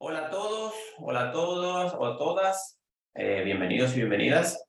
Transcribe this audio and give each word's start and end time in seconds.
Hola 0.00 0.26
a 0.26 0.30
todos, 0.30 0.74
hola 0.98 1.22
a 1.22 1.32
todos 1.32 1.92
o 1.94 2.06
a 2.06 2.16
todas, 2.16 2.78
eh, 3.16 3.42
bienvenidos 3.44 3.94
y 3.94 3.96
bienvenidas. 3.96 4.64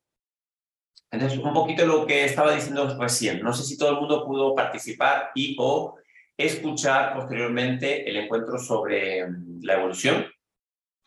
Entonces, 1.12 1.38
un 1.38 1.54
poquito 1.54 1.86
lo 1.86 2.08
que 2.08 2.26
estaba 2.26 2.56
diciendo 2.56 2.98
recién, 3.00 3.40
no 3.42 3.54
sé 3.54 3.64
si 3.64 3.78
todo 3.78 3.92
el 3.92 3.98
mundo 3.98 4.26
pudo 4.26 4.56
participar 4.56 5.30
y 5.36 5.56
o 5.60 6.00
escuchar 6.36 7.14
posteriormente 7.14 8.10
el 8.10 8.18
encuentro 8.18 8.58
sobre 8.58 9.28
mm, 9.28 9.60
la 9.62 9.76
evolución. 9.76 10.26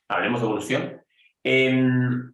Hablemos 0.09 0.41
de 0.41 0.47
evolución. 0.47 1.03
Em, 1.43 2.33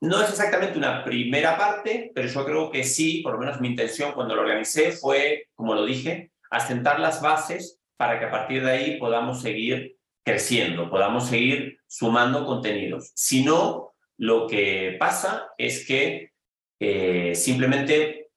no 0.00 0.20
es 0.20 0.30
exactamente 0.30 0.76
una 0.76 1.04
primera 1.04 1.56
parte, 1.56 2.10
pero 2.12 2.26
yo 2.26 2.44
creo 2.44 2.70
que 2.72 2.82
sí, 2.82 3.22
por 3.22 3.34
lo 3.34 3.38
menos 3.38 3.60
mi 3.60 3.68
intención 3.68 4.14
cuando 4.14 4.34
lo 4.34 4.40
organicé 4.40 4.90
fue, 4.90 5.46
como 5.54 5.76
lo 5.76 5.84
dije, 5.84 6.32
asentar 6.50 6.98
las 6.98 7.22
bases 7.22 7.80
para 7.96 8.18
que 8.18 8.24
a 8.24 8.30
partir 8.32 8.64
de 8.64 8.70
ahí 8.72 8.98
podamos 8.98 9.42
seguir 9.42 9.99
creciendo, 10.24 10.90
podamos 10.90 11.28
seguir 11.28 11.78
sumando 11.86 12.44
contenidos. 12.44 13.12
Si 13.14 13.44
no, 13.44 13.94
lo 14.18 14.46
que 14.46 14.96
pasa 14.98 15.48
es 15.56 15.86
que 15.86 16.32
eh, 16.78 17.34
simplemente 17.34 18.30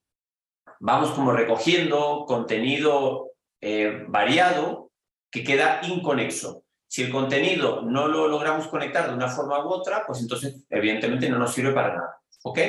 vamos 0.79 1.11
como 1.11 1.31
recogiendo 1.31 2.25
contenido 2.27 3.31
eh, 3.61 4.05
variado 4.07 4.91
que 5.31 5.43
queda 5.43 5.81
inconexo. 5.83 6.63
Si 6.87 7.03
el 7.03 7.11
contenido 7.11 7.81
no 7.81 8.07
lo 8.07 8.27
logramos 8.27 8.67
conectar 8.67 9.07
de 9.07 9.15
una 9.15 9.27
forma 9.27 9.65
u 9.65 9.69
otra, 9.69 10.05
pues 10.05 10.21
entonces 10.21 10.63
evidentemente 10.69 11.29
no 11.29 11.39
nos 11.39 11.53
sirve 11.53 11.71
para 11.71 11.95
nada. 11.95 12.17
¿Ok? 12.43 12.59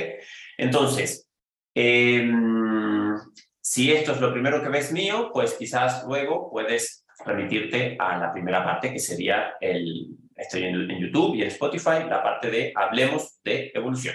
Entonces, 0.57 1.29
em, 1.75 3.17
si 3.61 3.93
esto 3.93 4.13
es 4.13 4.21
lo 4.21 4.33
primero 4.33 4.63
que 4.63 4.69
ves 4.69 4.93
mío, 4.93 5.31
pues 5.33 5.55
quizás 5.55 6.05
luego 6.07 6.51
puedes 6.51 7.04
remitirte 7.25 7.97
a 7.99 8.19
la 8.19 8.33
primera 8.33 8.65
parte 8.65 8.93
que 8.93 8.99
sería 8.99 9.55
el, 9.61 10.09
estoy 10.37 10.65
en, 10.65 10.89
YouTube 11.01 11.37
y 11.37 11.43
en 11.43 11.49
Spotify, 11.49 12.05
la 12.09 12.23
parte 12.23 12.51
de 12.51 12.73
Hablemos 12.75 13.41
de 13.43 13.71
Evolución. 13.75 14.15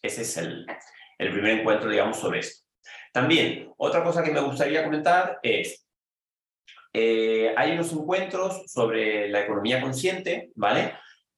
Ese 0.00 0.22
es 0.22 0.36
el, 0.36 0.66
el 1.18 1.32
primer 1.32 1.60
encuentro, 1.60 1.90
digamos, 1.90 2.18
sobre 2.18 2.40
esto. 2.40 2.64
También, 3.12 3.70
otra 3.76 4.02
cosa 4.02 4.22
que 4.22 4.30
me 4.30 4.40
gustaría 4.40 4.84
comentar 4.84 5.38
es, 5.42 5.86
eh, 6.92 7.54
hay 7.56 7.72
unos 7.72 7.92
encuentros 7.92 8.64
sobre 8.66 9.28
la 9.28 9.42
economía 9.42 9.80
consciente, 9.80 10.50
¿vale? 10.54 10.94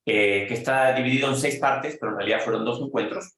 Eh, 0.06 0.47
que 0.47 0.55
está 0.55 0.93
dividido 0.93 1.28
en 1.28 1.37
seis 1.37 1.59
partes, 1.59 1.97
pero 1.99 2.12
en 2.12 2.19
realidad 2.19 2.41
fueron 2.41 2.65
dos 2.65 2.81
encuentros. 2.81 3.37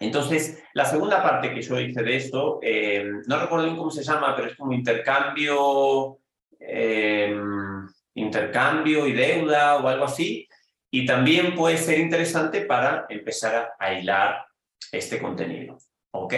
Entonces, 0.00 0.62
la 0.74 0.84
segunda 0.84 1.22
parte 1.22 1.54
que 1.54 1.62
yo 1.62 1.78
hice 1.78 2.02
de 2.02 2.16
esto, 2.16 2.58
eh, 2.60 3.04
no 3.26 3.38
recuerdo 3.38 3.66
bien 3.66 3.76
cómo 3.76 3.90
se 3.90 4.02
llama, 4.02 4.34
pero 4.34 4.48
es 4.48 4.56
como 4.56 4.72
intercambio 4.72 6.18
Em, 6.66 7.88
intercambio 8.14 9.06
y 9.06 9.12
deuda 9.12 9.76
o 9.76 9.88
algo 9.88 10.04
así. 10.04 10.48
Y 10.90 11.06
también 11.06 11.54
puede 11.54 11.78
ser 11.78 11.98
interesante 11.98 12.62
para 12.62 13.06
empezar 13.08 13.72
a, 13.78 13.94
hilar 13.94 14.44
este 14.90 15.18
contenido. 15.20 15.78
¿Ok? 16.14 16.34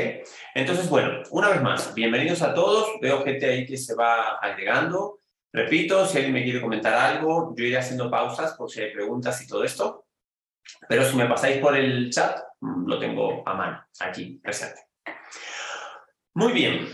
Entonces, 0.54 0.88
bueno, 0.88 1.22
una 1.30 1.48
vez 1.48 1.60
más, 1.60 1.94
bienvenidos 1.94 2.42
a 2.42 2.54
todos. 2.54 3.00
Veo 3.00 3.24
gente 3.24 3.46
ahí 3.46 3.66
que 3.66 3.76
se 3.76 3.94
va 3.94 4.38
agregando. 4.38 5.18
Repito, 5.52 6.06
si 6.06 6.18
alguien 6.18 6.34
me 6.34 6.44
quiere 6.44 6.60
comentar 6.60 6.94
algo, 6.94 7.54
yo 7.56 7.64
iré 7.64 7.78
haciendo 7.78 8.10
pausas 8.10 8.54
por 8.54 8.70
si 8.70 8.80
hay 8.80 8.92
preguntas 8.92 9.42
y 9.42 9.48
todo 9.48 9.64
esto. 9.64 10.06
Pero 10.88 11.04
si 11.04 11.16
me 11.16 11.26
pasáis 11.26 11.58
por 11.58 11.76
el 11.76 12.10
chat, 12.10 12.38
lo 12.60 12.98
tengo 12.98 13.42
a 13.46 13.54
mano, 13.54 13.84
aquí 14.00 14.40
presente. 14.42 14.80
Muy 16.34 16.52
bien, 16.52 16.88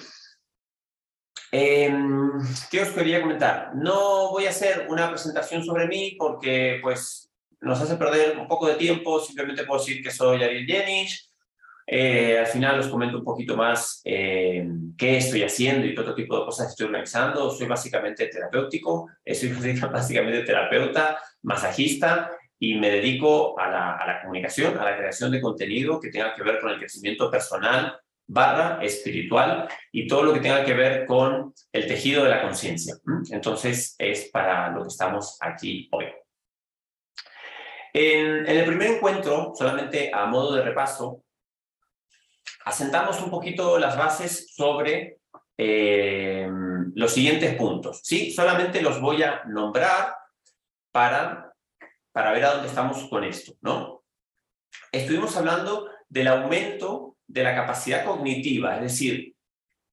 Em, 1.52 2.30
¿Qué 2.70 2.82
os 2.82 2.90
quería 2.90 3.20
comentar? 3.20 3.74
No 3.74 4.30
voy 4.30 4.46
a 4.46 4.50
hacer 4.50 4.86
una 4.88 5.10
presentación 5.10 5.64
sobre 5.64 5.88
mí 5.88 6.14
porque 6.16 6.78
pues, 6.80 7.30
nos 7.60 7.80
hace 7.80 7.96
perder 7.96 8.38
un 8.38 8.46
poco 8.46 8.68
de 8.68 8.74
tiempo. 8.74 9.20
Simplemente 9.20 9.64
puedo 9.64 9.80
decir 9.80 10.02
que 10.02 10.10
soy 10.10 10.42
Ariel 10.42 10.66
Jenisch. 10.66 11.28
Eh, 11.92 12.38
al 12.38 12.46
final 12.46 12.78
os 12.78 12.86
comento 12.86 13.18
un 13.18 13.24
poquito 13.24 13.56
más 13.56 14.00
eh, 14.04 14.64
qué 14.96 15.16
estoy 15.16 15.42
haciendo 15.42 15.88
y 15.88 15.96
otro 15.98 16.14
tipo 16.14 16.38
de 16.38 16.44
cosas 16.44 16.68
estoy 16.68 16.86
organizando. 16.86 17.50
Soy 17.50 17.66
básicamente 17.66 18.28
terapéutico, 18.28 19.08
eh, 19.24 19.34
soy 19.34 19.48
básicamente 19.92 20.42
terapeuta, 20.42 21.18
masajista 21.42 22.30
y 22.60 22.76
me 22.76 22.90
dedico 22.90 23.58
a 23.58 23.68
la, 23.68 23.96
a 23.96 24.06
la 24.06 24.20
comunicación, 24.20 24.78
a 24.78 24.84
la 24.84 24.96
creación 24.96 25.32
de 25.32 25.40
contenido 25.40 25.98
que 25.98 26.10
tenga 26.10 26.32
que 26.32 26.44
ver 26.44 26.60
con 26.60 26.70
el 26.70 26.78
crecimiento 26.78 27.28
personal, 27.28 27.98
barra 28.32 28.78
espiritual 28.80 29.68
y 29.90 30.06
todo 30.06 30.22
lo 30.22 30.32
que 30.32 30.40
tenga 30.40 30.64
que 30.64 30.72
ver 30.72 31.04
con 31.04 31.52
el 31.72 31.86
tejido 31.86 32.22
de 32.22 32.30
la 32.30 32.42
conciencia. 32.42 32.94
Entonces 33.30 33.96
es 33.98 34.30
para 34.30 34.70
lo 34.70 34.82
que 34.82 34.88
estamos 34.88 35.36
aquí 35.40 35.88
hoy. 35.90 36.06
En, 37.92 38.46
el 38.46 38.64
primer 38.66 38.92
encuentro, 38.92 39.52
solamente 39.56 40.12
a 40.14 40.26
modo 40.26 40.54
de 40.54 40.62
repaso, 40.62 41.24
asentamos 42.64 43.20
un 43.20 43.30
poquito 43.30 43.80
las 43.80 43.98
bases 43.98 44.54
sobre 44.54 45.18
eh, 45.58 46.48
los 46.94 47.12
siguientes 47.12 47.56
puntos. 47.56 48.00
¿sí? 48.04 48.30
Solamente 48.30 48.80
los 48.80 49.00
voy 49.00 49.24
a 49.24 49.42
nombrar 49.46 50.14
para, 50.92 51.52
para 52.12 52.30
ver 52.30 52.44
a 52.44 52.52
dónde 52.52 52.68
estamos 52.68 53.08
con 53.08 53.24
esto. 53.24 53.54
¿no? 53.60 54.04
Estuvimos 54.92 55.36
hablando 55.36 55.90
del 56.08 56.28
aumento 56.28 57.16
de 57.30 57.44
la 57.44 57.54
capacidad 57.54 58.04
cognitiva, 58.04 58.76
es 58.76 58.82
decir, 58.82 59.34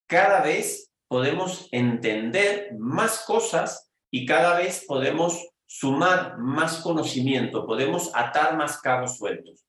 cada 0.07 0.41
vez 0.41 0.91
podemos 1.07 1.69
entender 1.71 2.71
más 2.77 3.23
cosas 3.25 3.91
y 4.09 4.25
cada 4.25 4.57
vez 4.57 4.85
podemos 4.87 5.47
sumar 5.65 6.37
más 6.39 6.77
conocimiento, 6.77 7.65
podemos 7.65 8.11
atar 8.15 8.57
más 8.57 8.79
cabos 8.81 9.17
sueltos. 9.17 9.65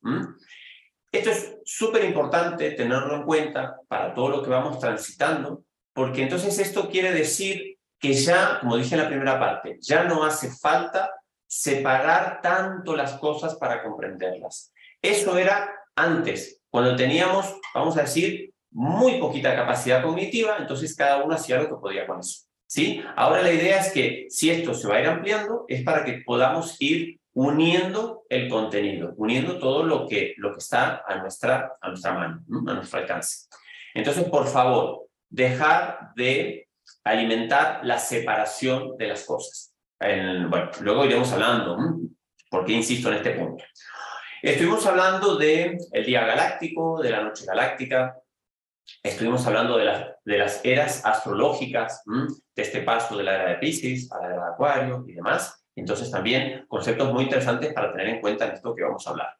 Esto 1.12 1.30
es 1.30 1.56
súper 1.64 2.04
importante 2.04 2.70
tenerlo 2.70 3.16
en 3.16 3.22
cuenta 3.24 3.80
para 3.88 4.14
todo 4.14 4.28
lo 4.28 4.42
que 4.42 4.50
vamos 4.50 4.78
transitando, 4.78 5.64
porque 5.92 6.22
entonces 6.22 6.58
esto 6.58 6.88
quiere 6.88 7.12
decir 7.12 7.78
que 7.98 8.14
ya, 8.14 8.60
como 8.60 8.76
dije 8.76 8.94
en 8.94 9.02
la 9.02 9.08
primera 9.08 9.38
parte, 9.38 9.78
ya 9.80 10.04
no 10.04 10.24
hace 10.24 10.50
falta 10.50 11.10
separar 11.46 12.40
tanto 12.40 12.94
las 12.96 13.14
cosas 13.14 13.56
para 13.56 13.82
comprenderlas. 13.82 14.72
Eso 15.02 15.36
era 15.36 15.70
antes, 15.96 16.57
cuando 16.70 16.96
teníamos, 16.96 17.54
vamos 17.74 17.96
a 17.96 18.02
decir, 18.02 18.52
muy 18.70 19.18
poquita 19.18 19.56
capacidad 19.56 20.02
cognitiva, 20.02 20.56
entonces 20.58 20.94
cada 20.94 21.24
uno 21.24 21.34
hacía 21.34 21.60
lo 21.60 21.68
que 21.68 21.76
podía 21.76 22.06
con 22.06 22.20
eso. 22.20 22.42
¿sí? 22.66 23.02
Ahora 23.16 23.42
la 23.42 23.52
idea 23.52 23.80
es 23.80 23.92
que 23.92 24.26
si 24.28 24.50
esto 24.50 24.74
se 24.74 24.86
va 24.86 24.96
a 24.96 25.00
ir 25.00 25.08
ampliando, 25.08 25.64
es 25.68 25.82
para 25.82 26.04
que 26.04 26.22
podamos 26.24 26.76
ir 26.80 27.18
uniendo 27.32 28.24
el 28.28 28.48
contenido, 28.48 29.14
uniendo 29.16 29.58
todo 29.58 29.84
lo 29.84 30.06
que, 30.06 30.34
lo 30.38 30.52
que 30.52 30.58
está 30.58 31.02
a 31.06 31.16
nuestra, 31.16 31.76
a 31.80 31.88
nuestra 31.88 32.12
mano, 32.12 32.44
a 32.68 32.74
nuestro 32.74 32.98
alcance. 32.98 33.48
Entonces, 33.94 34.24
por 34.24 34.46
favor, 34.46 35.06
dejar 35.28 36.10
de 36.14 36.68
alimentar 37.04 37.80
la 37.84 37.98
separación 37.98 38.96
de 38.96 39.08
las 39.08 39.24
cosas. 39.24 39.74
bueno, 40.00 40.70
luego 40.80 41.04
iremos 41.04 41.32
hablando, 41.32 41.78
¿por 42.50 42.64
qué 42.64 42.72
insisto 42.72 43.08
en 43.08 43.14
este 43.14 43.30
punto? 43.30 43.64
Estuvimos 44.40 44.86
hablando 44.86 45.36
del 45.36 45.78
el 45.90 46.04
día 46.04 46.24
galáctico, 46.24 47.02
de 47.02 47.10
la 47.10 47.22
noche 47.22 47.44
galáctica, 47.44 48.16
estuvimos 49.02 49.44
hablando 49.46 49.76
de, 49.76 49.84
de 50.24 50.38
las 50.38 50.64
eras 50.64 51.04
astrológicas, 51.04 52.04
de 52.06 52.62
este 52.62 52.82
paso 52.82 53.16
de 53.16 53.24
la 53.24 53.34
era 53.34 53.48
de 53.50 53.54
Pisces 53.56 54.12
a 54.12 54.20
la 54.20 54.26
era 54.26 54.44
de 54.44 54.50
Acuario 54.52 55.04
y 55.08 55.14
demás. 55.14 55.64
Entonces 55.74 56.10
también 56.10 56.64
conceptos 56.68 57.12
muy 57.12 57.24
interesantes 57.24 57.72
para 57.72 57.90
tener 57.90 58.08
en 58.08 58.20
cuenta 58.20 58.46
en 58.46 58.52
esto 58.52 58.74
que 58.76 58.84
vamos 58.84 59.04
a 59.06 59.10
hablar. 59.10 59.36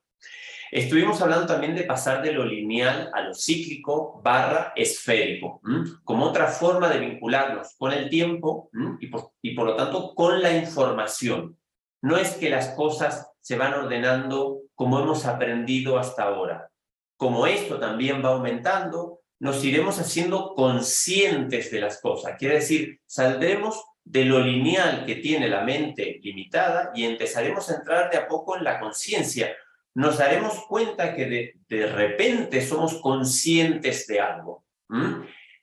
Estuvimos 0.71 1.23
hablando 1.23 1.47
también 1.47 1.77
de 1.77 1.85
pasar 1.85 2.21
de 2.21 2.33
lo 2.33 2.45
lineal 2.45 3.11
a 3.15 3.23
lo 3.23 3.35
cíclico 3.35 4.21
barra 4.23 4.73
esférico, 4.75 5.61
como 6.03 6.27
otra 6.27 6.49
forma 6.49 6.89
de 6.89 6.99
vincularnos 6.99 7.75
con 7.79 7.93
el 7.93 8.11
tiempo 8.11 8.69
y, 9.01 9.07
por, 9.07 9.31
y 9.41 9.55
por 9.55 9.67
lo 9.67 9.77
tanto 9.77 10.13
con 10.15 10.43
la 10.43 10.53
información. 10.53 11.57
No 12.03 12.17
es 12.17 12.33
que 12.33 12.51
las 12.51 12.71
cosas 12.71 13.31
se 13.41 13.57
van 13.57 13.75
ordenando 13.75 14.63
como 14.79 15.01
hemos 15.01 15.27
aprendido 15.27 15.99
hasta 15.99 16.23
ahora. 16.23 16.71
Como 17.17 17.49
esto 17.49 17.81
también 17.81 18.25
va 18.25 18.29
aumentando, 18.29 19.23
nos 19.41 19.65
iremos 19.65 19.99
haciendo 19.99 20.55
conscientes 20.55 21.73
de 21.73 21.81
las 21.81 22.01
cosas. 22.01 22.37
Quiere 22.39 22.57
decir, 22.57 23.01
saldremos 23.05 23.83
de 24.05 24.25
lo 24.25 24.39
lineal 24.39 25.05
que 25.05 25.17
tiene 25.17 25.49
la 25.49 25.63
mente 25.63 26.21
limitada 26.23 26.93
y 26.95 27.07
empezaremos 27.07 27.69
a 27.69 27.75
entrar 27.75 28.09
de 28.09 28.19
a 28.19 28.29
poco 28.29 28.57
en 28.57 28.63
la 28.63 28.79
conciencia. 28.79 29.53
Nos 29.95 30.19
daremos 30.19 30.65
cuenta 30.69 31.13
que 31.13 31.57
de, 31.69 31.87
repente 31.89 32.65
somos 32.65 33.01
conscientes 33.01 34.07
de 34.07 34.21
algo, 34.21 34.65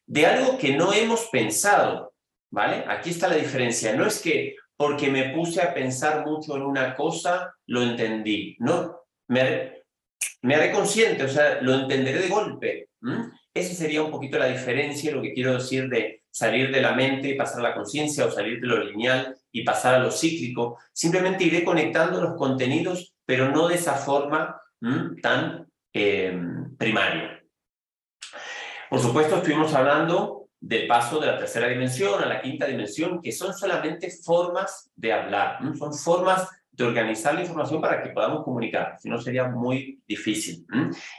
de 0.06 0.26
algo 0.26 0.58
que 0.58 0.76
no 0.76 0.92
hemos 0.92 1.30
pensado. 1.32 2.14
¿Vale? 2.52 2.84
Aquí 2.90 3.12
está 3.12 3.30
la 3.30 3.36
diferencia. 3.36 3.96
No 3.96 4.06
es 4.06 4.22
que 4.22 4.58
porque 4.76 5.10
me 5.10 5.30
puse 5.30 5.62
a 5.62 5.74
pensar 5.74 6.26
mucho 6.26 6.58
en 6.58 6.64
una 6.64 6.96
cosa, 6.96 7.56
lo 7.66 7.82
entendí. 7.82 8.58
No, 8.60 9.05
me, 9.28 9.84
me 10.42 10.56
haré 10.56 10.72
consciente, 10.72 11.24
o 11.24 11.30
sea, 11.30 11.62
lo 11.62 11.74
entenderé 11.74 12.22
de 12.22 12.30
golpe. 12.30 12.90
Esa 13.54 13.74
sería 13.74 14.04
un 14.04 14.12
poquito 14.12 14.38
la 14.38 14.48
diferencia, 14.48 15.12
lo 15.12 15.22
que 15.22 15.34
quiero 15.34 15.54
decir 15.54 15.88
de 15.90 16.24
salir 16.30 16.72
de 16.72 16.82
la 16.82 16.94
mente 16.94 17.30
y 17.30 17.36
pasar 17.36 17.62
a 17.62 17.70
la 17.70 17.76
conciencia 17.76 18.26
o 18.26 18.32
salir 18.32 18.60
de 18.60 18.68
lo 18.68 18.84
lineal 18.84 19.38
y 19.52 19.64
pasar 19.64 19.96
a 19.96 20.00
lo 20.00 20.12
cíclico, 20.12 20.78
simplemente 20.92 21.46
iré 21.46 21.64
conectando 21.64 22.22
los 22.22 22.36
contenidos, 22.36 23.14
pero 23.26 23.50
no 23.52 23.68
de 23.70 23.76
esa 23.76 23.94
forma 23.94 24.60
tan 25.22 25.66
eh, 25.94 26.38
primaria. 26.78 27.42
Por 28.90 29.00
supuesto, 29.00 29.38
estuvimos 29.38 29.74
hablando 29.74 30.50
del 30.60 30.88
paso 30.88 31.20
de 31.20 31.28
la 31.28 31.38
tercera 31.38 31.68
dimensión 31.68 32.22
a 32.22 32.26
la 32.26 32.42
quinta 32.42 32.66
dimensión, 32.66 33.22
que 33.22 33.32
son 33.32 33.54
solamente 33.54 34.10
formas 34.12 34.92
de 34.96 35.14
hablar, 35.14 35.60
son 35.78 35.94
formas 35.94 36.50
de 36.76 36.84
organizar 36.84 37.34
la 37.34 37.42
información 37.42 37.82
para 37.82 38.04
que 38.04 38.10
podamos 38.10 38.44
comunicar, 38.44 38.98
si 39.00 39.10
no 39.10 39.20
sería 39.20 39.48
muy 39.48 40.02
difícil. 40.08 40.66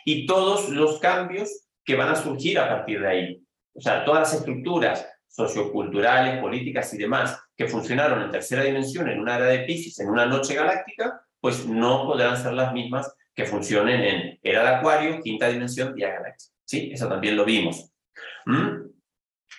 Y 0.05 0.27
todos 0.27 0.69
los 0.69 0.99
cambios 0.99 1.69
que 1.85 1.97
van 1.97 2.09
a 2.09 2.17
surgir 2.17 2.59
a 2.59 2.69
partir 2.69 3.01
de 3.01 3.09
ahí. 3.09 3.43
O 3.75 3.81
sea, 3.81 4.05
todas 4.05 4.21
las 4.21 4.35
estructuras 4.35 5.09
socioculturales, 5.29 6.41
políticas 6.41 6.93
y 6.95 6.99
demás 6.99 7.39
que 7.57 7.67
funcionaron 7.67 8.23
en 8.23 8.31
tercera 8.31 8.65
dimensión 8.65 9.09
en 9.09 9.21
una 9.21 9.37
era 9.37 9.47
de 9.47 9.61
Pisces, 9.61 9.99
en 10.01 10.09
una 10.09 10.27
noche 10.27 10.55
galáctica, 10.55 11.21
pues 11.41 11.67
no 11.67 12.07
podrán 12.07 12.37
ser 12.37 12.55
las 12.55 12.73
mismas 12.73 13.15
que 13.35 13.45
funcionen 13.45 14.01
en 14.01 14.39
era 14.43 14.63
de 14.63 14.69
Acuario, 14.77 15.21
quinta 15.21 15.49
dimensión, 15.49 15.95
y 15.97 16.03
galaxia. 16.03 16.53
¿Sí? 16.65 16.91
Eso 16.93 17.09
también 17.09 17.37
lo 17.37 17.45
vimos. 17.45 17.93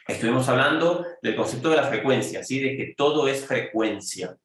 Estuvimos 0.07 0.49
hablando 0.49 1.05
del 1.21 1.35
concepto 1.35 1.69
de 1.69 1.75
la 1.77 1.83
frecuencia, 1.83 2.43
¿sí? 2.43 2.59
De 2.59 2.75
que 2.75 2.93
todo 2.95 3.27
es 3.27 3.45
frecuencia. 3.45 4.35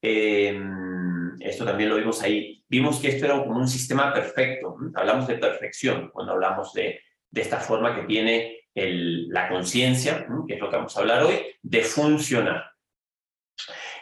Em, 0.00 1.40
esto 1.40 1.64
también 1.64 1.90
lo 1.90 1.96
vimos 1.96 2.22
ahí. 2.22 2.64
Vimos 2.68 3.00
que 3.00 3.08
esto 3.08 3.26
era 3.26 3.42
como 3.42 3.58
un 3.58 3.68
sistema 3.68 4.12
perfecto. 4.12 4.76
Hablamos 4.94 5.26
de 5.26 5.38
perfección 5.38 6.10
cuando 6.12 6.32
hablamos 6.32 6.72
de, 6.72 7.00
de 7.30 7.40
esta 7.40 7.58
forma 7.58 7.94
que 7.94 8.02
tiene 8.02 8.58
la 8.74 9.48
conciencia, 9.48 10.26
que 10.46 10.54
es 10.54 10.60
lo 10.60 10.70
que 10.70 10.76
vamos 10.76 10.96
a 10.96 11.00
hablar 11.00 11.24
hoy, 11.24 11.34
de 11.62 11.82
funcionar. 11.82 12.64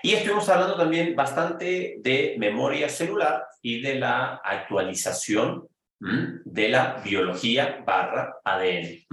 Y 0.03 0.13
estuvimos 0.13 0.49
hablando 0.49 0.77
también 0.77 1.17
bastante 1.17 1.97
de 1.99 2.37
memoria 2.39 2.89
celular 2.89 3.47
y 3.63 3.81
de 3.81 3.97
la 3.97 4.37
actualización 4.45 5.67
de 5.99 6.69
la 6.69 7.01
biología 7.03 7.83
barra 7.85 8.37
ADN. 8.45 9.07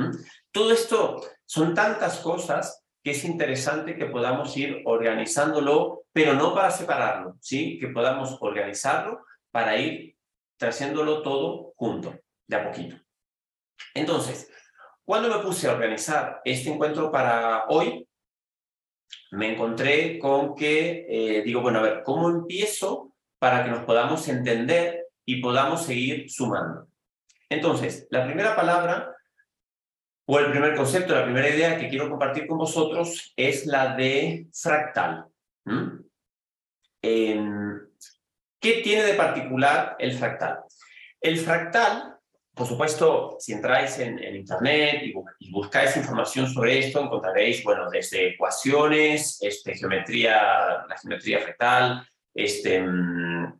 Todo 0.52 0.74
esto 0.74 1.22
son 1.46 1.74
tantas 1.74 2.20
cosas 2.20 2.83
que 3.04 3.12
es 3.12 3.26
interesante 3.26 3.98
que 3.98 4.06
podamos 4.06 4.56
ir 4.56 4.82
organizándolo, 4.86 6.06
pero 6.14 6.34
no 6.34 6.54
para 6.56 6.72
separarlo, 6.72 7.36
¿sí? 7.42 7.78
que 7.78 7.90
podamos 7.90 8.38
organizarlo 8.40 9.26
para 9.52 9.78
ir 9.78 10.16
trayéndolo 10.58 11.22
todo 11.22 11.74
junto, 11.76 12.18
de 12.48 12.56
a 12.56 12.64
poquito. 12.64 12.96
Entonces, 13.94 14.50
cuando 15.04 15.28
me 15.28 15.44
puse 15.44 15.68
a 15.68 15.74
organizar 15.74 16.42
este 16.46 16.72
encuentro 16.72 17.12
para 17.12 17.66
hoy, 17.68 18.08
me 19.32 19.52
encontré 19.54 20.18
con 20.18 20.56
que 20.56 21.06
eh, 21.10 21.42
digo, 21.44 21.62
bueno, 21.62 21.80
a 21.80 21.84
ver, 21.84 22.04
¿cómo 22.04 22.30
empiezo 22.30 23.14
para 23.38 23.66
que 23.66 23.72
nos 23.72 23.84
podamos 23.84 24.28
entender 24.30 25.08
y 25.26 25.42
podamos 25.42 25.84
seguir 25.84 26.30
sumando? 26.30 26.88
Entonces, 27.50 28.08
la 28.12 28.26
primera 28.26 28.56
palabra 28.56 29.13
o 30.26 30.40
el 30.40 30.52
primer 30.52 30.76
concepto, 30.76 31.14
la 31.14 31.26
primera 31.26 31.50
idea 31.50 31.78
que 31.78 31.90
quiero 31.90 32.10
compartir 32.10 32.48
con 32.48 32.58
vosotros 32.58 33.34
es 33.36 33.66
la 33.66 33.96
de 33.96 34.48
fractal. 34.54 35.26
Em, 37.02 37.80
¿Qué 38.60 38.82
tiene 38.82 39.04
de 39.04 39.14
particular 39.16 39.96
el 40.00 40.14
fractal? 40.14 40.60
El 41.20 41.38
fractal 41.38 42.14
por 42.54 42.68
supuesto, 42.68 43.38
si 43.40 43.54
entráis 43.54 43.98
en, 43.98 44.20
Internet 44.36 45.02
y, 45.40 45.50
buscáis 45.52 45.98
información 45.98 46.48
sobre 46.48 46.78
esto, 46.80 47.02
encontraréis, 47.02 47.64
bueno, 47.64 47.90
desde 47.90 48.30
ecuaciones, 48.30 49.40
este, 49.42 49.76
geometría, 49.76 50.86
la 50.88 50.98
geometría 51.02 51.40
fetal, 51.40 52.08
este, 52.34 52.80
mm, 52.80 53.60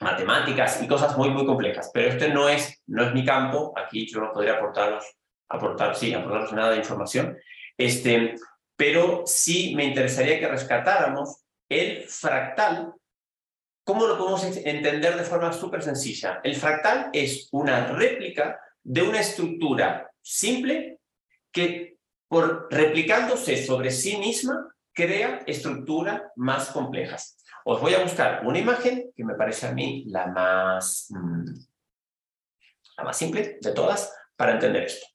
matemáticas 0.00 0.80
y 0.80 0.86
cosas 0.86 1.16
muy, 1.18 1.30
muy 1.30 1.44
complejas. 1.44 1.90
Pero 1.92 2.08
este 2.08 2.28
no 2.28 2.48
es, 2.48 2.82
no 2.86 3.04
es 3.04 3.12
mi 3.12 3.24
campo. 3.24 3.72
Aquí 3.76 4.06
yo 4.06 4.20
no 4.20 4.32
podría 4.32 4.54
aportaros, 4.54 5.04
aportar, 5.48 5.96
sí, 5.96 6.12
aportaros 6.14 6.52
nada 6.52 6.72
de 6.72 6.78
información. 6.78 7.38
Este, 7.76 8.34
pero 8.76 9.22
sí 9.26 9.74
me 9.74 9.84
interesaría 9.84 10.38
que 10.38 10.48
rescatáramos 10.48 11.44
el 11.68 12.04
fractal 12.04 12.94
¿Cómo 13.84 14.06
lo 14.06 14.16
podemos 14.16 14.42
entender 14.42 15.14
de 15.14 15.24
forma 15.24 15.52
súper 15.52 15.82
sencilla? 15.82 16.40
El 16.42 16.56
fractal 16.56 17.10
es 17.12 17.48
una 17.52 17.88
réplica 17.88 18.58
de 18.82 19.02
una 19.02 19.20
estructura 19.20 20.10
simple 20.22 21.00
que 21.52 21.98
por 22.26 22.68
replicándose 22.70 23.62
sobre 23.62 23.90
sí 23.90 24.16
misma 24.16 24.74
crea 24.94 25.42
estructuras 25.46 26.22
más 26.36 26.70
complejas. 26.70 27.36
Os 27.66 27.78
voy 27.78 27.92
a 27.92 28.02
buscar 28.02 28.46
una 28.46 28.58
imagen 28.58 29.12
que 29.14 29.24
me 29.24 29.34
parece 29.34 29.66
a 29.66 29.72
mí 29.72 30.04
la 30.06 30.28
más, 30.28 31.08
mm, 31.10 31.44
la 32.96 33.04
más 33.04 33.18
simple 33.18 33.58
de 33.60 33.72
todas 33.72 34.14
para 34.34 34.52
entender 34.52 34.84
esto. 34.84 35.06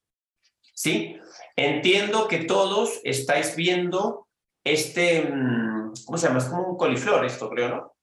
¿Sí? 0.79 1.19
Entiendo 1.57 2.29
que 2.29 2.45
todos 2.45 3.01
estáis 3.03 3.57
viendo 3.57 4.29
este, 4.63 5.23
mm, 5.23 5.91
¿cómo 6.05 6.17
se 6.17 6.27
llama? 6.27 6.39
Es 6.39 6.45
como 6.45 6.69
un 6.69 6.77
coliflor 6.77 7.25
esto, 7.25 7.49
creo, 7.49 7.67
¿no? 7.67 7.95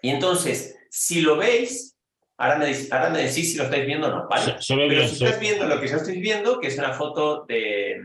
Y 0.00 0.10
entonces, 0.10 0.78
si 0.88 1.20
lo 1.20 1.36
veis, 1.36 1.96
ahora 2.36 2.58
me, 2.58 2.72
ahora 2.92 3.10
me 3.10 3.24
decís 3.24 3.50
si 3.50 3.58
lo 3.58 3.64
estáis 3.64 3.86
viendo 3.86 4.06
o 4.06 4.10
no, 4.10 4.28
¿vale? 4.28 4.54
Pero 4.68 5.08
si 5.08 5.24
estáis 5.24 5.40
viendo 5.40 5.66
lo 5.66 5.80
que 5.80 5.88
yo 5.88 5.96
estoy 5.96 6.20
viendo, 6.20 6.60
que 6.60 6.68
es 6.68 6.78
una 6.78 6.92
foto 6.92 7.44
de... 7.46 8.02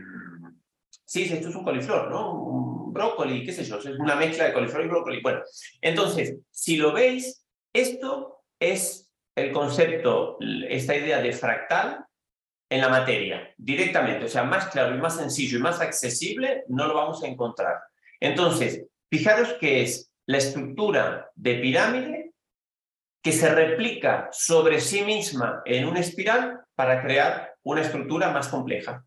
Sí, 1.04 1.22
esto 1.32 1.48
es 1.48 1.54
un 1.54 1.62
coliflor, 1.62 2.10
¿no? 2.10 2.34
Un 2.34 2.92
brócoli, 2.92 3.44
qué 3.44 3.52
sé 3.52 3.62
yo, 3.62 3.78
es 3.78 3.86
una 3.86 4.16
mezcla 4.16 4.46
de 4.46 4.52
coliflor 4.52 4.84
y 4.84 4.88
brócoli. 4.88 5.20
Bueno, 5.22 5.42
entonces, 5.80 6.38
si 6.50 6.76
lo 6.76 6.92
veis, 6.92 7.46
esto 7.72 8.42
es 8.58 9.12
el 9.36 9.52
concepto, 9.52 10.38
esta 10.68 10.96
idea 10.96 11.22
de 11.22 11.32
fractal 11.32 12.04
en 12.74 12.80
la 12.80 12.88
materia, 12.88 13.54
directamente. 13.56 14.24
O 14.24 14.28
sea, 14.28 14.42
más 14.42 14.66
claro 14.66 14.96
y 14.96 14.98
más 14.98 15.16
sencillo 15.16 15.58
y 15.58 15.62
más 15.62 15.80
accesible 15.80 16.64
no 16.68 16.88
lo 16.88 16.94
vamos 16.94 17.22
a 17.22 17.28
encontrar. 17.28 17.78
Entonces, 18.18 18.84
fijaros 19.08 19.52
que 19.60 19.82
es 19.82 20.10
la 20.26 20.38
estructura 20.38 21.30
de 21.36 21.54
pirámide 21.54 22.32
que 23.22 23.30
se 23.30 23.48
replica 23.54 24.28
sobre 24.32 24.80
sí 24.80 25.02
misma 25.02 25.62
en 25.64 25.86
una 25.86 26.00
espiral 26.00 26.64
para 26.74 27.00
crear 27.00 27.54
una 27.62 27.82
estructura 27.82 28.30
más 28.30 28.48
compleja. 28.48 29.04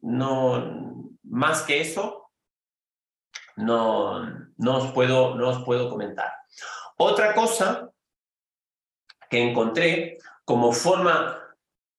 No, 0.00 1.10
más 1.24 1.62
que 1.62 1.80
eso, 1.80 2.30
no, 3.56 4.24
no, 4.56 4.76
os 4.76 4.92
puedo, 4.92 5.34
no 5.34 5.48
os 5.48 5.64
puedo 5.64 5.90
comentar. 5.90 6.32
Otra 6.96 7.34
cosa 7.34 7.90
que 9.28 9.42
encontré 9.42 10.18
como 10.44 10.72
forma... 10.72 11.40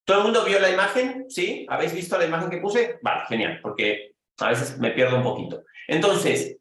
¿Todo 0.06 0.20
el 0.20 0.24
mundo 0.24 0.46
vio 0.46 0.60
la 0.60 0.70
imagen? 0.70 1.26
¿Sí? 1.30 1.66
¿Habéis 1.68 1.94
visto 1.94 2.18
la 2.18 2.26
imagen 2.26 2.50
que 2.50 2.58
puse? 2.58 3.00
Vale, 3.02 3.26
genial, 3.28 3.60
porque 3.62 4.14
a 4.38 4.50
veces 4.50 4.78
me 4.78 4.92
pierdo 4.92 5.18
un 5.18 5.24
poquito. 5.24 5.64
Entonces, 5.88 6.58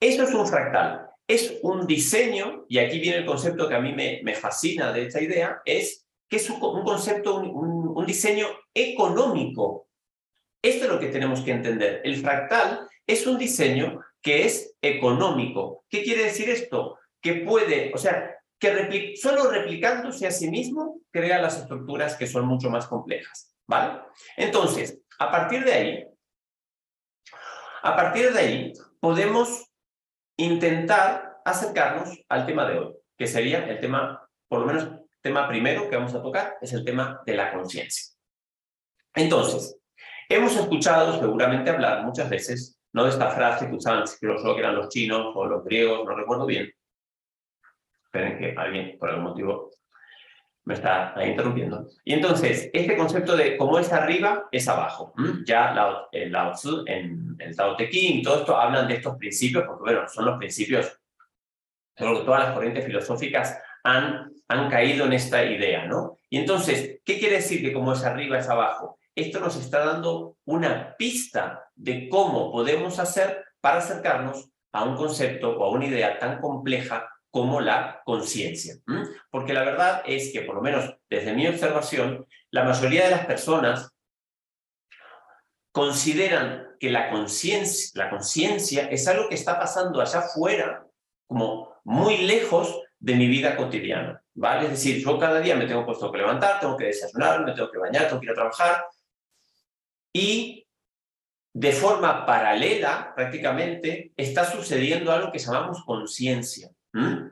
eso 0.00 0.22
es 0.24 0.34
un 0.34 0.46
fractal 0.46 1.06
es 1.28 1.58
un 1.62 1.86
diseño, 1.86 2.66
y 2.68 2.78
aquí 2.78 2.98
viene 3.00 3.18
el 3.18 3.26
concepto 3.26 3.68
que 3.68 3.74
a 3.74 3.80
mí 3.80 3.92
me, 3.92 4.34
fascina 4.34 4.92
de 4.92 5.06
esta 5.06 5.20
idea, 5.20 5.60
es 5.64 6.06
que 6.28 6.36
es 6.36 6.48
un, 6.50 6.60
concepto, 6.60 7.36
un, 7.36 7.92
un, 7.94 8.06
diseño 8.06 8.46
económico. 8.72 9.88
Esto 10.62 10.84
es 10.84 10.90
lo 10.90 11.00
que 11.00 11.08
tenemos 11.08 11.40
que 11.40 11.52
entender. 11.52 12.00
El 12.04 12.16
fractal 12.16 12.88
es 13.06 13.26
un 13.26 13.38
diseño 13.38 14.00
que 14.20 14.44
es 14.44 14.74
económico. 14.80 15.84
¿Qué 15.88 16.02
quiere 16.02 16.24
decir 16.24 16.48
esto? 16.50 16.98
Que 17.20 17.34
puede, 17.34 17.92
o 17.94 17.98
sea, 17.98 18.35
que 18.58 19.14
solo 19.16 19.50
replicándose 19.50 20.26
a 20.26 20.30
sí 20.30 20.50
mismo 20.50 21.00
crea 21.10 21.40
las 21.40 21.58
estructuras 21.58 22.16
que 22.16 22.26
son 22.26 22.46
mucho 22.46 22.70
más 22.70 22.86
complejas. 22.86 23.54
¿Vale? 23.66 24.00
Entonces, 24.36 25.00
a 25.18 25.30
partir 25.30 25.64
de 25.64 25.72
ahí, 25.72 26.06
a 27.82 27.96
partir 27.96 28.32
de 28.32 28.38
ahí, 28.38 28.72
podemos 29.00 29.64
intentar 30.36 31.40
acercarnos 31.44 32.18
al 32.28 32.46
tema 32.46 32.68
de 32.68 32.78
hoy, 32.78 32.94
que 33.16 33.26
sería 33.26 33.66
el 33.66 33.80
tema, 33.80 34.28
por 34.48 34.60
lo 34.60 34.66
menos 34.66 34.88
tema 35.22 35.48
primero 35.48 35.88
que 35.88 35.96
vamos 35.96 36.14
a 36.14 36.22
tocar, 36.22 36.56
es 36.60 36.72
el 36.72 36.84
tema 36.84 37.20
de 37.26 37.34
la 37.34 37.52
conciencia. 37.52 38.14
Entonces, 39.14 39.78
hemos 40.28 40.56
escuchado 40.56 41.18
seguramente 41.18 41.70
hablar 41.70 42.04
muchas 42.04 42.28
veces, 42.30 42.78
no 42.92 43.04
de 43.04 43.10
esta 43.10 43.30
frase 43.30 43.68
que 43.68 43.74
usaban, 43.74 44.04
creo 44.20 44.54
que 44.54 44.60
eran 44.60 44.76
los 44.76 44.88
chinos 44.88 45.32
o 45.34 45.46
los 45.46 45.64
griegos, 45.64 46.04
no 46.04 46.14
recuerdo 46.14 46.46
bien. 46.46 46.72
Esperen 48.06 48.38
que 48.38 48.54
alguien, 48.56 48.98
por 48.98 49.10
algún 49.10 49.24
motivo, 49.24 49.70
me 50.66 50.74
está 50.74 51.14
interrumpiendo. 51.24 51.86
Y 52.04 52.14
entonces, 52.14 52.68
este 52.72 52.96
concepto 52.96 53.36
de 53.36 53.56
cómo 53.56 53.78
es 53.78 53.92
arriba, 53.92 54.48
es 54.50 54.66
abajo. 54.66 55.14
Ya 55.44 55.72
Lao, 55.72 56.08
el 56.10 56.32
Lao 56.32 56.52
Tzu, 56.52 56.82
en 56.86 57.36
el 57.38 57.54
Tao 57.54 57.76
Te 57.76 57.88
Ching, 57.88 58.22
todo 58.22 58.40
esto 58.40 58.56
hablan 58.56 58.88
de 58.88 58.94
estos 58.94 59.16
principios, 59.16 59.64
porque 59.64 59.92
bueno, 59.92 60.08
son 60.08 60.24
los 60.24 60.38
principios, 60.38 61.00
que 61.94 62.04
todas 62.04 62.44
las 62.44 62.52
corrientes 62.52 62.84
filosóficas 62.84 63.58
han, 63.84 64.32
han 64.48 64.68
caído 64.68 65.06
en 65.06 65.12
esta 65.12 65.44
idea, 65.44 65.86
¿no? 65.86 66.18
Y 66.28 66.38
entonces, 66.38 67.00
¿qué 67.04 67.18
quiere 67.18 67.36
decir 67.36 67.62
que 67.62 67.72
como 67.72 67.92
es 67.92 68.04
arriba, 68.04 68.38
es 68.38 68.48
abajo? 68.48 68.98
Esto 69.14 69.38
nos 69.38 69.56
está 69.56 69.86
dando 69.86 70.36
una 70.44 70.96
pista 70.96 71.70
de 71.76 72.08
cómo 72.08 72.50
podemos 72.50 72.98
hacer 72.98 73.44
para 73.60 73.78
acercarnos 73.78 74.50
a 74.72 74.84
un 74.84 74.96
concepto 74.96 75.56
o 75.56 75.64
a 75.64 75.70
una 75.70 75.86
idea 75.86 76.18
tan 76.18 76.40
compleja 76.40 77.08
como 77.36 77.60
la 77.60 78.00
conciencia. 78.06 78.76
Porque 79.30 79.52
la 79.52 79.62
verdad 79.62 80.02
es 80.06 80.32
que, 80.32 80.40
por 80.40 80.54
lo 80.54 80.62
menos 80.62 80.96
desde 81.10 81.34
mi 81.34 81.46
observación, 81.46 82.26
la 82.50 82.64
mayoría 82.64 83.04
de 83.04 83.10
las 83.10 83.26
personas 83.26 83.94
consideran 85.70 86.68
que 86.80 86.88
la 86.88 87.10
conciencia 87.10 88.88
es 88.88 89.06
algo 89.06 89.28
que 89.28 89.34
está 89.34 89.58
pasando 89.58 90.00
allá 90.00 90.20
afuera, 90.20 90.86
como 91.26 91.76
muy 91.84 92.22
lejos 92.22 92.80
de 92.98 93.14
mi 93.14 93.26
vida 93.26 93.54
cotidiana, 93.54 94.24
¿vale? 94.32 94.64
Es 94.64 94.70
decir, 94.70 95.04
yo 95.04 95.18
cada 95.18 95.38
día 95.38 95.56
me 95.56 95.66
tengo 95.66 95.84
puesto 95.84 96.10
que 96.10 96.16
levantar, 96.16 96.58
tengo 96.58 96.78
que 96.78 96.86
desayunar, 96.86 97.44
me 97.44 97.52
tengo 97.52 97.70
que 97.70 97.76
bañar, 97.76 98.08
tengo 98.08 98.18
que 98.18 98.28
ir 98.28 98.32
a 98.32 98.34
trabajar 98.34 98.86
y 100.10 100.66
de 101.52 101.72
forma 101.72 102.24
paralela 102.24 103.12
prácticamente 103.14 104.14
está 104.16 104.50
sucediendo 104.50 105.12
algo 105.12 105.30
que 105.30 105.38
llamamos 105.38 105.84
conciencia. 105.84 106.70
Y 106.94 107.25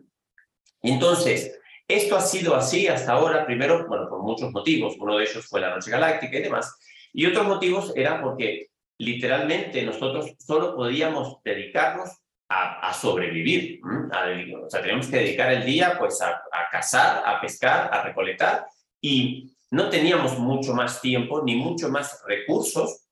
entonces, 0.93 1.59
esto 1.89 2.17
ha 2.17 2.21
sido 2.21 2.55
así 2.55 2.89
hasta 2.89 3.13
ahora, 3.13 3.45
primero, 3.45 3.87
bueno, 3.87 4.09
por 4.09 4.23
muchos 4.23 4.51
motivos, 4.53 4.97
uno 4.99 5.19
de 5.19 5.25
ellos 5.25 5.47
fue 5.47 5.61
la 5.61 5.75
noche 5.75 5.91
galáctica 5.91 6.39
y 6.39 6.43
demás, 6.43 6.79
y 7.13 7.27
otros 7.27 7.47
motivos 7.47 7.93
eran 7.95 8.23
porque 8.23 8.69
literalmente 8.99 9.83
nosotros 9.83 10.35
solo 10.39 10.75
podíamos 10.75 11.43
dedicarnos 11.45 12.11
a, 12.49 12.93
sobrevivir. 12.95 13.81
o 13.85 14.71
sea, 14.71 14.81
teníamos 14.81 15.09
que 15.09 15.17
dedicar 15.17 15.53
el 15.53 15.65
día 15.65 15.97
pues 15.99 16.23
a, 16.23 16.41
a 16.53 16.71
cazar, 16.71 17.23
a 17.27 17.41
pescar, 17.41 17.93
a 17.93 18.03
recolectar 18.05 18.67
y 19.01 19.57
no 19.71 19.89
teníamos 19.89 20.39
mucho 20.39 20.73
más 20.73 21.01
tiempo 21.01 21.43
ni 21.43 21.57
mucho 21.57 21.89
más 21.89 22.23
recursos 22.27 23.09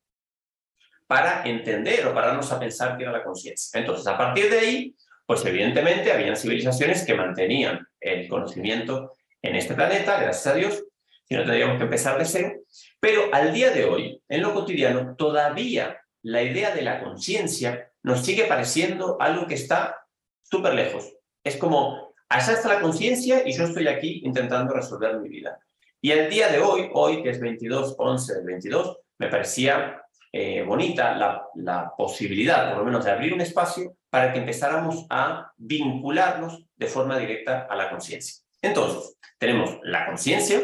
para 1.07 1.43
entender 1.43 2.07
o 2.07 2.13
darnos 2.13 2.51
a 2.51 2.59
pensar 2.59 2.95
que 2.95 3.03
era 3.03 3.11
la 3.11 3.23
conciencia. 3.23 3.79
Entonces, 3.79 4.07
a 4.07 4.17
partir 4.17 4.49
de 4.49 4.59
ahí, 4.59 4.95
pues 5.25 5.45
evidentemente 5.45 6.11
habían 6.11 6.35
civilizaciones 6.35 7.05
que 7.05 7.13
mantenían 7.13 7.87
el 7.99 8.27
conocimiento 8.27 9.13
en 9.41 9.55
este 9.55 9.73
planeta, 9.73 10.21
gracias 10.21 10.47
a 10.47 10.57
Dios, 10.57 10.83
si 11.25 11.35
no 11.35 11.41
tendríamos 11.43 11.77
que 11.77 11.83
empezar 11.83 12.17
de 12.17 12.25
cero, 12.25 12.53
pero 12.99 13.33
al 13.33 13.53
día 13.53 13.71
de 13.71 13.85
hoy, 13.85 14.21
en 14.27 14.41
lo 14.41 14.53
cotidiano, 14.53 15.15
todavía 15.15 16.01
la 16.21 16.41
idea 16.41 16.73
de 16.73 16.81
la 16.81 17.03
conciencia 17.03 17.91
nos 18.01 18.25
sigue 18.25 18.45
pareciendo 18.45 19.17
algo 19.19 19.47
que 19.47 19.55
está 19.55 20.05
súper 20.43 20.73
lejos. 20.73 21.13
Es 21.43 21.57
como, 21.57 22.13
allá 22.29 22.53
está 22.53 22.67
la 22.69 22.81
conciencia 22.81 23.43
y 23.45 23.53
yo 23.53 23.63
estoy 23.63 23.87
aquí 23.87 24.21
intentando 24.23 24.73
resolver 24.73 25.17
mi 25.19 25.29
vida. 25.29 25.59
Y 26.01 26.11
al 26.11 26.29
día 26.29 26.49
de 26.49 26.59
hoy, 26.59 26.89
hoy 26.93 27.23
que 27.23 27.29
es 27.29 27.39
22, 27.39 27.95
11 27.97 28.33
del 28.35 28.45
22, 28.45 28.97
me 29.19 29.29
parecía 29.29 30.02
eh, 30.35 30.63
bonita 30.63 31.15
la, 31.15 31.47
la 31.53 31.93
posibilidad, 31.95 32.69
por 32.69 32.79
lo 32.79 32.85
menos, 32.85 33.05
de 33.05 33.11
abrir 33.11 33.35
un 33.35 33.41
espacio 33.41 33.95
para 34.09 34.33
que 34.33 34.39
empezáramos 34.39 35.05
a 35.11 35.53
vincularnos 35.57 36.65
de 36.75 36.87
forma 36.87 37.19
directa 37.19 37.67
a 37.69 37.75
la 37.75 37.91
conciencia. 37.91 38.43
Entonces, 38.59 39.15
tenemos 39.37 39.77
la 39.83 40.07
conciencia, 40.07 40.59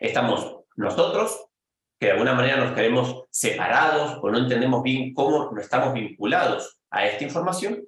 estamos 0.00 0.64
nosotros, 0.74 1.46
que 2.00 2.06
de 2.06 2.12
alguna 2.12 2.34
manera 2.34 2.56
nos 2.56 2.74
queremos 2.74 3.24
separados 3.30 4.18
o 4.20 4.30
no 4.30 4.38
entendemos 4.38 4.82
bien 4.82 5.14
cómo 5.14 5.52
no 5.52 5.60
estamos 5.60 5.94
vinculados 5.94 6.80
a 6.90 7.06
esta 7.06 7.22
información. 7.22 7.84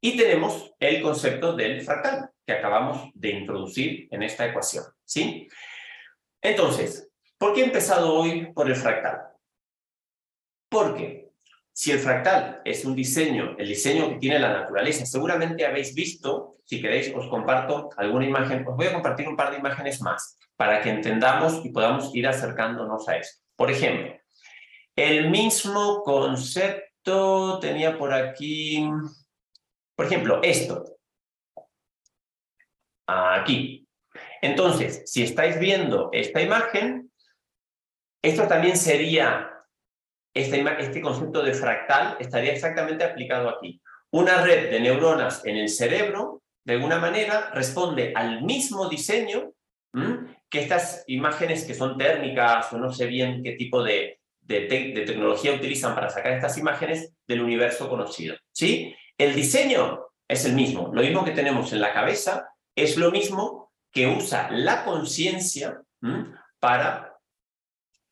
Y 0.00 0.16
tenemos 0.16 0.72
el 0.78 1.02
concepto 1.02 1.54
del 1.54 1.82
fractal 1.82 2.30
que 2.46 2.52
acabamos 2.54 3.10
de 3.12 3.30
introducir 3.32 4.08
en 4.10 4.22
esta 4.22 4.46
ecuación. 4.46 4.84
¿sí? 5.04 5.46
Entonces, 6.40 7.07
¿por 7.38 7.54
qué 7.54 7.62
he 7.62 7.64
empezado 7.64 8.14
hoy 8.14 8.52
por 8.52 8.68
el 8.68 8.76
fractal? 8.76 9.28
Porque 10.68 11.30
si 11.72 11.92
el 11.92 12.00
fractal 12.00 12.60
es 12.64 12.84
un 12.84 12.94
diseño, 12.94 13.54
el 13.56 13.68
diseño 13.68 14.08
que 14.08 14.16
tiene 14.16 14.38
la 14.38 14.52
naturaleza, 14.52 15.06
seguramente 15.06 15.64
habéis 15.64 15.94
visto, 15.94 16.56
si 16.64 16.82
queréis 16.82 17.14
os 17.14 17.28
comparto 17.28 17.90
alguna 17.96 18.26
imagen, 18.26 18.66
os 18.66 18.76
voy 18.76 18.88
a 18.88 18.92
compartir 18.92 19.28
un 19.28 19.36
par 19.36 19.52
de 19.52 19.58
imágenes 19.58 20.00
más 20.02 20.36
para 20.56 20.82
que 20.82 20.90
entendamos 20.90 21.64
y 21.64 21.70
podamos 21.70 22.12
ir 22.14 22.26
acercándonos 22.26 23.08
a 23.08 23.16
esto. 23.16 23.44
Por 23.54 23.70
ejemplo, 23.70 24.12
el 24.96 25.30
mismo 25.30 26.02
concepto 26.02 27.60
tenía 27.60 27.96
por 27.96 28.12
aquí, 28.12 28.90
por 29.94 30.06
ejemplo, 30.06 30.40
esto. 30.42 30.84
Aquí. 33.06 33.86
Entonces, 34.42 35.04
si 35.06 35.22
estáis 35.22 35.60
viendo 35.60 36.10
esta 36.12 36.42
imagen, 36.42 37.07
esto 38.22 38.46
también 38.48 38.76
sería 38.76 39.58
este, 40.34 41.00
concepto 41.00 41.42
de 41.42 41.54
fractal 41.54 42.16
estaría 42.20 42.52
exactamente 42.52 43.04
aplicado 43.04 43.48
aquí. 43.48 43.80
Una 44.10 44.42
red 44.42 44.70
de 44.70 44.80
neuronas 44.80 45.44
en 45.44 45.56
el 45.56 45.68
cerebro, 45.68 46.42
de 46.64 46.74
alguna 46.74 46.98
manera, 46.98 47.50
responde 47.52 48.12
al 48.14 48.42
mismo 48.42 48.88
diseño 48.88 49.52
que 50.48 50.60
estas 50.60 51.02
imágenes 51.08 51.64
que 51.64 51.74
son 51.74 51.98
térmicas 51.98 52.72
o 52.72 52.78
no 52.78 52.92
sé 52.92 53.06
bien 53.06 53.42
qué 53.42 53.52
tipo 53.52 53.82
de, 53.82 54.20
de, 54.40 55.04
tecnología 55.06 55.52
utilizan 55.52 55.94
para 55.94 56.08
sacar 56.08 56.32
estas 56.32 56.56
imágenes 56.56 57.12
del 57.26 57.42
universo 57.42 57.88
conocido. 57.88 58.36
¿sí? 58.52 58.94
El 59.16 59.34
diseño 59.34 60.06
es 60.28 60.44
el 60.44 60.54
mismo. 60.54 60.90
Lo 60.92 61.02
mismo 61.02 61.24
que 61.24 61.32
tenemos 61.32 61.72
en 61.72 61.80
la 61.80 61.92
cabeza 61.92 62.48
es 62.76 62.96
lo 62.96 63.10
mismo 63.10 63.72
que 63.92 64.06
usa 64.06 64.48
la 64.50 64.84
conciencia 64.84 65.82
para 66.60 67.07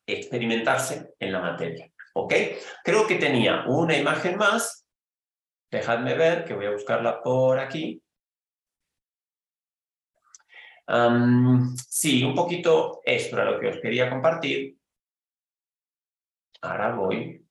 experimentarse 0.07 1.13
en 1.19 1.31
la 1.31 1.41
materia. 1.41 1.91
¿Ok? 2.13 2.33
Creo 2.83 3.05
que 3.05 3.15
tenía 3.15 3.65
una 3.67 3.95
imagen 3.95 4.37
más. 4.37 4.87
Dejadme 5.69 6.15
ver, 6.15 6.45
que 6.45 6.53
voy 6.53 6.65
a 6.65 6.71
buscarla 6.71 7.21
por 7.21 7.59
aquí. 7.59 8.01
sí, 11.89 12.23
un 12.23 12.33
poquito 12.33 13.01
esto 13.03 13.35
era 13.35 13.51
lo 13.51 13.59
que 13.59 13.67
os 13.67 13.79
quería 13.81 14.09
compartir. 14.09 14.77
Ahora 16.61 16.95
voy. 16.95 17.45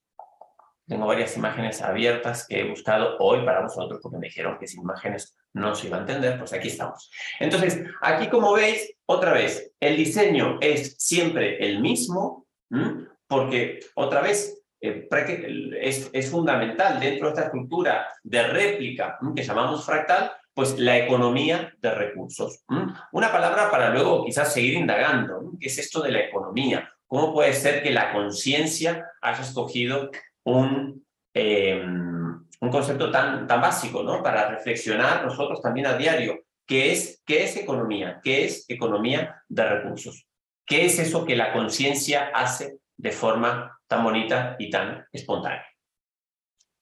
Tengo 0.87 1.07
varias 1.07 1.37
imágenes 1.37 1.83
abiertas 1.83 2.47
que 2.47 2.61
he 2.61 2.69
buscado 2.69 3.17
hoy 3.19 3.45
para 3.45 3.61
vosotros 3.61 3.99
porque 4.01 4.19
me 4.19 4.29
dijeron 4.29 4.57
que 4.59 4.69
sin 4.69 4.83
imágenes 4.83 5.37
no 5.53 5.75
se 5.75 5.89
iba 5.89 5.97
a 5.97 6.01
entender, 6.01 6.39
pues 6.39 6.53
aquí 6.53 6.69
estamos. 6.69 7.11
Entonces, 7.41 7.83
aquí 8.01 8.29
como 8.29 8.53
veis, 8.53 8.95
otra 9.07 9.33
vez, 9.33 9.73
el 9.81 9.97
diseño 9.97 10.59
es 10.61 10.95
siempre 10.99 11.59
el 11.67 11.81
mismo, 11.81 12.46
porque 13.27 13.81
otra 13.95 14.21
vez 14.21 14.63
eh, 14.81 15.09
es, 15.81 16.11
es, 16.13 16.31
fundamental 16.31 17.01
dentro 17.01 17.27
de 17.27 17.33
esta 17.33 17.47
estructura 17.47 18.07
de 18.23 18.43
réplica 18.43 19.19
que 19.35 19.43
llamamos 19.43 19.85
fractal, 19.85 20.33
pues 20.53 20.79
la 20.79 20.99
economía 20.99 21.75
de 21.79 21.91
recursos. 21.91 22.65
Una 23.13 23.31
palabra 23.31 23.71
para 23.71 23.91
luego 23.91 24.25
quizás 24.25 24.53
seguir 24.53 24.75
indagando, 24.75 25.53
¿qué 25.61 25.67
es 25.69 25.79
esto 25.79 26.03
de 26.03 26.13
la 26.13 26.21
economía? 26.21 26.91
¿Cómo 27.07 27.33
puede 27.33 27.53
ser 27.53 27.83
que 27.83 27.91
la 27.91 28.13
conciencia 28.13 29.07
haya 29.21 29.43
escogido 29.43 30.11
un, 30.45 31.05
em, 31.35 32.45
un 32.61 32.71
concepto 32.71 33.11
tan, 33.11 33.47
tan 33.47 33.61
básico 33.61 34.03
¿no? 34.03 34.23
para 34.23 34.49
reflexionar 34.49 35.25
nosotros 35.25 35.61
también 35.61 35.87
a 35.87 35.97
diario? 35.97 36.41
¿Qué 36.67 36.93
es, 36.93 37.23
¿Qué 37.25 37.45
es 37.45 37.57
economía? 37.57 38.21
¿Qué 38.23 38.45
es 38.45 38.65
economía 38.69 39.43
de 39.49 39.69
recursos? 39.69 40.27
¿Qué 40.67 40.85
es 40.85 40.99
eso 40.99 41.25
que 41.25 41.37
la 41.37 41.53
conciencia 41.53 42.31
hace 42.35 42.81
de 42.97 43.13
forma 43.13 43.79
tan 43.87 44.05
bonita 44.05 44.57
y 44.59 44.71
tan 44.71 45.07
espontánea. 45.13 45.67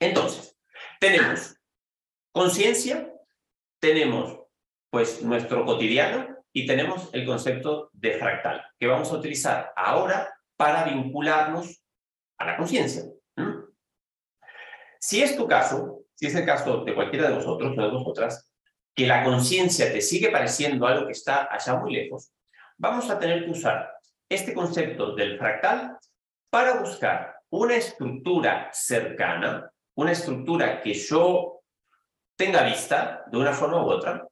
Entonces, 0.00 0.56
tenemos 1.00 1.56
conciencia, 2.32 3.12
tenemos 3.80 4.40
pues 4.90 5.22
nuestro 5.22 5.64
cotidiano 5.64 6.36
y 6.52 6.66
tenemos 6.66 7.10
el 7.12 7.26
concepto 7.26 7.90
de 7.92 8.12
fractal, 8.18 8.64
que 8.78 8.86
vamos 8.86 9.10
a 9.10 9.16
utilizar 9.16 9.72
ahora 9.76 10.32
para 10.56 10.84
vincularnos 10.84 11.82
a 12.38 12.46
la 12.46 12.56
conciencia. 12.56 13.02
Si 15.00 15.22
es 15.22 15.36
tu 15.36 15.46
caso, 15.48 16.04
si 16.14 16.26
es 16.26 16.34
el 16.34 16.46
caso 16.46 16.84
de 16.84 16.94
cualquiera 16.94 17.28
de 17.28 17.34
vosotros 17.34 17.76
o 17.76 17.82
de 17.82 17.90
vosotras, 17.90 18.50
que 18.94 19.06
la 19.06 19.24
conciencia 19.24 19.92
te 19.92 20.00
sigue 20.00 20.30
pareciendo 20.30 20.86
algo 20.86 21.06
que 21.06 21.12
está 21.12 21.52
allá 21.52 21.74
muy 21.76 21.92
lejos, 21.92 22.32
vamos 22.78 23.10
a 23.10 23.18
tener 23.18 23.44
que 23.44 23.50
usar 23.50 23.92
este 24.28 24.54
concepto 24.54 25.14
del 25.14 25.38
fractal 25.38 25.96
para 26.50 26.80
buscar 26.80 27.36
una 27.50 27.76
estructura 27.76 28.70
cercana, 28.72 29.70
una 29.96 30.12
estructura 30.12 30.80
que 30.80 30.94
yo 30.94 31.60
tenga 32.36 32.64
vista 32.64 33.24
de 33.30 33.38
una 33.38 33.52
forma 33.52 33.84
u 33.84 33.88
otra, 33.88 34.26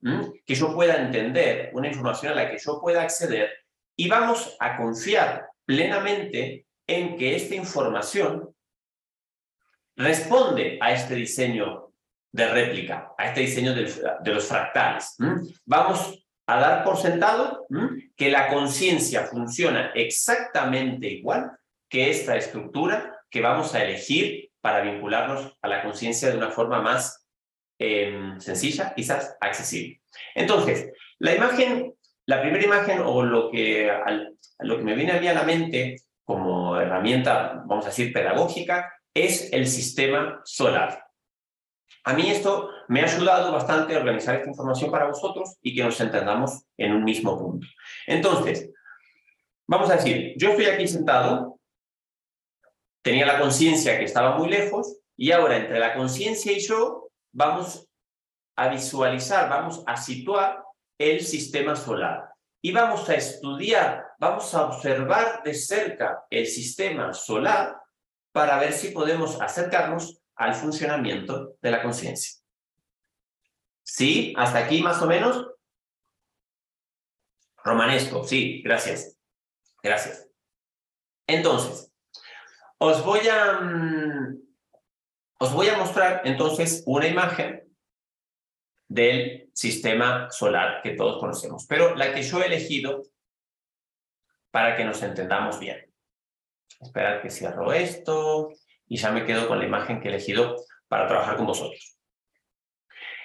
que 0.45 0.55
yo 0.55 0.75
pueda 0.75 0.97
entender, 0.97 1.71
una 1.73 1.89
información 1.89 2.33
a 2.33 2.37
la 2.37 2.51
que 2.51 2.59
yo 2.59 2.81
pueda 2.81 3.03
acceder 3.03 3.51
y 3.97 4.09
vamos 4.09 4.57
a 4.59 4.77
confiar 4.77 5.49
plenamente 5.65 6.67
en 6.87 7.17
que 7.17 7.37
esta 7.37 7.55
información 7.55 8.55
responde 9.97 10.79
a 10.81 10.93
este 10.93 11.15
diseño 11.15 11.93
de 12.33 12.49
réplica, 12.49 13.13
a 13.17 13.29
este 13.29 13.41
diseño 13.43 13.75
de, 13.75 14.33
los 14.33 14.45
fractales. 14.47 15.17
Vamos 15.65 16.22
a 16.47 16.61
dar 16.61 16.85
por 16.85 16.97
sentado 16.97 17.67
que 18.17 18.31
la 18.31 18.49
conciencia 18.49 19.25
funciona 19.25 19.93
exactamente 19.95 21.09
igual 21.09 21.53
que 21.89 22.11
esta 22.11 22.37
estructura 22.37 23.21
que 23.31 23.41
vamos 23.41 23.75
a 23.75 23.85
elegir 23.85 24.51
para 24.61 24.83
vincularnos 24.83 25.57
a 25.61 25.69
la 25.69 25.83
conciencia 25.83 26.31
de 26.31 26.37
una 26.37 26.51
forma 26.51 26.81
más 26.81 27.27
em, 27.79 28.39
sencilla, 28.41 28.95
quizás 28.95 29.37
accesible. 29.41 30.01
Entonces, 30.35 30.93
la 31.19 31.35
imagen, 31.35 31.95
la 32.27 32.41
primera 32.41 32.65
imagen 32.65 33.01
o 33.05 33.23
lo 33.23 33.51
que, 33.51 33.91
lo 34.61 34.77
que 34.77 34.85
me 34.85 34.95
viene 34.95 35.13
a 35.13 35.21
mí 35.21 35.29
a 35.29 35.35
la 35.35 35.43
mente 35.43 35.97
como 36.25 36.81
herramienta, 36.81 37.63
vamos 37.67 37.85
a 37.85 37.89
decir, 37.89 38.13
pedagógica, 38.13 38.93
es 39.15 39.53
el 39.53 39.67
sistema 39.67 40.41
solar. 40.45 41.01
A 42.04 42.14
mí 42.14 42.30
esto 42.30 42.71
me 42.88 43.00
ha 43.00 43.04
ayudado 43.04 43.52
bastante 43.52 43.94
a 43.94 43.99
organizar 43.99 44.35
esta 44.35 44.49
información 44.49 44.90
para 44.90 45.06
vosotros 45.06 45.56
y 45.62 45.75
que 45.75 45.85
nos 45.85 46.00
entendamos 46.00 46.64
en 46.76 46.92
un 46.92 47.04
mismo 47.04 47.38
punto. 47.38 47.66
Entonces, 48.06 48.71
vamos 49.68 49.88
a 49.90 49.97
decir, 49.97 50.35
yo 50.37 50.50
estoy 50.50 50.66
aquí 50.66 50.88
sentado, 50.88 51.61
tenía 53.02 53.26
la 53.26 53.38
conciencia 53.38 53.99
que 53.99 54.04
estaba 54.04 54.37
muy 54.37 54.49
lejos 54.49 54.99
y 55.16 55.30
ahora 55.30 55.56
entre 55.56 55.78
la 55.78 55.94
conciencia 55.94 56.52
y 56.52 56.61
yo 56.61 57.09
vamos 57.32 57.88
a 58.56 58.68
visualizar, 58.68 59.49
vamos 59.49 59.85
a 59.87 59.97
situar 59.97 60.64
el 60.99 61.21
sistema 61.21 61.76
solar 61.76 62.32
y 62.61 62.73
vamos 62.73 63.09
a 63.09 63.14
estudiar, 63.14 64.06
vamos 64.18 64.54
a 64.54 64.66
observar 64.66 65.42
de 65.42 65.54
cerca 65.54 66.25
el 66.30 66.47
sistema 66.47 67.12
solar 67.12 67.76
para 68.32 68.59
ver 68.59 68.73
si 68.73 68.88
podemos 68.88 69.40
acercarnos 69.40 70.22
al 70.43 70.55
funcionamiento 70.55 71.57
de 71.63 71.71
la 71.71 71.83
conciencia. 71.83 72.43
¿Sí? 73.85 74.35
¿Hasta 74.37 74.59
aquí 74.59 74.83
más 74.83 75.01
o 75.01 75.07
menos? 75.07 75.47
Romanesco, 77.63 78.25
sí, 78.25 78.61
gracias. 78.63 79.17
Gracias. 79.81 80.29
Entonces, 81.29 81.93
os 82.79 83.05
voy 83.05 83.21
a, 83.29 83.61
mm, 83.61 84.43
os 85.39 85.53
voy 85.53 85.69
a 85.69 85.77
mostrar 85.77 86.23
entonces 86.25 86.83
una 86.87 87.07
imagen 87.07 87.73
del 88.89 89.49
sistema 89.55 90.29
solar 90.33 90.83
que 90.83 90.97
todos 90.97 91.21
conocemos, 91.21 91.67
pero 91.69 91.95
la 91.95 92.13
que 92.13 92.23
yo 92.23 92.43
he 92.43 92.47
elegido 92.47 93.05
para 94.51 94.77
que 94.77 94.85
nos 94.85 95.01
entendamos 95.05 95.61
bien. 95.61 95.89
Esperad 96.81 97.23
que 97.23 97.31
cierro 97.31 97.73
esto 97.73 98.51
y 98.93 98.99
ya 98.99 99.11
me 99.11 99.25
quedo 99.25 99.49
con 99.49 99.59
la 99.59 99.65
imagen 99.65 100.03
que 100.03 100.09
he 100.09 100.11
elegido 100.11 100.55
para 100.87 101.09
trabajar 101.09 101.39
con 101.39 101.47
vosotros. 101.47 101.99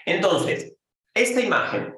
Entonces, 0.05 0.73
esta 1.13 1.41
imagen 1.41 1.93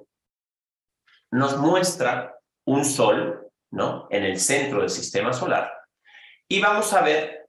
nos 1.30 1.56
muestra 1.56 2.36
un 2.66 2.84
sol 2.84 3.48
¿no? 3.70 4.08
en 4.10 4.24
el 4.24 4.40
centro 4.40 4.80
del 4.80 4.90
sistema 4.90 5.34
solar 5.34 5.72
y 6.48 6.60
vamos 6.60 6.92
a 6.94 7.04
ver 7.04 7.48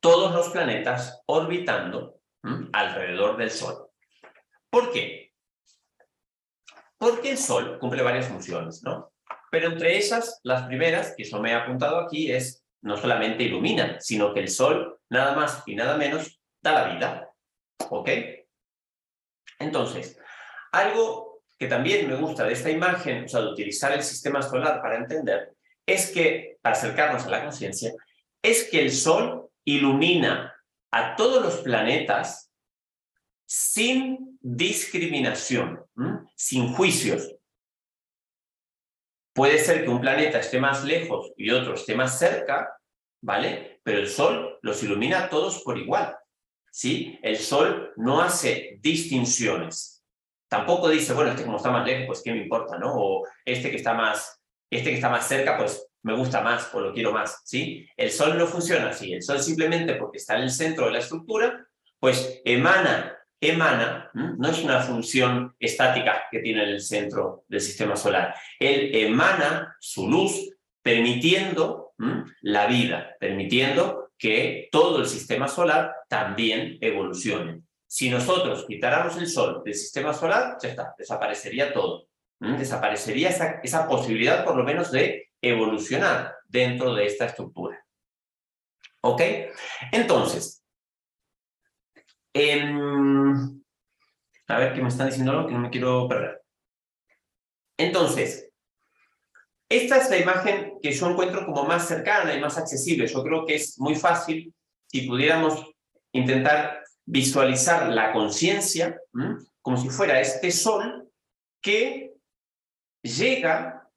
todos 0.00 0.32
los 0.32 0.48
planetas 0.48 1.22
orbitando 1.26 2.20
alrededor 2.72 3.36
del 3.36 3.50
Sol. 3.50 3.90
¿Por 4.70 4.90
qué? 4.90 5.32
Porque 6.96 7.32
el 7.32 7.38
Sol 7.38 7.78
cumple 7.78 8.02
varias 8.02 8.28
funciones, 8.28 8.82
¿no? 8.82 9.12
Pero 9.50 9.68
entre 9.68 9.98
esas, 9.98 10.40
las 10.44 10.66
primeras, 10.66 11.14
que 11.14 11.24
yo 11.24 11.40
me 11.40 11.50
he 11.50 11.54
apuntado 11.54 11.98
aquí, 11.98 12.32
es 12.32 12.63
no 12.84 12.98
solamente 12.98 13.44
ilumina, 13.44 13.98
sino 13.98 14.34
que 14.34 14.40
el 14.40 14.48
sol, 14.48 15.00
nada 15.08 15.34
más 15.34 15.62
y 15.66 15.74
nada 15.74 15.96
menos, 15.96 16.38
da 16.62 16.72
la 16.72 16.94
vida. 16.94 17.30
¿Ok? 17.88 18.10
Entonces, 19.58 20.18
algo 20.70 21.42
que 21.58 21.66
también 21.66 22.06
me 22.08 22.16
gusta 22.16 22.44
de 22.44 22.52
esta 22.52 22.70
imagen, 22.70 23.24
o 23.24 23.28
sea, 23.28 23.40
de 23.40 23.48
utilizar 23.48 23.92
el 23.92 24.02
sistema 24.02 24.42
solar 24.42 24.82
para 24.82 24.96
entender, 24.96 25.54
es 25.86 26.10
que, 26.10 26.58
para 26.60 26.76
acercarnos 26.76 27.24
a 27.24 27.30
la 27.30 27.42
conciencia, 27.42 27.92
es 28.42 28.68
que 28.70 28.80
el 28.80 28.92
sol 28.92 29.48
ilumina 29.64 30.54
a 30.90 31.16
todos 31.16 31.42
los 31.42 31.56
planetas 31.62 32.52
sin 33.46 34.38
discriminación, 34.42 35.82
sin 36.36 36.74
juicios. 36.74 37.34
Puede 39.34 39.58
ser 39.58 39.82
que 39.82 39.90
un 39.90 40.00
planeta 40.00 40.38
esté 40.38 40.60
más 40.60 40.84
lejos 40.84 41.32
y 41.36 41.50
otro 41.50 41.74
esté 41.74 41.96
más 41.96 42.18
cerca, 42.18 42.78
¿vale? 43.20 43.80
Pero 43.82 43.98
el 43.98 44.08
Sol 44.08 44.58
los 44.62 44.82
ilumina 44.84 45.24
a 45.24 45.28
todos 45.28 45.60
por 45.64 45.76
igual, 45.76 46.16
¿sí? 46.70 47.18
El 47.20 47.36
Sol 47.36 47.92
no 47.96 48.22
hace 48.22 48.78
distinciones. 48.80 50.04
Tampoco 50.48 50.88
dice, 50.88 51.12
bueno, 51.14 51.32
este 51.32 51.42
como 51.42 51.56
está 51.56 51.72
más 51.72 51.84
lejos, 51.84 52.06
pues 52.06 52.22
qué 52.22 52.32
me 52.32 52.42
importa, 52.42 52.78
¿no? 52.78 52.94
O 52.94 53.26
este 53.44 53.70
que 53.70 53.76
está 53.76 53.92
más, 53.92 54.40
este 54.70 54.90
que 54.90 54.96
está 54.96 55.08
más 55.08 55.26
cerca, 55.26 55.58
pues 55.58 55.84
me 56.02 56.14
gusta 56.14 56.40
más 56.40 56.72
o 56.72 56.80
lo 56.80 56.92
quiero 56.92 57.12
más, 57.12 57.42
¿sí? 57.44 57.88
El 57.96 58.12
Sol 58.12 58.38
no 58.38 58.46
funciona 58.46 58.90
así. 58.90 59.12
El 59.12 59.22
Sol 59.22 59.40
simplemente 59.40 59.96
porque 59.96 60.18
está 60.18 60.36
en 60.36 60.44
el 60.44 60.50
centro 60.50 60.86
de 60.86 60.92
la 60.92 60.98
estructura, 60.98 61.66
pues 61.98 62.40
emana 62.44 63.18
emana, 63.40 64.10
no 64.14 64.48
es 64.48 64.62
una 64.62 64.80
función 64.80 65.54
estática 65.58 66.24
que 66.30 66.40
tiene 66.40 66.62
en 66.64 66.70
el 66.70 66.80
centro 66.80 67.44
del 67.48 67.60
sistema 67.60 67.96
solar. 67.96 68.34
Él 68.58 68.94
emana 68.94 69.76
su 69.80 70.08
luz 70.08 70.50
permitiendo 70.82 71.92
la 72.42 72.66
vida, 72.66 73.16
permitiendo 73.18 74.12
que 74.18 74.68
todo 74.70 75.00
el 75.00 75.06
sistema 75.06 75.48
solar 75.48 75.94
también 76.08 76.78
evolucione. 76.80 77.62
Si 77.86 78.10
nosotros 78.10 78.64
quitáramos 78.66 79.16
el 79.18 79.28
Sol 79.28 79.62
del 79.64 79.74
sistema 79.74 80.12
solar, 80.12 80.56
ya 80.60 80.70
está, 80.70 80.94
desaparecería 80.98 81.72
todo. 81.72 82.08
Desaparecería 82.40 83.30
esa, 83.30 83.60
esa 83.62 83.88
posibilidad 83.88 84.44
por 84.44 84.56
lo 84.56 84.64
menos 84.64 84.90
de 84.90 85.30
evolucionar 85.40 86.34
dentro 86.48 86.94
de 86.94 87.06
esta 87.06 87.26
estructura. 87.26 87.84
¿Ok? 89.02 89.22
Entonces, 89.92 90.63
Em, 92.34 93.62
a 94.48 94.58
ver, 94.58 94.74
qué 94.74 94.82
me 94.82 94.88
están 94.88 95.06
diciendo 95.06 95.32
algo 95.32 95.46
que 95.46 95.54
no 95.54 95.60
me 95.60 95.70
quiero 95.70 96.08
perder. 96.08 96.42
Entonces, 97.78 98.50
esta 99.68 99.96
es 99.96 100.10
la 100.10 100.18
imagen 100.18 100.78
que 100.82 100.92
yo 100.92 101.08
encuentro 101.08 101.46
como 101.46 101.64
más 101.64 101.88
cercana 101.88 102.34
y 102.34 102.40
más 102.40 102.58
accesible. 102.58 103.06
Yo 103.06 103.22
creo 103.22 103.46
que 103.46 103.54
es 103.54 103.78
muy 103.78 103.94
fácil 103.94 104.52
si 104.86 105.06
pudiéramos 105.08 105.64
intentar 106.12 106.82
visualizar 107.06 107.88
la 107.92 108.12
conciencia 108.12 108.98
como 109.62 109.76
si 109.76 109.88
fuera 109.88 110.20
este 110.20 110.50
sol 110.50 111.08
que 111.60 112.14
llega 113.02 113.88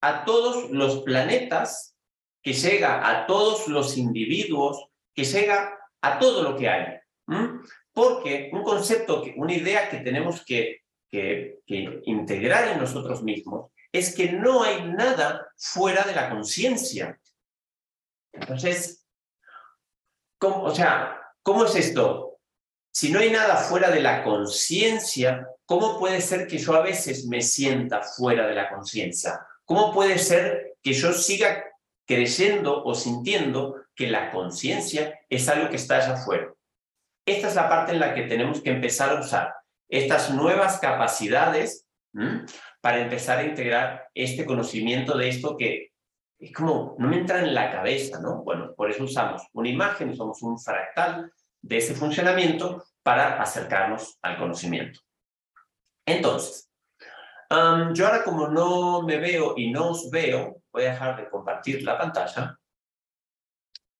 a 0.00 0.24
todos 0.24 0.70
los 0.70 1.02
planetas, 1.02 1.96
que 2.42 2.52
llega 2.52 3.08
a 3.08 3.26
todos 3.26 3.68
los 3.68 3.96
individuos, 3.96 4.86
que 5.14 5.24
llega 5.24 5.78
a 6.02 6.18
todo 6.18 6.42
lo 6.42 6.56
que 6.56 6.68
hay. 6.68 7.00
Porque 7.94 8.50
un 8.52 8.64
concepto, 8.64 9.22
una 9.36 9.54
idea 9.54 9.88
que 9.88 9.98
tenemos 9.98 10.44
que, 10.44 10.82
integrar 12.06 12.72
en 12.72 12.80
nosotros 12.80 13.22
mismos 13.22 13.70
es 13.92 14.12
que 14.12 14.32
no 14.32 14.64
hay 14.64 14.82
nada 14.82 15.46
fuera 15.56 16.02
de 16.02 16.12
la 16.12 16.28
conciencia. 16.28 17.16
Entonces, 18.32 19.06
o 20.40 20.74
sea, 20.74 21.20
¿cómo 21.40 21.66
es 21.66 21.76
esto? 21.76 22.40
Si 22.92 23.12
no 23.12 23.20
hay 23.20 23.30
nada 23.30 23.56
fuera 23.58 23.92
de 23.92 24.00
la 24.00 24.24
conciencia, 24.24 25.46
¿cómo 25.64 26.00
puede 26.00 26.20
ser 26.20 26.48
que 26.48 26.58
yo 26.58 26.74
a 26.74 26.82
veces 26.82 27.26
me 27.26 27.40
sienta 27.40 28.02
fuera 28.02 28.48
de 28.48 28.54
la 28.56 28.68
conciencia? 28.68 29.46
¿Cómo 29.64 29.94
puede 29.94 30.18
ser 30.18 30.74
que 30.82 30.92
yo 30.92 31.12
siga 31.12 31.64
creyendo 32.06 32.82
o 32.84 32.92
sintiendo 32.92 33.76
que 33.94 34.08
la 34.08 34.32
conciencia 34.32 35.20
es 35.28 35.48
algo 35.48 35.70
que 35.70 35.76
está 35.76 35.98
allá 35.98 36.14
afuera? 36.14 36.52
Esta 37.26 37.48
es 37.48 37.54
la 37.54 37.68
parte 37.68 37.92
en 37.92 38.00
la 38.00 38.14
que 38.14 38.24
tenemos 38.24 38.60
que 38.60 38.70
empezar 38.70 39.10
a 39.10 39.20
usar 39.20 39.54
estas 39.88 40.30
nuevas 40.30 40.78
capacidades 40.78 41.86
para 42.80 43.00
empezar 43.00 43.38
a 43.38 43.44
integrar 43.44 44.08
este 44.14 44.44
conocimiento 44.44 45.16
de 45.16 45.28
esto 45.28 45.56
que 45.56 45.92
es 46.38 46.52
como, 46.52 46.96
no 46.98 47.08
me 47.08 47.16
entra 47.16 47.38
en 47.38 47.54
la 47.54 47.70
cabeza, 47.70 48.20
¿no? 48.20 48.42
Bueno, 48.42 48.74
por 48.74 48.90
eso 48.90 49.04
usamos 49.04 49.42
una 49.52 49.68
imagen, 49.68 50.10
usamos 50.10 50.42
un 50.42 50.58
fractal 50.58 51.32
de 51.62 51.78
ese 51.78 51.94
funcionamiento 51.94 52.84
para 53.02 53.40
acercarnos 53.40 54.18
al 54.20 54.36
conocimiento. 54.36 55.00
Entonces, 56.06 56.70
yo 57.50 58.06
ahora 58.06 58.24
como 58.24 58.48
no 58.48 59.02
me 59.02 59.16
veo 59.16 59.54
y 59.56 59.70
no 59.70 59.90
os 59.90 60.10
veo, 60.10 60.62
voy 60.72 60.84
a 60.84 60.90
dejar 60.90 61.16
de 61.16 61.30
compartir 61.30 61.82
la 61.82 61.96
pantalla 61.96 62.58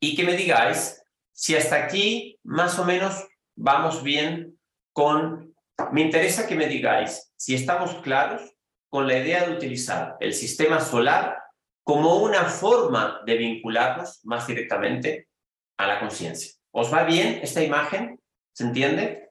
y 0.00 0.14
que 0.14 0.24
me 0.24 0.36
digáis 0.36 1.03
si 1.34 1.56
hasta 1.56 1.84
aquí 1.84 2.38
más 2.44 2.78
o 2.78 2.84
menos 2.84 3.26
vamos 3.56 4.02
bien 4.02 4.58
con... 4.92 5.54
Me 5.92 6.02
interesa 6.02 6.46
que 6.46 6.54
me 6.54 6.68
digáis 6.68 7.32
si 7.36 7.54
estamos 7.54 7.96
claros 7.96 8.42
con 8.88 9.08
la 9.08 9.18
idea 9.18 9.44
de 9.44 9.56
utilizar 9.56 10.16
el 10.20 10.32
sistema 10.32 10.80
solar 10.80 11.36
como 11.82 12.16
una 12.22 12.44
forma 12.44 13.20
de 13.26 13.36
vincularnos 13.36 14.24
más 14.24 14.46
directamente 14.46 15.28
a 15.76 15.88
la 15.88 15.98
conciencia. 15.98 16.52
¿Os 16.70 16.94
va 16.94 17.02
bien 17.02 17.40
esta 17.42 17.62
imagen? 17.62 18.20
¿Se 18.52 18.64
entiende? 18.64 19.30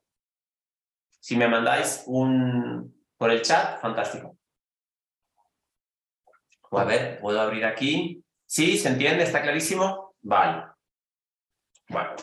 Si 1.22 1.38
me 1.38 1.48
mandáis 1.48 2.04
un 2.06 2.94
por 3.18 3.32
el 3.32 3.42
chat, 3.42 3.80
fantástico. 3.80 4.38
a 6.72 6.84
ver, 6.84 7.22
puedo 7.22 7.40
abrir 7.40 7.64
aquí. 7.64 8.22
¿Sí? 8.46 8.78
¿Se 8.78 8.90
entiende? 8.90 9.24
¿Está 9.24 9.42
clarísimo? 9.42 10.16
Vale. 10.22 10.73
Bueno, 11.90 12.16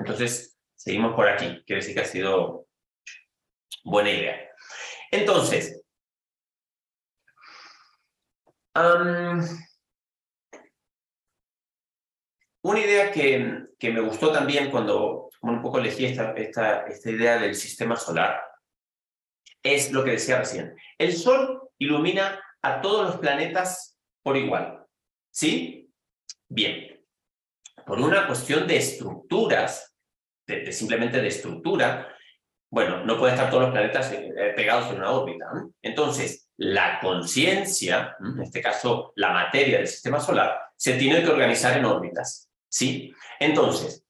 Entonces, 0.00 0.58
seguimos 0.74 1.14
por 1.14 1.28
aquí. 1.28 1.62
Quiere 1.66 1.80
decir 1.80 1.94
que 1.94 2.02
ha 2.02 2.04
sido 2.04 2.66
buena 3.84 4.10
idea. 4.10 4.50
Entonces, 5.10 5.82
una 12.62 12.80
idea 12.80 13.10
que, 13.10 13.64
que, 13.78 13.90
me 13.90 14.00
gustó 14.00 14.32
también 14.32 14.70
cuando 14.70 15.30
un 15.40 15.62
poco 15.62 15.78
elegí 15.78 16.04
esta, 16.04 16.32
esta, 16.32 16.86
esta 16.86 17.10
idea 17.10 17.38
del 17.38 17.54
sistema 17.54 17.96
solar 17.96 18.42
es 19.62 19.92
lo 19.92 20.04
que 20.04 20.12
decía 20.12 20.38
recién. 20.38 20.76
El 20.98 21.12
Sol 21.12 21.70
ilumina 21.78 22.42
a 22.62 22.80
todos 22.80 23.06
los 23.06 23.16
planetas 23.18 23.98
por 24.22 24.36
igual. 24.36 24.84
¿Sí? 25.30 25.90
Bien. 26.48 26.95
Por 27.86 28.00
una 28.00 28.26
cuestión 28.26 28.66
de 28.66 28.78
estructuras, 28.78 29.96
simplemente 30.72 31.20
de 31.20 31.28
estructura, 31.28 32.08
bueno, 32.68 33.04
no 33.04 33.16
pueden 33.16 33.36
estar 33.36 33.48
todos 33.48 33.62
los 33.62 33.72
planetas 33.72 34.12
eh, 34.12 34.52
pegados 34.56 34.90
en 34.90 34.98
una 34.98 35.12
órbita. 35.12 35.46
Entonces, 35.80 36.48
la 36.56 36.98
conciencia, 37.00 38.16
en 38.20 38.42
este 38.42 38.60
caso 38.60 39.12
la 39.14 39.30
materia 39.30 39.78
del 39.78 39.86
sistema 39.86 40.18
solar, 40.18 40.58
se 40.76 40.94
tiene 40.94 41.22
que 41.22 41.30
organizar 41.30 41.78
en 41.78 41.84
órbitas. 41.84 42.50
¿Sí? 42.68 43.14
Entonces, 43.38 44.04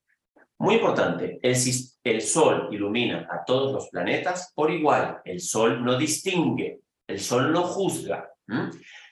muy 0.59 0.77
importante, 0.77 1.39
el, 1.43 1.57
el 2.03 2.23
Sol 2.23 2.69
ilumina 2.73 3.29
a 3.31 3.45
todos 3.45 3.73
los 3.73 3.89
planetas 3.91 4.53
por 4.55 4.71
igual. 4.71 5.21
El 5.25 5.41
Sol 5.41 5.85
no 5.85 5.99
distingue, 5.99 6.81
el 7.07 7.21
Sol 7.21 7.53
no 7.53 7.63
juzga. 7.65 8.33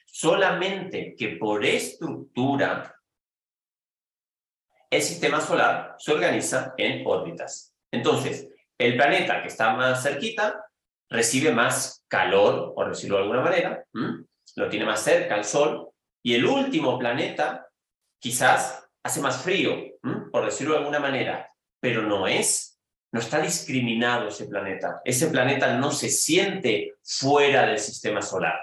Solamente 0.07 1.15
que 1.19 1.37
por 1.37 1.65
estructura 1.65 2.94
el 4.95 5.03
sistema 5.03 5.41
solar 5.41 5.97
se 5.99 6.13
organiza 6.13 6.75
en 6.77 7.05
órbitas. 7.07 7.75
Entonces, 7.91 8.49
el 8.79 8.97
planeta 8.97 9.43
que 9.43 9.49
está 9.49 9.75
más 9.75 10.03
cerquita 10.03 10.67
recibe 11.11 11.53
más 11.53 12.05
calor, 12.09 12.75
por 12.75 12.89
decirlo 12.89 13.17
de 13.17 13.23
alguna 13.23 13.41
manera, 13.41 13.85
lo 14.57 14.69
tiene 14.69 14.87
más 14.87 15.03
cerca 15.03 15.35
al 15.35 15.45
Sol, 15.45 15.89
y 16.23 16.35
el 16.35 16.45
último 16.45 16.99
planeta 16.99 17.69
quizás 18.21 18.89
hace 19.03 19.21
más 19.21 19.43
frío, 19.43 19.77
por 20.33 20.45
decirlo 20.45 20.75
de 20.75 20.81
alguna 20.81 21.01
manera, 21.01 21.51
pero 21.81 22.03
no 22.03 22.27
es, 22.27 22.79
no 23.13 23.21
está 23.21 23.41
discriminado 23.41 24.29
ese 24.29 24.47
planeta. 24.47 25.01
Ese 25.05 25.29
planeta 25.29 25.77
no 25.77 25.91
se 25.91 26.09
siente 26.09 26.95
fuera 27.03 27.67
del 27.67 27.79
sistema 27.79 28.23
solar. 28.23 28.59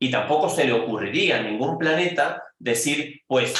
Y 0.00 0.10
tampoco 0.10 0.48
se 0.48 0.64
le 0.64 0.72
ocurriría 0.72 1.38
a 1.38 1.42
ningún 1.42 1.78
planeta 1.78 2.42
decir, 2.58 3.22
pues 3.26 3.54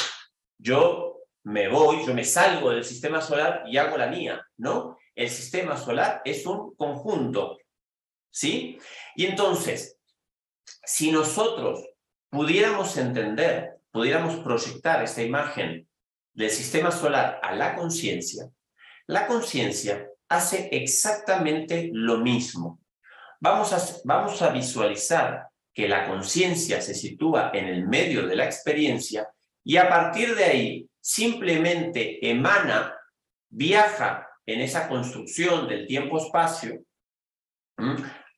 yo 0.57 1.08
me 1.43 1.67
voy, 1.67 2.05
yo 2.05 2.13
me 2.13 2.23
salgo 2.23 2.71
del 2.71 2.83
sistema 2.83 3.21
solar 3.21 3.63
y 3.67 3.77
hago 3.77 3.97
la 3.97 4.07
mía, 4.07 4.45
¿no? 4.57 4.97
El 5.15 5.29
sistema 5.29 5.77
solar 5.77 6.21
es 6.25 6.45
un 6.45 6.75
conjunto, 6.75 7.57
¿sí? 8.29 8.77
Y 9.15 9.25
entonces, 9.25 9.97
si 10.83 11.11
nosotros 11.11 11.85
pudiéramos 12.29 12.95
entender, 12.97 13.79
pudiéramos 13.91 14.37
proyectar 14.37 15.03
esta 15.03 15.21
imagen 15.21 15.87
del 16.33 16.49
sistema 16.49 16.91
solar 16.91 17.39
a 17.41 17.55
la 17.55 17.75
conciencia, 17.75 18.49
la 19.07 19.25
conciencia 19.25 20.07
hace 20.27 20.69
exactamente 20.71 21.89
lo 21.91 22.19
mismo. 22.19 22.79
Vamos 23.39 23.73
a, 23.73 23.79
vamos 24.03 24.41
a 24.41 24.49
visualizar 24.49 25.47
que 25.73 25.87
la 25.87 26.07
conciencia 26.07 26.81
se 26.81 26.93
sitúa 26.93 27.51
en 27.53 27.65
el 27.65 27.87
medio 27.87 28.27
de 28.27 28.35
la 28.35 28.45
experiencia 28.45 29.27
y 29.63 29.77
a 29.77 29.89
partir 29.89 30.35
de 30.35 30.43
ahí 30.43 30.88
simplemente 31.01 32.29
emana, 32.29 32.95
viaja 33.49 34.27
en 34.45 34.61
esa 34.61 34.87
construcción 34.87 35.67
del 35.67 35.87
tiempo-espacio 35.87 36.81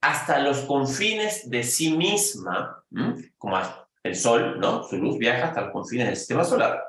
hasta 0.01 0.39
los 0.39 0.59
confines 0.61 1.49
de 1.49 1.63
sí 1.63 1.95
misma, 1.95 2.83
como 3.37 3.59
el 4.03 4.15
Sol, 4.15 4.59
¿no? 4.59 4.83
Su 4.83 4.97
luz 4.97 5.17
viaja 5.17 5.47
hasta 5.47 5.61
los 5.61 5.71
confines 5.71 6.07
del 6.07 6.15
sistema 6.17 6.43
solar. 6.43 6.83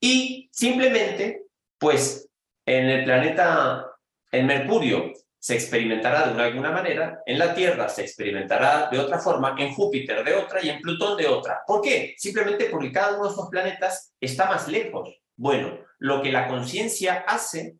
Y 0.00 0.48
simplemente, 0.52 1.46
pues, 1.78 2.28
en 2.66 2.86
el 2.86 3.04
planeta, 3.04 3.86
en 4.30 4.46
Mercurio, 4.46 5.12
se 5.40 5.54
experimentará 5.54 6.30
de 6.30 6.42
alguna 6.42 6.70
manera, 6.70 7.22
en 7.24 7.38
la 7.38 7.54
Tierra 7.54 7.88
se 7.88 8.02
experimentará 8.02 8.90
de 8.90 8.98
otra 8.98 9.18
forma, 9.18 9.56
en 9.58 9.72
Júpiter 9.72 10.22
de 10.22 10.34
otra 10.34 10.62
y 10.62 10.68
en 10.68 10.82
Plutón 10.82 11.16
de 11.16 11.26
otra. 11.26 11.62
¿Por 11.66 11.80
qué? 11.80 12.14
Simplemente 12.18 12.66
porque 12.66 12.92
cada 12.92 13.14
uno 13.14 13.24
de 13.24 13.30
estos 13.30 13.48
planetas 13.48 14.12
está 14.20 14.46
más 14.46 14.68
lejos. 14.68 15.18
Bueno, 15.36 15.78
lo 15.98 16.20
que 16.20 16.30
la 16.30 16.46
conciencia 16.46 17.24
hace 17.26 17.76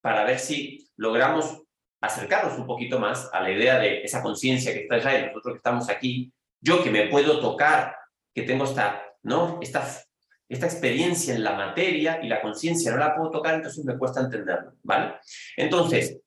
para 0.00 0.24
ver 0.24 0.40
si 0.40 0.90
logramos 0.96 1.62
acercarnos 2.00 2.58
un 2.58 2.66
poquito 2.66 2.98
más 2.98 3.30
a 3.32 3.40
la 3.40 3.52
idea 3.52 3.78
de 3.78 4.02
esa 4.02 4.20
conciencia 4.20 4.72
que 4.72 4.80
está 4.80 4.96
allá 4.96 5.18
y 5.18 5.26
nosotros 5.26 5.54
que 5.54 5.58
estamos 5.58 5.88
aquí, 5.88 6.32
yo 6.60 6.82
que 6.82 6.90
me 6.90 7.06
puedo 7.06 7.40
tocar, 7.40 7.96
que 8.34 8.42
tengo 8.42 8.64
esta, 8.64 9.04
¿no? 9.22 9.60
esta, 9.62 9.86
esta 10.48 10.66
experiencia 10.66 11.36
en 11.36 11.44
la 11.44 11.52
materia 11.52 12.18
y 12.20 12.26
la 12.26 12.42
conciencia 12.42 12.90
no 12.90 12.98
la 12.98 13.14
puedo 13.14 13.30
tocar, 13.30 13.54
entonces 13.54 13.84
me 13.84 13.96
cuesta 13.96 14.20
entenderlo, 14.20 14.72
¿vale? 14.82 15.14
Entonces, 15.56 16.20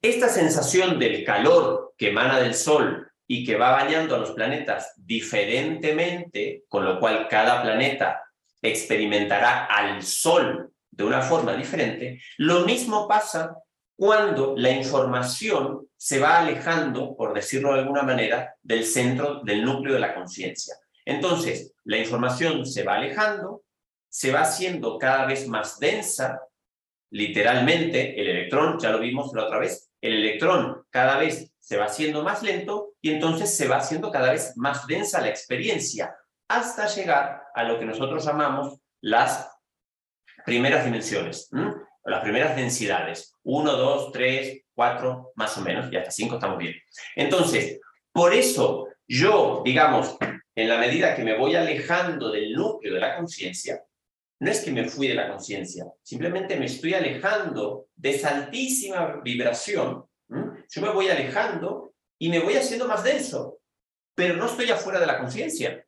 esta 0.00 0.28
sensación 0.28 0.98
del 0.98 1.24
calor 1.24 1.94
que 1.96 2.10
emana 2.10 2.38
del 2.40 2.54
Sol 2.54 3.10
y 3.26 3.44
que 3.44 3.56
va 3.56 3.72
bañando 3.72 4.14
a 4.14 4.18
los 4.18 4.30
planetas 4.32 4.94
diferentemente, 4.96 6.64
con 6.68 6.84
lo 6.84 6.98
cual 6.98 7.26
cada 7.28 7.62
planeta 7.62 8.22
experimentará 8.62 9.66
al 9.66 10.02
Sol 10.02 10.72
de 10.90 11.04
una 11.04 11.22
forma 11.22 11.54
diferente, 11.54 12.20
lo 12.38 12.64
mismo 12.64 13.06
pasa 13.06 13.56
cuando 13.96 14.54
la 14.56 14.70
información 14.70 15.88
se 15.96 16.20
va 16.20 16.38
alejando, 16.38 17.16
por 17.16 17.34
decirlo 17.34 17.72
de 17.74 17.80
alguna 17.80 18.02
manera, 18.02 18.54
del 18.62 18.84
centro, 18.84 19.40
del 19.42 19.64
núcleo 19.64 19.94
de 19.94 20.00
la 20.00 20.14
conciencia. 20.14 20.76
Entonces, 21.04 21.74
la 21.84 21.98
información 21.98 22.64
se 22.64 22.84
va 22.84 22.96
alejando, 22.96 23.62
se 24.08 24.30
va 24.30 24.42
haciendo 24.42 24.98
cada 24.98 25.26
vez 25.26 25.48
más 25.48 25.78
densa, 25.80 26.40
literalmente 27.10 28.20
el 28.20 28.28
electrón, 28.28 28.78
ya 28.78 28.90
lo 28.90 29.00
vimos 29.00 29.32
la 29.34 29.44
otra 29.44 29.58
vez, 29.58 29.87
el 30.00 30.14
electrón 30.14 30.84
cada 30.90 31.18
vez 31.18 31.52
se 31.58 31.76
va 31.76 31.86
haciendo 31.86 32.22
más 32.22 32.42
lento 32.42 32.94
y 33.00 33.12
entonces 33.12 33.56
se 33.56 33.68
va 33.68 33.76
haciendo 33.76 34.10
cada 34.10 34.32
vez 34.32 34.56
más 34.56 34.86
densa 34.86 35.20
la 35.20 35.28
experiencia 35.28 36.16
hasta 36.48 36.86
llegar 36.86 37.42
a 37.54 37.64
lo 37.64 37.78
que 37.78 37.84
nosotros 37.84 38.24
llamamos 38.24 38.78
las 39.02 39.50
primeras 40.46 40.84
dimensiones, 40.84 41.50
las 42.04 42.22
primeras 42.22 42.56
densidades. 42.56 43.34
Uno, 43.42 43.72
dos, 43.72 44.12
tres, 44.12 44.62
cuatro, 44.74 45.32
más 45.36 45.56
o 45.58 45.60
menos, 45.60 45.92
y 45.92 45.96
hasta 45.96 46.10
cinco 46.10 46.36
estamos 46.36 46.56
bien. 46.56 46.74
Entonces, 47.14 47.80
por 48.12 48.32
eso 48.32 48.88
yo, 49.06 49.62
digamos, 49.64 50.16
en 50.54 50.68
la 50.68 50.78
medida 50.78 51.14
que 51.14 51.22
me 51.22 51.36
voy 51.36 51.54
alejando 51.54 52.30
del 52.30 52.52
núcleo 52.52 52.94
de 52.94 53.00
la 53.00 53.16
conciencia, 53.16 53.82
no 54.40 54.50
es 54.50 54.60
que 54.60 54.70
me 54.70 54.88
fui 54.88 55.08
de 55.08 55.14
la 55.14 55.28
conciencia, 55.28 55.86
simplemente 56.02 56.56
me 56.56 56.66
estoy 56.66 56.94
alejando 56.94 57.88
de 57.96 58.10
esa 58.10 58.36
altísima 58.36 59.20
vibración. 59.22 60.04
Yo 60.28 60.82
me 60.82 60.90
voy 60.90 61.08
alejando 61.08 61.92
y 62.18 62.28
me 62.28 62.40
voy 62.40 62.54
haciendo 62.54 62.86
más 62.86 63.02
denso, 63.02 63.58
pero 64.14 64.36
no 64.36 64.46
estoy 64.46 64.70
afuera 64.70 65.00
de 65.00 65.06
la 65.06 65.18
conciencia. 65.18 65.84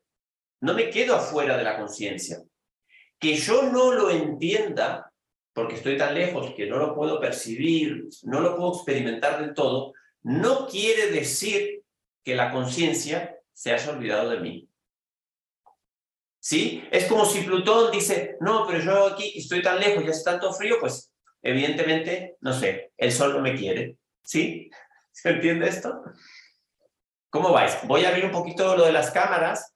No 0.61 0.73
me 0.73 0.89
quedo 0.89 1.15
afuera 1.15 1.57
de 1.57 1.63
la 1.63 1.77
conciencia. 1.77 2.41
Que 3.19 3.35
yo 3.35 3.63
no 3.63 3.93
lo 3.93 4.09
entienda, 4.09 5.11
porque 5.53 5.75
estoy 5.75 5.97
tan 5.97 6.13
lejos 6.13 6.53
que 6.55 6.67
no 6.67 6.77
lo 6.77 6.95
puedo 6.95 7.19
percibir, 7.19 8.07
no 8.23 8.41
lo 8.41 8.55
puedo 8.55 8.73
experimentar 8.73 9.39
del 9.39 9.53
todo, 9.53 9.93
no 10.23 10.67
quiere 10.67 11.11
decir 11.11 11.83
que 12.23 12.35
la 12.35 12.51
conciencia 12.51 13.37
se 13.53 13.71
haya 13.71 13.91
olvidado 13.91 14.29
de 14.29 14.39
mí. 14.39 14.69
¿Sí? 16.41 16.83
Es 16.91 17.05
como 17.05 17.23
si 17.23 17.43
Plutón 17.43 17.91
dice, 17.91 18.35
no, 18.39 18.65
pero 18.65 18.79
yo 18.79 19.07
aquí 19.07 19.31
estoy 19.37 19.61
tan 19.61 19.79
lejos 19.79 20.03
y 20.03 20.07
hace 20.07 20.23
tanto 20.23 20.51
frío, 20.51 20.77
pues 20.79 21.13
evidentemente, 21.43 22.37
no 22.41 22.51
sé, 22.51 22.91
el 22.97 23.11
sol 23.11 23.33
no 23.33 23.41
me 23.41 23.53
quiere. 23.55 23.97
¿Sí? 24.23 24.69
¿Se 25.11 25.29
entiende 25.29 25.67
esto? 25.67 26.03
¿Cómo 27.29 27.51
vais? 27.51 27.77
Voy 27.83 28.03
a 28.03 28.09
abrir 28.09 28.25
un 28.25 28.31
poquito 28.31 28.75
lo 28.75 28.85
de 28.85 28.91
las 28.91 29.11
cámaras. 29.11 29.75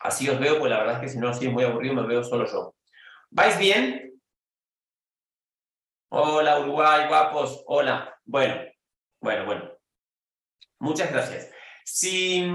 Así 0.00 0.28
os 0.28 0.38
veo, 0.38 0.60
pues 0.60 0.70
la 0.70 0.78
verdad 0.78 0.94
es 0.94 1.00
que 1.00 1.08
si 1.08 1.18
no 1.18 1.28
así 1.28 1.46
es 1.46 1.52
muy 1.52 1.64
aburrido, 1.64 1.94
me 1.94 2.06
veo 2.06 2.22
solo 2.22 2.46
yo. 2.46 2.76
¿Vais 3.30 3.58
bien? 3.58 4.12
Hola, 6.08 6.60
Uruguay, 6.60 7.08
guapos. 7.08 7.64
Hola. 7.66 8.16
Bueno, 8.24 8.62
bueno, 9.20 9.44
bueno. 9.44 9.72
Muchas 10.78 11.10
gracias. 11.10 11.50
Sí, 11.84 12.48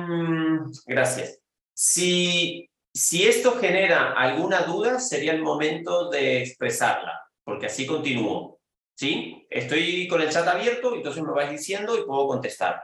gracias. 0.86 1.42
Si 1.74 2.69
si 2.94 3.28
esto 3.28 3.58
genera 3.58 4.14
alguna 4.14 4.62
duda, 4.62 5.00
sería 5.00 5.34
el 5.34 5.42
momento 5.42 6.10
de 6.10 6.42
expresarla, 6.42 7.22
porque 7.44 7.68
así 7.68 7.86
continúo. 7.86 8.60
¿Sí? 8.96 9.48
Estoy 9.50 10.10
con 10.10 10.22
el 10.22 10.30
chat 10.30 10.46
abierto, 10.46 10.94
entonces 10.94 11.24
me 11.24 11.32
vais 11.32 11.50
diciendo 11.50 11.98
y 11.98 12.06
puedo 12.06 12.28
contestar. 12.28 12.84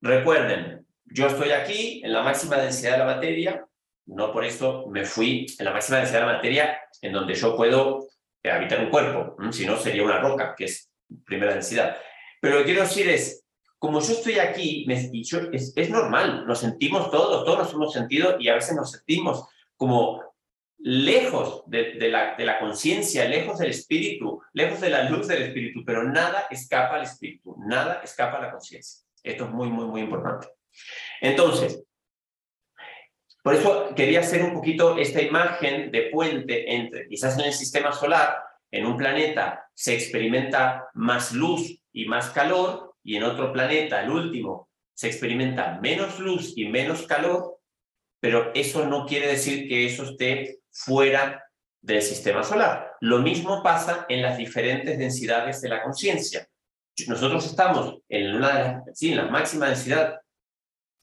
Recuerden, 0.00 0.86
yo 1.04 1.26
estoy 1.26 1.50
aquí 1.50 2.00
en 2.04 2.12
la 2.12 2.22
máxima 2.22 2.56
densidad 2.58 2.92
de 2.92 2.98
la 2.98 3.06
materia, 3.06 3.66
no 4.06 4.32
por 4.32 4.44
eso 4.44 4.86
me 4.86 5.04
fui 5.04 5.46
en 5.58 5.64
la 5.64 5.72
máxima 5.72 5.98
densidad 5.98 6.20
de 6.20 6.26
la 6.26 6.32
materia 6.34 6.80
en 7.02 7.12
donde 7.12 7.34
yo 7.34 7.56
puedo 7.56 8.06
habitar 8.44 8.80
un 8.80 8.90
cuerpo, 8.90 9.36
si 9.50 9.66
no 9.66 9.76
sería 9.76 10.04
una 10.04 10.20
roca, 10.20 10.54
que 10.56 10.66
es 10.66 10.90
primera 11.24 11.54
densidad. 11.54 11.96
Pero 12.40 12.54
lo 12.54 12.60
que 12.60 12.66
quiero 12.66 12.82
decir 12.82 13.08
es, 13.08 13.45
como 13.78 14.00
yo 14.00 14.12
estoy 14.12 14.38
aquí, 14.38 14.84
me, 14.86 14.94
es, 14.94 15.72
es, 15.76 15.90
normal, 15.90 16.46
nos 16.46 16.60
sentimos 16.60 17.10
todos, 17.10 17.44
todos 17.44 17.58
nos 17.58 17.72
hemos 17.74 17.92
sentido 17.92 18.36
y 18.40 18.48
a 18.48 18.54
veces 18.54 18.74
nos 18.74 18.92
sentimos 18.92 19.46
como 19.76 20.22
lejos 20.78 21.62
de, 21.66 21.94
la, 22.08 22.36
de 22.36 22.44
la 22.44 22.58
conciencia, 22.58 23.28
lejos 23.28 23.58
del 23.58 23.70
espíritu, 23.70 24.40
lejos 24.52 24.80
de 24.80 24.90
la 24.90 25.08
luz 25.08 25.28
del 25.28 25.42
espíritu, 25.42 25.84
pero 25.84 26.04
nada 26.04 26.46
escapa 26.50 26.96
al 26.96 27.02
espíritu, 27.02 27.56
nada 27.58 28.00
escapa 28.02 28.38
a 28.38 28.42
la 28.42 28.50
conciencia. 28.50 29.06
Esto 29.22 29.44
es 29.44 29.50
muy, 29.50 29.68
muy, 29.68 29.86
muy 29.86 30.00
importante. 30.02 30.48
Entonces, 31.20 31.82
por 33.42 33.54
eso 33.54 33.94
quería 33.94 34.20
hacer 34.20 34.42
un 34.42 34.54
poquito 34.54 34.98
esta 34.98 35.22
imagen 35.22 35.90
de 35.90 36.08
puente 36.12 36.74
entre, 36.74 37.06
quizás 37.08 37.38
en 37.38 37.46
el 37.46 37.52
sistema 37.52 37.92
solar, 37.92 38.38
en 38.70 38.86
un 38.86 38.96
planeta 38.96 39.68
se 39.74 39.94
experimenta 39.94 40.88
más 40.94 41.32
luz 41.32 41.80
y 41.92 42.06
más 42.06 42.30
calor, 42.30 42.85
y 43.06 43.16
en 43.16 43.22
otro 43.22 43.52
planeta, 43.52 44.02
el 44.02 44.10
último, 44.10 44.68
se 44.92 45.06
experimenta 45.06 45.78
menos 45.80 46.18
luz 46.18 46.54
y 46.56 46.66
menos 46.66 47.06
calor, 47.06 47.60
pero 48.20 48.50
eso 48.52 48.84
no 48.84 49.06
quiere 49.06 49.28
decir 49.28 49.68
que 49.68 49.86
eso 49.86 50.02
esté 50.02 50.58
fuera 50.72 51.44
del 51.80 52.02
sistema 52.02 52.42
solar. 52.42 52.94
Lo 53.00 53.20
mismo 53.20 53.62
pasa 53.62 54.06
en 54.08 54.22
las 54.22 54.36
diferentes 54.36 54.98
densidades 54.98 55.60
de 55.60 55.68
la 55.68 55.84
conciencia. 55.84 56.48
Nosotros 57.06 57.46
estamos 57.46 57.98
en 58.08 58.34
una 58.34 58.82
en 59.00 59.16
la 59.16 59.26
máxima 59.26 59.68
densidad, 59.68 60.20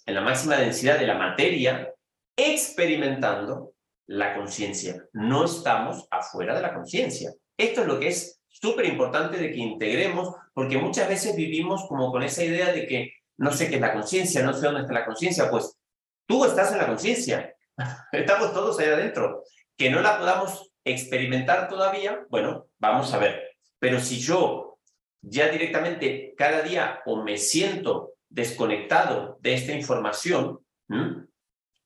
en 0.06 0.16
la 0.16 0.22
máxima 0.22 0.58
densidad 0.58 1.00
de 1.00 1.08
la 1.08 1.18
materia, 1.18 1.90
experimentando 2.36 3.76
la 4.08 4.36
conciencia. 4.36 5.06
No 5.14 5.46
estamos 5.46 6.06
afuera 6.12 6.54
de 6.54 6.64
la 6.64 6.74
conciencia. 6.74 7.32
Esto 7.58 7.82
es 7.82 7.88
lo 7.88 7.98
que 7.98 8.08
es 8.10 8.43
súper 8.64 8.86
importante 8.86 9.38
de 9.38 9.52
que 9.52 9.58
integremos, 9.58 10.34
porque 10.54 10.78
muchas 10.78 11.10
veces 11.10 11.36
vivimos 11.36 11.86
como 11.86 12.10
con 12.14 12.24
esa 12.24 12.46
idea 12.46 12.72
de 12.72 12.88
que 12.88 13.12
no 13.36 13.52
sé 13.52 13.68
qué 13.68 13.76
es 13.76 13.82
la 13.82 13.92
conciencia, 13.92 14.42
no 14.42 14.54
sé 14.54 14.62
dónde 14.62 14.82
está 14.82 14.94
la 14.94 15.06
conciencia. 15.06 15.50
Pues 15.50 15.78
tú 16.26 16.46
estás 16.46 16.72
en 16.72 16.78
la 16.78 16.88
conciencia, 16.88 17.54
estamos 18.14 18.54
todos 18.54 18.80
ahí 18.80 18.88
adentro. 18.88 19.44
Que 19.76 19.90
no 19.90 20.02
la 20.02 20.18
podamos 20.18 20.72
experimentar 20.86 21.68
todavía, 21.68 22.26
bueno, 22.30 22.68
vamos 22.78 23.14
a 23.14 23.18
ver. 23.18 23.58
Pero 23.80 24.00
si 24.00 24.22
yo 24.22 24.80
ya 25.22 25.50
directamente 25.50 26.34
cada 26.38 26.62
día 26.62 27.02
o 27.06 27.22
me 27.22 27.38
siento 27.38 28.14
desconectado 28.30 29.40
de 29.42 29.56
esta 29.56 29.74
información, 29.74 30.60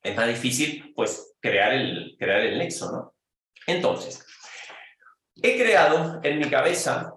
es 0.03 0.15
más 0.15 0.27
difícil, 0.27 0.93
pues, 0.95 1.33
crear 1.39 1.73
el, 1.73 2.15
crear 2.19 2.41
el 2.41 2.59
nexo, 2.59 2.91
¿no? 2.91 3.15
Entonces, 3.65 4.23
he 5.41 5.57
creado 5.57 6.19
en 6.23 6.39
mi 6.39 6.49
cabeza 6.49 7.13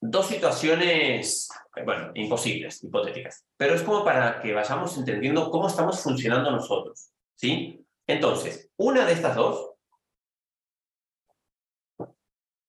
dos 0.00 0.26
situaciones, 0.26 1.48
bueno, 1.84 2.12
imposibles, 2.14 2.82
hipotéticas, 2.84 3.44
pero 3.56 3.74
es 3.74 3.82
como 3.82 4.04
para 4.04 4.40
que 4.40 4.52
vayamos 4.52 4.96
entendiendo 4.96 5.50
cómo 5.50 5.68
estamos 5.68 6.02
funcionando 6.02 6.50
nosotros, 6.50 7.10
¿sí? 7.34 7.84
Entonces, 8.06 8.70
una 8.76 9.04
de 9.04 9.12
estas 9.12 9.34
dos, 9.34 9.72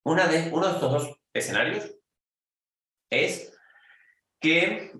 una 0.03 0.27
de, 0.27 0.49
uno 0.51 0.67
de 0.67 0.73
estos 0.73 0.91
dos 0.91 1.19
escenarios 1.33 1.93
es 3.09 3.53
que 4.39 4.93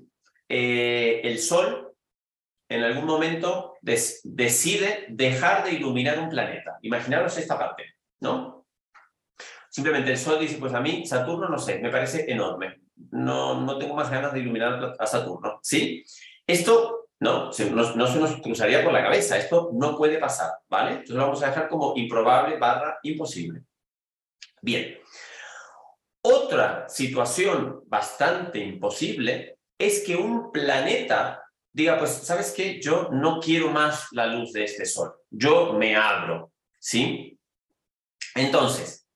eh, 0.50 1.22
el 1.24 1.40
Sol 1.40 1.96
en 2.70 2.84
algún 2.84 3.06
momento 3.06 3.78
decide 3.82 5.06
dejar 5.10 5.64
de 5.64 5.72
iluminar 5.72 6.20
un 6.20 6.30
planeta. 6.30 6.78
Imaginaros 6.82 7.38
esta 7.38 7.58
parte, 7.58 7.96
¿no? 8.20 8.57
Simplemente 9.78 10.10
el 10.10 10.18
Sol 10.18 10.40
dice, 10.40 10.58
pues 10.58 10.74
a 10.74 10.82
mí 10.82 11.06
Saturno, 11.06 11.48
no 11.48 11.60
sé, 11.60 11.78
me 11.78 11.92
parece 11.92 12.26
enorme. 12.32 12.82
No, 13.12 13.62
no 13.62 13.78
tengo 13.78 13.94
más 13.94 14.10
ganas 14.10 14.34
de 14.34 14.40
iluminar 14.40 14.96
a 14.98 15.06
Saturno, 15.06 15.60
¿sí? 15.62 16.04
Esto 16.48 17.10
no, 17.20 17.46
no, 17.46 17.54
se 17.54 17.70
nos 18.20 18.42
cruzaría 18.42 18.84
por 18.84 18.92
la 18.92 19.04
cabeza, 19.04 19.38
esto 19.38 19.70
no 19.74 19.96
puede 19.96 20.18
pasar, 20.18 20.50
¿vale? 20.68 20.94
Entonces 20.94 21.16
lo 21.16 21.22
vamos 21.22 21.44
a 21.44 21.50
dejar 21.50 21.70
como 21.70 21.96
improbable 21.96 22.58
barra 22.58 22.98
imposible. 23.04 23.66
Bien. 24.64 24.98
Otra 26.24 26.90
situación 26.90 27.84
bastante 27.86 28.58
imposible 28.58 29.60
es 29.78 30.04
que 30.04 30.16
un 30.16 30.52
planeta 30.52 31.44
diga, 31.72 32.00
pues, 32.00 32.10
¿sabes 32.10 32.52
qué? 32.52 32.82
Yo 32.82 33.10
no 33.12 33.40
quiero 33.40 33.70
más 33.70 34.08
la 34.12 34.26
luz 34.26 34.54
de 34.54 34.64
este 34.64 34.88
sol. 34.88 35.14
Yo 35.30 35.74
me 35.74 35.96
abro, 35.96 36.52
¿sí? 36.80 37.38
Entonces, 38.34 39.07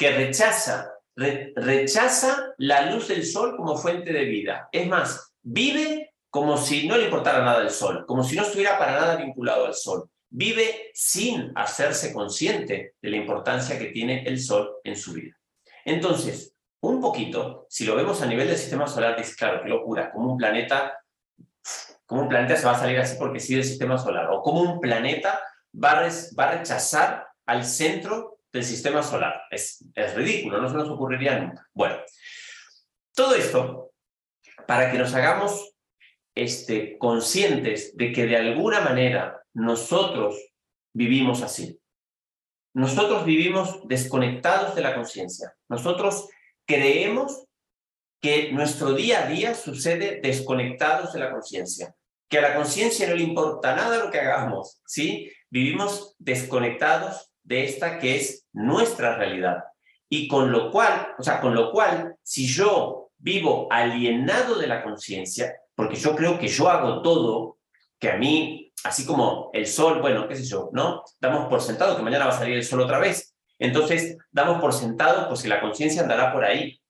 que 0.00 0.12
rechaza, 0.12 0.94
rechaza 1.14 2.54
la 2.56 2.90
luz 2.90 3.08
del 3.08 3.26
sol 3.26 3.54
como 3.54 3.76
fuente 3.76 4.14
de 4.14 4.24
vida. 4.24 4.70
Es 4.72 4.86
más, 4.88 5.34
vive 5.42 6.14
como 6.30 6.56
si 6.56 6.88
no 6.88 6.96
le 6.96 7.04
importara 7.04 7.44
nada 7.44 7.60
el 7.60 7.68
sol, 7.68 8.06
como 8.06 8.24
si 8.24 8.34
no 8.34 8.42
estuviera 8.42 8.78
para 8.78 8.92
nada 8.92 9.16
vinculado 9.16 9.66
al 9.66 9.74
sol. 9.74 10.08
Vive 10.30 10.90
sin 10.94 11.52
hacerse 11.54 12.14
consciente 12.14 12.94
de 13.02 13.10
la 13.10 13.18
importancia 13.18 13.78
que 13.78 13.88
tiene 13.88 14.22
el 14.22 14.40
sol 14.40 14.76
en 14.84 14.96
su 14.96 15.12
vida. 15.12 15.36
Entonces, 15.84 16.54
un 16.80 16.98
poquito, 17.02 17.66
si 17.68 17.84
lo 17.84 17.94
vemos 17.94 18.22
a 18.22 18.26
nivel 18.26 18.48
del 18.48 18.56
sistema 18.56 18.86
solar, 18.86 19.20
es 19.20 19.36
claro, 19.36 19.60
qué 19.62 19.68
locura, 19.68 20.10
como 20.10 20.32
un 20.32 20.38
planeta 20.38 20.96
cómo 22.06 22.22
un 22.22 22.28
planeta 22.28 22.56
se 22.56 22.64
va 22.64 22.72
a 22.72 22.78
salir 22.78 22.98
así 22.98 23.16
porque 23.18 23.38
sí 23.38 23.54
del 23.54 23.64
sistema 23.64 23.98
solar, 23.98 24.30
o 24.30 24.40
cómo 24.40 24.62
un 24.62 24.80
planeta 24.80 25.40
va 25.74 26.08
va 26.38 26.44
a 26.44 26.56
rechazar 26.56 27.26
al 27.44 27.64
centro 27.64 28.39
del 28.52 28.64
sistema 28.64 29.02
solar. 29.02 29.42
Es, 29.50 29.84
es 29.94 30.14
ridículo, 30.14 30.60
no 30.60 30.68
se 30.68 30.76
nos 30.76 30.88
ocurriría 30.88 31.38
nunca. 31.38 31.66
Bueno, 31.72 31.96
todo 33.14 33.34
esto 33.34 33.92
para 34.66 34.90
que 34.90 34.98
nos 34.98 35.14
hagamos 35.14 35.74
este, 36.34 36.98
conscientes 36.98 37.96
de 37.96 38.12
que 38.12 38.26
de 38.26 38.36
alguna 38.36 38.80
manera 38.80 39.42
nosotros 39.52 40.36
vivimos 40.92 41.42
así. 41.42 41.80
Nosotros 42.72 43.24
vivimos 43.24 43.86
desconectados 43.88 44.74
de 44.74 44.82
la 44.82 44.94
conciencia. 44.94 45.54
Nosotros 45.68 46.28
creemos 46.66 47.46
que 48.20 48.52
nuestro 48.52 48.92
día 48.92 49.24
a 49.24 49.26
día 49.26 49.54
sucede 49.54 50.20
desconectados 50.22 51.12
de 51.12 51.20
la 51.20 51.32
conciencia 51.32 51.94
que 52.30 52.38
a 52.38 52.42
la 52.42 52.54
conciencia 52.54 53.08
no 53.08 53.16
le 53.16 53.24
importa 53.24 53.74
nada 53.74 54.04
lo 54.04 54.10
que 54.10 54.20
hagamos, 54.20 54.80
¿sí? 54.86 55.30
Vivimos 55.50 56.14
desconectados 56.18 57.29
de 57.42 57.64
esta 57.64 57.98
que 57.98 58.16
es 58.16 58.46
nuestra 58.52 59.16
realidad. 59.16 59.64
Y 60.08 60.28
con 60.28 60.50
lo 60.50 60.70
cual, 60.70 61.14
o 61.18 61.22
sea, 61.22 61.40
con 61.40 61.54
lo 61.54 61.70
cual, 61.70 62.16
si 62.22 62.46
yo 62.46 63.10
vivo 63.18 63.68
alienado 63.70 64.58
de 64.58 64.66
la 64.66 64.82
conciencia, 64.82 65.54
porque 65.74 65.96
yo 65.96 66.16
creo 66.16 66.38
que 66.38 66.48
yo 66.48 66.68
hago 66.68 67.02
todo, 67.02 67.58
que 67.98 68.10
a 68.10 68.16
mí, 68.16 68.72
así 68.84 69.06
como 69.06 69.50
el 69.52 69.66
sol, 69.66 70.00
bueno, 70.00 70.26
qué 70.26 70.36
sé 70.36 70.44
yo, 70.44 70.70
¿no? 70.72 71.04
Damos 71.20 71.48
por 71.48 71.60
sentado 71.60 71.96
que 71.96 72.02
mañana 72.02 72.26
va 72.26 72.32
a 72.32 72.38
salir 72.38 72.56
el 72.56 72.64
sol 72.64 72.80
otra 72.80 72.98
vez. 72.98 73.36
Entonces, 73.58 74.16
damos 74.30 74.60
por 74.60 74.72
sentado 74.72 75.28
pues 75.28 75.42
que 75.42 75.48
la 75.48 75.60
conciencia 75.60 76.02
andará 76.02 76.32
por 76.32 76.44
ahí. 76.44 76.80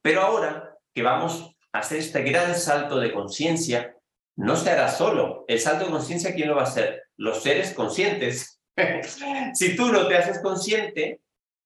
Pero 0.00 0.22
ahora 0.22 0.78
que 0.94 1.02
vamos 1.02 1.54
a 1.72 1.80
hacer 1.80 1.98
este 1.98 2.22
gran 2.22 2.54
salto 2.54 2.98
de 2.98 3.12
conciencia, 3.12 3.96
no 4.36 4.56
se 4.56 4.70
hará 4.70 4.88
solo. 4.88 5.44
El 5.48 5.60
salto 5.60 5.86
de 5.86 5.90
conciencia, 5.90 6.34
¿quién 6.34 6.48
lo 6.48 6.56
va 6.56 6.62
a 6.62 6.66
hacer? 6.66 7.02
Los 7.16 7.42
seres 7.42 7.74
conscientes. 7.74 8.61
si 9.54 9.76
tú 9.76 9.92
no 9.92 10.06
te 10.08 10.16
haces 10.16 10.40
consciente, 10.40 11.20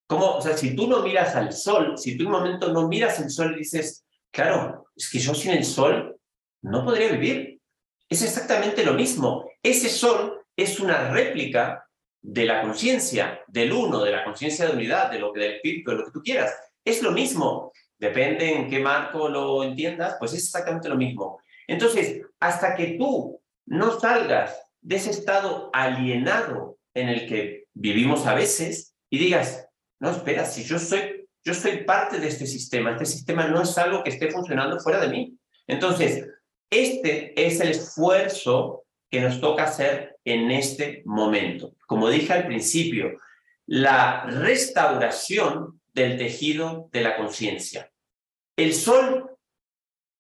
¿cómo? 0.07 0.37
O 0.37 0.43
sea, 0.43 0.57
si 0.57 0.75
tú 0.75 0.87
no 0.87 1.03
miras 1.03 1.35
al 1.35 1.53
sol, 1.53 1.97
si 1.97 2.17
tú 2.17 2.27
un 2.27 2.33
momento 2.33 2.73
no 2.73 2.89
miras 2.89 3.21
el 3.21 3.31
sol 3.31 3.55
y 3.55 3.61
dices, 3.61 4.05
claro, 4.31 4.87
es 4.95 5.11
que 5.11 5.19
yo 5.19 5.35
sin 5.35 5.53
el 5.53 5.65
sol 5.65 6.17
no 6.63 6.85
podría 6.85 7.13
vivir. 7.13 7.61
Es 8.09 8.23
exactamente 8.23 8.85
lo 8.85 8.95
mismo. 8.95 9.49
Ese 9.63 9.89
sol 9.89 10.45
es 10.57 10.81
una 10.81 11.11
réplica 11.11 11.87
de 12.23 12.45
la 12.45 12.63
conciencia, 12.63 13.41
del 13.47 13.73
uno, 13.73 14.03
de 14.03 14.13
la 14.13 14.25
conciencia 14.25 14.67
de 14.67 14.73
unidad, 14.73 15.11
de 15.11 15.19
lo 15.19 15.33
que 15.33 15.41
del 15.41 15.55
espíritu, 15.55 15.91
de 15.91 15.97
lo 15.99 16.05
que 16.07 16.13
tú 16.13 16.23
quieras. 16.23 16.55
Es 16.85 17.03
lo 17.03 17.13
mismo. 17.13 17.73
Depende 17.99 18.53
en 18.53 18.69
qué 18.69 18.79
marco 18.79 19.29
lo 19.29 19.63
entiendas, 19.63 20.17
pues 20.19 20.33
es 20.33 20.45
exactamente 20.45 20.89
lo 20.89 20.97
mismo. 20.97 21.41
Entonces, 21.67 22.23
hasta 22.41 22.75
que 22.75 22.97
tú 22.99 23.41
no 23.67 23.99
salgas 23.99 24.61
de 24.81 24.97
ese 24.97 25.11
estado 25.11 25.71
alienado 25.73 26.76
en 26.97 27.11
el 27.11 27.29
que 27.29 27.67
vivimos 27.75 28.27
a 28.27 28.35
veces 28.35 28.95
y 29.11 29.19
digas, 29.19 29.69
no, 30.01 30.11
espera, 30.11 30.45
si 30.47 30.65
yo 30.65 30.79
soy, 30.79 31.29
yo 31.45 31.55
soy 31.55 31.85
parte 31.85 32.19
de 32.19 32.29
este 32.29 32.47
sistema, 32.47 32.93
este 32.93 33.05
sistema 33.05 33.47
no 33.47 33.63
es 33.63 33.77
algo 33.77 34.03
que 34.03 34.11
esté 34.11 34.31
funcionando 34.31 34.81
fuera 34.81 35.01
de 35.01 35.09
mí. 35.09 35.39
Entonces, 35.67 36.27
este 36.71 37.47
es 37.47 37.61
el 37.61 37.69
esfuerzo 37.69 38.85
que 39.11 39.21
nos 39.21 39.41
toca 39.41 39.65
hacer 39.65 40.17
en 40.25 40.51
este 40.51 41.03
momento. 41.05 41.77
Como 41.87 42.09
dije 42.09 42.33
al 42.33 42.47
principio, 42.47 43.13
la 43.67 44.25
restauración 44.25 45.81
del 45.93 46.17
tejido 46.17 46.89
de 46.93 47.03
la 47.03 47.17
conciencia. 47.17 47.93
El 48.57 48.73
sol 48.73 49.37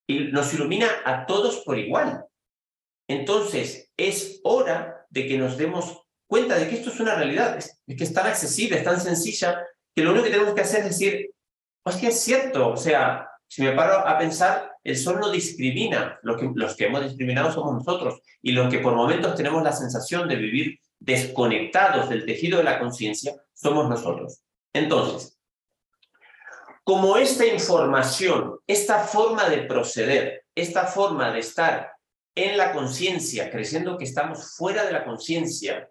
nos 0.08 0.54
ilumina 0.54 0.88
a 1.04 1.26
todos 1.26 1.62
por 1.64 1.78
igual. 1.78 2.26
Entonces, 3.08 3.90
es 3.96 4.40
hora 4.44 5.06
de 5.10 5.26
que 5.26 5.38
nos 5.38 5.56
demos 5.56 6.05
cuenta 6.26 6.56
de 6.56 6.68
que 6.68 6.76
esto 6.76 6.90
es 6.90 7.00
una 7.00 7.14
realidad, 7.14 7.56
es, 7.56 7.80
que 7.86 8.04
es 8.04 8.12
tan 8.12 8.26
accesible, 8.26 8.78
es 8.78 8.84
tan 8.84 9.00
sencilla, 9.00 9.64
que 9.94 10.02
lo 10.02 10.10
único 10.10 10.24
que 10.24 10.32
tenemos 10.32 10.54
que 10.54 10.60
hacer 10.60 10.80
es 10.80 10.98
decir, 10.98 11.30
hostia, 11.84 12.08
es 12.08 12.20
cierto, 12.20 12.70
o 12.70 12.76
sea, 12.76 13.28
si 13.48 13.62
me 13.62 13.72
paro 13.72 14.06
a 14.06 14.18
pensar, 14.18 14.72
el 14.82 14.96
sol 14.96 15.18
no 15.20 15.30
discrimina, 15.30 16.18
los 16.22 16.36
que, 16.36 16.50
los 16.54 16.76
que 16.76 16.86
hemos 16.86 17.04
discriminado 17.04 17.52
somos 17.52 17.74
nosotros, 17.74 18.20
y 18.42 18.52
los 18.52 18.70
que 18.70 18.80
por 18.80 18.94
momentos 18.94 19.34
tenemos 19.34 19.62
la 19.62 19.72
sensación 19.72 20.28
de 20.28 20.36
vivir 20.36 20.78
desconectados 20.98 22.08
del 22.08 22.24
tejido 22.24 22.58
de 22.58 22.64
la 22.64 22.78
conciencia, 22.78 23.34
somos 23.54 23.88
nosotros. 23.88 24.40
Entonces, 24.72 25.38
como 26.84 27.16
esta 27.16 27.46
información, 27.46 28.60
esta 28.66 29.00
forma 29.00 29.48
de 29.48 29.62
proceder, 29.62 30.44
esta 30.54 30.86
forma 30.86 31.32
de 31.32 31.40
estar 31.40 31.92
en 32.34 32.56
la 32.56 32.72
conciencia, 32.72 33.50
creciendo 33.50 33.98
que 33.98 34.04
estamos 34.04 34.54
fuera 34.56 34.84
de 34.84 34.92
la 34.92 35.04
conciencia, 35.04 35.88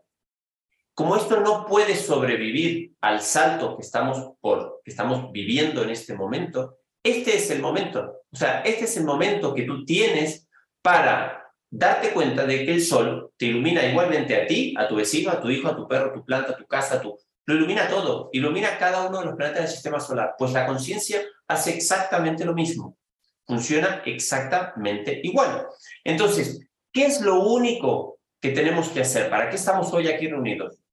como 0.96 1.18
esto 1.18 1.42
no 1.42 1.66
puede 1.66 1.94
sobrevivir 1.96 2.94
al 3.02 3.22
salto 3.22 3.76
que 3.76 3.84
estamos, 3.84 4.32
por, 4.40 4.82
que 4.84 4.92
estamos 4.92 5.30
viviendo 5.34 5.84
en 5.84 5.90
este 5.90 6.16
momento, 6.16 6.78
este 7.04 7.36
es 7.36 7.52
el 7.52 7.62
momento. 7.62 8.22
O 8.32 8.36
sea, 8.36 8.62
este 8.62 8.86
es 8.86 8.96
el 8.96 9.04
momento 9.04 9.54
que 9.54 9.64
tú 9.64 9.84
tienes 9.84 10.48
para 10.82 11.52
darte 11.70 12.12
cuenta 12.12 12.46
de 12.46 12.66
que 12.66 12.74
el 12.74 12.82
sol 12.82 13.34
te 13.38 13.48
ilumina 13.48 13.86
igualmente 13.86 14.42
a 14.42 14.48
ti, 14.48 14.74
a 14.78 14.88
tu 14.88 14.96
vecino, 14.96 15.32
a 15.32 15.42
tu 15.42 15.50
hijo, 15.50 15.68
a 15.68 15.76
tu 15.76 15.86
perro, 15.86 16.12
a 16.12 16.14
tu 16.14 16.24
planta, 16.24 16.54
a 16.54 16.58
tu 16.58 16.66
casa, 16.66 16.96
a 16.96 17.02
tu... 17.02 17.18
Lo 17.46 17.56
ilumina 17.56 17.90
todo, 17.90 18.30
ilumina 18.32 18.78
cada 18.80 19.06
uno 19.06 19.20
de 19.20 19.26
los 19.26 19.36
planetas 19.36 19.64
del 19.64 19.72
sistema 19.72 20.00
solar. 20.00 20.36
Pues 20.38 20.54
la 20.54 20.66
conciencia 20.66 21.22
hace 21.48 21.76
exactamente 21.76 22.46
lo 22.46 22.54
mismo. 22.54 22.98
Funciona 23.46 24.02
exactamente 24.06 25.20
igual. 25.24 25.68
Entonces, 26.06 26.66
¿qué 26.94 27.06
es 27.06 27.20
lo 27.20 27.44
único 27.44 28.18
que 28.42 28.52
tenemos 28.52 28.88
que 28.90 29.02
hacer? 29.02 29.30
¿Para 29.30 29.50
qué 29.50 29.58
estamos 29.58 29.94
hoy 29.94 30.08
aquí 30.08 30.28
reunidos? 30.28 30.85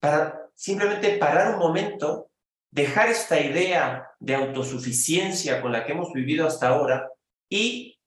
Para 0.00 0.50
simplemente 0.54 1.18
parar 1.18 1.54
un 1.54 1.58
momento, 1.58 2.30
dejar 2.70 3.08
esta 3.08 3.40
idea 3.40 4.10
de 4.18 4.34
autosuficiencia 4.34 5.60
con 5.60 5.72
la 5.72 5.84
que 5.84 5.92
hemos 5.92 6.12
vivido 6.12 6.46
hasta 6.46 6.68
ahora 6.68 7.08
y 7.48 7.98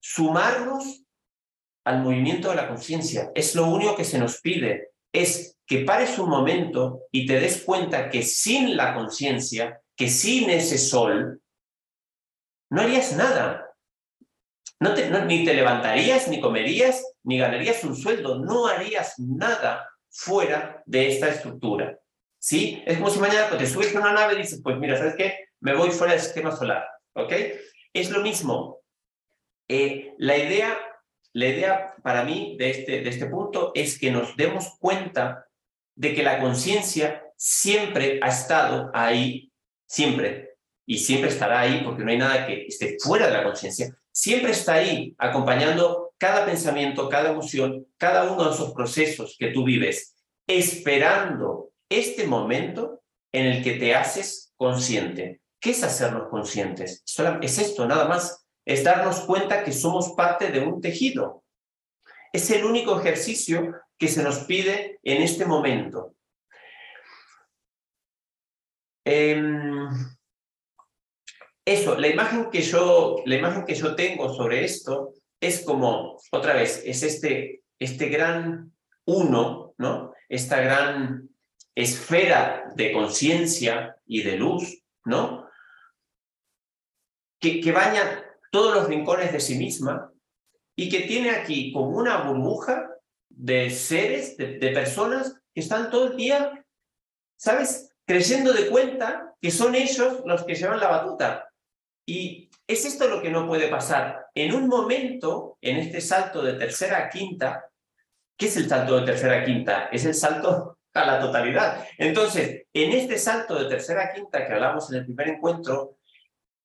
sumarnos 0.00 1.02
al 1.84 2.02
movimiento 2.02 2.50
de 2.50 2.56
la 2.56 2.68
conciencia. 2.68 3.30
Es 3.34 3.54
lo 3.54 3.66
único 3.66 3.96
que 3.96 4.04
se 4.04 4.18
nos 4.18 4.40
pide, 4.40 4.90
es 5.12 5.58
que 5.66 5.84
pares 5.84 6.18
un 6.18 6.28
momento 6.28 7.02
y 7.10 7.26
te 7.26 7.40
des 7.40 7.62
cuenta 7.62 8.08
que 8.10 8.22
sin 8.22 8.76
la 8.76 8.94
conciencia, 8.94 9.80
que 9.96 10.08
sin 10.08 10.50
ese 10.50 10.78
sol, 10.78 11.40
no 12.70 12.80
harías 12.80 13.14
nada. 13.16 13.68
No 14.80 14.94
ni 15.26 15.44
te 15.44 15.54
levantarías, 15.54 16.26
ni 16.26 16.40
comerías, 16.40 17.04
ni 17.22 17.38
ganarías 17.38 17.84
un 17.84 17.94
sueldo. 17.94 18.40
No 18.40 18.66
harías 18.66 19.14
nada 19.18 19.91
fuera 20.12 20.82
de 20.86 21.08
esta 21.08 21.28
estructura. 21.28 21.98
¿Sí? 22.38 22.82
Es 22.86 22.98
como 22.98 23.10
si 23.10 23.18
mañana 23.18 23.56
te 23.56 23.66
subes 23.66 23.94
a 23.94 24.00
una 24.00 24.12
nave 24.12 24.34
y 24.34 24.38
dices, 24.38 24.60
pues 24.62 24.76
mira, 24.76 24.96
¿sabes 24.96 25.14
qué? 25.16 25.48
Me 25.60 25.74
voy 25.74 25.90
fuera 25.90 26.12
del 26.12 26.22
sistema 26.22 26.54
solar. 26.54 26.84
¿Ok? 27.14 27.32
Es 27.92 28.10
lo 28.10 28.20
mismo. 28.20 28.80
Eh, 29.68 30.14
la 30.18 30.36
idea 30.36 30.78
la 31.34 31.46
idea 31.46 31.94
para 32.02 32.24
mí 32.24 32.56
de 32.58 32.70
este, 32.70 33.00
de 33.00 33.08
este 33.08 33.26
punto 33.26 33.72
es 33.74 33.98
que 33.98 34.10
nos 34.10 34.36
demos 34.36 34.76
cuenta 34.78 35.46
de 35.94 36.14
que 36.14 36.22
la 36.22 36.40
conciencia 36.40 37.24
siempre 37.36 38.20
ha 38.22 38.28
estado 38.28 38.90
ahí, 38.92 39.50
siempre, 39.86 40.56
y 40.86 40.98
siempre 40.98 41.30
estará 41.30 41.60
ahí 41.60 41.82
porque 41.84 42.04
no 42.04 42.10
hay 42.10 42.18
nada 42.18 42.46
que 42.46 42.66
esté 42.66 42.96
fuera 43.00 43.28
de 43.28 43.32
la 43.32 43.44
conciencia, 43.44 43.96
siempre 44.10 44.52
está 44.52 44.74
ahí 44.74 45.14
acompañando 45.18 46.11
cada 46.22 46.46
pensamiento, 46.46 47.08
cada 47.08 47.30
emoción, 47.30 47.84
cada 47.98 48.32
uno 48.32 48.44
de 48.44 48.54
esos 48.54 48.72
procesos 48.72 49.34
que 49.36 49.48
tú 49.48 49.64
vives, 49.64 50.14
esperando 50.46 51.72
este 51.88 52.28
momento 52.28 53.02
en 53.32 53.46
el 53.46 53.64
que 53.64 53.72
te 53.72 53.96
haces 53.96 54.54
consciente. 54.56 55.40
¿Qué 55.58 55.70
es 55.70 55.82
hacernos 55.82 56.28
conscientes? 56.28 57.02
Es 57.40 57.58
esto, 57.58 57.88
nada 57.88 58.06
más 58.06 58.46
es 58.64 58.84
darnos 58.84 59.22
cuenta 59.22 59.64
que 59.64 59.72
somos 59.72 60.12
parte 60.12 60.52
de 60.52 60.60
un 60.60 60.80
tejido. 60.80 61.42
Es 62.32 62.48
el 62.52 62.66
único 62.66 63.00
ejercicio 63.00 63.74
que 63.98 64.06
se 64.06 64.22
nos 64.22 64.44
pide 64.44 65.00
en 65.02 65.22
este 65.22 65.44
momento. 65.44 66.14
Em, 69.04 69.88
eso, 71.66 71.98
la 71.98 72.06
imagen, 72.06 72.48
que 72.48 72.62
yo, 72.62 73.16
la 73.26 73.34
imagen 73.34 73.64
que 73.64 73.74
yo 73.74 73.96
tengo 73.96 74.32
sobre 74.32 74.64
esto 74.64 75.14
es 75.42 75.62
como, 75.64 76.20
otra 76.30 76.54
vez, 76.54 76.82
es 76.86 77.02
este, 77.02 77.64
este 77.78 78.08
gran 78.08 78.72
uno, 79.04 79.74
¿no? 79.76 80.14
Esta 80.28 80.60
gran 80.60 81.28
esfera 81.74 82.72
de 82.76 82.92
conciencia 82.92 83.96
y 84.06 84.22
de 84.22 84.36
luz, 84.36 84.84
¿no? 85.04 85.48
Que, 87.40 87.60
que 87.60 87.72
baña 87.72 88.24
todos 88.52 88.72
los 88.74 88.88
rincones 88.88 89.32
de 89.32 89.40
sí 89.40 89.58
misma 89.58 90.12
y 90.76 90.88
que 90.88 91.00
tiene 91.00 91.30
aquí 91.30 91.72
como 91.72 91.88
una 91.88 92.22
burbuja 92.22 92.88
de 93.28 93.68
seres, 93.70 94.36
de, 94.36 94.70
personas 94.72 95.40
que 95.52 95.60
están 95.60 95.90
todo 95.90 96.12
el 96.12 96.16
día, 96.16 96.64
¿sabes? 97.36 97.92
Creyendo 98.06 98.52
de 98.52 98.68
cuenta 98.68 99.34
que 99.40 99.50
son 99.50 99.74
ellos 99.74 100.22
los 100.24 100.44
que 100.44 100.54
llevan 100.54 100.78
la 100.78 100.88
batuta. 100.88 101.48
Y 102.06 102.48
es 102.72 102.84
esto 102.84 103.08
lo 103.08 103.20
que 103.20 103.30
no 103.30 103.46
puede 103.46 103.68
pasar. 103.68 104.26
En 104.34 104.54
un 104.54 104.68
momento, 104.68 105.58
en 105.60 105.76
este 105.76 106.00
salto 106.00 106.42
de 106.42 106.54
tercera 106.54 106.98
a 106.98 107.08
quinta, 107.08 107.66
¿qué 108.36 108.46
es 108.46 108.56
el 108.56 108.68
salto 108.68 108.98
de 108.98 109.06
tercera 109.06 109.40
a 109.40 109.44
quinta? 109.44 109.88
Es 109.92 110.04
el 110.04 110.14
salto 110.14 110.78
a 110.94 111.04
la 111.04 111.20
totalidad. 111.20 111.86
Entonces, 111.98 112.66
en 112.72 112.92
este 112.92 113.18
salto 113.18 113.62
de 113.62 113.68
tercera 113.68 114.04
a 114.04 114.12
quinta 114.12 114.46
que 114.46 114.52
hablamos 114.52 114.90
en 114.90 114.98
el 114.98 115.04
primer 115.04 115.28
encuentro, 115.28 115.96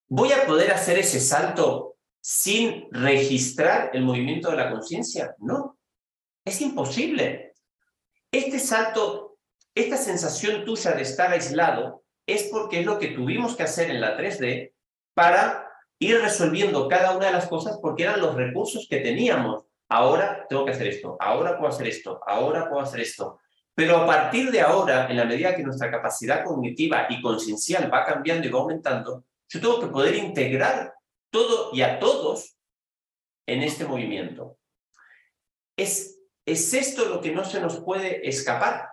¿Voy 0.10 0.32
a 0.32 0.46
poder 0.46 0.72
hacer 0.72 0.98
ese 0.98 1.20
salto 1.20 1.98
sin 2.22 2.88
registrar 2.92 3.92
el 3.94 4.04
movimiento 4.04 4.50
de 4.50 4.58
la 4.58 4.72
conciencia? 4.72 5.36
No, 5.40 5.78
es 6.46 6.62
imposible. 6.62 7.54
Este 8.32 8.60
salto, 8.60 9.38
esta 9.76 9.98
sensación 9.98 10.64
tuya 10.64 10.92
de 10.92 11.02
estar 11.02 11.32
aislado, 11.32 12.04
es 12.26 12.44
porque 12.44 12.80
es 12.80 12.86
lo 12.86 13.00
que 13.00 13.10
tuvimos 13.10 13.58
que 13.58 13.64
hacer 13.64 13.90
en 13.90 14.00
la 14.00 14.18
3D 14.18 14.74
para 15.14 15.67
ir 16.00 16.20
resolviendo 16.22 16.88
cada 16.88 17.16
una 17.16 17.28
de 17.28 17.34
las 17.34 17.48
cosas 17.48 17.80
porque 17.82 18.04
eran 18.04 18.22
los 18.22 18.36
recursos 18.36 18.88
que 18.90 19.00
teníamos. 19.00 19.66
Ahora 19.90 20.46
tengo 20.50 20.66
que 20.66 20.72
hacer 20.72 20.88
esto, 20.88 21.18
ahora 21.20 21.58
puedo 21.58 21.72
hacer 21.72 21.88
esto, 21.88 22.20
ahora 22.28 22.70
puedo 22.70 22.82
hacer 22.82 23.00
esto. 23.00 23.40
Pero 23.74 23.98
a 23.98 24.06
partir 24.06 24.52
de 24.52 24.60
ahora, 24.60 25.08
en 25.10 25.18
la 25.18 25.26
medida 25.26 25.56
que 25.56 25.64
nuestra 25.64 25.92
capacidad 25.92 26.44
cognitiva 26.44 27.06
y 27.10 27.22
conciencial 27.22 27.94
va 27.94 28.06
cambiando 28.06 28.48
y 28.48 28.50
va 28.50 28.60
aumentando, 28.60 29.24
yo 29.48 29.62
tengo 29.62 29.80
que 29.80 29.88
poder 29.88 30.16
integrar 30.16 30.94
todo 31.30 31.70
y 31.74 31.82
a 31.82 32.00
todos 32.00 32.58
en 33.46 33.64
este 33.64 33.86
movimiento. 33.86 34.58
Es, 35.78 36.20
es 36.46 36.74
esto 36.74 37.06
lo 37.06 37.22
que 37.22 37.32
no 37.32 37.46
se 37.46 37.62
nos 37.62 37.80
puede 37.80 38.28
escapar. 38.28 38.90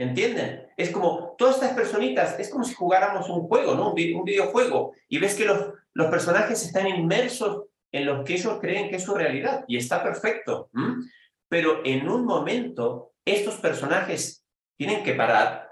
¿Entienden? 0.00 0.66
Es 0.78 0.88
como 0.88 1.34
todas 1.36 1.56
estas 1.56 1.74
personitas, 1.74 2.40
es 2.40 2.48
como 2.48 2.64
si 2.64 2.72
jugáramos 2.72 3.28
un 3.28 3.46
juego, 3.46 3.74
¿no? 3.74 3.90
Un, 3.90 4.24
videojuego, 4.24 4.94
y 5.10 5.18
ves 5.18 5.34
que 5.34 5.44
los, 5.44 5.74
los 5.92 6.06
personajes 6.06 6.64
están 6.64 6.88
inmersos 6.88 7.64
en 7.92 8.06
lo 8.06 8.24
que 8.24 8.32
ellos 8.32 8.58
creen 8.62 8.88
que 8.88 8.96
es 8.96 9.04
su 9.04 9.14
realidad, 9.14 9.62
y 9.68 9.76
está 9.76 10.02
perfecto. 10.02 10.70
Pero 11.50 11.82
en 11.84 12.08
un 12.08 12.24
momento, 12.24 13.12
estos 13.26 13.56
personajes 13.56 14.42
tienen 14.78 15.04
que 15.04 15.12
parar 15.12 15.70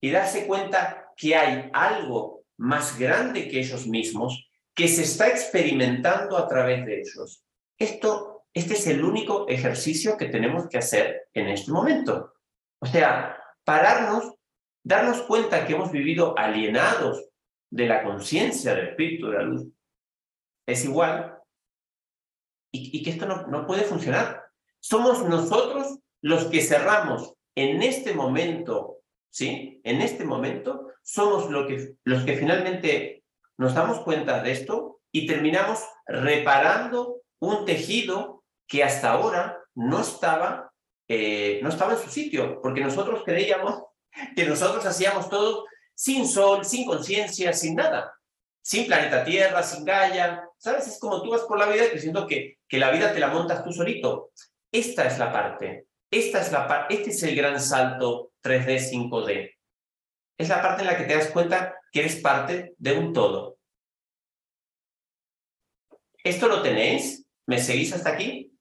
y 0.00 0.10
darse 0.10 0.46
cuenta 0.46 1.12
que 1.14 1.36
hay 1.36 1.68
algo 1.74 2.46
más 2.56 2.98
grande 2.98 3.48
que 3.48 3.58
ellos 3.58 3.86
mismos 3.86 4.48
que 4.74 4.88
se 4.88 5.02
está 5.02 5.28
experimentando 5.28 6.38
a 6.38 6.48
través 6.48 6.86
de 6.86 7.00
ellos. 7.00 7.44
Esto, 7.78 8.46
este 8.54 8.72
es 8.72 8.86
el 8.86 9.04
único 9.04 9.46
ejercicio 9.46 10.16
que 10.16 10.30
tenemos 10.30 10.68
que 10.70 10.78
hacer 10.78 11.28
en 11.34 11.48
este 11.48 11.70
momento. 11.70 12.33
O 12.84 12.86
sea, 12.86 13.42
pararnos, 13.64 14.34
darnos 14.84 15.22
cuenta 15.22 15.66
que 15.66 15.72
hemos 15.72 15.90
vivido 15.90 16.38
alienados 16.38 17.30
de 17.70 17.86
la 17.86 18.04
conciencia 18.04 18.74
del 18.74 18.88
espíritu 18.88 19.28
de 19.28 19.38
la 19.38 19.42
luz. 19.42 19.66
Es 20.66 20.84
igual. 20.84 21.38
Y, 22.70 23.02
que 23.02 23.08
esto 23.08 23.24
no, 23.24 23.46
no 23.46 23.66
puede 23.66 23.84
funcionar. 23.84 24.44
Somos 24.80 25.26
nosotros 25.26 25.98
los 26.20 26.44
que 26.46 26.60
cerramos 26.60 27.32
en 27.54 27.82
este 27.82 28.12
momento, 28.12 28.98
¿sí? 29.30 29.80
En 29.82 30.02
este 30.02 30.26
momento 30.26 30.90
somos 31.02 31.50
lo 31.50 31.66
que, 31.66 31.94
los 32.04 32.24
que 32.24 32.36
finalmente 32.36 33.24
nos 33.56 33.72
damos 33.72 34.00
cuenta 34.00 34.42
de 34.42 34.52
esto 34.52 35.00
y 35.10 35.26
terminamos 35.26 35.82
reparando 36.06 37.22
un 37.38 37.64
tejido 37.64 38.44
que 38.66 38.84
hasta 38.84 39.12
ahora 39.12 39.58
no 39.74 40.02
estaba, 40.02 40.73
eh, 41.08 41.60
no 41.62 41.68
estaba 41.68 41.92
en 41.92 41.98
su 41.98 42.10
sitio, 42.10 42.60
porque 42.62 42.80
nosotros 42.80 43.22
creíamos 43.24 43.82
que 44.34 44.44
nosotros 44.44 44.84
hacíamos 44.86 45.28
todo 45.28 45.66
sin 45.94 46.26
sol, 46.26 46.64
sin 46.64 46.86
conciencia, 46.86 47.52
sin 47.52 47.76
nada, 47.76 48.14
sin 48.62 48.86
planeta 48.86 49.24
Tierra, 49.24 49.62
sin 49.62 49.84
Gaia, 49.84 50.48
¿sabes? 50.56 50.88
Es 50.88 50.98
como 50.98 51.22
tú 51.22 51.30
vas 51.30 51.42
por 51.42 51.58
la 51.58 51.66
vida 51.66 51.90
creyendo 51.90 52.26
que, 52.26 52.58
que 52.68 52.78
la 52.78 52.90
vida 52.90 53.12
te 53.12 53.20
la 53.20 53.28
montas 53.28 53.62
tú 53.64 53.72
solito. 53.72 54.30
Esta 54.72 55.06
es 55.06 55.18
la 55.18 55.32
parte, 55.32 55.86
esta 56.10 56.40
es 56.40 56.50
la 56.50 56.86
este 56.88 57.10
es 57.10 57.22
el 57.22 57.36
gran 57.36 57.60
salto 57.60 58.32
3D, 58.42 58.78
5D. 58.90 59.54
Es 60.36 60.48
la 60.48 60.62
parte 60.62 60.82
en 60.82 60.88
la 60.88 60.96
que 60.96 61.04
te 61.04 61.14
das 61.14 61.28
cuenta 61.28 61.76
que 61.92 62.00
eres 62.00 62.16
parte 62.16 62.74
de 62.76 62.92
un 62.92 63.12
todo. 63.12 63.58
¿Esto 66.24 66.48
lo 66.48 66.62
tenéis? 66.62 67.24
¿Me 67.46 67.58
seguís 67.58 67.92
hasta 67.92 68.10
aquí? 68.10 68.53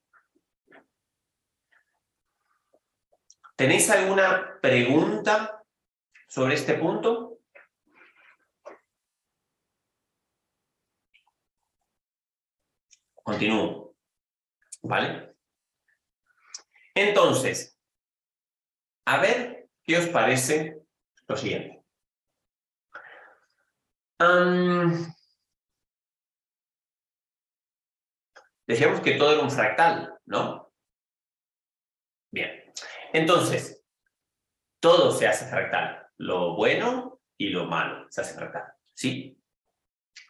¿Tenéis 3.56 3.90
alguna 3.90 4.60
pregunta 4.62 5.64
sobre 6.28 6.56
este 6.56 6.74
punto? 6.74 7.40
Continúo. 13.24 13.96
¿Vale? 14.82 15.36
Entonces, 16.96 17.78
a 19.06 19.18
ver 19.20 19.70
qué 19.84 19.98
os 19.98 20.08
parece 20.08 20.82
lo 21.28 21.38
siguiente. 21.38 21.84
decíamos 28.66 29.02
que 29.02 29.16
todo 29.16 29.34
era 29.34 29.44
un 29.44 29.52
fractal, 29.52 30.18
¿no? 30.26 30.72
Bien. 32.32 32.63
Entonces, 33.14 33.84
todo 34.80 35.12
se 35.12 35.28
hace 35.28 35.46
fractal. 35.46 36.08
Lo 36.18 36.56
bueno 36.56 37.22
y 37.38 37.50
lo 37.50 37.66
malo 37.66 38.08
se 38.10 38.22
hace 38.22 38.34
fractal. 38.34 38.74
¿Sí? 38.94 39.38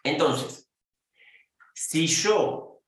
Entonces, 0.04 0.70
si 1.74 2.06
yo, 2.08 2.82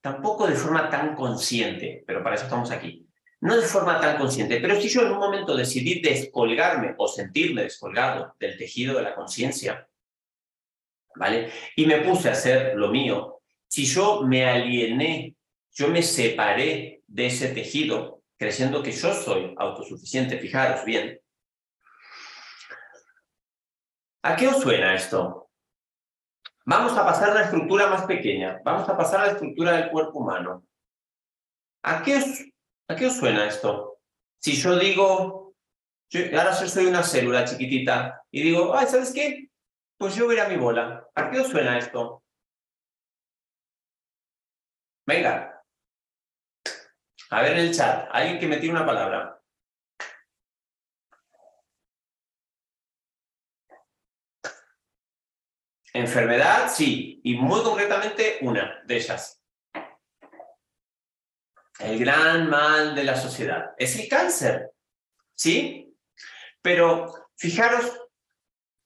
tampoco 0.00 0.46
de 0.46 0.54
forma 0.54 0.88
tan 0.88 1.14
consciente, 1.14 2.04
pero 2.06 2.22
para 2.22 2.36
eso 2.36 2.44
estamos 2.44 2.70
aquí, 2.70 3.08
no 3.40 3.56
de 3.56 3.66
forma 3.66 4.00
tan 4.00 4.18
consciente, 4.18 4.60
pero 4.60 4.80
si 4.80 4.88
yo 4.88 5.02
en 5.02 5.12
un 5.12 5.18
momento 5.18 5.56
decidí 5.56 6.00
descolgarme 6.00 6.94
o 6.96 7.08
sentirme 7.08 7.62
descolgado 7.62 8.36
del 8.38 8.56
tejido 8.56 8.96
de 8.96 9.02
la 9.02 9.14
conciencia, 9.14 9.88
¿vale? 11.16 11.50
Y 11.74 11.86
me 11.86 12.02
puse 12.02 12.28
a 12.28 12.32
hacer 12.32 12.76
lo 12.76 12.90
mío, 12.90 13.40
si 13.66 13.84
yo 13.84 14.22
me 14.22 14.44
aliené, 14.44 15.34
yo 15.72 15.88
me 15.88 16.02
separé 16.02 17.02
de 17.06 17.26
ese 17.26 17.48
tejido, 17.48 18.21
creyendo 18.42 18.82
que 18.82 18.90
yo 18.90 19.14
soy 19.14 19.54
autosuficiente, 19.56 20.36
fijaros 20.36 20.84
bien, 20.84 21.20
¿a 24.24 24.34
qué 24.34 24.48
os 24.48 24.60
suena 24.60 24.96
esto? 24.96 25.48
Vamos 26.66 26.98
a 26.98 27.04
pasar 27.04 27.30
a 27.30 27.34
la 27.34 27.42
estructura 27.44 27.86
más 27.86 28.04
pequeña, 28.04 28.60
vamos 28.64 28.88
a 28.88 28.96
pasar 28.96 29.20
a 29.20 29.26
la 29.26 29.32
estructura 29.32 29.76
del 29.76 29.90
cuerpo 29.90 30.18
humano. 30.18 30.66
¿A 31.84 32.02
qué 32.02 32.16
os 32.16 32.24
¿A 32.88 32.96
qué 32.96 33.06
os 33.06 33.16
suena 33.16 33.46
esto? 33.46 34.00
Si 34.40 34.52
yo 34.54 34.76
digo, 34.76 35.54
ahora 36.36 36.60
yo 36.60 36.66
soy 36.66 36.86
una 36.86 37.04
célula 37.04 37.44
chiquitita 37.44 38.24
y 38.32 38.42
digo, 38.42 38.76
ay, 38.76 38.86
¿sabes 38.88 39.12
qué? 39.14 39.50
Pues 39.96 40.16
yo 40.16 40.26
voy 40.26 40.38
a 40.40 40.48
mi 40.48 40.56
bola. 40.56 41.08
¿A 41.14 41.30
qué 41.30 41.38
os 41.38 41.46
suena 41.46 41.78
esto? 41.78 42.24
Venga. 45.06 45.51
A 47.32 47.42
ver 47.42 47.52
en 47.52 47.58
el 47.66 47.74
chat, 47.74 48.08
alguien 48.12 48.38
que 48.38 48.46
me 48.46 48.58
tire 48.58 48.72
una 48.72 48.86
palabra. 48.86 49.40
Enfermedad, 55.94 56.68
sí, 56.70 57.20
y 57.24 57.34
muy 57.36 57.62
concretamente 57.62 58.38
una 58.42 58.82
de 58.86 58.96
ellas 58.96 59.42
el 61.82 61.98
gran 61.98 62.48
mal 62.48 62.94
de 62.94 63.04
la 63.04 63.16
sociedad. 63.16 63.72
Es 63.76 63.98
el 63.98 64.08
cáncer, 64.08 64.70
¿sí? 65.34 65.94
Pero 66.60 67.12
fijaros, 67.36 68.00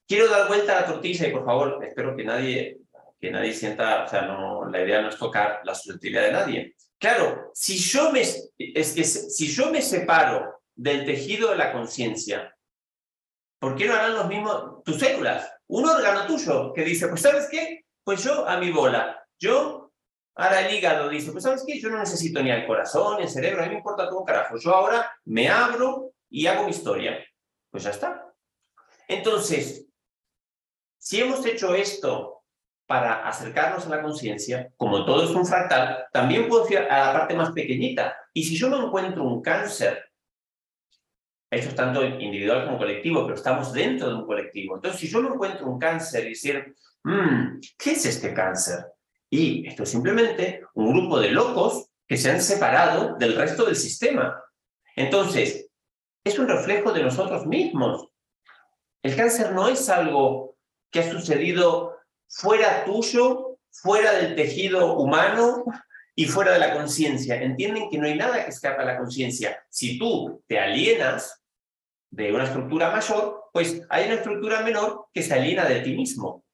quiero 0.09 0.28
dar 0.28 0.49
vuelta 0.49 0.76
a 0.76 0.80
la 0.82 0.86
tortilla 0.86 1.28
y 1.28 1.32
por 1.32 1.44
favor, 1.44 1.84
espero 1.84 2.16
que 2.16 2.24
nadie, 2.24 2.78
que 3.20 3.30
nadie 3.30 3.53
sienta, 3.53 4.05
o 4.05 4.09
sea, 4.09 4.22
no, 4.22 4.68
la 4.68 4.82
idea 4.82 5.03
no 5.03 5.09
es 5.09 5.18
tocar 5.18 5.61
la 5.64 5.74
susceptibilidad 5.74 6.24
de 6.24 6.32
nadie. 6.32 6.76
Claro, 6.99 7.51
si 7.55 7.76
yo 7.76 8.11
me, 8.11 8.20
es 8.20 8.92
que 8.94 9.05
si 9.05 9.49
yo 9.49 9.70
me 9.70 9.82
separo 9.82 10.62
del 10.74 11.05
tejido 11.05 11.51
de 11.51 11.57
la 11.57 11.72
conciencia, 11.72 12.57
¿por 13.59 13.76
qué 13.76 13.86
no 13.86 13.94
harán 13.94 14.14
los 14.14 14.28
mismos 14.28 14.82
tus 14.84 14.99
células? 14.99 15.51
Un 15.68 15.88
órgano 15.88 16.26
tuyo 16.26 16.72
que 16.72 16.84
dice, 16.84 17.09
pues 17.09 17.20
¿sabes 17.20 17.49
qué? 17.51 17.84
Pues 18.05 18.22
yo 18.22 18.49
a 18.49 18.59
mi 18.59 18.70
bola, 18.70 19.26
yo 19.38 19.86
Ahora 20.38 20.68
el 20.68 20.74
hígado 20.74 21.09
dice, 21.09 21.32
pues 21.32 21.44
¿sabes 21.44 21.64
qué? 21.66 21.80
Yo 21.80 21.88
no 21.88 21.99
necesito 21.99 22.42
ni 22.42 22.51
el 22.51 22.66
corazón, 22.66 23.16
ni 23.16 23.22
el 23.22 23.30
cerebro, 23.30 23.62
a 23.62 23.64
mí 23.64 23.70
me 23.70 23.78
importa 23.78 24.07
todo 24.07 24.20
un 24.20 24.26
carajo. 24.26 24.59
Yo 24.59 24.74
ahora 24.74 25.11
me 25.24 25.49
abro 25.49 26.12
y 26.28 26.47
hago 26.47 26.64
mi 26.64 26.70
historia. 26.70 27.24
Pues 27.70 27.84
ya 27.84 27.90
está. 27.90 28.34
Entonces, 29.09 29.86
si 30.99 31.22
hemos 31.22 31.44
hecho 31.47 31.74
esto 31.74 32.36
para 32.87 33.26
acercarnos 33.26 33.87
a 33.87 33.91
la 33.91 34.03
conciencia, 34.03 34.70
como 34.76 35.05
todo 35.05 35.24
es 35.24 35.30
un 35.30 35.45
fractal, 35.45 36.07
también 36.12 36.49
puedo 36.49 36.70
ir 36.70 36.78
a 36.78 37.07
la 37.07 37.12
parte 37.12 37.34
más 37.34 37.51
pequeñita. 37.51 38.16
Y 38.32 38.45
si 38.45 38.57
yo 38.57 38.70
me 38.70 38.76
encuentro 38.76 39.24
un 39.24 39.43
cáncer, 39.43 40.05
esto 41.51 41.70
es 41.70 41.74
tanto 41.74 42.05
individual 42.05 42.64
como 42.66 42.78
colectivo, 42.78 43.22
pero 43.24 43.34
estamos 43.34 43.72
dentro 43.72 44.09
de 44.09 44.14
un 44.14 44.26
colectivo. 44.26 44.76
Entonces, 44.76 45.01
si 45.01 45.09
yo 45.09 45.20
me 45.20 45.28
encuentro 45.28 45.66
un 45.66 45.78
cáncer 45.78 46.26
y 46.26 46.30
decir, 46.30 46.74
mm, 47.05 47.61
¿qué 47.78 47.93
es 47.93 48.07
este 48.07 48.32
cáncer? 48.32 48.87
Y 49.30 49.66
esto 49.66 49.82
es 49.82 49.91
simplemente 49.91 50.62
un 50.74 50.93
grupo 50.93 51.18
de 51.18 51.30
locos 51.30 51.91
que 52.07 52.16
se 52.16 52.30
han 52.30 52.41
separado 52.41 53.16
del 53.16 53.34
resto 53.34 53.64
del 53.64 53.76
sistema. 53.76 54.41
Entonces, 54.95 55.68
es 56.24 56.39
un 56.39 56.49
reflejo 56.49 56.93
de 56.93 57.03
nosotros 57.03 57.47
mismos. 57.47 58.09
El 59.03 59.16
cáncer 59.16 59.53
no 59.53 59.68
es 59.68 59.89
algo 59.89 60.57
que 60.91 61.01
ha 61.01 61.11
sucedido 61.11 61.95
fuera 62.29 62.85
tuyo, 62.85 63.59
fuera 63.70 64.12
del 64.12 64.35
tejido 64.35 64.97
humano 64.99 65.64
y 66.14 66.24
fuera 66.27 66.53
de 66.53 66.59
la 66.59 66.74
conciencia. 66.74 67.41
Entienden 67.41 67.89
que 67.91 67.99
no 67.99 68.07
hay 68.07 68.16
nada 68.16 68.45
que 68.45 68.51
escapa 68.51 68.83
a 68.83 68.87
la 68.87 68.99
conciencia. 68.99 69.64
Si 69.70 69.99
tú 69.99 70.43
te 70.47 70.59
alienas 70.59 71.43
de 72.11 72.33
una 72.33 72.45
estructura 72.45 72.91
mayor, 72.91 73.51
pues 73.53 73.83
hay 73.89 74.07
una 74.07 74.14
estructura 74.14 74.61
menor 74.62 75.09
que 75.12 75.22
se 75.22 75.35
aliena 75.35 75.64
de 75.64 75.81
ti 75.81 75.95
mismo. 75.95 76.45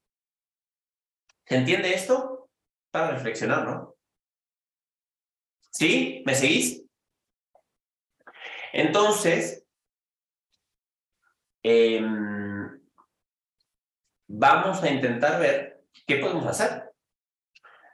¿Se 1.47 1.57
entiende 1.57 1.95
esto? 1.95 2.33
para 2.93 3.13
reflexionar, 3.13 3.65
¿no? 3.65 3.97
¿Sí? 5.71 6.23
¿Me 6.27 6.35
seguís? 6.35 6.85
Entonces, 8.73 9.67
em, 11.63 12.42
vamos 14.35 14.83
a 14.83 14.91
intentar 14.91 15.39
ver 15.39 15.83
qué 16.07 16.17
podemos 16.17 16.47
hacer. 16.47 16.91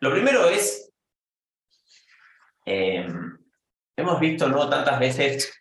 Lo 0.00 0.12
primero 0.12 0.48
es, 0.48 0.92
em, 2.64 3.36
hemos 3.96 4.20
visto 4.20 4.48
¿no? 4.48 4.68
tantas 4.68 5.00
veces 5.00 5.52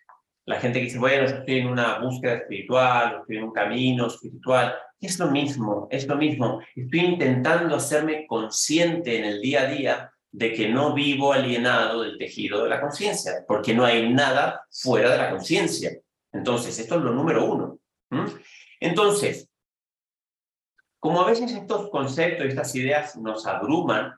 la 0.44 0.60
gente 0.60 0.78
que 0.78 0.86
dice, 0.86 0.98
bueno, 0.98 1.28
yo 1.28 1.36
estoy 1.36 1.58
en 1.58 1.66
una 1.66 1.98
búsqueda 1.98 2.34
espiritual, 2.34 3.18
estoy 3.20 3.38
en 3.38 3.44
un 3.44 3.52
camino 3.52 4.06
espiritual. 4.06 4.74
Es 5.00 5.18
lo 5.18 5.30
mismo, 5.30 5.88
es 5.90 6.06
lo 6.06 6.16
mismo. 6.16 6.60
Estoy 6.74 7.00
intentando 7.00 7.76
hacerme 7.76 8.26
consciente 8.26 9.18
en 9.18 9.24
el 9.24 9.40
día 9.40 9.62
a 9.62 9.70
día 9.70 10.12
de 10.30 10.52
que 10.52 10.68
no 10.68 10.94
vivo 10.94 11.32
alienado 11.32 12.02
del 12.02 12.18
tejido 12.18 12.62
de 12.62 12.70
la 12.70 12.80
conciencia, 12.80 13.44
porque 13.46 13.74
no 13.74 13.84
hay 13.84 14.12
nada 14.12 14.64
fuera 14.70 15.10
de 15.10 15.18
la 15.18 15.30
conciencia. 15.30 15.98
Entonces, 16.32 16.78
esto 16.78 16.96
es 16.96 17.02
lo 17.02 17.12
número 17.12 17.44
uno. 17.44 17.78
Entonces, 18.80 19.47
como 20.98 21.20
a 21.20 21.26
veces 21.26 21.52
estos 21.52 21.90
conceptos, 21.90 22.46
estas 22.46 22.74
ideas 22.74 23.16
nos 23.16 23.46
abruman, 23.46 24.14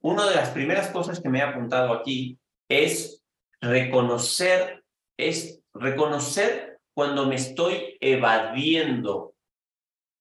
una 0.00 0.28
de 0.28 0.34
las 0.34 0.50
primeras 0.50 0.88
cosas 0.88 1.20
que 1.20 1.28
me 1.28 1.38
he 1.38 1.42
apuntado 1.42 1.92
aquí 1.92 2.38
es 2.68 3.24
reconocer 3.60 4.78
es 5.18 5.60
reconocer 5.74 6.80
cuando 6.94 7.26
me 7.26 7.34
estoy 7.34 7.98
evadiendo 8.00 9.34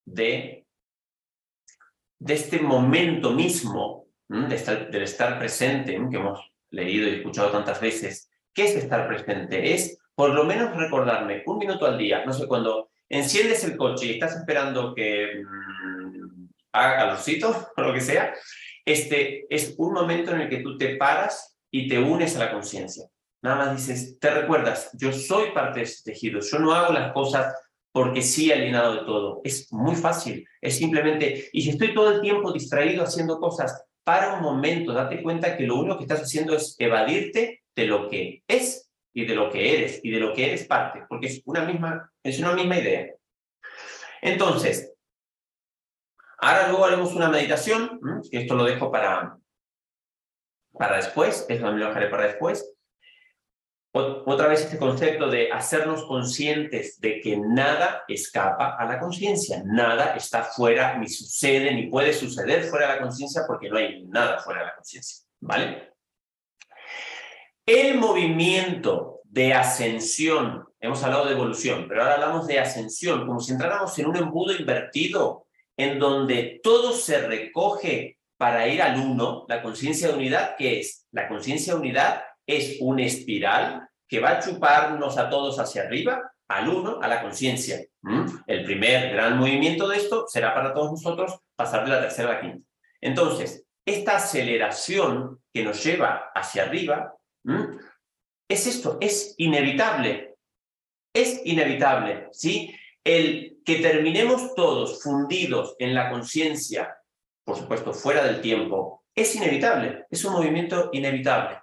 de, 0.06 0.66
de 2.20 2.34
este 2.34 2.60
momento 2.60 3.32
mismo, 3.32 4.08
del 4.28 5.04
estar 5.04 5.40
presente, 5.40 5.94
que 6.10 6.18
hemos 6.18 6.52
leído 6.72 7.08
y 7.08 7.16
escuchado 7.16 7.52
tantas 7.52 7.80
veces. 7.80 8.30
¿Qué 8.54 8.66
es 8.66 8.76
estar 8.76 9.08
presente? 9.08 9.74
Es 9.74 10.00
por 10.16 10.32
lo 10.32 10.44
menos 10.44 10.76
recordarme 10.76 11.44
un 11.46 11.60
minuto 11.60 11.86
al 11.86 11.98
día, 11.98 12.26
no 12.26 12.34
sé, 12.34 12.48
cuando 12.48 12.90
enciendes 13.10 13.64
el 13.64 13.78
coche 13.78 14.06
y 14.06 14.12
estás 14.12 14.36
esperando 14.36 14.94
que 14.94 15.44
mmm, 15.44 16.48
haga 16.72 16.98
calorcito 16.98 17.70
o 17.78 17.82
lo 17.82 17.94
que 17.94 18.02
sea, 18.02 18.34
este 18.86 19.46
es 19.50 19.76
un 19.78 19.94
momento 19.94 20.32
en 20.32 20.42
el 20.42 20.50
que 20.50 20.62
tú 20.62 20.78
te 20.78 20.96
paras 20.96 21.58
y 21.72 21.88
te 21.88 22.00
unes 22.00 22.36
a 22.36 22.40
la 22.40 22.52
conciencia. 22.52 23.06
Nada 23.42 23.58
más 23.58 23.76
dices, 23.76 24.18
te 24.20 24.30
recuerdas, 24.30 24.90
yo 24.94 25.12
soy 25.12 25.52
parte 25.52 25.80
de 25.80 25.86
este 25.86 26.12
tejido, 26.12 26.40
yo 26.40 26.60
no 26.60 26.74
hago 26.74 26.94
las 26.94 27.12
cosas 27.14 27.54
porque 27.92 28.22
sí 28.22 28.52
alienado 28.52 28.94
de 28.94 29.06
todo. 29.06 29.42
Es 29.44 29.72
muy 29.72 29.96
fácil, 29.96 30.48
es 30.62 30.78
simplemente, 30.78 31.50
y 31.52 31.62
si 31.62 31.72
estoy 31.72 31.94
todo 31.94 32.12
el 32.12 32.22
tiempo 32.22 32.52
distraído 32.52 33.04
haciendo 33.04 33.40
cosas, 33.40 33.84
para 34.04 34.36
un 34.36 34.42
momento, 34.42 34.94
date 34.94 35.22
cuenta 35.22 35.58
que 35.58 35.66
lo 35.66 35.76
único 35.76 35.98
que 35.98 36.04
estás 36.04 36.22
haciendo 36.22 36.56
es 36.56 36.76
evadirte 36.80 37.64
de 37.76 37.88
lo 37.88 38.08
que 38.08 38.44
es 38.48 38.90
y 39.14 39.26
de 39.26 39.36
lo 39.36 39.50
que 39.50 39.78
eres 39.78 40.00
y 40.04 40.12
de 40.12 40.20
lo 40.20 40.34
que 40.34 40.48
eres 40.48 40.66
parte, 40.66 41.04
porque 41.10 41.28
es 41.28 41.42
una 41.46 41.66
misma, 41.66 42.10
es 42.30 42.40
una 42.40 42.54
misma 42.54 42.78
idea. 42.78 43.14
Entonces, 44.22 44.94
ahora 46.40 46.70
luego 46.70 46.86
haremos 46.86 47.14
una 47.14 47.30
meditación, 47.30 48.00
esto 48.32 48.56
lo 48.56 48.64
dejo 48.66 48.92
para, 48.92 49.38
para 50.74 50.98
después, 50.98 51.46
eso 51.48 51.72
lo 51.72 51.88
dejaré 51.88 52.08
para 52.08 52.28
después. 52.28 52.74
Otra 53.94 54.48
vez 54.48 54.62
este 54.62 54.78
concepto 54.78 55.28
de 55.28 55.52
hacernos 55.52 56.06
conscientes 56.06 57.00
de 57.00 57.20
que 57.20 57.36
nada 57.38 58.04
escapa 58.08 58.76
a 58.78 58.86
la 58.86 59.00
conciencia, 59.00 59.64
nada 59.66 60.16
está 60.16 60.44
fuera, 60.44 60.98
ni 60.98 61.08
sucede, 61.08 61.74
ni 61.74 61.88
puede 61.88 62.14
suceder 62.14 62.66
fuera 62.66 62.88
de 62.88 62.96
la 62.96 63.02
conciencia 63.02 63.42
porque 63.48 63.70
no 63.70 63.78
hay 63.78 64.06
nada 64.06 64.40
fuera 64.40 64.60
de 64.60 64.66
la 64.68 64.76
conciencia, 64.76 65.26
¿vale? 65.40 65.94
El 67.66 67.98
movimiento 67.98 69.17
de 69.30 69.54
ascensión, 69.54 70.66
hemos 70.80 71.04
hablado 71.04 71.26
de 71.26 71.34
evolución, 71.34 71.86
pero 71.88 72.02
ahora 72.02 72.16
hablamos 72.16 72.48
de 72.48 72.60
ascensión, 72.60 73.26
como 73.28 73.40
si 73.40 73.52
entráramos 73.52 73.98
en 74.00 74.08
un 74.08 74.18
embudo 74.18 74.56
invertido 74.56 75.46
en 75.76 76.00
donde 76.00 76.60
todo 76.64 76.92
se 76.94 77.28
recoge 77.28 78.18
para 78.38 78.68
ir 78.68 78.82
al 78.82 79.00
uno, 79.00 79.46
la 79.48 79.62
conciencia 79.62 80.08
de 80.08 80.14
unidad, 80.16 80.56
¿qué 80.58 80.80
es? 80.80 81.06
La 81.12 81.28
conciencia 81.28 81.74
de 81.74 81.80
unidad 81.80 82.24
es 82.46 82.78
una 82.80 83.04
espiral 83.04 83.88
que 84.08 84.20
va 84.20 84.32
a 84.32 84.40
chuparnos 84.40 85.18
a 85.18 85.30
todos 85.30 85.60
hacia 85.60 85.84
arriba, 85.84 86.32
al 86.48 86.70
uno, 86.70 87.00
a 87.02 87.08
la 87.08 87.22
conciencia. 87.22 87.84
El 88.46 88.64
primer 88.64 89.12
gran 89.12 89.38
movimiento 89.38 89.88
de 89.88 89.98
esto 89.98 90.26
será 90.28 90.54
para 90.54 90.74
todos 90.74 90.92
nosotros 90.92 91.40
pasar 91.56 91.84
de 91.84 91.92
la 91.92 92.02
tercera 92.02 92.30
a 92.30 92.34
la 92.36 92.42
quinta. 92.42 92.66
Entonces, 93.02 93.66
esta 93.86 94.18
aceleración 94.18 95.42
que 95.54 95.64
nos 95.64 95.84
lleva 95.84 96.32
hacia 96.34 96.64
arriba 96.64 97.14
es 98.50 98.68
esto, 98.68 98.98
es 99.02 99.36
inevitable. 99.38 100.36
Es 101.14 101.42
inevitable, 101.46 102.28
¿sí? 102.32 102.74
El 103.04 103.60
que 103.66 103.78
terminemos 103.78 104.54
todos 104.56 105.02
fundidos 105.02 105.76
en 105.80 105.94
la 105.94 106.10
conciencia, 106.10 106.98
por 107.44 107.58
supuesto, 107.58 107.94
fuera 107.94 108.24
del 108.24 108.42
tiempo, 108.42 109.06
es 109.16 109.36
inevitable, 109.36 110.06
es 110.10 110.24
un 110.26 110.34
movimiento 110.34 110.90
inevitable. 110.94 111.60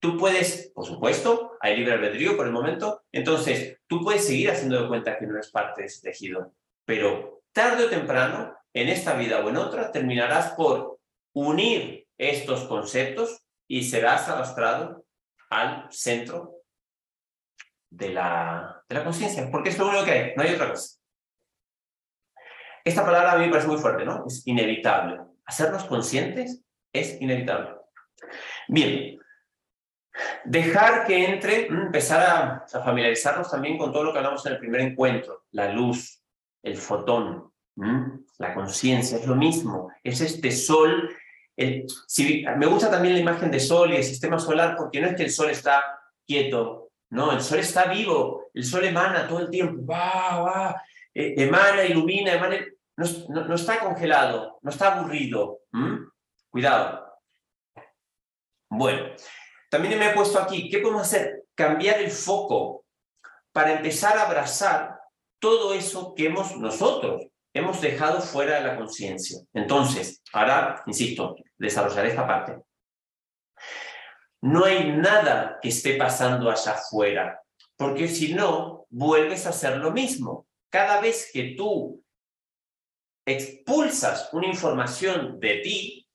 Tú 0.00 0.18
puedes, 0.18 0.72
por 0.74 0.84
supuesto, 0.84 1.52
hay 1.60 1.76
libre 1.76 1.94
albedrío 1.94 2.36
por 2.36 2.46
el 2.46 2.52
momento, 2.52 3.04
entonces 3.12 3.78
tú 3.86 4.02
puedes 4.02 4.26
seguir 4.26 4.50
haciendo 4.50 4.82
de 4.82 4.88
cuenta 4.88 5.18
que 5.18 5.26
no 5.26 5.34
eres 5.34 5.50
parte 5.50 5.82
de 5.82 5.86
ese 5.86 6.02
tejido, 6.02 6.52
pero 6.84 7.42
tarde 7.52 7.84
o 7.84 7.88
temprano, 7.88 8.54
en 8.74 8.88
esta 8.88 9.14
vida 9.14 9.42
o 9.42 9.48
en 9.48 9.56
otra, 9.56 9.90
terminarás 9.90 10.52
por 10.52 10.98
unir 11.32 12.06
estos 12.18 12.64
conceptos 12.64 13.42
y 13.66 13.84
serás 13.84 14.28
arrastrado 14.28 15.05
al 15.50 15.90
centro 15.90 16.62
de 17.90 18.10
la, 18.10 18.82
de 18.88 18.94
la 18.94 19.04
conciencia, 19.04 19.48
porque 19.50 19.70
es 19.70 19.78
lo 19.78 19.88
único 19.88 20.04
que 20.04 20.10
hay, 20.10 20.32
no 20.36 20.42
hay 20.42 20.54
otra 20.54 20.70
cosa. 20.70 20.98
Esta 22.84 23.04
palabra 23.04 23.32
a 23.32 23.38
mí 23.38 23.46
me 23.46 23.50
parece 23.50 23.68
muy 23.68 23.78
fuerte, 23.78 24.04
¿no? 24.04 24.24
Es 24.26 24.46
inevitable. 24.46 25.20
Hacernos 25.44 25.84
conscientes 25.84 26.62
es 26.92 27.20
inevitable. 27.20 27.76
Bien, 28.68 29.18
Dejar 30.44 31.06
que 31.06 31.24
entre, 31.24 31.70
mm, 31.70 31.86
empezar 31.86 32.66
a, 32.72 32.82
familiarizarnos 32.82 33.50
también 33.50 33.76
con 33.76 33.92
todo 33.92 34.04
lo 34.04 34.12
que 34.12 34.18
hablamos 34.18 34.44
en 34.46 34.52
el 34.52 34.58
primer 34.58 34.80
encuentro, 34.80 35.44
la 35.50 35.72
luz, 35.72 36.22
el 36.62 36.76
fotón, 36.76 37.52
mm, 37.76 38.04
la 38.38 38.54
conciencia, 38.54 39.18
es 39.18 39.26
lo 39.26 39.34
mismo, 39.34 39.90
es 40.02 40.20
este 40.20 40.50
sol. 40.50 41.14
Me 41.56 42.66
gusta 42.66 42.90
también 42.90 43.14
la 43.14 43.20
imagen 43.20 43.50
de 43.50 43.60
sol 43.60 43.92
y 43.92 43.96
el 43.96 44.04
sistema 44.04 44.38
solar 44.38 44.76
porque 44.76 45.00
no 45.00 45.08
es 45.08 45.16
que 45.16 45.22
el 45.22 45.30
sol 45.30 45.50
está 45.50 46.00
quieto, 46.26 46.90
no, 47.10 47.32
el 47.32 47.40
sol 47.40 47.60
está 47.60 47.86
vivo, 47.86 48.50
el 48.52 48.64
sol 48.64 48.84
emana 48.84 49.26
todo 49.26 49.40
el 49.40 49.50
tiempo, 49.50 49.86
va, 49.86 50.40
va, 50.40 50.82
eh, 51.14 51.34
emana, 51.38 51.84
ilumina, 51.84 52.32
emana, 52.32 52.58
no, 52.96 53.54
está 53.54 53.80
congelado, 53.80 54.58
no 54.62 54.70
está 54.70 54.94
aburrido. 54.94 55.60
Cuidado. 56.50 57.06
Bueno, 58.68 59.14
también 59.70 59.98
me 59.98 60.10
he 60.10 60.14
puesto 60.14 60.38
aquí, 60.40 60.68
¿qué 60.68 60.78
podemos 60.78 61.02
hacer? 61.02 61.44
Cambiar 61.54 62.00
el 62.00 62.10
foco 62.10 62.84
para 63.52 63.74
empezar 63.74 64.18
a 64.18 64.26
abrazar 64.26 65.00
todo 65.38 65.72
eso 65.72 66.14
que 66.14 66.26
hemos 66.26 66.56
nosotros 66.56 67.28
hemos 67.56 67.80
dejado 67.80 68.20
fuera 68.20 68.60
la 68.60 68.76
conciencia. 68.76 69.40
Entonces, 69.54 70.22
ahora, 70.32 70.82
insisto, 70.86 71.36
desarrollaré 71.56 72.10
esta 72.10 72.26
parte. 72.26 72.58
No 74.42 74.64
hay 74.64 74.92
nada 74.92 75.58
que 75.60 75.70
esté 75.70 75.96
pasando 75.96 76.50
allá 76.50 76.72
afuera, 76.72 77.40
porque 77.76 78.08
si 78.08 78.34
no, 78.34 78.86
vuelves 78.90 79.46
a 79.46 79.50
hacer 79.50 79.78
lo 79.78 79.90
mismo. 79.90 80.46
Cada 80.70 81.00
vez 81.00 81.30
que 81.32 81.54
tú 81.56 82.02
expulsas 83.26 84.28
una 84.32 84.46
información 84.46 85.40
de 85.40 85.56
ti, 85.58 86.08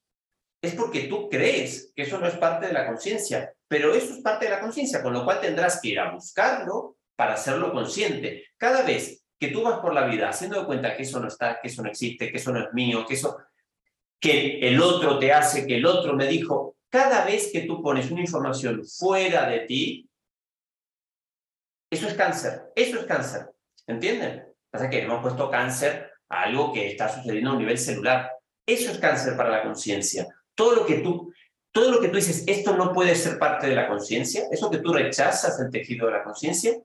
es 0.62 0.76
porque 0.76 1.08
tú 1.08 1.28
crees 1.28 1.92
que 1.96 2.04
eso 2.04 2.20
no 2.20 2.28
es 2.28 2.36
parte 2.36 2.68
de 2.68 2.74
la 2.74 2.86
conciencia, 2.86 3.52
pero 3.68 3.94
eso 3.96 4.14
es 4.14 4.22
parte 4.22 4.46
de 4.46 4.52
la 4.52 4.60
conciencia, 4.60 5.02
con 5.02 5.12
lo 5.12 5.26
cual 5.26 5.42
tendrás 5.42 5.82
que 5.82 5.90
ir 5.90 6.00
a 6.00 6.12
buscarlo 6.12 6.98
para 7.16 7.34
hacerlo 7.34 7.74
consciente. 7.74 8.46
Cada 8.58 8.84
vez 8.84 9.21
que 9.42 9.48
tú 9.50 9.64
vas 9.64 9.80
por 9.80 9.94
la 9.94 10.06
vida 10.06 10.30
haciendo 10.30 10.60
de 10.60 10.66
cuenta 10.66 10.96
que 10.96 11.04
eso 11.04 11.20
no 11.20 11.28
está, 11.28 11.60
que 11.60 11.68
eso 11.68 11.82
no 11.82 11.90
existe, 11.90 12.32
que 12.32 12.38
eso 12.38 12.54
no 12.54 12.64
es 12.64 12.74
mío, 12.74 13.06
que 13.06 13.16
eso 13.16 13.38
que 14.22 14.60
el 14.60 14.80
otro 14.80 15.18
te 15.18 15.34
hace, 15.34 15.66
que 15.66 15.78
el 15.78 15.86
otro 15.86 16.14
me 16.14 16.28
dijo, 16.28 16.78
cada 16.90 17.26
vez 17.26 17.50
que 17.52 17.62
tú 17.62 17.82
pones 17.82 18.12
una 18.12 18.22
información 18.22 18.86
fuera 18.86 19.50
de 19.50 19.62
ti, 19.62 20.10
eso 21.92 22.08
es 22.08 22.14
cáncer, 22.14 22.72
eso 22.76 23.00
es 23.00 23.06
cáncer, 23.06 23.50
¿entienden? 23.88 24.46
Pasa 24.70 24.90
que 24.90 25.02
hemos 25.02 25.22
puesto 25.22 25.50
cáncer 25.50 26.12
a 26.30 26.44
algo 26.44 26.72
que 26.72 26.92
está 26.92 27.10
sucediendo 27.10 27.50
a 27.50 27.54
un 27.54 27.60
nivel 27.60 27.80
celular. 27.80 28.32
Eso 28.66 28.92
es 28.92 29.00
cáncer 29.00 29.36
para 29.36 29.50
la 29.50 29.64
conciencia 29.64 30.28
todo 30.62 30.76
lo 30.76 30.86
que 30.86 31.00
tú, 31.00 31.34
todo 31.72 31.92
lo 31.92 32.00
que 32.00 32.10
tú 32.10 32.18
dices, 32.18 32.44
esto 32.48 32.76
no 32.76 32.94
puede 32.94 33.16
ser 33.16 33.40
parte 33.40 33.68
de 33.68 33.76
la 33.76 33.88
conciencia, 33.88 34.44
eso 34.52 34.70
que 34.70 34.78
tú 34.78 34.94
rechazas 34.94 35.60
el 35.60 35.72
tejido 35.72 36.08
de 36.08 36.14
la 36.14 36.24
conciencia, 36.24 36.78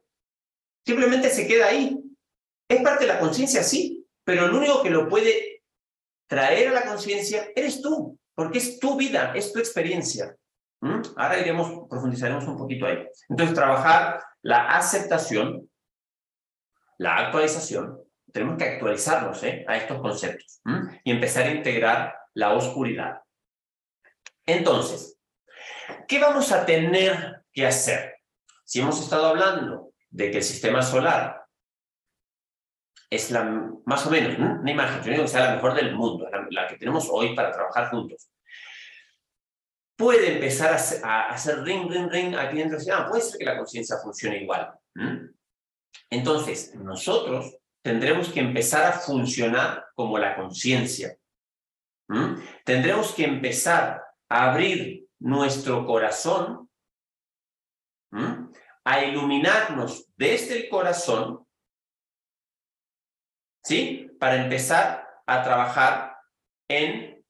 simplemente 0.85 1.31
se 1.31 1.47
queda 1.47 1.67
ahí. 1.67 1.99
Es 2.69 2.83
parte 2.83 3.07
de 3.07 3.13
la 3.13 3.21
conciencia, 3.21 3.63
sí, 3.63 4.07
pero 4.25 4.47
el 4.47 4.55
único 4.55 4.83
que 4.83 4.91
lo 4.91 5.09
puede 5.09 5.63
traer 6.27 6.69
a 6.69 6.73
la 6.73 6.87
conciencia 6.87 7.49
eres 7.55 7.81
tú, 7.81 8.19
porque 8.35 8.59
es 8.59 8.81
tu 8.81 8.97
vida, 8.97 9.33
es 9.35 9.53
tu 9.53 9.59
experiencia. 9.59 10.37
¿Mm? 10.81 11.01
Ahora 11.17 11.39
iremos, 11.39 11.89
profundizaremos 11.89 12.45
un 12.45 12.57
poquito 12.57 12.87
ahí. 12.87 13.07
Entonces, 13.29 13.55
trabajar 13.55 14.23
la 14.43 14.77
aceptación, 14.77 15.71
la 16.99 17.17
actualización, 17.17 18.01
tenemos 18.33 18.59
que 18.59 18.65
actualizarnos 18.65 19.43
¿eh? 19.45 19.65
a 19.67 19.77
estos 19.77 20.01
conceptos 20.01 20.61
y 21.05 21.11
empezar 21.11 21.47
a 21.47 21.53
integrar 21.53 22.15
la 22.35 22.53
oscuridad. 22.53 23.23
Entonces, 24.45 25.19
¿qué 26.07 26.19
vamos 26.19 26.53
a 26.53 26.67
tener 26.67 27.43
que 27.53 27.67
hacer? 27.67 28.17
Si 28.65 28.81
hemos 28.81 29.01
estado 29.01 29.27
hablando 29.27 29.93
de 30.11 30.31
que 30.31 30.39
el 30.39 30.45
sistema 30.45 30.83
solar 30.83 31.36
es 33.11 33.31
la, 33.31 33.45
más 33.85 34.07
o 34.07 34.11
menos, 34.11 34.39
una 34.39 34.71
imagen, 34.71 35.03
yo 35.03 35.11
digo 35.11 35.23
que 35.23 35.29
sea 35.29 35.47
la 35.47 35.55
mejor 35.55 35.75
del 35.75 35.95
mundo, 35.95 36.29
la, 36.51 36.67
que 36.67 36.77
tenemos 36.77 37.09
hoy 37.11 37.35
para 37.35 37.53
trabajar 37.53 37.91
juntos, 37.91 38.29
puede 39.97 40.35
empezar 40.35 40.77
a, 41.05 41.29
hacer 41.29 41.63
ring, 41.63 41.91
ring, 41.91 42.11
ring 42.11 42.35
aquí 42.35 42.59
dentro, 42.59 42.79
ah, 42.93 43.07
puede 43.09 43.23
ser 43.23 43.39
que 43.39 43.45
la 43.45 43.57
conciencia 43.57 43.97
funcione 44.03 44.43
igual. 44.43 44.73
Entonces, 46.11 46.75
nosotros 46.75 47.57
tendremos 47.83 48.29
que 48.29 48.41
empezar 48.41 48.85
a 48.85 48.93
funcionar 48.93 49.87
como 49.95 50.19
la 50.19 50.37
conciencia. 50.37 51.17
Tendremos 52.65 53.13
que 53.15 53.25
empezar 53.25 54.07
abrir 54.29 55.07
nuestro 55.19 55.87
corazón, 55.87 56.69
a 58.85 59.05
iluminarnos 59.05 60.09
desde 60.17 60.57
el 60.57 60.69
corazón, 60.69 61.46
¿sí? 63.67 64.09
Para 64.21 64.37
empezar 64.37 65.09
a 65.27 65.43
trabajar 65.43 66.17
en, 66.69 67.21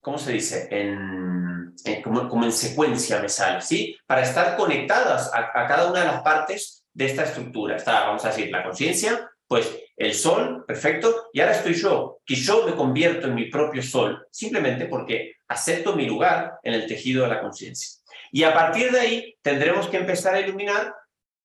¿cómo 0.00 0.16
se 0.16 0.32
dice? 0.32 0.68
En, 0.70 1.74
como, 2.02 2.44
en 2.44 2.52
secuencia 2.52 3.20
me 3.20 3.28
sale, 3.28 3.60
¿sí? 3.60 3.94
Para 4.06 4.22
estar 4.22 4.56
conectadas 4.56 5.30
a, 5.34 5.50
a, 5.52 5.66
cada 5.66 5.90
una 5.90 6.00
de 6.00 6.06
las 6.06 6.22
partes 6.22 6.86
de 6.94 7.04
esta 7.04 7.24
estructura. 7.24 7.76
Está, 7.76 8.06
vamos 8.06 8.24
a 8.24 8.28
decir, 8.28 8.50
la 8.50 8.64
conciencia, 8.64 9.30
pues 9.46 9.70
el 9.98 10.14
sol, 10.14 10.64
perfecto, 10.66 11.26
y 11.34 11.40
ahora 11.40 11.52
estoy 11.52 11.74
yo, 11.74 12.20
que 12.24 12.36
yo 12.36 12.66
me 12.66 12.74
convierto 12.74 13.26
en 13.26 13.34
mi 13.34 13.50
propio 13.50 13.82
sol, 13.82 14.26
simplemente 14.30 14.86
porque 14.86 15.34
acepto 15.48 15.94
mi 15.94 16.06
lugar 16.06 16.54
en 16.62 16.72
el 16.72 16.86
tejido 16.86 17.24
de 17.24 17.28
la 17.28 17.42
conciencia. 17.42 18.00
Y 18.32 18.44
a 18.44 18.54
partir 18.54 18.90
de 18.90 19.00
ahí 19.00 19.36
tendremos 19.42 19.88
que 19.88 19.98
empezar 19.98 20.34
a 20.34 20.40
iluminar, 20.40 20.94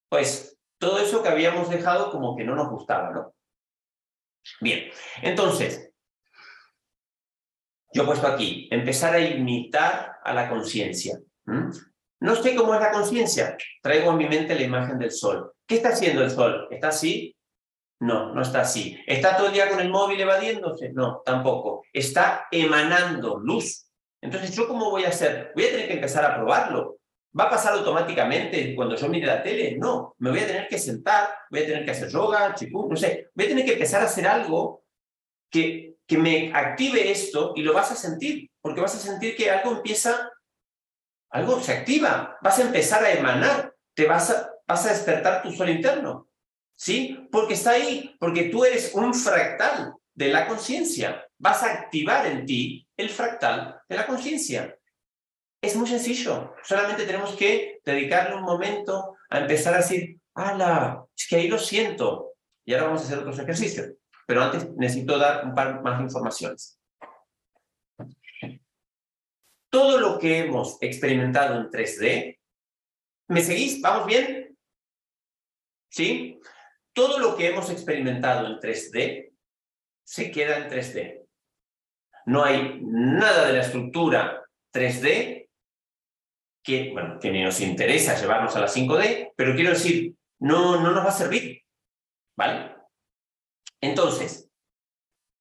pues, 0.07 0.57
todo 0.77 0.99
eso 0.99 1.21
que 1.21 1.27
habíamos 1.27 1.69
dejado 1.69 2.11
como 2.11 2.37
que 2.37 2.45
no 2.45 2.55
nos 2.55 2.69
gustaba, 2.69 3.11
¿no? 3.11 3.33
Bien, 4.61 4.89
entonces, 5.21 5.91
yo 7.93 8.03
he 8.03 8.05
puesto 8.05 8.27
aquí, 8.27 8.67
empezar 8.71 9.13
a 9.15 9.19
imitar 9.19 10.17
a 10.23 10.33
la 10.33 10.49
conciencia. 10.49 11.19
No 12.21 12.35
sé 12.35 12.55
cómo 12.55 12.75
es 12.75 12.81
la 12.81 12.91
conciencia. 12.91 13.57
Traigo 13.81 14.11
a 14.11 14.15
mi 14.15 14.27
mente 14.27 14.55
la 14.55 14.63
imagen 14.63 14.99
del 14.99 15.11
sol. 15.11 15.51
¿Qué 15.65 15.75
está 15.75 15.89
haciendo 15.89 16.23
el 16.23 16.29
sol? 16.29 16.67
¿Está 16.69 16.89
así? 16.89 17.35
No, 18.01 18.33
no 18.33 18.41
está 18.41 18.61
así. 18.61 18.97
¿Está 19.07 19.35
todo 19.35 19.47
el 19.47 19.53
día 19.53 19.69
con 19.69 19.79
el 19.79 19.89
móvil 19.89 20.19
evadiéndose? 20.19 20.91
No, 20.93 21.21
tampoco. 21.25 21.83
Está 21.91 22.47
emanando 22.51 23.39
luz. 23.39 23.87
Entonces, 24.21 24.55
¿yo 24.55 24.67
cómo 24.67 24.89
voy 24.89 25.05
a 25.05 25.09
hacer? 25.09 25.51
Voy 25.55 25.65
a 25.65 25.71
tener 25.71 25.87
que 25.87 25.93
empezar 25.93 26.25
a 26.25 26.35
probarlo. 26.35 26.98
¿Va 27.37 27.43
a 27.43 27.49
pasar 27.49 27.73
automáticamente 27.73 28.73
cuando 28.75 28.95
yo 28.95 29.07
mire 29.07 29.27
la 29.27 29.43
tele? 29.43 29.77
No, 29.77 30.15
me 30.17 30.31
voy 30.31 30.39
a 30.39 30.47
tener 30.47 30.67
que 30.67 30.79
sentar, 30.79 31.29
voy 31.51 31.61
a 31.61 31.65
tener 31.65 31.85
que 31.85 31.91
hacer 31.91 32.09
yoga, 32.09 32.55
chipú, 32.55 32.89
no 32.89 32.95
sé. 32.95 33.29
Voy 33.35 33.45
a 33.45 33.49
tener 33.49 33.65
que 33.65 33.73
empezar 33.73 34.01
a 34.01 34.05
hacer 34.05 34.27
algo 34.27 34.83
que, 35.51 35.97
que 36.07 36.17
me 36.17 36.51
active 36.53 37.11
esto 37.11 37.53
y 37.55 37.61
lo 37.61 37.73
vas 37.73 37.91
a 37.91 37.95
sentir, 37.95 38.49
porque 38.61 38.81
vas 38.81 38.95
a 38.95 38.99
sentir 38.99 39.35
que 39.35 39.51
algo 39.51 39.71
empieza, 39.71 40.31
algo 41.29 41.59
se 41.59 41.73
activa, 41.73 42.37
vas 42.41 42.57
a 42.57 42.63
empezar 42.63 43.03
a 43.03 43.11
emanar, 43.11 43.75
te 43.93 44.07
vas 44.07 44.31
a, 44.31 44.51
vas 44.67 44.85
a 44.87 44.89
despertar 44.89 45.43
tu 45.43 45.51
sol 45.51 45.69
interno. 45.69 46.27
¿Sí? 46.75 47.27
Porque 47.29 47.55
está 47.55 47.71
ahí, 47.71 48.15
porque 48.21 48.43
tú 48.43 48.63
eres 48.63 48.95
un 48.95 49.13
fractal 49.13 49.93
de 50.13 50.29
la 50.29 50.47
conciencia. 50.47 51.27
Vas 51.37 51.61
a 51.61 51.73
activar 51.73 52.25
en 52.25 52.45
ti 52.45 52.87
el 52.95 53.09
fractal 53.09 53.81
de 53.87 53.95
la 53.97 54.07
conciencia. 54.07 54.78
Es 55.61 55.75
muy 55.75 55.87
sencillo. 55.87 56.55
Solamente 56.63 57.05
tenemos 57.05 57.35
que 57.35 57.81
dedicarle 57.83 58.35
un 58.35 58.43
momento 58.43 59.17
a 59.29 59.39
empezar 59.39 59.73
a 59.73 59.77
decir, 59.77 60.19
¡Hala! 60.33 61.05
Es 61.15 61.27
que 61.27 61.35
ahí 61.35 61.47
lo 61.47 61.57
siento. 61.57 62.33
Y 62.65 62.73
ahora 62.73 62.85
vamos 62.87 63.01
a 63.01 63.05
hacer 63.05 63.19
otros 63.19 63.39
ejercicios. 63.39 63.91
Pero 64.25 64.43
antes 64.43 64.69
necesito 64.75 65.17
dar 65.17 65.43
un 65.45 65.53
par 65.53 65.81
más 65.81 66.01
informaciones. 66.01 66.79
Todo 69.69 69.99
lo 69.99 70.17
que 70.17 70.39
hemos 70.39 70.81
experimentado 70.81 71.59
en 71.59 71.69
3D, 71.69 72.39
¿me 73.27 73.41
seguís? 73.41 73.81
¿Vamos 73.81 74.07
bien? 74.07 74.57
¿Sí? 75.91 76.39
Todo 76.93 77.19
lo 77.19 77.35
que 77.35 77.49
hemos 77.49 77.69
experimentado 77.69 78.47
en 78.47 78.59
3D 78.59 79.31
se 80.03 80.31
queda 80.31 80.57
en 80.57 80.69
3D. 80.69 81.27
No 82.25 82.43
hay 82.43 82.79
nada 82.81 83.47
de 83.47 83.53
la 83.53 83.61
estructura 83.61 84.43
3D 84.73 85.38
que, 86.63 86.91
bueno, 86.91 87.19
que 87.19 87.31
nos 87.31 87.59
interesa 87.61 88.19
llevarnos 88.19 88.55
a 88.55 88.61
la 88.61 88.67
5D, 88.67 89.33
pero 89.35 89.55
quiero 89.55 89.71
decir, 89.71 90.13
no, 90.39 90.81
no 90.81 90.91
nos 90.91 91.05
va 91.05 91.09
a 91.09 91.13
servir. 91.13 91.61
¿Vale? 92.37 92.75
Entonces, 93.81 94.49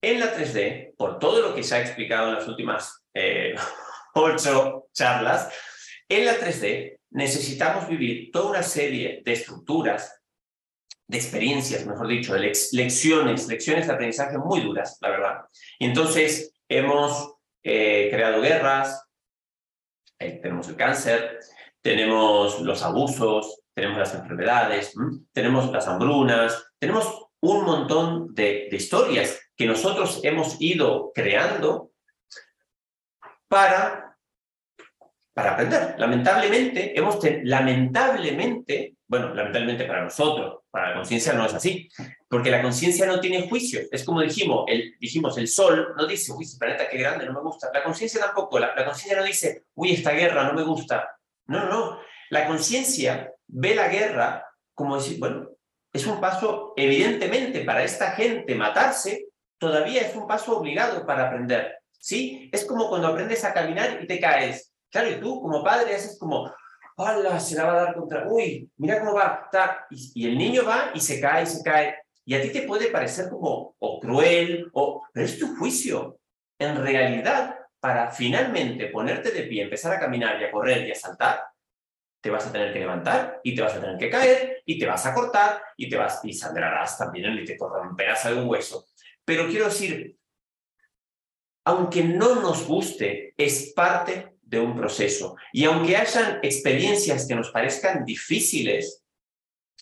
en 0.03 0.21
la 0.21 0.35
3D, 0.35 0.95
por 0.97 1.19
todo 1.19 1.41
lo 1.43 1.55
que 1.55 1.63
se 1.63 1.75
ha 1.75 1.81
explicado 1.81 2.29
en 2.29 2.35
las 2.37 2.49
últimas 2.49 3.05
eh, 3.15 3.55
ocho 4.15 4.89
charlas, 4.93 5.53
en 6.09 6.25
la 6.25 6.39
3D 6.39 6.99
necesitamos 7.11 7.89
vivir 7.89 8.31
toda 8.31 8.51
una 8.51 8.63
serie 8.63 9.23
de 9.25 9.33
estructuras, 9.33 10.21
de 11.07 11.17
experiencias, 11.17 11.87
mejor 11.87 12.07
dicho, 12.07 12.35
de 12.35 12.53
lecciones, 12.73 13.49
lecciones 13.49 13.87
de 13.87 13.93
aprendizaje 13.93 14.39
muy 14.39 14.61
duras, 14.61 14.99
la 15.01 15.11
verdad. 15.11 15.39
Y 15.79 15.87
entonces 15.87 16.53
hemos 16.69 17.35
eh, 17.63 18.09
creado 18.11 18.43
guerras, 18.43 19.08
eh, 20.19 20.41
tenemos 20.43 20.69
el 20.69 20.77
cáncer, 20.77 21.39
tenemos 21.81 22.61
los 22.61 22.83
abusos, 22.83 23.63
tenemos 23.75 23.99
las 23.99 24.15
enfermedades, 24.15 24.95
tenemos 25.33 25.71
las 25.71 25.87
hambrunas, 25.87 26.73
tenemos 26.79 27.29
un 27.41 27.65
montón 27.65 28.35
de, 28.35 28.69
historias 28.73 29.41
que 29.57 29.67
nosotros 29.67 30.21
hemos 30.25 30.61
ido 30.61 31.13
creando 31.15 31.93
para, 33.47 34.17
para 35.33 35.53
aprender. 35.53 35.95
Lamentablemente, 35.99 36.99
hemos 36.99 37.19
lamentablemente, 37.45 38.97
bueno, 39.07 39.33
lamentablemente 39.33 39.85
para 39.85 40.03
nosotros, 40.03 40.63
para 40.71 40.91
la 40.91 40.95
conciencia 40.97 41.33
no 41.33 41.47
es 41.47 41.55
así, 41.55 41.89
porque 42.29 42.51
la 42.51 42.63
conciencia 42.63 43.07
no 43.07 43.21
tiene 43.21 43.49
juicio. 43.49 43.81
Es 43.91 44.05
como 44.05 44.21
dijimos, 44.21 44.65
el, 44.69 44.97
dijimos, 45.01 45.39
el 45.39 45.49
sol 45.49 45.95
no 45.97 46.07
dice, 46.07 46.33
uy, 46.33 46.45
ese 46.45 46.59
planeta 46.59 46.89
qué 46.89 46.99
grande, 46.99 47.27
no 47.27 47.33
me 47.33 47.41
gusta. 47.41 47.71
La 47.73 47.83
conciencia 47.83 48.21
tampoco, 48.21 48.59
la, 48.59 48.75
la 48.75 48.85
conciencia 48.85 49.19
no 49.19 49.25
dice, 49.25 49.65
uy, 49.75 49.93
esta 49.93 50.13
guerra 50.13 50.45
no 50.45 50.53
me 50.55 50.63
gusta. 50.63 51.17
No, 51.47 51.65
no, 51.65 51.69
no. 51.69 51.99
La 52.31 52.47
conciencia 52.47 53.33
ve 53.47 53.75
la 53.75 53.89
guerra 53.89 54.45
como 54.75 54.97
decir, 54.97 55.19
bueno, 55.19 55.49
es 55.93 56.07
un 56.07 56.21
paso, 56.21 56.75
evidentemente, 56.77 57.65
para 57.65 57.83
esta 57.83 58.13
gente 58.13 58.55
matarse, 58.55 59.27
todavía 59.59 60.03
es 60.03 60.15
un 60.15 60.27
paso 60.27 60.59
obligado 60.59 61.05
para 61.07 61.29
aprender. 61.29 61.79
¿Sí? 61.99 62.49
Es 62.53 62.65
como 62.65 62.89
cuando 62.89 63.09
aprendes 63.09 63.45
a 63.45 63.53
caminar 63.53 63.99
y 64.03 64.07
te 64.07 64.21
caes. 64.21 64.73
Claro, 64.91 65.11
y 65.11 65.21
tú 65.21 65.41
como 65.41 65.65
padre 65.65 65.95
haces 65.95 66.17
como, 66.19 66.53
¡Hala! 66.99 67.39
Se 67.39 67.55
la 67.55 67.65
va 67.65 67.73
a 67.73 67.85
dar 67.85 67.95
contra. 67.95 68.27
¡Uy! 68.29 68.71
Mira 68.77 68.99
cómo 68.99 69.15
va. 69.15 69.43
Está. 69.45 69.87
Y, 69.91 70.27
el 70.27 70.37
niño 70.37 70.65
va 70.65 70.91
y 70.95 71.01
se 71.01 71.21
cae, 71.21 71.45
y 71.45 71.47
se 71.47 71.63
cae. 71.63 71.95
Y 72.29 72.35
a 72.35 72.43
ti 72.43 72.51
te 72.51 72.61
puede 72.65 72.89
parecer 72.89 73.31
como 73.31 73.75
o 73.79 73.99
cruel, 73.99 74.69
o, 74.75 75.03
pero 75.15 75.25
es 75.25 75.39
tu 75.39 75.57
juicio. 75.57 76.21
En 76.59 76.77
realidad, 76.77 77.59
para 77.81 78.11
finalmente 78.11 78.89
ponerte 78.89 79.31
de 79.31 79.45
pie, 79.45 79.63
empezar 79.63 79.95
a 79.95 79.99
caminar 79.99 80.39
y 80.39 80.45
a 80.45 80.51
correr 80.51 80.87
y 80.87 80.91
a 80.91 80.95
saltar, 80.95 81.41
te 82.21 82.29
vas 82.29 82.47
a 82.47 82.53
tener 82.53 82.71
que 82.75 82.81
levantar 82.81 83.41
y 83.43 83.55
te 83.55 83.63
vas 83.63 83.75
a 83.75 83.81
tener 83.81 83.97
que 83.97 84.11
caer 84.11 84.63
y 84.67 84.79
te 84.79 84.85
vas 84.85 85.07
a 85.07 85.15
cortar 85.15 85.63
y 85.79 85.89
te 85.89 85.97
vas 85.97 86.21
y 86.23 86.35
sangrarás 86.35 86.99
también 86.99 87.33
y 87.33 87.47
te 87.47 87.57
romperás 87.59 88.27
algún 88.27 88.47
hueso. 88.47 88.85
Pero 89.25 89.49
quiero 89.49 89.65
decir, 89.65 90.15
aunque 91.65 92.05
no 92.05 92.43
nos 92.43 92.67
guste, 92.67 93.33
es 93.39 93.73
parte 93.75 94.35
de 94.43 94.61
un 94.61 94.77
proceso. 94.77 95.37
Y 95.51 95.65
aunque 95.65 95.97
hayan 95.97 96.41
experiencias 96.43 97.27
que 97.27 97.35
nos 97.35 97.51
parezcan 97.51 98.05
difíciles, 98.05 99.03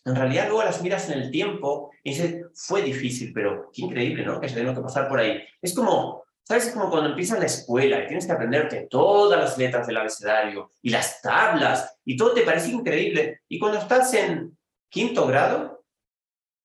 en 0.06 0.14
realidad 0.14 0.46
luego 0.46 0.62
las 0.62 0.80
miras 0.82 1.10
en 1.10 1.20
el 1.20 1.30
tiempo 1.32 1.90
y 2.04 2.10
dices, 2.10 2.46
fue 2.54 2.82
difícil, 2.82 3.32
pero 3.32 3.70
qué 3.72 3.82
increíble, 3.82 4.24
¿no? 4.24 4.40
Que 4.40 4.48
se 4.48 4.54
tenga 4.54 4.72
que 4.72 4.80
pasar 4.80 5.08
por 5.08 5.18
ahí. 5.18 5.42
Es 5.60 5.74
como, 5.74 6.22
¿sabes? 6.44 6.68
Es 6.68 6.74
como 6.74 6.88
cuando 6.88 7.10
empiezas 7.10 7.40
la 7.40 7.46
escuela 7.46 8.04
y 8.04 8.06
tienes 8.06 8.24
que 8.24 8.32
aprenderte 8.32 8.86
todas 8.88 9.40
las 9.40 9.58
letras 9.58 9.84
del 9.84 9.96
abecedario 9.96 10.70
y 10.80 10.90
las 10.90 11.20
tablas 11.20 11.98
y 12.04 12.16
todo 12.16 12.34
te 12.34 12.42
parece 12.42 12.70
increíble. 12.70 13.40
Y 13.48 13.58
cuando 13.58 13.78
estás 13.78 14.14
en 14.14 14.56
quinto 14.88 15.26
grado, 15.26 15.84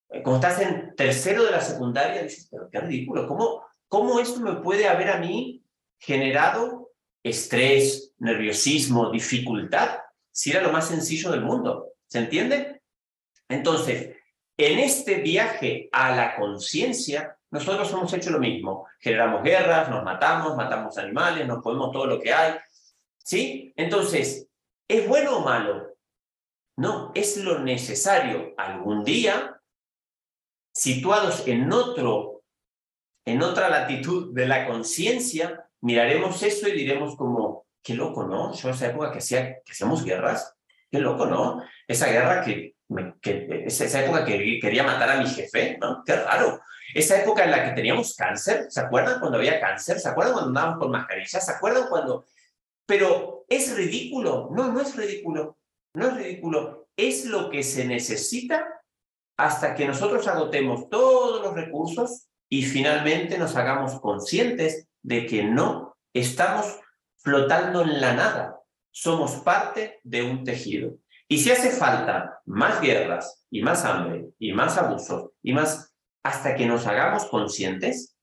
eh, 0.10 0.22
cuando 0.22 0.48
estás 0.48 0.62
en 0.62 0.96
tercero 0.96 1.44
de 1.44 1.52
la 1.52 1.62
secundaria, 1.62 2.22
dices, 2.22 2.48
pero 2.52 2.70
qué 2.70 2.80
ridículo, 2.80 3.28
¿cómo, 3.28 3.66
cómo 3.88 4.20
esto 4.20 4.40
me 4.40 4.62
puede 4.62 4.88
haber 4.88 5.10
a 5.10 5.18
mí 5.18 5.64
generado 5.98 6.92
estrés, 7.24 8.14
nerviosismo, 8.20 9.10
dificultad, 9.10 9.98
si 10.32 10.52
era 10.52 10.62
lo 10.62 10.72
más 10.72 10.90
sencillo 10.90 11.32
del 11.32 11.42
mundo? 11.42 11.88
¿Se 12.06 12.20
entiende? 12.20 12.81
Entonces, 13.52 14.16
en 14.58 14.80
este 14.80 15.16
viaje 15.16 15.90
a 15.92 16.16
la 16.16 16.36
conciencia, 16.36 17.38
nosotros 17.52 17.92
hemos 17.92 18.14
hecho 18.14 18.30
lo 18.30 18.40
mismo. 18.40 18.88
Generamos 19.00 19.44
guerras, 19.44 19.90
nos 19.90 20.04
matamos, 20.04 20.56
matamos 20.56 20.98
animales, 20.98 21.48
nos 21.48 21.62
comemos 21.62 21.92
todo 21.92 22.06
lo 22.06 22.20
que 22.20 22.34
hay. 22.34 22.56
¿Sí? 23.18 23.74
Entonces, 23.76 24.48
¿es 24.88 25.08
bueno 25.08 25.38
o 25.38 25.42
malo? 25.42 25.96
No, 26.78 27.12
es 27.14 27.38
lo 27.38 27.60
necesario. 27.60 28.54
Algún 28.58 29.04
día, 29.04 29.60
situados 30.74 31.48
en 31.48 31.72
otro, 31.72 32.44
en 33.26 33.42
otra 33.42 33.70
latitud 33.70 34.34
de 34.34 34.48
la 34.48 34.68
conciencia, 34.68 35.70
miraremos 35.82 36.42
eso 36.44 36.68
y 36.68 36.72
diremos 36.72 37.16
como, 37.16 37.66
qué 37.84 37.94
loco, 37.96 38.24
¿no? 38.26 38.54
Yo 38.54 38.70
esa 38.70 38.88
época 38.88 39.12
que, 39.12 39.20
hacía, 39.20 39.62
que 39.64 39.72
hacíamos 39.72 40.04
guerras, 40.04 40.56
qué 40.90 41.00
loco, 41.00 41.26
¿no? 41.26 41.62
Esa 41.88 42.08
guerra 42.08 42.44
que, 42.44 42.76
que 43.22 43.64
esa 43.66 44.04
época 44.04 44.26
que 44.26 44.60
quería 44.60 44.84
matar 44.84 45.10
a 45.10 45.22
mi 45.22 45.28
jefe, 45.28 45.78
¿no? 45.80 46.04
Qué 46.06 46.16
raro. 46.16 46.62
Esa 46.94 47.22
época 47.22 47.46
en 47.46 47.52
la 47.52 47.64
que 47.64 47.72
teníamos 47.72 48.16
cáncer, 48.16 48.68
¿se 48.70 48.82
acuerdan 48.82 49.20
cuando 49.20 49.38
había 49.38 49.60
cáncer? 49.60 50.00
¿Se 50.00 50.10
acuerdan 50.10 50.34
cuando 50.34 50.50
andábamos 50.50 50.80
con 50.80 50.92
mascarillas? 50.92 51.46
¿Se 51.46 51.52
acuerdan 51.52 51.88
cuando...? 51.90 52.26
Pero 52.86 53.46
es 53.48 53.76
ridículo. 53.76 54.50
No, 54.52 54.72
no 54.72 54.82
es 54.82 54.96
ridículo. 54.96 55.58
No 55.94 56.08
es 56.08 56.16
ridículo. 56.16 56.90
Es 56.98 57.26
lo 57.26 57.50
que 57.50 57.64
se 57.64 57.86
necesita 57.86 58.68
hasta 59.38 59.74
que 59.74 59.88
nosotros 59.88 60.28
agotemos 60.28 60.90
todos 60.90 61.42
los 61.42 61.54
recursos 61.54 62.28
y 62.50 62.64
finalmente 62.64 63.38
nos 63.38 63.56
hagamos 63.56 64.00
conscientes 64.02 64.88
de 65.02 65.26
que 65.26 65.44
no 65.44 65.98
estamos 66.14 66.80
flotando 67.18 67.82
en 67.84 68.02
la 68.02 68.14
nada. 68.14 68.60
Somos 68.92 69.36
parte 69.38 70.00
de 70.04 70.24
un 70.24 70.44
tejido. 70.44 70.98
Y 71.32 71.38
si 71.38 71.50
hace 71.50 71.70
falta 71.70 72.42
más 72.46 72.82
guerras 72.82 73.46
y 73.50 73.62
más 73.62 73.86
hambre 73.86 74.32
y 74.38 74.52
más 74.52 74.78
abusos 74.78 75.32
y 75.42 75.54
más 75.54 75.96
hasta 76.24 76.58
que 76.58 76.66
nos 76.66 76.86
hagamos 76.86 77.24
conscientes, 77.28 78.18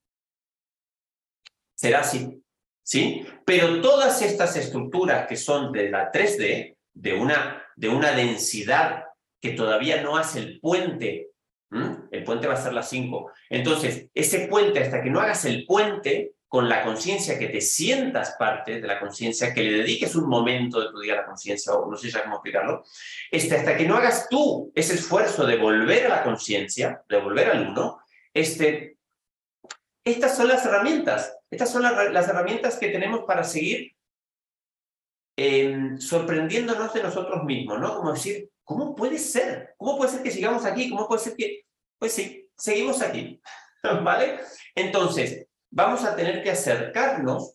será 1.75 2.01
así. 2.01 2.45
¿Sí? 2.83 3.27
Pero 3.47 3.81
todas 3.81 4.21
estas 4.21 4.57
estructuras 4.57 5.27
que 5.27 5.37
son 5.37 5.73
de 5.73 5.89
la 5.89 6.13
3D, 6.13 6.77
de 6.93 7.15
una, 7.15 7.65
de 7.77 7.89
una 7.89 8.13
densidad 8.13 9.05
que 9.41 9.53
todavía 9.53 10.03
no 10.03 10.19
hace 10.19 10.41
el 10.41 10.61
puente, 10.61 11.31
el 12.11 12.25
puente 12.25 12.47
va 12.47 12.55
a 12.55 12.63
ser 12.63 12.75
la 12.75 12.83
5. 12.83 13.33
Entonces, 13.49 14.11
ese 14.13 14.49
puente, 14.49 14.81
hasta 14.81 15.03
que 15.03 15.09
no 15.09 15.21
hagas 15.21 15.47
el 15.47 15.65
puente, 15.65 16.35
con 16.49 16.66
la 16.66 16.82
conciencia, 16.82 17.38
que 17.38 17.49
te 17.49 17.61
sientas 17.61 18.34
parte 18.38 18.80
de 18.80 18.88
la 18.88 18.99
conciencia, 18.99 19.53
que 19.53 19.62
le 19.62 19.78
dediques 19.78 20.16
un 20.16 20.28
momento 20.28 20.80
de 20.80 20.90
tu 20.90 20.99
día 20.99 21.12
a 21.12 21.16
la 21.16 21.26
conciencia, 21.26 21.74
o 21.74 21.90
no 21.90 21.96
sé 21.96 22.11
ya 22.11 22.22
cómo 22.22 22.36
explicarlo, 22.36 22.84
este, 23.30 23.57
hasta 23.57 23.76
que 23.76 23.86
no 23.86 23.96
hagas 23.96 24.28
tú 24.30 24.72
ese 24.74 24.94
esfuerzo 24.94 25.44
de 25.44 25.57
volver 25.57 26.07
a 26.07 26.16
la 26.16 26.24
conciencia, 26.24 27.03
de 27.07 27.20
volver 27.20 27.51
al 27.51 27.68
uno, 27.68 28.01
este, 28.32 28.96
estas 30.05 30.36
son 30.36 30.49
las 30.49 30.64
herramientas, 30.64 31.36
estas 31.51 31.70
son 31.70 31.82
las, 31.82 32.28
herramientas 32.28 32.78
que 32.78 32.88
tenemos 32.88 33.24
para 33.26 33.44
seguir 33.44 33.94
em, 35.36 35.99
sorprendiéndonos 35.99 36.94
de 36.94 37.03
nosotros 37.03 37.44
mismos, 37.44 37.78
¿no? 37.78 37.96
Como 37.96 38.12
decir, 38.14 38.49
¿cómo 38.64 38.94
puede 38.94 39.18
ser? 39.18 39.74
¿Cómo 39.76 39.99
puede 39.99 40.12
ser 40.12 40.22
que 40.22 40.30
sigamos 40.30 40.64
aquí? 40.64 40.88
¿Cómo 40.88 41.07
puede 41.07 41.20
ser 41.20 41.36
que...? 41.36 41.66
Pues 41.99 42.12
sí, 42.12 42.49
seguimos 42.57 43.03
aquí, 43.03 43.40
¿vale? 44.03 44.40
Entonces, 44.74 45.47
vamos 45.71 46.05
a 46.05 46.16
tener 46.16 46.43
que 46.43 46.51
acercarnos 46.51 47.55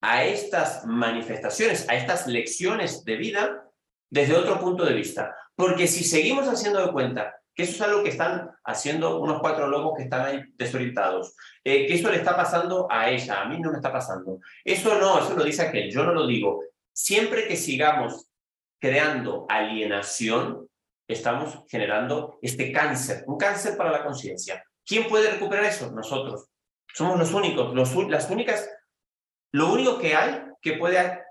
a 0.00 0.24
estas 0.24 0.84
manifestaciones, 0.84 1.88
a 1.88 1.94
estas 1.94 2.26
lecciones 2.26 3.04
de 3.04 3.16
vida 3.16 3.64
desde 4.10 4.36
otro 4.36 4.60
punto 4.60 4.84
de 4.84 4.94
vista. 4.94 5.34
Porque 5.56 5.86
si 5.86 6.04
seguimos 6.04 6.46
haciendo 6.46 6.84
de 6.84 6.92
cuenta 6.92 7.34
que 7.54 7.62
eso 7.62 7.72
es 7.76 7.80
algo 7.82 8.02
que 8.02 8.10
están 8.10 8.50
haciendo 8.64 9.20
unos 9.20 9.40
cuatro 9.40 9.68
lobos 9.68 9.94
que 9.96 10.04
están 10.04 10.26
ahí 10.26 10.42
desorientados, 10.56 11.34
eh, 11.62 11.86
que 11.86 11.94
eso 11.94 12.10
le 12.10 12.16
está 12.16 12.36
pasando 12.36 12.88
a 12.90 13.08
ella, 13.08 13.40
a 13.40 13.48
mí 13.48 13.60
no 13.60 13.70
me 13.70 13.76
está 13.76 13.92
pasando. 13.92 14.40
Eso 14.64 14.98
no, 14.98 15.20
eso 15.20 15.34
lo 15.34 15.44
dice 15.44 15.62
aquel, 15.62 15.90
yo 15.90 16.04
no 16.04 16.12
lo 16.12 16.26
digo. 16.26 16.62
Siempre 16.92 17.46
que 17.46 17.56
sigamos 17.56 18.28
creando 18.80 19.46
alienación, 19.48 20.68
estamos 21.08 21.64
generando 21.68 22.38
este 22.42 22.72
cáncer, 22.72 23.24
un 23.26 23.38
cáncer 23.38 23.76
para 23.76 23.92
la 23.92 24.04
conciencia. 24.04 24.62
¿Quién 24.84 25.08
puede 25.08 25.30
recuperar 25.30 25.64
eso? 25.64 25.90
Nosotros. 25.92 26.48
Somos 26.94 27.18
los 27.18 27.32
únicos, 27.32 27.74
las 28.08 28.30
únicas, 28.30 28.70
lo 29.52 29.72
único 29.72 29.98
que 29.98 30.14
hay 30.14 30.44
que 30.62 30.74
puede 30.74 31.24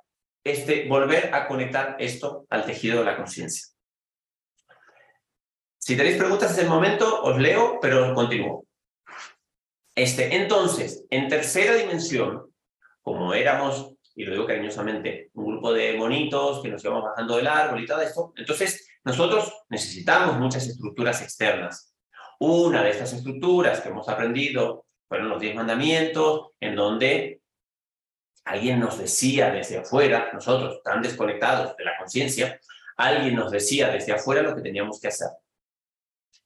este, 0.44 0.90
volver 0.90 1.34
a 1.34 1.48
conectar 1.48 1.96
esto 2.00 2.46
al 2.50 2.66
tejido 2.66 3.00
de 3.00 3.06
la 3.06 3.16
conciencia. 3.16 3.68
Si 5.78 5.96
tenéis 5.96 6.18
preguntas 6.18 6.52
es 6.52 6.58
el 6.58 6.68
momento, 6.68 7.24
os 7.24 7.40
leo, 7.40 7.80
pero 7.82 8.14
continúo. 8.14 8.66
Este, 9.96 10.36
entonces, 10.36 11.06
en 11.10 11.30
tercera 11.30 11.76
dimensión, 11.76 12.54
como 13.02 13.34
éramos, 13.34 13.96
y 14.16 14.26
lo 14.26 14.34
digo 14.34 14.46
cariñosamente, 14.46 15.30
un 15.34 15.46
grupo 15.46 15.72
de 15.72 15.94
monitos 15.94 16.62
que 16.62 16.70
nos 16.70 16.84
íbamos 16.84 17.04
bajando 17.04 17.38
del 17.38 17.48
árbol 17.48 17.82
y 17.82 17.88
todo 17.88 18.02
esto, 18.02 18.34
entonces 18.36 18.86
nosotros 19.06 19.64
necesitamos 19.70 20.38
muchas 20.40 20.68
estructuras 20.68 21.22
externas. 21.22 21.96
Una 22.40 22.84
de 22.84 22.90
estas 22.90 23.14
estructuras 23.14 23.80
que 23.80 23.90
hemos 23.90 24.10
aprendido 24.10 24.88
fueron 25.14 25.30
los 25.30 25.40
diez 25.40 25.54
mandamientos, 25.54 26.54
en 26.60 26.76
donde 26.76 27.40
alguien 28.46 28.80
nos 28.80 28.98
decía 28.98 29.52
desde 29.52 29.78
afuera, 29.78 30.32
nosotros 30.34 30.82
tan 30.82 31.04
desconectados 31.04 31.78
de 31.78 31.86
la 31.86 31.96
conciencia, 32.00 32.60
alguien 32.98 33.36
nos 33.36 33.52
decía 33.52 33.90
desde 33.90 34.14
afuera 34.14 34.42
lo 34.42 34.56
que 34.56 34.64
teníamos 34.64 35.00
que 35.00 35.10
hacer. 35.10 35.28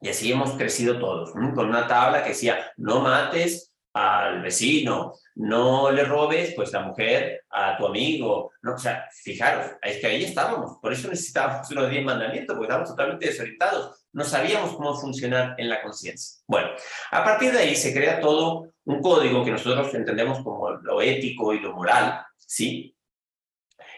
Y 0.02 0.10
así 0.10 0.34
hemos 0.34 0.52
crecido 0.58 1.00
todos, 1.00 1.32
con 1.32 1.70
una 1.70 1.88
tabla 1.88 2.24
que 2.24 2.30
decía, 2.32 2.74
no 2.76 3.00
mates 3.00 3.74
al 3.94 4.42
vecino, 4.42 5.14
no 5.36 5.90
le 5.90 6.04
robes 6.04 6.54
pues 6.54 6.74
la 6.74 6.82
mujer 6.82 7.46
a 7.50 7.78
tu 7.78 7.86
amigo, 7.86 8.52
no, 8.64 8.74
o 8.74 8.78
sea, 8.78 9.08
fijaros, 9.24 9.72
es 9.82 10.02
que 10.02 10.08
ahí 10.08 10.26
estábamos, 10.26 10.78
por 10.82 10.92
eso 10.92 11.08
necesitábamos 11.08 11.72
los 11.72 11.90
diez 11.90 12.04
mandamientos, 12.04 12.54
porque 12.54 12.66
estábamos 12.66 12.90
totalmente 12.90 13.28
desorientados, 13.28 14.07
no 14.18 14.24
sabíamos 14.24 14.76
cómo 14.76 14.96
funcionar 14.96 15.54
en 15.60 15.70
la 15.70 15.80
conciencia. 15.84 16.42
Bueno, 16.48 16.70
a 17.12 17.24
partir 17.24 17.52
de 17.52 17.60
ahí 17.60 17.76
se 17.76 17.94
crea 17.94 18.20
todo 18.20 18.74
un 18.86 19.00
código 19.00 19.46
que 19.46 19.52
nosotros 19.52 19.94
entendemos 19.94 20.44
como 20.44 20.72
lo 20.72 21.04
ético 21.04 21.54
y 21.54 21.60
lo 21.60 21.74
moral, 21.74 22.26
¿sí? 22.36 22.96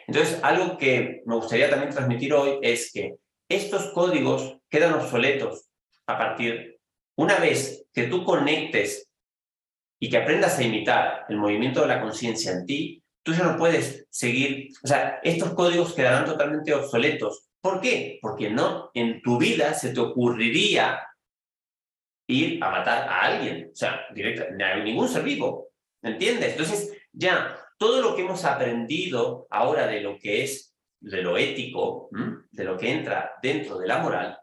Entonces, 0.07 0.37
algo 0.43 0.77
que 0.77 1.23
me 1.25 1.35
gustaría 1.35 1.69
también 1.69 1.93
transmitir 1.93 2.33
hoy 2.33 2.59
es 2.61 2.91
que 2.91 3.15
estos 3.47 3.93
códigos 3.93 4.57
quedan 4.69 4.93
obsoletos 4.95 5.69
a 6.05 6.17
partir, 6.17 6.81
una 7.15 7.37
vez 7.39 7.85
que 7.93 8.07
tú 8.07 8.25
conectes 8.25 9.09
y 10.01 10.09
que 10.09 10.17
aprendas 10.17 10.59
a 10.59 10.63
imitar 10.63 11.27
el 11.29 11.37
movimiento 11.37 11.79
de 11.79 11.87
la 11.87 12.01
conciencia 12.01 12.51
en 12.51 12.65
ti, 12.65 13.01
tú 13.23 13.31
ya 13.31 13.45
no 13.45 13.57
puedes 13.57 14.05
seguir, 14.09 14.67
o 14.83 14.87
sea, 14.87 15.21
estos 15.23 15.53
códigos 15.53 15.93
quedarán 15.93 16.25
totalmente 16.25 16.73
obsoletos. 16.73 17.48
¿Por 17.61 17.81
qué? 17.81 18.19
Porque 18.21 18.49
no, 18.49 18.91
en 18.93 19.21
tu 19.21 19.37
vida 19.37 19.73
se 19.73 19.93
te 19.93 19.99
ocurriría 19.99 21.01
ir 22.27 22.63
a 22.63 22.69
matar 22.69 23.09
a 23.09 23.21
alguien, 23.21 23.69
o 23.73 23.75
sea, 23.75 24.05
directa, 24.13 24.49
ningún 24.77 25.09
ser 25.09 25.23
vivo, 25.23 25.69
¿entiendes? 26.01 26.51
Entonces, 26.51 26.95
ya, 27.11 27.57
todo 27.77 28.01
lo 28.01 28.15
que 28.15 28.21
hemos 28.21 28.45
aprendido 28.45 29.47
ahora 29.49 29.87
de 29.87 30.01
lo 30.01 30.17
que 30.17 30.43
es, 30.43 30.75
de 31.01 31.21
lo 31.21 31.37
ético, 31.37 32.09
de 32.51 32.63
lo 32.63 32.77
que 32.77 32.91
entra 32.91 33.33
dentro 33.41 33.79
de 33.79 33.87
la 33.87 33.97
moral, 33.97 34.39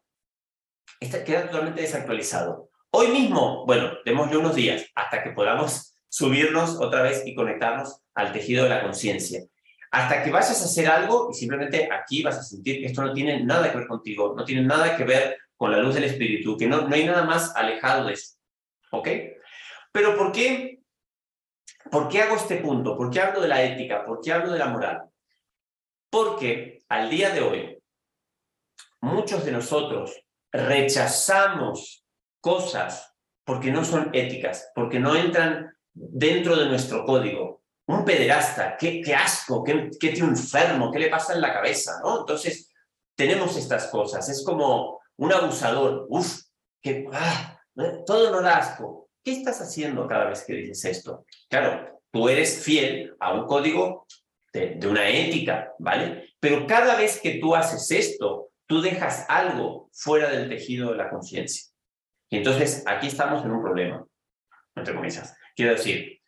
está, 1.00 1.22
queda 1.22 1.46
totalmente 1.46 1.82
desactualizado. 1.82 2.70
Hoy 2.90 3.08
mismo, 3.08 3.64
bueno, 3.66 3.92
démosle 4.04 4.38
unos 4.38 4.56
días 4.56 4.86
hasta 4.94 5.22
que 5.22 5.30
podamos 5.30 5.96
subirnos 6.08 6.80
otra 6.80 7.02
vez 7.02 7.22
y 7.26 7.34
conectarnos 7.34 8.00
al 8.14 8.32
tejido 8.32 8.64
de 8.64 8.70
la 8.70 8.82
conciencia. 8.82 9.42
Hasta 9.91 10.22
que 10.22 10.30
vayas 10.30 10.61
a 10.61 10.64
hacer 10.64 10.89
algo 10.89 11.28
y 11.30 11.34
simplemente 11.34 11.89
aquí 11.91 12.22
vas 12.22 12.39
a 12.39 12.43
sentir 12.43 12.80
que 12.80 12.87
esto 12.87 13.03
no 13.03 13.12
tiene 13.12 13.43
nada 13.45 13.70
que 13.70 13.78
ver 13.78 13.87
contigo, 13.87 14.34
no 14.37 14.45
tiene 14.45 14.62
nada 14.62 14.97
que 14.97 15.05
ver 15.05 15.39
con 15.57 15.70
la 15.70 15.78
luz 15.78 15.95
del 15.95 16.05
espíritu, 16.05 16.57
que 16.57 16.66
no, 16.66 16.82
no 16.82 16.95
hay 16.95 17.05
nada 17.05 17.24
más 17.24 17.55
alejado 17.57 18.07
de 18.07 18.14
eso. 18.14 18.37
¿Ok? 18.91 19.09
Pero 19.93 20.16
¿por 20.16 20.32
qué? 20.32 20.80
¿Por 21.91 22.09
qué 22.09 22.22
hago 22.22 22.37
este 22.37 22.57
punto? 22.57 22.97
¿Por 22.97 23.11
qué 23.11 23.20
hablo 23.20 23.41
de 23.41 23.49
la 23.49 23.62
ética? 23.62 24.05
¿Por 24.05 24.20
qué 24.20 24.32
hablo 24.32 24.53
de 24.53 24.59
la 24.59 24.66
moral? 24.66 25.03
Porque 26.11 26.80
al 26.89 27.09
día 27.09 27.30
de 27.30 27.41
hoy, 27.41 27.78
muchos 29.01 29.45
de 29.45 29.53
nosotros 29.53 30.26
rechazamos 30.53 32.05
cosas 32.41 33.14
porque 33.45 33.70
no 33.70 33.84
son 33.84 34.11
éticas, 34.12 34.70
porque 34.74 34.99
no 34.99 35.14
entran 35.14 35.72
dentro 35.95 36.57
de 36.57 36.66
nuestro 36.66 37.05
código. 37.05 37.62
Un 37.89 38.05
pederasta, 38.05 38.76
qué, 38.76 39.03
asco, 39.14 39.62
qué, 39.62 39.91
qué 39.99 40.11
enfermo, 40.11 40.91
qué 40.91 40.99
le 40.99 41.09
pasa 41.09 41.34
en 41.34 41.41
la 41.41 41.53
cabeza, 41.53 42.01
¿no? 42.03 42.20
Entonces, 42.20 42.72
tenemos 43.14 43.57
estas 43.57 43.87
cosas. 43.89 44.28
Es 44.28 44.45
como 44.45 45.01
un 45.16 45.32
abusador, 45.32 46.07
uff, 46.09 46.41
que 46.82 47.07
ah, 47.12 47.61
todo 48.07 48.30
no 48.30 48.43
da 48.43 48.59
asco. 48.59 49.09
¿Qué 49.22 49.32
estás 49.32 49.61
haciendo 49.61 50.07
cada 50.07 50.26
vez 50.26 50.45
que 50.45 50.55
dices 50.55 50.84
esto? 50.84 51.24
Claro, 51.49 52.01
tú 52.11 52.28
eres 52.28 52.62
fiel 52.62 53.14
a 53.20 53.34
un 53.34 53.47
código 53.47 54.07
de, 54.53 54.74
de 54.76 54.89
una 54.89 55.09
ética, 55.09 55.72
¿vale? 55.78 56.34
Pero 56.41 56.66
cada 56.66 56.97
vez 56.97 57.20
que 57.20 57.39
tú 57.39 57.55
haces 57.55 57.91
esto, 57.91 58.51
tú 58.66 58.80
dejas 58.80 59.24
algo 59.28 59.89
fuera 59.93 60.28
del 60.30 60.49
tejido 60.49 60.91
de 60.91 60.97
la 60.97 61.11
conciencia. 61.11 61.72
Y 62.30 62.39
entonces 62.39 62.82
aquí 62.87 63.07
estamos 63.07 63.45
en 63.45 63.53
un 63.53 63.62
problema, 63.62 64.05
entre 64.74 64.95
comillas. 64.95 65.37
Quiero 65.55 65.72
decir, 65.72 66.20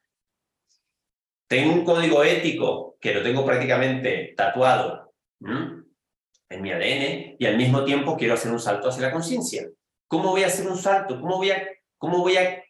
tengo 1.49 1.73
un 1.73 1.85
código 1.85 2.23
ético 2.23 2.99
que 3.01 3.15
lo 3.15 3.23
tengo 3.23 3.45
prácticamente 3.45 4.35
tatuado 4.37 5.15
en 5.41 6.63
mi 6.63 6.71
ADN 6.71 7.37
y 7.39 7.47
al 7.47 7.57
mismo 7.57 7.85
tiempo 7.85 8.17
quiero 8.17 8.35
hacer 8.35 8.53
un 8.53 8.61
salto 8.61 8.89
hacia 8.89 9.03
la 9.03 9.13
conciencia. 9.13 9.69
¿Cómo 10.07 10.31
voy 10.31 10.45
a 10.45 10.49
hacer 10.49 10.69
un 10.69 10.77
salto? 10.77 11.21
¿Cómo 11.21 11.39
voy 11.39 11.51
a, 11.51 11.67
cómo 11.97 12.19
voy 12.19 12.37
a 12.37 12.63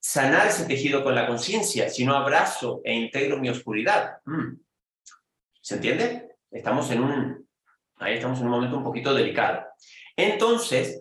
sanar 0.00 0.46
ese 0.46 0.64
tejido 0.66 1.02
con 1.02 1.14
la 1.14 1.26
conciencia 1.26 1.88
si 1.88 2.04
no 2.04 2.14
abrazo 2.16 2.80
e 2.84 2.94
integro 2.94 3.38
mi 3.38 3.48
oscuridad? 3.48 4.18
¿Se 5.60 5.74
entiende? 5.74 6.36
Estamos 6.50 6.90
en 6.92 7.02
un, 7.02 7.48
ahí 7.96 8.14
estamos 8.14 8.38
en 8.38 8.46
un 8.46 8.52
momento 8.52 8.76
un 8.76 8.84
poquito 8.84 9.12
delicado. 9.12 9.64
Entonces, 10.16 11.00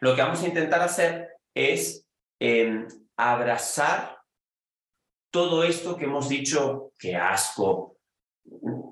lo 0.00 0.16
que 0.16 0.22
vamos 0.22 0.42
a 0.42 0.48
intentar 0.48 0.80
hacer 0.80 1.28
es 1.54 2.08
em, 2.40 2.88
abrazar 3.16 4.21
todo 5.32 5.64
esto 5.64 5.96
que 5.96 6.04
hemos 6.04 6.28
dicho, 6.28 6.92
qué 6.98 7.16
asco, 7.16 7.96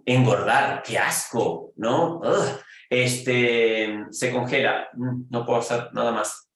engordar, 0.06 0.82
qué 0.82 0.98
asco, 0.98 1.72
¿no? 1.76 2.20
este, 2.88 4.06
se 4.10 4.32
congela, 4.32 4.88
mm, 4.94 5.24
no 5.30 5.46
puedo 5.46 5.60
hacer 5.60 5.92
nada 5.92 6.10
más. 6.10 6.48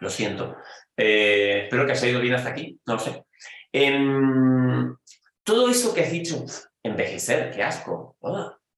Lo 0.00 0.10
siento. 0.10 0.56
Eh, 0.96 1.62
espero 1.64 1.86
que 1.86 1.92
haya 1.92 2.08
ido 2.08 2.20
bien 2.20 2.34
hasta 2.34 2.50
aquí, 2.50 2.78
no 2.84 2.94
lo 2.94 2.98
sé. 3.00 3.24
Em, 3.72 4.96
todo 5.44 5.70
eso 5.70 5.94
que 5.94 6.02
has 6.02 6.10
dicho, 6.10 6.44
envejecer, 6.82 7.52
qué 7.54 7.62
asco. 7.62 8.16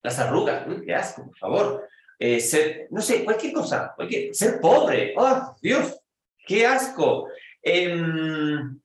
las 0.03 0.19
arrugas, 0.19 0.67
qué 0.85 0.95
asco, 0.95 1.27
por 1.27 1.39
favor. 1.39 1.89
Eh, 2.19 2.39
ser, 2.41 2.89
no 2.91 3.01
sé, 3.01 3.25
cualquier 3.25 3.53
cosa, 3.53 3.95
ser 4.33 4.61
pobre, 4.61 5.15
oh, 5.17 5.57
Dios, 5.63 5.99
qué 6.47 6.67
asco. 6.67 7.29
Em, 7.63 8.82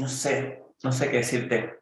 no 0.00 0.08
sé, 0.08 0.64
no 0.82 0.90
sé 0.90 1.10
qué 1.10 1.18
decirte. 1.18 1.78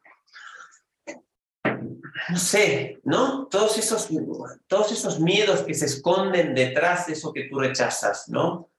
No 2.30 2.36
sé, 2.36 3.00
¿no? 3.04 3.46
Todos 3.46 3.78
esos, 3.78 4.08
todos 4.66 4.92
esos 4.92 5.20
miedos 5.20 5.62
que 5.62 5.72
se 5.72 5.86
esconden 5.86 6.54
detrás 6.54 7.06
de 7.06 7.14
eso 7.14 7.32
que 7.32 7.44
tú 7.44 7.58
rechazas, 7.58 8.28
¿no? 8.28 8.70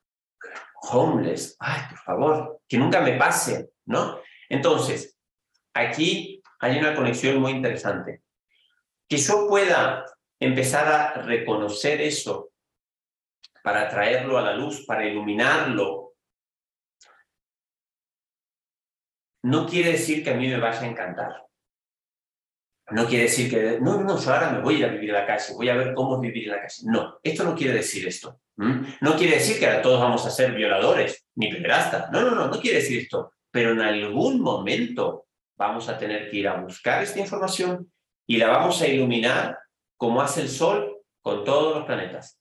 homeless, 0.81 1.55
ay, 1.59 1.81
por 1.89 1.99
favor, 1.99 2.61
que 2.67 2.77
nunca 2.77 3.01
me 3.01 3.13
pase, 3.17 3.71
¿no? 3.85 4.19
Entonces, 4.47 5.17
aquí 5.73 6.41
hay 6.59 6.77
una 6.77 6.95
conexión 6.95 7.37
muy 7.41 7.51
interesante. 7.51 8.23
Que 9.07 9.17
yo 9.17 9.47
pueda 9.47 10.05
empezar 10.39 10.87
a 10.87 11.21
reconocer 11.21 12.01
eso 12.01 12.51
para 13.63 13.89
traerlo 13.89 14.37
a 14.37 14.41
la 14.41 14.53
luz, 14.53 14.85
para 14.85 15.05
iluminarlo, 15.05 16.08
no 19.43 19.67
quiere 19.67 19.93
decir 19.93 20.23
que 20.23 20.31
a 20.31 20.35
mí 20.35 20.47
me 20.47 20.59
vaya 20.59 20.81
a 20.81 20.87
encantar. 20.87 21.45
No 22.91 23.05
quiere 23.05 23.25
decir 23.25 23.49
que, 23.49 23.79
no, 23.79 24.01
no, 24.01 24.19
yo 24.19 24.33
ahora 24.33 24.49
me 24.51 24.61
voy 24.61 24.75
a 24.75 24.77
ir 24.79 24.85
a 24.85 24.89
vivir 24.89 25.09
en 25.09 25.15
la 25.15 25.25
calle, 25.25 25.53
voy 25.53 25.69
a 25.69 25.75
ver 25.75 25.93
cómo 25.93 26.15
es 26.15 26.21
vivir 26.21 26.45
en 26.45 26.51
la 26.51 26.61
calle. 26.61 26.81
No, 26.85 27.19
esto 27.21 27.43
no 27.43 27.55
quiere 27.55 27.73
decir 27.73 28.07
esto. 28.07 28.41
No 28.57 29.15
quiere 29.15 29.35
decir 29.35 29.57
que 29.57 29.67
ahora 29.67 29.81
todos 29.81 30.01
vamos 30.01 30.25
a 30.25 30.31
ser 30.31 30.53
violadores, 30.53 31.25
ni 31.35 31.49
pederastas. 31.49 32.11
No, 32.11 32.21
no, 32.21 32.31
no, 32.31 32.47
no 32.47 32.59
quiere 32.59 32.79
decir 32.79 32.99
esto. 32.99 33.33
Pero 33.51 33.71
en 33.71 33.79
algún 33.79 34.41
momento 34.41 35.27
vamos 35.57 35.87
a 35.87 35.97
tener 35.97 36.29
que 36.29 36.37
ir 36.37 36.47
a 36.47 36.59
buscar 36.59 37.01
esta 37.01 37.19
información 37.19 37.91
y 38.27 38.37
la 38.37 38.49
vamos 38.49 38.81
a 38.81 38.87
iluminar 38.87 39.59
como 39.97 40.21
hace 40.21 40.41
el 40.41 40.49
Sol 40.49 40.97
con 41.21 41.43
todos 41.43 41.77
los 41.77 41.85
planetas. 41.85 42.39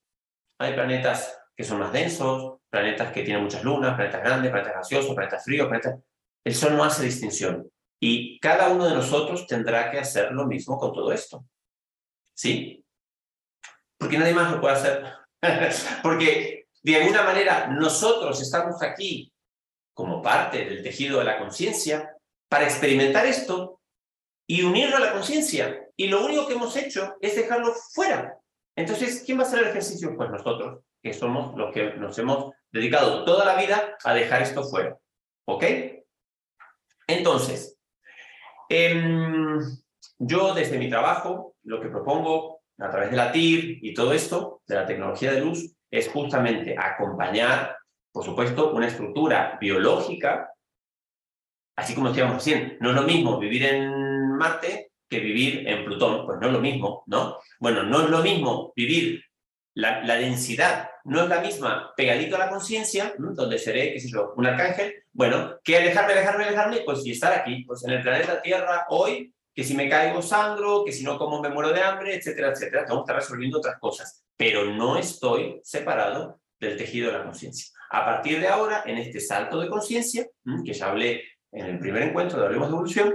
Hay 0.58 0.72
planetas 0.72 1.38
que 1.56 1.64
son 1.64 1.78
más 1.78 1.92
densos, 1.92 2.58
planetas 2.70 3.12
que 3.12 3.22
tienen 3.22 3.42
muchas 3.42 3.62
lunas, 3.62 3.94
planetas 3.94 4.22
grandes, 4.22 4.50
planetas 4.50 4.74
gaseosos, 4.74 5.14
planetas 5.14 5.44
fríos, 5.44 5.68
planetas... 5.68 6.00
El 6.48 6.54
Sol 6.54 6.78
no 6.78 6.82
hace 6.82 7.04
distinción. 7.04 7.70
Y 8.00 8.40
cada 8.40 8.70
uno 8.70 8.86
de 8.86 8.94
nosotros 8.94 9.46
tendrá 9.46 9.90
que 9.90 9.98
hacer 9.98 10.32
lo 10.32 10.46
mismo 10.46 10.78
con 10.78 10.94
todo 10.94 11.12
esto. 11.12 11.44
¿Sí? 12.34 12.82
Porque 13.98 14.16
nadie 14.16 14.32
más 14.32 14.50
lo 14.50 14.58
puede 14.58 14.74
hacer. 14.74 15.04
Porque 16.02 16.68
de 16.82 16.96
alguna 16.96 17.22
manera 17.22 17.66
nosotros 17.66 18.40
estamos 18.40 18.82
aquí 18.82 19.30
como 19.92 20.22
parte 20.22 20.64
del 20.64 20.82
tejido 20.82 21.18
de 21.18 21.26
la 21.26 21.38
conciencia 21.38 22.16
para 22.48 22.64
experimentar 22.64 23.26
esto 23.26 23.82
y 24.48 24.62
unirlo 24.62 24.96
a 24.96 25.00
la 25.00 25.12
conciencia. 25.12 25.86
Y 25.98 26.08
lo 26.08 26.24
único 26.24 26.46
que 26.46 26.54
hemos 26.54 26.74
hecho 26.76 27.16
es 27.20 27.36
dejarlo 27.36 27.74
fuera. 27.92 28.38
Entonces, 28.74 29.22
¿quién 29.26 29.38
va 29.38 29.42
a 29.42 29.46
hacer 29.46 29.58
el 29.58 29.68
ejercicio? 29.68 30.16
Pues 30.16 30.30
nosotros, 30.30 30.82
que 31.02 31.12
somos 31.12 31.54
los 31.58 31.74
que 31.74 31.92
nos 31.96 32.18
hemos 32.18 32.54
dedicado 32.72 33.26
toda 33.26 33.44
la 33.44 33.60
vida 33.60 33.98
a 34.02 34.14
dejar 34.14 34.40
esto 34.40 34.64
fuera. 34.64 34.96
¿Ok? 35.46 35.64
Entonces, 37.08 37.78
Em, 38.68 39.58
yo 40.18 40.52
desde 40.52 40.78
mi 40.78 40.90
trabajo, 40.90 41.54
lo 41.62 41.80
que 41.80 41.88
propongo 41.88 42.60
a 42.78 42.90
través 42.90 43.10
de 43.10 43.16
la 43.16 43.32
TIR 43.32 43.78
y 43.82 43.94
todo 43.94 44.12
esto, 44.12 44.60
de 44.66 44.74
la 44.74 44.86
tecnología 44.86 45.32
de 45.32 45.40
luz, 45.40 45.74
es 45.90 46.08
justamente 46.08 46.76
acompañar, 46.78 47.76
por 48.12 48.24
supuesto, 48.24 48.72
una 48.72 48.88
estructura 48.88 49.56
biológica, 49.58 50.52
así 51.76 51.94
como 51.94 52.08
decíamos 52.08 52.34
recién, 52.34 52.76
no 52.80 52.90
es 52.90 52.96
lo 52.96 53.02
mismo 53.02 53.38
vivir 53.38 53.64
en 53.64 54.36
Marte 54.36 54.90
que 55.08 55.20
vivir 55.20 55.66
en 55.66 55.86
Plutón, 55.86 56.26
pues 56.26 56.38
no 56.38 56.48
es 56.48 56.52
lo 56.52 56.60
mismo, 56.60 57.04
¿no? 57.06 57.38
Bueno, 57.58 57.82
no 57.84 58.02
es 58.02 58.10
lo 58.10 58.22
mismo 58.22 58.72
vivir 58.76 59.24
la, 59.78 60.16
densidad 60.16 60.90
no 61.04 61.22
es 61.22 61.28
la 61.28 61.40
misma 61.40 61.92
pegadito 61.96 62.34
a 62.34 62.40
la 62.40 62.50
conciencia, 62.50 63.14
donde 63.16 63.58
seré, 63.58 63.92
qué 63.92 64.00
sé 64.00 64.08
yo, 64.08 64.34
un 64.36 64.44
arcángel, 64.44 65.04
bueno, 65.12 65.54
que 65.62 65.76
alejarme, 65.76 66.14
alejarme, 66.14 66.44
alejarme, 66.44 66.80
pues 66.84 67.06
y 67.06 67.12
estar 67.12 67.32
aquí, 67.32 67.62
pues 67.64 67.84
en 67.84 67.92
el 67.92 68.02
planeta 68.02 68.42
Tierra 68.42 68.86
hoy, 68.88 69.32
que 69.54 69.62
si 69.62 69.74
me 69.74 69.88
caigo 69.88 70.20
sangro, 70.20 70.84
que 70.84 70.92
si 70.92 71.04
no 71.04 71.16
como 71.16 71.40
me 71.40 71.48
muero 71.48 71.72
de 71.72 71.80
hambre, 71.80 72.16
etcétera, 72.16 72.50
etcétera, 72.50 72.84
tengo 72.84 73.00
que 73.00 73.12
estar 73.12 73.22
resolviendo 73.22 73.58
otras 73.58 73.78
cosas, 73.78 74.24
pero 74.36 74.64
no 74.64 74.98
estoy 74.98 75.60
separado 75.62 76.40
del 76.58 76.76
tejido 76.76 77.12
de 77.12 77.18
la 77.18 77.24
conciencia. 77.24 77.72
A 77.90 78.04
partir 78.04 78.40
de 78.40 78.48
ahora, 78.48 78.82
en 78.84 78.98
este 78.98 79.20
salto 79.20 79.60
de 79.60 79.68
conciencia, 79.68 80.26
que 80.64 80.72
ya 80.72 80.86
hablé 80.86 81.22
en 81.52 81.66
el 81.66 81.78
primer 81.78 82.02
encuentro 82.02 82.40
de 82.40 82.46
Hablemos 82.46 82.68
de 82.68 82.74
Evolución, 82.74 83.14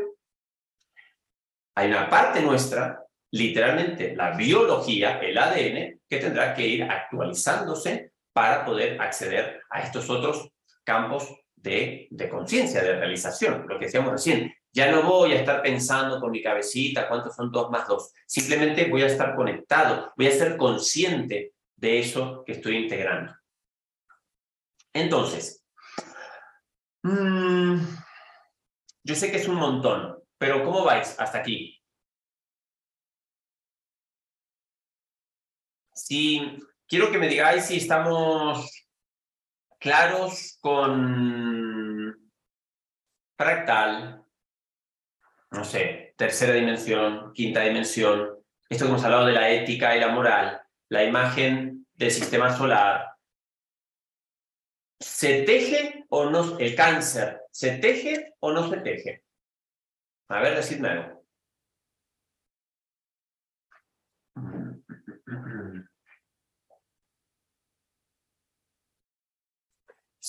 hay 1.76 1.90
una 1.90 2.10
parte 2.10 2.42
nuestra 2.42 3.04
literalmente 3.34 4.16
la 4.16 4.32
biología, 4.32 5.20
el 5.20 5.38
ADN, 5.38 6.00
que 6.14 6.20
tendrá 6.20 6.54
que 6.54 6.68
ir 6.68 6.84
actualizándose 6.84 8.12
para 8.34 8.66
poder 8.66 9.02
acceder 9.02 9.62
a 9.70 9.82
estos 9.82 10.10
otros 10.10 10.52
campos 10.84 11.28
de, 11.56 12.08
conciencia, 12.30 12.84
de 12.84 12.96
realización, 12.96 13.66
lo 13.68 13.80
que 13.80 13.86
decíamos 13.86 14.12
recién. 14.12 14.54
Ya 14.72 14.92
no 14.92 15.04
voy 15.04 15.34
a 15.34 15.40
estar 15.40 15.62
pensando 15.62 16.20
con 16.20 16.32
mi 16.32 16.42
cabecita 16.42 17.08
cuántos 17.08 17.36
son 17.36 17.52
dos 17.52 17.70
más 17.70 17.88
dos. 17.88 18.12
Simplemente 18.26 18.90
voy 18.90 19.04
a 19.04 19.08
estar 19.08 19.36
conectado, 19.36 20.12
voy 20.16 20.28
a 20.28 20.32
ser 20.32 20.58
consciente 20.58 21.54
de 21.76 22.00
eso 22.00 22.44
que 22.46 22.54
estoy 22.54 22.78
integrando. 22.78 23.34
Entonces, 24.94 25.64
mmm, 27.04 27.78
yo 29.04 29.16
sé 29.16 29.32
que 29.32 29.38
es 29.38 29.48
un 29.48 29.56
montón, 29.56 30.18
pero 30.38 30.64
¿cómo 30.64 30.84
vais 30.84 31.20
hasta 31.20 31.40
aquí? 31.40 31.83
Quiero 36.88 37.12
que 37.12 37.18
me 37.18 37.28
digáis 37.28 37.66
si 37.66 37.78
estamos 37.78 38.88
claros 39.80 40.58
con 40.62 42.16
fractal, 43.38 44.24
no 45.52 45.64
sé, 45.64 46.14
tercera 46.18 46.54
dimensión, 46.54 47.34
quinta 47.34 47.62
dimensión, 47.62 48.38
esto 48.70 48.86
que 48.86 48.90
hemos 48.92 49.04
hablado 49.04 49.26
de 49.26 49.34
la 49.34 49.50
ética 49.50 49.96
y 49.96 50.00
la 50.00 50.10
moral, 50.10 50.62
la 50.90 51.04
imagen 51.04 51.88
del 51.94 52.12
sistema 52.12 52.56
solar. 52.56 53.16
¿Se 55.00 55.44
teje 55.44 56.06
o 56.10 56.30
no? 56.30 56.58
El 56.60 56.76
cáncer, 56.76 57.42
¿se 57.52 57.78
teje 57.78 58.36
o 58.40 58.52
no 58.52 58.70
se 58.70 58.78
teje? 58.78 59.24
A 60.30 60.42
ver, 60.42 60.56
decidme 60.56 60.90
algo. 60.90 61.23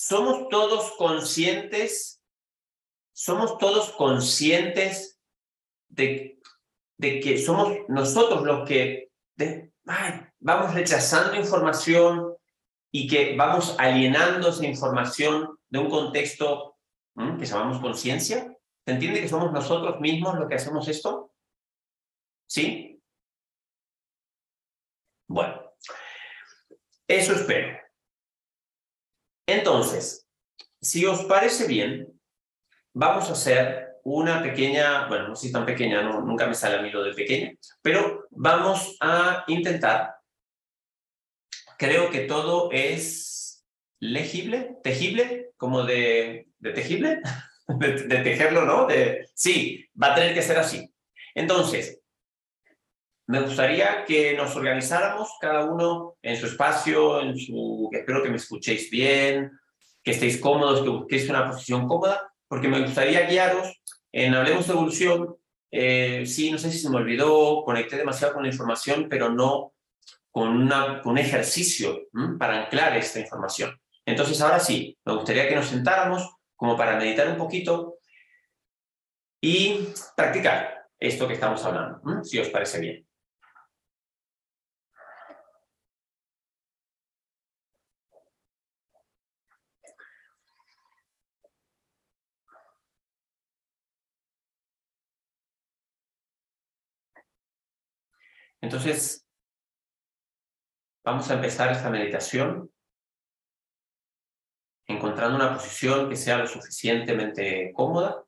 Somos 0.07 0.51
todos 0.51 0.93
conscientes, 0.99 2.23
somos 3.15 3.57
todos 3.57 3.91
conscientes 3.93 5.19
de, 5.89 6.39
que 6.99 7.39
somos 7.39 7.73
nosotros 7.89 8.43
los 8.43 8.69
que 8.69 9.11
vamos 10.41 10.75
rechazando 10.75 11.41
información 11.41 12.37
y 12.93 13.09
que 13.09 13.35
vamos 13.35 13.77
alienando 13.79 14.51
esa 14.51 14.67
información 14.67 15.59
de 15.71 15.79
un 15.79 15.89
contexto 15.89 16.77
que 17.39 17.47
llamamos 17.47 17.81
conciencia. 17.81 18.55
¿Se 18.85 18.93
entiende 18.93 19.23
que 19.23 19.29
somos 19.31 19.53
nosotros 19.53 20.01
mismos 20.01 20.39
los 20.39 20.49
que 20.51 20.57
hacemos 20.57 20.87
esto? 20.87 21.33
¿Sí? 22.47 23.03
Bueno, 25.27 25.73
eso 27.09 27.33
espero. 27.33 27.84
Entonces, 29.47 30.27
si 30.81 31.05
os 31.07 31.25
parece 31.25 31.67
bien, 31.67 32.09
vamos 32.93 33.29
a 33.29 33.33
hacer 33.33 33.99
una 34.05 34.43
pequeña, 34.43 35.09
bueno, 35.09 35.29
no 35.29 35.37
si 35.37 35.51
tan 35.51 35.65
pequeña, 35.65 36.03
nunca 36.03 36.47
me 36.47 36.55
sale 36.55 36.77
a 36.77 36.83
mí 36.83 36.91
lo 36.91 37.03
de 37.03 37.15
pequeña, 37.15 37.53
pero 37.83 38.27
vamos 38.31 38.97
a 39.01 39.45
intentar, 39.49 40.15
creo 41.79 42.11
que 42.11 42.21
todo 42.21 42.71
es 42.73 43.65
legible, 44.01 44.77
tejible, 44.83 45.53
como 45.57 45.85
de, 45.85 46.49
de 46.59 46.73
tejible, 46.73 47.21
de, 47.69 47.93
de, 48.03 48.19
tejerlo, 48.19 48.67
¿no? 48.67 48.87
De, 48.87 49.27
sí, 49.35 49.89
va 50.01 50.13
a 50.13 50.15
tener 50.15 50.35
que 50.35 50.43
ser 50.43 50.59
así. 50.59 50.93
Entonces, 51.35 52.01
me 53.27 53.41
gustaría 53.41 54.05
que 54.05 54.35
nos 54.35 54.55
organizáramos 54.55 55.31
cada 55.41 55.65
uno 55.65 56.17
en 56.23 56.37
su 56.37 56.47
espacio, 56.47 57.21
en 57.21 57.39
su... 57.39 57.89
Espero 57.93 58.23
que 58.23 58.29
me 58.29 58.37
escuchéis 58.37 58.91
bien, 58.91 59.51
que 60.03 60.11
estéis 60.11 60.39
cómodos, 60.39 60.83
que 60.83 60.91
busquéis 60.91 61.29
una 61.31 61.51
posición 61.51 61.89
cómoda, 61.89 62.31
porque 62.47 62.69
me 62.69 62.83
gustaría 62.83 63.27
guiaros 63.27 63.81
en 64.13 64.35
Hablemos 64.35 64.67
de 64.67 64.73
Evolución. 64.75 65.37
Eh, 65.71 66.25
sí, 66.27 66.51
no 66.51 66.59
sé 66.59 66.71
si 66.71 66.79
se 66.79 66.91
me 66.91 66.97
olvidó, 66.97 67.65
conecté 67.65 67.97
demasiado 67.97 68.35
con 68.35 68.43
la 68.43 68.51
información, 68.51 69.07
pero 69.09 69.31
no 69.31 69.73
con, 70.31 70.71
un 70.71 71.19
ejercicio 71.19 72.09
para 72.39 72.65
anclar 72.65 72.97
esta 72.97 73.21
información. 73.21 73.81
Entonces, 74.05 74.39
ahora 74.43 74.61
sí, 74.61 74.99
me 75.05 75.15
gustaría 75.15 75.49
que 75.49 75.55
nos 75.55 75.67
sentáramos 75.67 76.29
como 76.57 76.77
para 76.77 76.99
meditar 76.99 77.29
un 77.29 77.39
poquito 77.39 77.97
y 79.41 79.89
practicar 80.15 80.89
esto 80.99 81.27
que 81.27 81.35
estamos 81.35 81.65
hablando, 81.65 82.01
si 82.23 82.39
os 82.39 82.49
parece 82.51 82.81
bien. 82.81 83.07
Entonces, 98.65 99.29
vamos 101.05 101.31
a 101.31 101.35
empezar 101.35 101.71
esta 101.71 101.91
meditación 101.91 102.73
encontrando 104.87 105.37
una 105.37 105.53
posición 105.53 106.09
que 106.09 106.17
sea 106.17 106.39
lo 106.39 106.47
suficientemente 106.47 107.73
cómoda. 107.75 108.25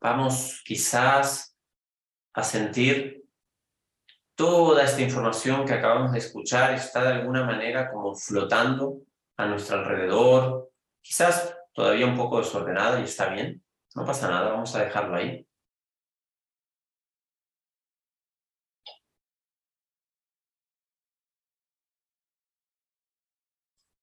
Vamos 0.00 0.62
quizás 0.64 1.56
a 2.32 2.44
sentir 2.44 3.24
toda 4.36 4.84
esta 4.84 5.00
información 5.02 5.66
que 5.66 5.72
acabamos 5.72 6.12
de 6.12 6.18
escuchar 6.18 6.74
está 6.74 7.02
de 7.02 7.14
alguna 7.14 7.44
manera 7.44 7.90
como 7.90 8.14
flotando 8.14 9.07
a 9.38 9.46
nuestro 9.46 9.78
alrededor, 9.78 10.70
quizás 11.00 11.56
todavía 11.72 12.06
un 12.06 12.16
poco 12.16 12.38
desordenada 12.38 13.00
y 13.00 13.04
está 13.04 13.28
bien, 13.30 13.64
no 13.94 14.04
pasa 14.04 14.28
nada, 14.28 14.50
vamos 14.50 14.74
a 14.74 14.84
dejarlo 14.84 15.16
ahí. 15.16 15.46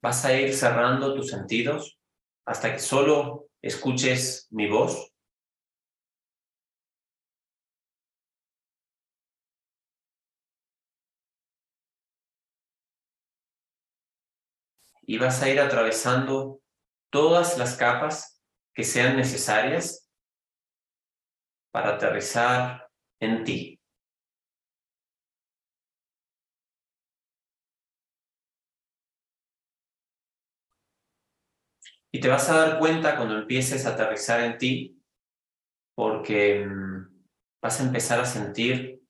Vas 0.02 0.24
a 0.26 0.34
ir 0.34 0.54
cerrando 0.54 1.16
tus 1.16 1.30
sentidos 1.30 1.98
hasta 2.46 2.72
que 2.72 2.80
solo 2.80 3.50
escuches 3.62 4.48
mi 4.52 4.70
voz. 4.70 5.15
Y 15.06 15.18
vas 15.18 15.42
a 15.42 15.50
ir 15.50 15.60
atravesando 15.60 16.62
todas 17.12 17.58
las 17.58 17.78
capas 17.78 18.42
que 18.74 18.84
sean 18.84 19.16
necesarias 19.16 20.10
para 21.72 21.96
aterrizar 21.96 22.90
en 23.20 23.44
ti. 23.44 23.82
Y 32.12 32.20
te 32.22 32.30
vas 32.30 32.50
a 32.50 32.58
dar 32.58 32.80
cuenta 32.80 33.18
cuando 33.18 33.38
empieces 33.38 33.86
a 33.86 33.90
aterrizar 33.90 34.42
en 34.42 34.58
ti, 34.58 35.04
porque 35.96 36.66
mm, 36.66 37.26
vas 37.62 37.82
a 37.82 37.84
empezar 37.84 38.22
a 38.22 38.26
sentir 38.26 39.02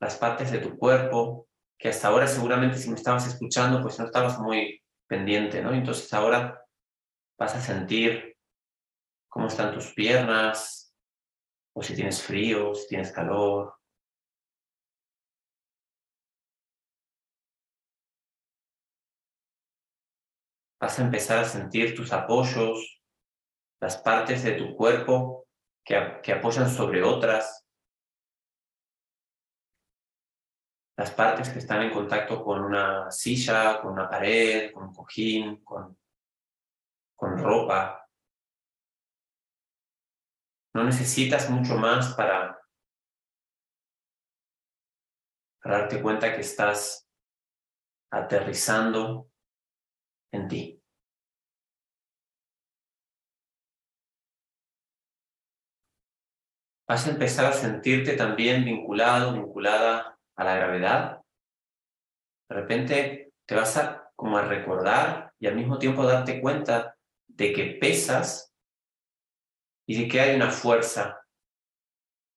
las 0.00 0.16
partes 0.16 0.50
de 0.50 0.58
tu 0.58 0.76
cuerpo, 0.76 1.47
que 1.78 1.88
hasta 1.88 2.08
ahora 2.08 2.26
seguramente 2.26 2.76
si 2.76 2.90
me 2.90 2.96
estabas 2.96 3.26
escuchando, 3.26 3.80
pues 3.80 3.98
no 3.98 4.06
estabas 4.06 4.38
muy 4.40 4.82
pendiente, 5.06 5.62
¿no? 5.62 5.72
Entonces 5.72 6.12
ahora 6.12 6.64
vas 7.38 7.54
a 7.54 7.60
sentir 7.60 8.36
cómo 9.28 9.46
están 9.46 9.72
tus 9.72 9.94
piernas, 9.94 10.92
o 11.72 11.82
si 11.82 11.94
tienes 11.94 12.20
frío, 12.22 12.74
si 12.74 12.88
tienes 12.88 13.12
calor, 13.12 13.78
vas 20.80 20.98
a 20.98 21.02
empezar 21.02 21.38
a 21.38 21.44
sentir 21.44 21.94
tus 21.94 22.12
apoyos, 22.12 23.00
las 23.80 23.98
partes 23.98 24.42
de 24.42 24.52
tu 24.52 24.74
cuerpo 24.76 25.46
que, 25.84 26.20
que 26.22 26.32
apoyan 26.32 26.68
sobre 26.68 27.02
otras, 27.02 27.67
las 30.98 31.12
partes 31.12 31.48
que 31.50 31.60
están 31.60 31.82
en 31.82 31.92
contacto 31.92 32.42
con 32.42 32.60
una 32.60 33.08
silla, 33.08 33.80
con 33.80 33.92
una 33.92 34.10
pared, 34.10 34.72
con 34.72 34.88
un 34.88 34.92
cojín, 34.92 35.62
con, 35.62 35.96
con 37.14 37.38
ropa. 37.38 38.04
No 40.74 40.82
necesitas 40.82 41.48
mucho 41.50 41.76
más 41.76 42.14
para, 42.16 42.60
para 45.62 45.78
darte 45.78 46.02
cuenta 46.02 46.34
que 46.34 46.40
estás 46.40 47.08
aterrizando 48.10 49.30
en 50.32 50.48
ti. 50.48 50.82
Vas 56.88 57.06
a 57.06 57.10
empezar 57.10 57.44
a 57.44 57.52
sentirte 57.52 58.16
también 58.16 58.64
vinculado, 58.64 59.34
vinculada 59.34 60.17
a 60.38 60.44
la 60.44 60.54
gravedad. 60.54 61.20
De 62.48 62.54
repente 62.54 63.32
te 63.44 63.54
vas 63.54 63.76
a 63.76 64.10
como 64.14 64.38
a 64.38 64.42
recordar 64.42 65.32
y 65.38 65.46
al 65.46 65.56
mismo 65.56 65.78
tiempo 65.78 66.04
darte 66.04 66.40
cuenta 66.40 66.96
de 67.26 67.52
que 67.52 67.76
pesas 67.80 68.54
y 69.86 70.00
de 70.00 70.08
que 70.08 70.20
hay 70.20 70.36
una 70.36 70.50
fuerza 70.50 71.20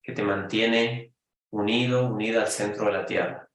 que 0.02 0.12
te 0.12 0.22
mantiene 0.22 1.14
unido, 1.50 2.08
unida 2.08 2.42
al 2.42 2.48
centro 2.48 2.86
de 2.86 2.92
la 2.92 3.06
Tierra. 3.06 3.48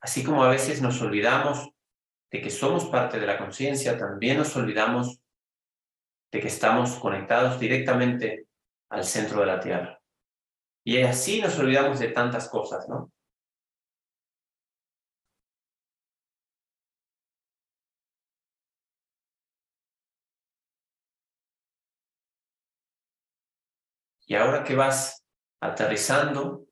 Así 0.00 0.24
como 0.24 0.44
a 0.44 0.50
veces 0.50 0.82
nos 0.82 1.00
olvidamos 1.00 1.70
de 2.30 2.42
que 2.42 2.50
somos 2.50 2.86
parte 2.86 3.20
de 3.20 3.26
la 3.26 3.38
conciencia, 3.38 3.96
también 3.96 4.38
nos 4.38 4.54
olvidamos 4.56 5.20
de 6.32 6.40
que 6.40 6.48
estamos 6.48 6.96
conectados 6.96 7.60
directamente 7.60 8.48
al 8.90 9.04
centro 9.04 9.40
de 9.40 9.46
la 9.46 9.60
Tierra. 9.60 10.03
Y 10.84 11.02
así 11.02 11.40
nos 11.40 11.58
olvidamos 11.58 11.98
de 11.98 12.08
tantas 12.08 12.48
cosas, 12.48 12.86
¿no? 12.88 13.10
Y 24.26 24.34
ahora 24.34 24.64
que 24.64 24.74
vas 24.74 25.24
aterrizando 25.60 26.66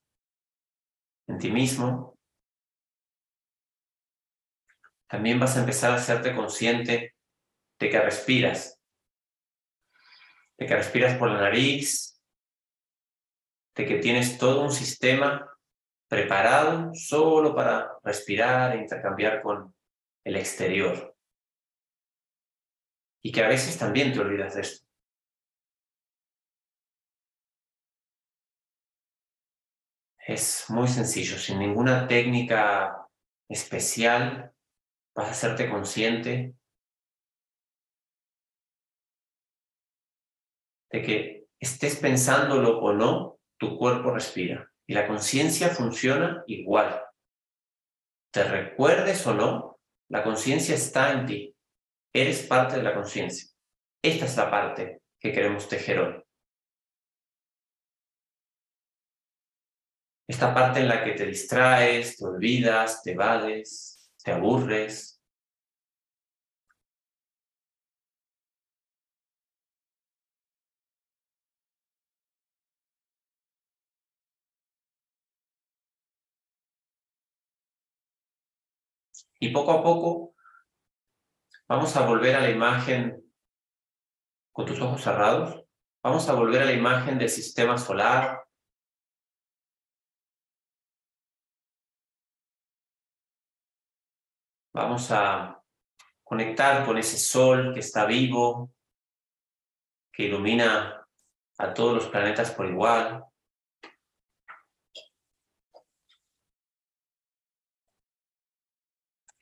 en 1.26 1.38
ti 1.38 1.50
mismo, 1.50 2.18
también 5.06 5.38
vas 5.38 5.56
a 5.56 5.60
empezar 5.60 5.92
a 5.92 5.96
hacerte 5.96 6.34
consciente 6.34 7.14
de 7.78 7.90
que 7.90 8.00
respiras, 8.00 8.80
de 10.58 10.66
que 10.66 10.74
respiras 10.74 11.18
por 11.18 11.30
la 11.30 11.40
nariz, 11.40 12.11
de 13.74 13.86
que 13.86 13.98
tienes 13.98 14.38
todo 14.38 14.62
un 14.62 14.72
sistema 14.72 15.48
preparado 16.08 16.94
solo 16.94 17.54
para 17.54 17.98
respirar 18.02 18.76
e 18.76 18.82
intercambiar 18.82 19.42
con 19.42 19.74
el 20.24 20.36
exterior. 20.36 21.16
Y 23.22 23.32
que 23.32 23.42
a 23.42 23.48
veces 23.48 23.78
también 23.78 24.12
te 24.12 24.20
olvidas 24.20 24.54
de 24.54 24.60
esto. 24.60 24.86
Es 30.26 30.66
muy 30.68 30.86
sencillo, 30.86 31.36
sin 31.36 31.58
ninguna 31.58 32.06
técnica 32.06 33.08
especial, 33.48 34.52
vas 35.14 35.28
a 35.28 35.30
hacerte 35.30 35.68
consciente 35.68 36.54
de 40.90 41.02
que 41.02 41.46
estés 41.58 41.96
pensándolo 41.96 42.78
o 42.80 42.92
no, 42.92 43.40
tu 43.62 43.78
cuerpo 43.78 44.10
respira 44.10 44.68
y 44.88 44.92
la 44.92 45.06
conciencia 45.06 45.68
funciona 45.68 46.42
igual. 46.48 47.00
Te 48.32 48.42
recuerdes 48.42 49.24
o 49.28 49.34
no, 49.34 49.78
la 50.08 50.24
conciencia 50.24 50.74
está 50.74 51.12
en 51.12 51.26
ti. 51.26 51.56
Eres 52.12 52.44
parte 52.44 52.78
de 52.78 52.82
la 52.82 52.92
conciencia. 52.92 53.48
Esta 54.02 54.24
es 54.24 54.36
la 54.36 54.50
parte 54.50 55.02
que 55.20 55.32
queremos 55.32 55.68
tejer 55.68 56.00
hoy. 56.00 56.24
Esta 60.28 60.52
parte 60.52 60.80
en 60.80 60.88
la 60.88 61.04
que 61.04 61.12
te 61.12 61.26
distraes, 61.26 62.16
te 62.16 62.24
olvidas, 62.24 63.00
te 63.04 63.12
evades, 63.12 64.10
te 64.24 64.32
aburres. 64.32 65.11
Y 79.42 79.50
poco 79.50 79.72
a 79.72 79.82
poco 79.82 80.36
vamos 81.66 81.96
a 81.96 82.06
volver 82.06 82.36
a 82.36 82.42
la 82.42 82.50
imagen 82.50 83.20
con 84.52 84.66
tus 84.66 84.80
ojos 84.80 85.02
cerrados. 85.02 85.64
Vamos 86.00 86.28
a 86.28 86.34
volver 86.34 86.62
a 86.62 86.66
la 86.66 86.72
imagen 86.72 87.18
del 87.18 87.28
sistema 87.28 87.76
solar, 87.76 88.46
Vamos 94.74 95.10
a 95.10 95.60
conectar 96.24 96.86
con 96.86 96.96
ese 96.96 97.18
sol 97.18 97.74
que 97.74 97.80
está 97.80 98.06
vivo, 98.06 98.72
que 100.10 100.22
ilumina 100.22 101.06
a 101.58 101.74
todos 101.74 101.94
los 101.94 102.06
planetas 102.08 102.52
por 102.52 102.66
igual. 102.66 103.22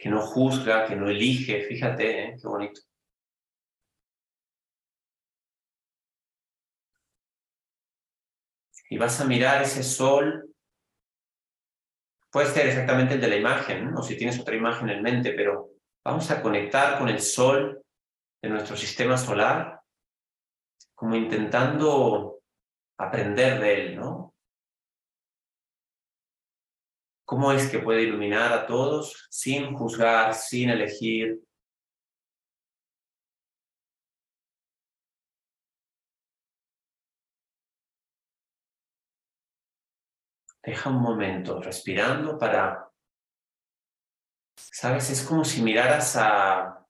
que 0.01 0.09
no 0.09 0.23
juzga, 0.23 0.87
que 0.87 0.97
no 0.97 1.11
elige, 1.11 1.63
fíjate, 1.67 2.25
¿eh? 2.25 2.37
qué 2.41 2.49
bonito. 2.49 2.81
Y 8.89 8.97
vas 8.97 9.21
a 9.21 9.27
mirar 9.27 9.63
ese 9.63 9.83
sol, 9.83 10.55
puede 12.33 12.47
ser 12.47 12.67
exactamente 12.69 13.15
el 13.15 13.21
de 13.21 13.29
la 13.29 13.37
imagen, 13.37 13.95
o 13.95 14.03
si 14.03 14.17
tienes 14.17 14.41
otra 14.41 14.57
imagen 14.57 14.89
en 14.89 15.03
mente, 15.03 15.33
pero 15.33 15.73
vamos 16.03 16.31
a 16.31 16.41
conectar 16.41 16.99
con 16.99 17.11
el 17.11 17.21
sol 17.21 17.83
de 18.43 18.49
nuestro 18.49 18.77
sistema 18.77 19.19
solar, 19.19 19.83
como 20.95 21.15
intentando 21.15 22.41
aprender 22.99 23.61
de 23.61 23.75
él, 23.75 23.97
¿no? 23.97 24.35
¿Cómo 27.31 27.53
es 27.53 27.70
que 27.70 27.78
puede 27.78 28.03
iluminar 28.03 28.53
a 28.53 28.66
todos 28.66 29.28
sin 29.31 29.72
juzgar, 29.76 30.35
sin 30.35 30.68
elegir? 30.68 31.41
Deja 40.61 40.91
un 40.91 41.01
momento 41.01 41.62
respirando 41.62 42.37
para, 42.37 42.91
sabes, 44.57 45.11
es 45.11 45.22
como 45.22 45.45
si 45.45 45.62
miraras 45.62 46.16
a, 46.16 46.85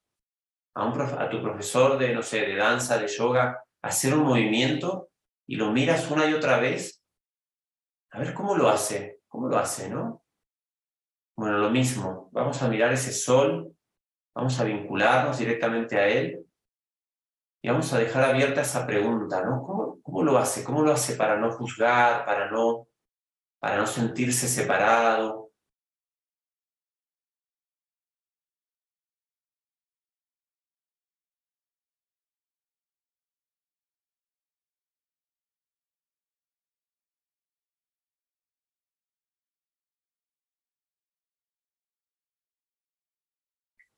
a, 0.74 1.28
tu 1.30 1.42
profesor 1.42 1.98
de, 1.98 2.14
no 2.14 2.22
sé, 2.22 2.46
de 2.46 2.56
danza, 2.56 2.96
de 2.96 3.08
yoga, 3.08 3.62
hacer 3.82 4.14
un 4.14 4.24
movimiento 4.24 5.10
y 5.46 5.56
lo 5.56 5.70
miras 5.70 6.10
una 6.10 6.24
y 6.24 6.32
otra 6.32 6.58
vez. 6.58 7.04
A 8.12 8.20
ver 8.20 8.32
cómo 8.32 8.56
lo 8.56 8.70
hace, 8.70 9.20
cómo 9.28 9.46
lo 9.46 9.58
hace, 9.58 9.90
¿no? 9.90 10.24
Bueno, 11.40 11.56
lo 11.56 11.70
mismo, 11.70 12.28
vamos 12.32 12.60
a 12.62 12.68
mirar 12.68 12.92
ese 12.92 13.12
sol, 13.12 13.74
vamos 14.34 14.60
a 14.60 14.64
vincularnos 14.64 15.38
directamente 15.38 15.96
a 15.96 16.06
él 16.06 16.44
y 17.62 17.68
vamos 17.70 17.90
a 17.94 17.98
dejar 17.98 18.24
abierta 18.24 18.60
esa 18.60 18.86
pregunta, 18.86 19.42
¿no? 19.42 19.62
¿Cómo, 19.62 20.02
cómo 20.02 20.22
lo 20.22 20.36
hace? 20.36 20.62
¿Cómo 20.62 20.82
lo 20.82 20.92
hace 20.92 21.16
para 21.16 21.38
no 21.38 21.50
juzgar, 21.50 22.26
para 22.26 22.50
no, 22.50 22.88
para 23.58 23.78
no 23.78 23.86
sentirse 23.86 24.48
separado? 24.48 25.49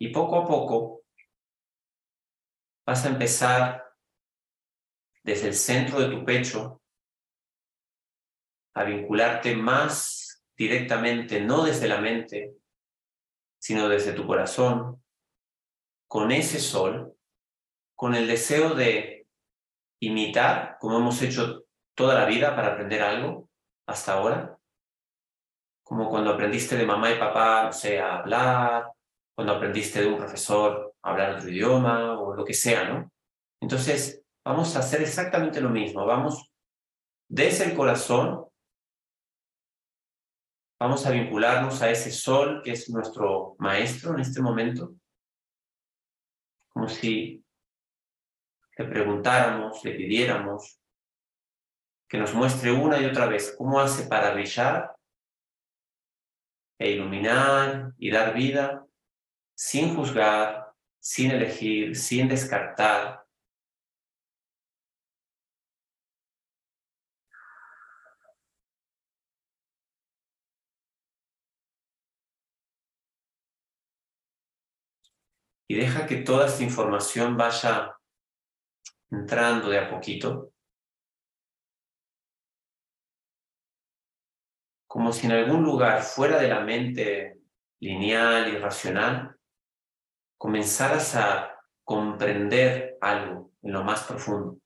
Y 0.02 0.08
poco 0.08 0.36
a 0.36 0.44
poco 0.44 1.04
vas 2.84 3.04
a 3.04 3.08
empezar 3.10 3.84
desde 5.22 5.46
el 5.46 5.54
centro 5.54 6.00
de 6.00 6.08
tu 6.08 6.24
pecho 6.24 6.82
a 8.74 8.82
vincularte 8.82 9.54
más 9.54 10.44
directamente, 10.56 11.40
no 11.40 11.62
desde 11.62 11.86
la 11.86 12.00
mente, 12.00 12.56
sino 13.60 13.88
desde 13.88 14.12
tu 14.12 14.26
corazón, 14.26 15.04
con 16.08 16.32
ese 16.32 16.58
sol, 16.58 17.16
con 17.94 18.16
el 18.16 18.26
deseo 18.26 18.74
de 18.74 19.28
imitar, 20.00 20.78
como 20.80 20.98
hemos 20.98 21.22
hecho 21.22 21.66
toda 21.94 22.14
la 22.14 22.26
vida 22.26 22.56
para 22.56 22.72
aprender 22.72 23.02
algo 23.02 23.48
hasta 23.86 24.14
ahora, 24.14 24.58
como 25.84 26.10
cuando 26.10 26.32
aprendiste 26.32 26.76
de 26.76 26.86
mamá 26.86 27.12
y 27.12 27.20
papá, 27.20 27.66
no 27.66 27.72
sé, 27.72 28.00
a 28.00 28.16
hablar, 28.16 28.92
cuando 29.34 29.54
aprendiste 29.54 30.00
de 30.00 30.06
un 30.06 30.16
profesor 30.16 30.94
a 31.02 31.10
hablar 31.10 31.36
otro 31.36 31.48
idioma 31.48 32.18
o 32.18 32.34
lo 32.34 32.44
que 32.44 32.54
sea, 32.54 32.88
¿no? 32.88 33.12
Entonces, 33.60 34.22
vamos 34.44 34.74
a 34.76 34.80
hacer 34.80 35.02
exactamente 35.02 35.60
lo 35.60 35.70
mismo. 35.70 36.04
Vamos 36.04 36.52
desde 37.28 37.64
el 37.64 37.76
corazón, 37.76 38.46
vamos 40.78 41.06
a 41.06 41.10
vincularnos 41.10 41.80
a 41.80 41.90
ese 41.90 42.10
sol 42.10 42.60
que 42.62 42.72
es 42.72 42.90
nuestro 42.90 43.56
maestro 43.58 44.14
en 44.14 44.20
este 44.20 44.42
momento, 44.42 44.94
como 46.68 46.88
si 46.88 47.42
le 48.76 48.84
preguntáramos, 48.84 49.84
le 49.84 49.92
pidiéramos 49.92 50.78
que 52.08 52.18
nos 52.18 52.34
muestre 52.34 52.72
una 52.72 53.00
y 53.00 53.06
otra 53.06 53.26
vez 53.26 53.54
cómo 53.56 53.80
hace 53.80 54.06
para 54.06 54.34
brillar 54.34 54.94
e 56.78 56.90
iluminar 56.90 57.94
y 57.96 58.10
dar 58.10 58.34
vida 58.34 58.86
sin 59.54 59.94
juzgar, 59.94 60.74
sin 61.00 61.30
elegir, 61.30 61.96
sin 61.96 62.28
descartar. 62.28 63.26
Y 75.68 75.74
deja 75.74 76.06
que 76.06 76.16
toda 76.16 76.46
esta 76.48 76.62
información 76.62 77.36
vaya 77.36 77.96
entrando 79.10 79.70
de 79.70 79.78
a 79.78 79.90
poquito. 79.90 80.52
Como 84.86 85.12
si 85.12 85.26
en 85.26 85.32
algún 85.32 85.62
lugar 85.62 86.02
fuera 86.02 86.38
de 86.38 86.48
la 86.48 86.60
mente 86.60 87.38
lineal 87.80 88.52
y 88.52 88.58
racional 88.58 89.31
comenzaras 90.42 91.14
a 91.14 91.56
comprender 91.84 92.98
algo 93.00 93.52
en 93.62 93.72
lo 93.72 93.84
más 93.84 94.02
profundo. 94.02 94.58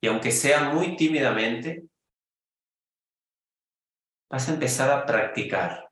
Y 0.00 0.06
aunque 0.06 0.30
sea 0.30 0.70
muy 0.72 0.94
tímidamente, 0.96 1.88
vas 4.30 4.48
a 4.48 4.52
empezar 4.52 4.88
a 4.92 5.04
practicar, 5.04 5.90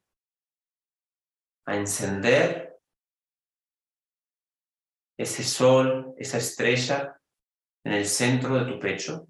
a 1.67 1.75
encender 1.75 2.72
ese 5.23 5.45
sol, 5.45 6.15
esa 6.19 6.39
estrella 6.39 7.17
en 7.85 7.93
el 7.93 8.07
centro 8.07 8.57
de 8.57 8.73
tu 8.73 8.79
pecho, 8.79 9.29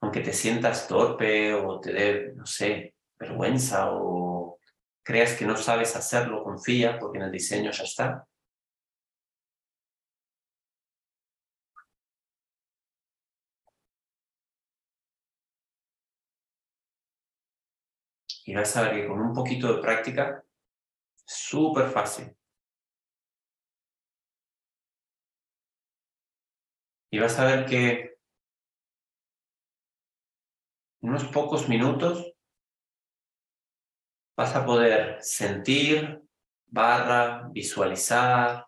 aunque 0.00 0.20
te 0.20 0.32
sientas 0.32 0.86
torpe 0.86 1.54
o 1.54 1.80
te 1.80 1.92
dé, 1.92 2.32
no 2.34 2.46
sé, 2.46 2.94
vergüenza 3.18 3.90
o 3.92 4.58
creas 5.02 5.34
que 5.34 5.46
no 5.46 5.56
sabes 5.56 5.96
hacerlo, 5.96 6.44
confía 6.44 6.98
porque 6.98 7.18
en 7.18 7.24
el 7.24 7.32
diseño 7.32 7.70
ya 7.70 7.84
está. 7.84 8.26
Y 18.46 18.54
vas 18.54 18.76
a 18.76 18.82
ver 18.82 18.94
que 19.00 19.08
con 19.08 19.20
un 19.20 19.32
poquito 19.32 19.74
de 19.74 19.80
práctica, 19.80 20.44
súper 21.24 21.88
fácil. 21.90 22.36
Y 27.14 27.20
vas 27.20 27.38
a 27.38 27.44
ver 27.44 27.64
que 27.64 28.18
en 31.00 31.08
unos 31.10 31.26
pocos 31.26 31.68
minutos 31.68 32.34
vas 34.36 34.56
a 34.56 34.66
poder 34.66 35.22
sentir, 35.22 36.20
barra, 36.66 37.48
visualizar, 37.52 38.66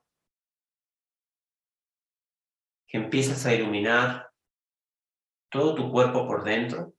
que 2.87 2.99
empiezas 2.99 3.45
a 3.47 3.53
iluminar 3.53 4.31
todo 5.51 5.75
tu 5.75 5.91
cuerpo 5.91 6.25
por 6.29 6.45
dentro. 6.45 6.96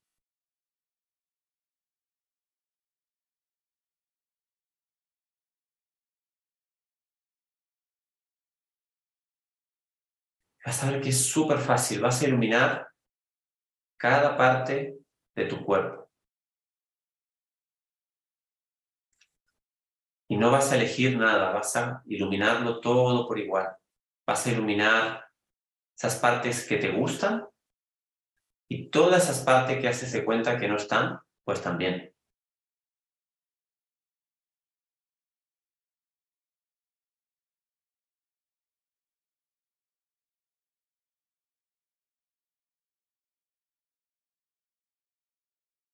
Vas 10.68 10.84
a 10.84 10.91
ver 10.91 11.02
que 11.02 11.10
es 11.10 11.30
súper 11.30 11.60
fácil. 11.60 12.02
Vas 12.02 12.22
a 12.22 12.27
iluminar 12.27 12.89
cada 13.98 14.35
parte 14.35 14.99
de 15.34 15.45
tu 15.45 15.64
cuerpo. 15.64 16.11
Y 20.30 20.35
no 20.35 20.52
vas 20.52 20.69
a 20.69 20.76
elegir 20.76 21.18
nada, 21.18 21.52
vas 21.52 21.73
a 21.77 22.03
iluminarlo 22.06 22.81
todo 22.81 23.26
por 23.26 23.39
igual. 23.39 23.77
Vas 24.27 24.45
a 24.45 24.52
iluminar 24.52 25.26
esas 25.95 26.18
partes 26.18 26.68
que 26.68 26.76
te 26.76 26.91
gustan 26.91 27.48
y 28.69 28.89
todas 28.89 29.23
esas 29.23 29.45
partes 29.45 29.80
que 29.80 29.88
haces 29.88 30.11
de 30.11 30.26
cuenta 30.26 30.60
que 30.60 30.68
no 30.68 30.76
están, 30.76 31.22
pues 31.45 31.61
también. 31.61 32.14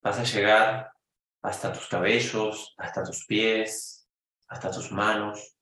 Vas 0.04 0.20
a 0.20 0.24
llegar 0.24 0.92
hasta 1.42 1.72
tus 1.72 1.88
cabellos, 1.88 2.74
hasta 2.78 3.04
tus 3.04 3.26
pies, 3.26 4.08
hasta 4.48 4.70
tus 4.70 4.92
manos. 4.92 5.58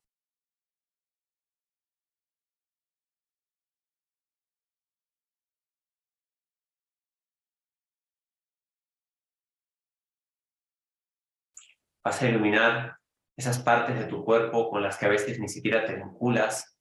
Vas 12.04 12.20
a 12.22 12.28
iluminar 12.28 12.98
esas 13.38 13.60
partes 13.60 13.98
de 14.00 14.06
tu 14.06 14.26
cuerpo 14.26 14.72
con 14.72 14.82
las 14.82 14.98
que 14.98 15.06
a 15.06 15.10
veces 15.10 15.40
ni 15.40 15.48
siquiera 15.48 15.86
te 15.86 15.96
vinculas. 15.96 16.80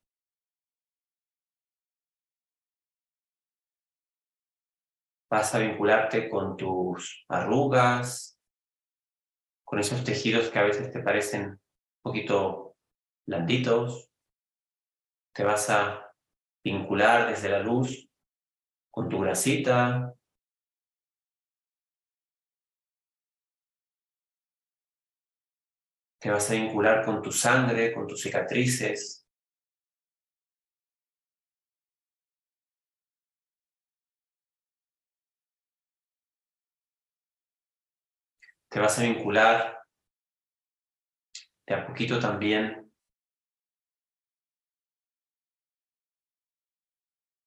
Vas 5.30 5.54
a 5.54 5.60
vincularte 5.60 6.28
con 6.28 6.56
tus 6.56 7.24
arrugas, 7.28 8.36
con 9.64 9.78
esos 9.78 10.02
tejidos 10.02 10.50
que 10.50 10.58
a 10.58 10.64
veces 10.64 10.90
te 10.90 11.00
parecen 11.00 11.50
un 11.50 11.60
poquito 12.02 12.76
blanditos. 13.26 14.10
Te 15.32 15.44
vas 15.44 15.70
a 15.70 16.12
vincular 16.64 17.28
desde 17.28 17.48
la 17.48 17.60
luz 17.60 18.08
con 18.90 19.08
tu 19.08 19.20
grasita, 19.20 20.14
Te 26.20 26.30
vas 26.30 26.50
a 26.50 26.52
vincular 26.52 27.02
con 27.02 27.22
tu 27.22 27.32
sangre, 27.32 27.94
con 27.94 28.06
tus 28.06 28.20
cicatrices. 28.20 29.19
Te 38.70 38.78
vas 38.78 38.98
a 38.98 39.02
vincular 39.02 39.82
de 41.66 41.74
a 41.74 41.86
poquito 41.86 42.20
también 42.20 42.92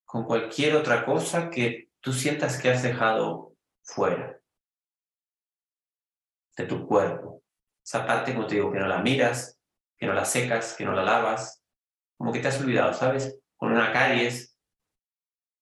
con 0.04 0.24
cualquier 0.24 0.76
otra 0.76 1.06
cosa 1.06 1.48
que 1.48 1.88
tú 2.00 2.12
sientas 2.12 2.60
que 2.60 2.70
has 2.70 2.82
dejado 2.82 3.56
fuera 3.82 4.38
de 6.56 6.66
tu 6.66 6.86
cuerpo. 6.86 7.42
Esa 7.82 8.06
parte, 8.06 8.34
como 8.34 8.46
te 8.46 8.56
digo, 8.56 8.70
que 8.70 8.78
no 8.78 8.86
la 8.86 9.00
miras, 9.00 9.58
que 9.98 10.06
no 10.06 10.12
la 10.12 10.26
secas, 10.26 10.74
que 10.76 10.84
no 10.84 10.92
la 10.92 11.02
lavas, 11.02 11.62
como 12.18 12.32
que 12.32 12.40
te 12.40 12.48
has 12.48 12.60
olvidado, 12.60 12.92
¿sabes? 12.92 13.40
Con 13.56 13.72
una 13.72 13.92
caries, 13.92 14.58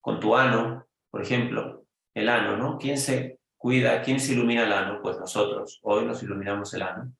con 0.00 0.18
tu 0.18 0.36
ano, 0.36 0.86
por 1.10 1.22
ejemplo, 1.22 1.86
el 2.14 2.28
ano, 2.28 2.56
¿no? 2.56 2.78
¿Quién 2.78 2.98
se 2.98 3.41
cuida, 3.62 4.02
quién 4.02 4.18
se 4.18 4.32
ilumina 4.32 4.64
el 4.64 4.72
ano? 4.72 5.00
Pues 5.00 5.18
nosotros, 5.18 5.78
hoy 5.84 6.04
nos 6.04 6.20
iluminamos 6.24 6.74
el 6.74 6.82
ano. 6.82 7.12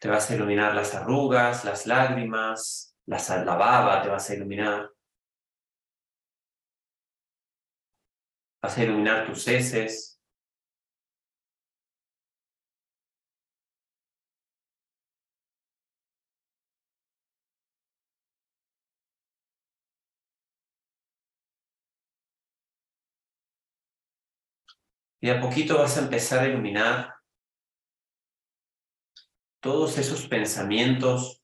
Te 0.00 0.08
vas 0.08 0.30
a 0.30 0.34
iluminar 0.34 0.74
las 0.74 0.94
arrugas, 0.94 1.62
las 1.66 1.86
lágrimas, 1.86 2.96
la, 3.04 3.18
la 3.44 3.54
baba 3.54 4.02
te 4.02 4.08
vas 4.08 4.30
a 4.30 4.34
iluminar. 4.34 4.90
Vas 8.62 8.78
a 8.78 8.82
iluminar 8.82 9.26
tus 9.26 9.46
heces. 9.46 10.19
Y 25.20 25.28
a 25.28 25.40
poquito 25.40 25.78
vas 25.78 25.96
a 25.98 26.02
empezar 26.02 26.40
a 26.40 26.48
iluminar 26.48 27.14
todos 29.60 29.98
esos 29.98 30.26
pensamientos 30.26 31.42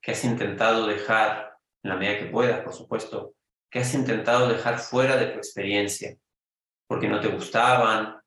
que 0.00 0.12
has 0.12 0.24
intentado 0.24 0.86
dejar 0.86 1.58
en 1.82 1.90
la 1.90 1.96
medida 1.96 2.18
que 2.18 2.26
puedas, 2.26 2.60
por 2.60 2.72
supuesto, 2.72 3.34
que 3.70 3.80
has 3.80 3.94
intentado 3.94 4.48
dejar 4.48 4.78
fuera 4.78 5.16
de 5.16 5.26
tu 5.26 5.38
experiencia, 5.38 6.16
porque 6.88 7.08
no 7.08 7.20
te 7.20 7.28
gustaban, 7.28 8.18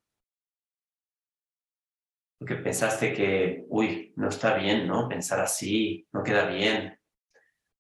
porque 2.38 2.56
pensaste 2.56 3.14
que, 3.14 3.66
uy, 3.70 4.14
no 4.16 4.30
está 4.30 4.56
bien, 4.56 4.88
¿no? 4.88 5.10
Pensar 5.10 5.40
así, 5.40 6.08
no 6.12 6.24
queda 6.24 6.46
bien. 6.46 7.00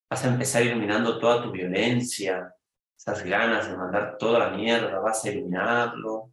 Vas 0.10 0.26
a 0.26 0.30
empezar 0.30 0.64
iluminando 0.64 1.20
toda 1.20 1.44
tu 1.44 1.52
violencia, 1.52 2.54
esas 2.98 3.24
ganas 3.24 3.70
de 3.70 3.78
mandar 3.78 4.18
toda 4.18 4.40
la 4.40 4.50
mierda, 4.50 5.00
vas 5.00 5.24
a 5.24 5.30
iluminarlo. 5.30 6.33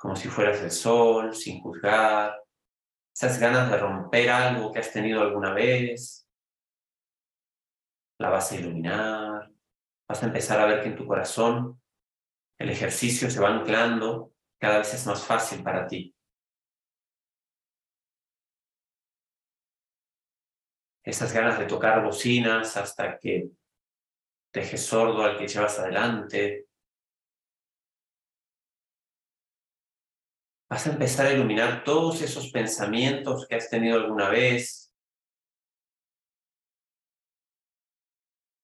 Como 0.00 0.16
si 0.16 0.28
fueras 0.28 0.62
el 0.62 0.70
sol, 0.70 1.34
sin 1.34 1.60
juzgar. 1.60 2.42
Esas 3.14 3.38
ganas 3.38 3.70
de 3.70 3.76
romper 3.76 4.30
algo 4.30 4.72
que 4.72 4.78
has 4.78 4.90
tenido 4.90 5.20
alguna 5.20 5.52
vez, 5.52 6.26
la 8.18 8.30
vas 8.30 8.50
a 8.50 8.56
iluminar, 8.56 9.52
vas 10.08 10.22
a 10.22 10.26
empezar 10.26 10.58
a 10.58 10.64
ver 10.64 10.82
que 10.82 10.88
en 10.88 10.96
tu 10.96 11.06
corazón 11.06 11.82
el 12.58 12.70
ejercicio 12.70 13.30
se 13.30 13.40
va 13.40 13.50
anclando, 13.50 14.32
cada 14.58 14.78
vez 14.78 14.94
es 14.94 15.06
más 15.06 15.22
fácil 15.22 15.62
para 15.62 15.86
ti. 15.86 16.16
Esas 21.04 21.30
ganas 21.34 21.58
de 21.58 21.66
tocar 21.66 22.02
bocinas 22.02 22.74
hasta 22.78 23.18
que 23.18 23.50
dejes 24.50 24.86
sordo 24.86 25.24
al 25.24 25.36
que 25.36 25.46
llevas 25.46 25.78
adelante. 25.78 26.69
Vas 30.70 30.86
a 30.86 30.92
empezar 30.92 31.26
a 31.26 31.32
iluminar 31.32 31.82
todos 31.82 32.22
esos 32.22 32.52
pensamientos 32.52 33.44
que 33.48 33.56
has 33.56 33.68
tenido 33.68 33.96
alguna 33.96 34.28
vez, 34.28 34.94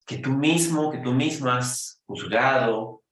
que 0.06 0.18
tú 0.18 0.30
mismo, 0.30 0.92
que 0.92 0.98
tú 0.98 1.12
misma 1.12 1.58
has 1.58 2.00
juzgado, 2.06 3.02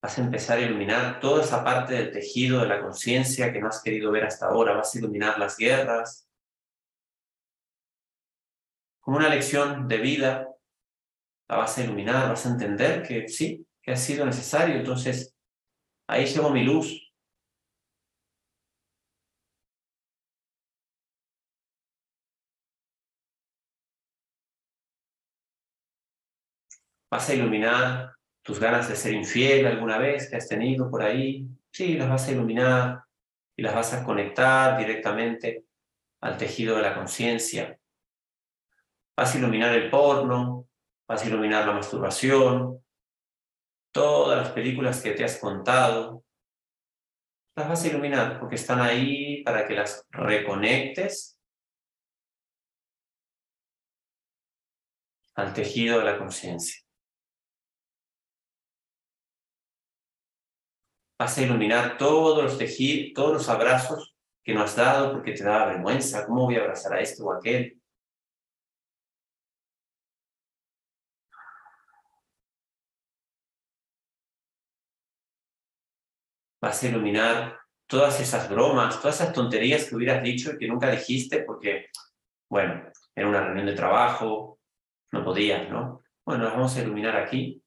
vas 0.00 0.16
a 0.16 0.20
empezar 0.20 0.58
a 0.58 0.62
iluminar 0.62 1.18
toda 1.18 1.42
esa 1.42 1.64
parte 1.64 1.94
del 1.94 2.12
tejido 2.12 2.60
de 2.60 2.68
la 2.68 2.80
conciencia 2.80 3.52
que 3.52 3.60
no 3.60 3.66
has 3.66 3.82
querido 3.82 4.12
ver 4.12 4.24
hasta 4.24 4.46
ahora, 4.46 4.76
vas 4.76 4.94
a 4.94 4.98
iluminar 4.98 5.40
las 5.40 5.56
guerras. 5.56 6.28
Como 9.00 9.16
una 9.16 9.28
lección 9.28 9.88
de 9.88 9.98
vida, 9.98 10.48
la 11.48 11.56
vas 11.56 11.76
a 11.76 11.82
iluminar, 11.82 12.28
vas 12.28 12.46
a 12.46 12.50
entender 12.50 13.02
que 13.02 13.26
sí, 13.26 13.66
que 13.82 13.90
ha 13.90 13.96
sido 13.96 14.24
necesario. 14.24 14.76
Entonces, 14.76 15.34
ahí 16.12 16.26
llevo 16.26 16.50
mi 16.50 16.62
luz, 16.64 17.02
¿Vas 27.12 27.28
a 27.28 27.34
iluminar 27.34 28.14
tus 28.40 28.58
ganas 28.58 28.88
de 28.88 28.96
ser 28.96 29.12
infiel 29.12 29.66
alguna 29.66 29.98
vez 29.98 30.30
que 30.30 30.36
has 30.36 30.48
tenido 30.48 30.90
por 30.90 31.02
ahí? 31.02 31.46
Sí, 31.70 31.92
las 31.92 32.08
vas 32.08 32.26
a 32.26 32.32
iluminar 32.32 33.04
y 33.54 33.60
las 33.60 33.74
vas 33.74 33.92
a 33.92 34.02
conectar 34.02 34.78
directamente 34.78 35.66
al 36.22 36.38
tejido 36.38 36.74
de 36.76 36.80
la 36.80 36.94
conciencia. 36.94 37.78
Vas 39.14 39.34
a 39.34 39.38
iluminar 39.38 39.74
el 39.74 39.90
porno, 39.90 40.66
vas 41.06 41.22
a 41.22 41.28
iluminar 41.28 41.66
la 41.66 41.74
masturbación, 41.74 42.82
todas 43.92 44.38
las 44.38 44.50
películas 44.52 45.02
que 45.02 45.12
te 45.12 45.24
has 45.24 45.38
contado, 45.38 46.24
las 47.54 47.68
vas 47.68 47.84
a 47.84 47.88
iluminar 47.88 48.40
porque 48.40 48.56
están 48.56 48.80
ahí 48.80 49.42
para 49.44 49.66
que 49.66 49.74
las 49.74 50.06
reconectes 50.10 51.38
al 55.34 55.52
tejido 55.52 55.98
de 55.98 56.04
la 56.04 56.18
conciencia. 56.18 56.80
Vas 61.18 61.38
a 61.38 61.42
iluminar 61.42 61.98
todos 61.98 62.42
los 62.42 62.58
tejidos, 62.58 63.12
todos 63.14 63.32
los 63.34 63.48
abrazos 63.48 64.16
que 64.42 64.54
no 64.54 64.62
has 64.62 64.74
dado 64.74 65.12
porque 65.12 65.32
te 65.32 65.44
daba 65.44 65.66
vergüenza. 65.66 66.26
¿Cómo 66.26 66.46
voy 66.46 66.56
a 66.56 66.62
abrazar 66.62 66.94
a 66.94 67.00
este 67.00 67.22
o 67.22 67.32
a 67.32 67.36
aquel? 67.36 67.81
Vas 76.62 76.82
a 76.82 76.88
iluminar 76.88 77.58
todas 77.86 78.20
esas 78.20 78.48
bromas, 78.48 79.00
todas 79.00 79.20
esas 79.20 79.34
tonterías 79.34 79.84
que 79.84 79.96
hubieras 79.96 80.22
dicho 80.22 80.52
y 80.52 80.58
que 80.58 80.68
nunca 80.68 80.90
dijiste 80.90 81.42
porque, 81.42 81.86
bueno, 82.48 82.84
era 83.14 83.28
una 83.28 83.42
reunión 83.42 83.66
de 83.66 83.74
trabajo, 83.74 84.60
no 85.12 85.24
podías, 85.24 85.68
¿no? 85.68 86.02
Bueno, 86.24 86.44
las 86.44 86.54
vamos 86.54 86.76
a 86.76 86.82
iluminar 86.82 87.16
aquí 87.16 87.62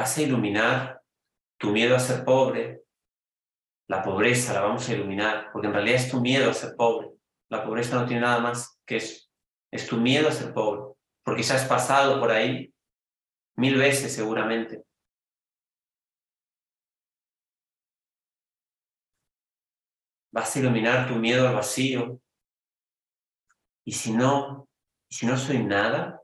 Vas 0.00 0.16
a 0.16 0.22
iluminar 0.22 1.02
tu 1.58 1.72
miedo 1.72 1.94
a 1.94 1.98
ser 1.98 2.24
pobre, 2.24 2.84
la 3.86 4.02
pobreza 4.02 4.54
la 4.54 4.62
vamos 4.62 4.88
a 4.88 4.94
iluminar, 4.94 5.50
porque 5.52 5.66
en 5.66 5.74
realidad 5.74 5.96
es 5.96 6.10
tu 6.10 6.22
miedo 6.22 6.48
a 6.48 6.54
ser 6.54 6.74
pobre. 6.74 7.10
La 7.50 7.62
pobreza 7.62 8.00
no 8.00 8.06
tiene 8.06 8.22
nada 8.22 8.38
más 8.38 8.80
que 8.86 8.96
eso. 8.96 9.29
Es 9.72 9.86
tu 9.86 9.96
miedo 9.96 10.28
a 10.28 10.32
ser 10.32 10.52
pobre, 10.52 10.94
porque 11.24 11.42
ya 11.42 11.54
has 11.54 11.66
pasado 11.66 12.18
por 12.20 12.30
ahí 12.30 12.72
mil 13.56 13.76
veces 13.76 14.12
seguramente. 14.14 14.82
Vas 20.32 20.54
a 20.54 20.58
iluminar 20.60 21.08
tu 21.08 21.16
miedo 21.16 21.48
al 21.48 21.54
vacío. 21.54 22.20
Y 23.84 23.92
si 23.92 24.12
no, 24.12 24.68
si 25.10 25.26
no 25.26 25.36
soy 25.36 25.64
nada, 25.64 26.22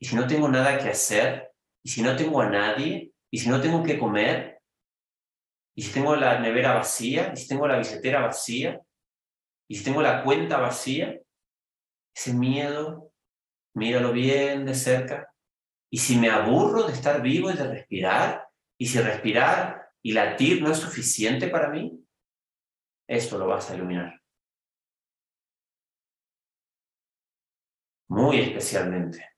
y 0.00 0.06
si 0.06 0.16
no 0.16 0.26
tengo 0.26 0.48
nada 0.48 0.78
que 0.78 0.88
hacer, 0.88 1.52
y 1.84 1.90
si 1.90 2.02
no 2.02 2.16
tengo 2.16 2.40
a 2.40 2.48
nadie, 2.48 3.12
y 3.30 3.38
si 3.38 3.48
no 3.48 3.60
tengo 3.60 3.82
que 3.82 3.98
comer, 3.98 4.60
y 5.74 5.82
si 5.82 5.92
tengo 5.92 6.16
la 6.16 6.38
nevera 6.38 6.74
vacía, 6.74 7.32
y 7.32 7.36
si 7.36 7.48
tengo 7.48 7.66
la 7.66 7.78
billetera 7.78 8.20
vacía, 8.20 8.80
y 9.68 9.76
si 9.76 9.84
tengo 9.84 10.02
la 10.02 10.22
cuenta 10.22 10.58
vacía, 10.58 11.20
ese 12.14 12.34
miedo, 12.34 13.12
míralo 13.74 14.12
bien 14.12 14.64
de 14.64 14.74
cerca. 14.74 15.32
Y 15.90 15.98
si 15.98 16.16
me 16.16 16.30
aburro 16.30 16.84
de 16.84 16.92
estar 16.92 17.22
vivo 17.22 17.50
y 17.50 17.54
de 17.54 17.68
respirar, 17.68 18.48
y 18.78 18.86
si 18.86 18.98
respirar 18.98 19.90
y 20.02 20.12
latir 20.12 20.62
no 20.62 20.70
es 20.70 20.78
suficiente 20.78 21.48
para 21.48 21.68
mí, 21.68 22.04
esto 23.08 23.38
lo 23.38 23.46
vas 23.46 23.70
a 23.70 23.74
iluminar. 23.74 24.20
Muy 28.08 28.40
especialmente. 28.40 29.32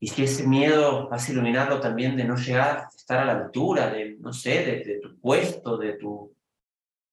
Y 0.00 0.08
si 0.08 0.24
ese 0.24 0.46
miedo 0.46 1.08
vas 1.08 1.28
a 1.28 1.32
iluminarlo 1.32 1.80
también 1.80 2.14
de 2.14 2.24
no 2.24 2.36
llegar, 2.36 2.76
a 2.76 2.88
estar 2.94 3.20
a 3.20 3.24
la 3.24 3.32
altura 3.32 3.88
de, 3.88 4.16
no 4.18 4.34
sé, 4.34 4.82
de, 4.84 5.00
tu 5.00 5.18
puesto, 5.18 5.78
de 5.78 5.94
tu, 5.94 6.36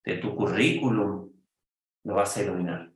de 0.04 0.18
tu 0.18 0.36
currículum, 0.36 1.32
lo 2.04 2.14
vas 2.14 2.36
a 2.36 2.42
iluminar. 2.42 2.92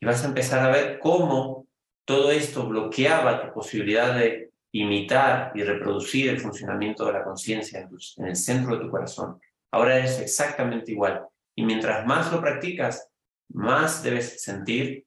Y 0.00 0.06
vas 0.06 0.22
a 0.22 0.28
empezar 0.28 0.64
a 0.64 0.70
ver 0.70 0.98
cómo 0.98 1.66
todo 2.04 2.30
esto 2.30 2.68
bloqueaba 2.68 3.40
tu 3.46 3.52
posibilidad 3.52 4.14
de 4.14 4.52
imitar 4.72 5.52
y 5.54 5.62
reproducir 5.62 6.28
el 6.28 6.38
funcionamiento 6.38 7.06
de 7.06 7.14
la 7.14 7.24
conciencia 7.24 7.80
en 7.80 8.26
el 8.26 8.36
centro 8.36 8.76
de 8.76 8.84
tu 8.84 8.90
corazón. 8.90 9.40
Ahora 9.70 9.98
eres 9.98 10.20
exactamente 10.20 10.92
igual. 10.92 11.26
Y 11.54 11.64
mientras 11.64 12.06
más 12.06 12.30
lo 12.30 12.40
practicas, 12.40 13.10
más 13.48 14.02
debes 14.02 14.42
sentir 14.42 15.06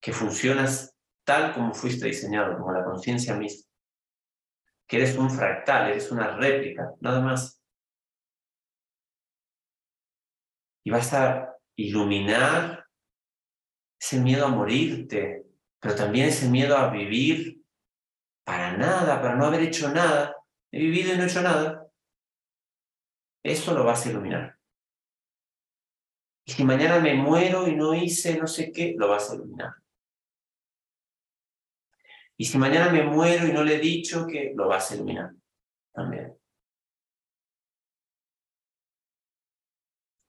que 0.00 0.12
funcionas 0.12 0.94
tal 1.24 1.54
como 1.54 1.72
fuiste 1.72 2.06
diseñado, 2.06 2.58
como 2.58 2.72
la 2.72 2.84
conciencia 2.84 3.34
misma. 3.34 3.68
Que 4.86 4.96
eres 4.98 5.16
un 5.16 5.30
fractal, 5.30 5.90
eres 5.90 6.10
una 6.10 6.36
réplica, 6.36 6.92
nada 7.00 7.20
más. 7.20 7.61
Y 10.84 10.90
vas 10.90 11.12
a 11.12 11.56
iluminar 11.76 12.86
ese 14.00 14.20
miedo 14.20 14.46
a 14.46 14.50
morirte, 14.50 15.46
pero 15.80 15.94
también 15.94 16.28
ese 16.28 16.48
miedo 16.48 16.76
a 16.76 16.90
vivir 16.90 17.62
para 18.44 18.76
nada, 18.76 19.20
para 19.22 19.36
no 19.36 19.46
haber 19.46 19.62
hecho 19.62 19.90
nada. 19.90 20.34
He 20.72 20.78
vivido 20.78 21.14
y 21.14 21.16
no 21.16 21.24
he 21.24 21.26
hecho 21.26 21.42
nada. 21.42 21.86
Eso 23.44 23.74
lo 23.74 23.84
vas 23.84 24.06
a 24.06 24.10
iluminar. 24.10 24.58
Y 26.44 26.52
si 26.52 26.64
mañana 26.64 26.98
me 26.98 27.14
muero 27.14 27.68
y 27.68 27.76
no 27.76 27.94
hice 27.94 28.36
no 28.38 28.46
sé 28.46 28.72
qué, 28.72 28.94
lo 28.96 29.08
vas 29.08 29.30
a 29.30 29.34
iluminar. 29.34 29.74
Y 32.36 32.44
si 32.44 32.58
mañana 32.58 32.90
me 32.90 33.04
muero 33.04 33.46
y 33.46 33.52
no 33.52 33.62
le 33.62 33.76
he 33.76 33.78
dicho 33.78 34.26
que 34.26 34.52
lo 34.56 34.66
vas 34.66 34.90
a 34.90 34.96
iluminar 34.96 35.30
también. 35.92 36.36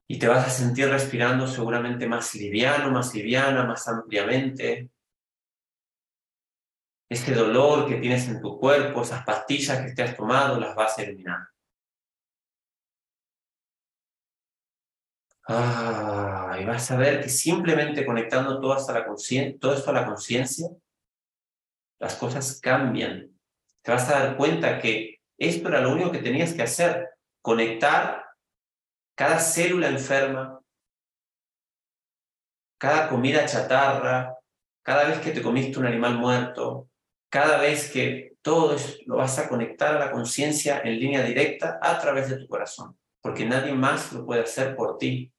Y 0.07 0.19
te 0.19 0.27
vas 0.27 0.47
a 0.47 0.49
sentir 0.49 0.89
respirando 0.89 1.47
seguramente 1.47 2.07
más 2.07 2.35
liviano, 2.35 2.91
más 2.91 3.13
liviana, 3.13 3.65
más 3.65 3.88
ampliamente. 3.88 4.89
Ese 7.09 7.34
dolor 7.34 7.88
que 7.88 7.95
tienes 7.95 8.27
en 8.27 8.41
tu 8.41 8.59
cuerpo, 8.59 9.01
esas 9.01 9.23
pastillas 9.23 9.85
que 9.85 9.93
te 9.93 10.03
has 10.03 10.15
tomado, 10.15 10.59
las 10.59 10.75
vas 10.75 10.97
a 10.97 11.03
eliminar. 11.03 11.47
Ah, 15.47 16.57
y 16.59 16.65
vas 16.65 16.89
a 16.91 16.97
ver 16.97 17.21
que 17.21 17.30
simplemente 17.30 18.05
conectando 18.05 18.59
todo, 18.61 18.73
hasta 18.73 18.93
la 18.93 19.05
todo 19.59 19.73
esto 19.73 19.89
a 19.89 19.93
la 19.93 20.05
conciencia, 20.05 20.69
las 21.99 22.15
cosas 22.15 22.59
cambian. 22.61 23.30
Te 23.81 23.91
vas 23.91 24.09
a 24.09 24.19
dar 24.19 24.38
cuenta 24.38 24.80
que 24.80 25.21
esto 25.38 25.67
era 25.67 25.81
lo 25.81 25.91
único 25.91 26.11
que 26.11 26.19
tenías 26.19 26.53
que 26.53 26.61
hacer, 26.61 27.09
conectar 27.41 28.22
cada 29.15 29.40
célula 29.40 29.90
enferma, 29.90 30.60
cada 32.80 33.07
comida 33.10 33.45
chatarra, 33.45 34.38
cada 34.84 35.06
vez 35.06 35.19
que 35.19 35.31
te 35.31 35.41
comiste 35.41 35.80
un 35.80 35.85
animal 35.85 36.18
muerto, 36.18 36.90
cada 37.30 37.57
vez 37.57 37.90
que 37.91 38.34
todo 38.41 38.76
eso 38.76 38.98
lo 39.06 39.18
vas 39.18 39.40
a 39.40 39.48
conectar 39.48 39.95
a 39.95 39.99
la 39.99 40.11
conciencia 40.11 40.81
en 40.84 40.99
línea 40.99 41.23
directa 41.23 41.80
a 41.81 41.98
través 41.99 42.30
de 42.30 42.38
tu 42.38 42.48
corazón, 42.48 42.98
porque 43.22 43.45
nadie 43.45 43.73
más 43.73 44.11
lo 44.11 44.26
puede 44.26 44.41
hacer 44.41 44.76
por 44.76 44.98
ti. 44.98 45.31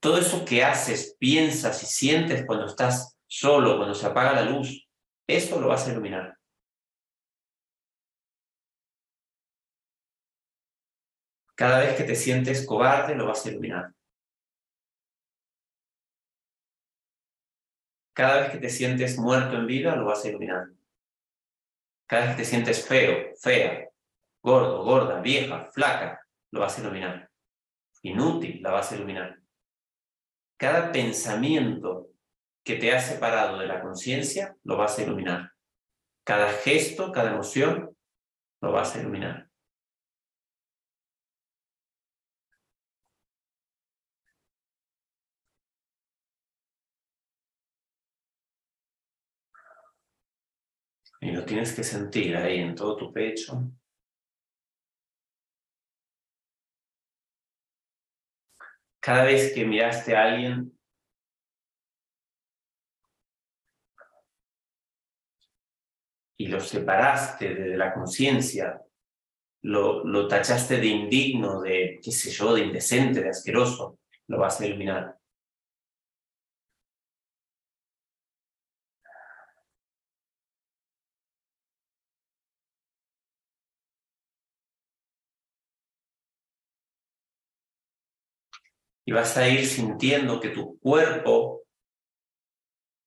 Todo 0.00 0.18
eso 0.18 0.44
que 0.44 0.64
haces, 0.64 1.16
piensas 1.18 1.82
y 1.82 1.86
sientes 1.86 2.46
cuando 2.46 2.66
estás 2.66 3.18
solo, 3.26 3.76
cuando 3.76 3.94
se 3.94 4.06
apaga 4.06 4.32
la 4.32 4.42
luz, 4.42 4.88
esto 5.26 5.60
lo 5.60 5.68
vas 5.68 5.86
a 5.86 5.92
iluminar. 5.92 6.37
Cada 11.58 11.80
vez 11.80 11.96
que 11.96 12.04
te 12.04 12.14
sientes 12.14 12.64
cobarde, 12.64 13.16
lo 13.16 13.26
vas 13.26 13.44
a 13.44 13.50
iluminar. 13.50 13.92
Cada 18.12 18.42
vez 18.42 18.50
que 18.52 18.58
te 18.58 18.70
sientes 18.70 19.18
muerto 19.18 19.56
en 19.56 19.66
vida, 19.66 19.96
lo 19.96 20.04
vas 20.04 20.24
a 20.24 20.28
iluminar. 20.28 20.68
Cada 22.06 22.26
vez 22.26 22.36
que 22.36 22.42
te 22.42 22.48
sientes 22.48 22.86
feo, 22.86 23.34
fea, 23.42 23.88
gordo, 24.40 24.84
gorda, 24.84 25.20
vieja, 25.20 25.64
flaca, 25.72 26.24
lo 26.52 26.60
vas 26.60 26.78
a 26.78 26.80
iluminar. 26.80 27.28
Inútil, 28.02 28.62
la 28.62 28.70
vas 28.70 28.92
a 28.92 28.94
iluminar. 28.94 29.40
Cada 30.56 30.92
pensamiento 30.92 32.10
que 32.62 32.76
te 32.76 32.92
ha 32.92 33.00
separado 33.00 33.58
de 33.58 33.66
la 33.66 33.80
conciencia, 33.80 34.54
lo 34.62 34.76
vas 34.76 34.96
a 34.96 35.02
iluminar. 35.02 35.50
Cada 36.22 36.52
gesto, 36.52 37.10
cada 37.10 37.32
emoción, 37.32 37.96
lo 38.60 38.70
vas 38.70 38.94
a 38.94 39.00
iluminar. 39.00 39.47
Y 51.20 51.32
lo 51.32 51.44
tienes 51.44 51.74
que 51.74 51.82
sentir 51.82 52.36
ahí 52.36 52.58
en 52.58 52.74
todo 52.74 52.96
tu 52.96 53.12
pecho. 53.12 53.60
Cada 59.00 59.24
vez 59.24 59.52
que 59.52 59.64
miraste 59.64 60.14
a 60.14 60.24
alguien 60.24 60.78
y 66.36 66.46
lo 66.46 66.60
separaste 66.60 67.54
de 67.54 67.76
la 67.76 67.92
conciencia, 67.92 68.80
lo, 69.62 70.04
lo 70.04 70.28
tachaste 70.28 70.78
de 70.78 70.86
indigno, 70.86 71.60
de, 71.60 71.98
qué 72.02 72.12
sé 72.12 72.30
yo, 72.30 72.54
de 72.54 72.62
indecente, 72.62 73.22
de 73.22 73.30
asqueroso, 73.30 73.98
lo 74.28 74.38
vas 74.38 74.60
a 74.60 74.66
eliminar. 74.66 75.17
Y 89.08 89.10
vas 89.10 89.38
a 89.38 89.48
ir 89.48 89.66
sintiendo 89.66 90.38
que 90.38 90.50
tu 90.50 90.78
cuerpo, 90.80 91.62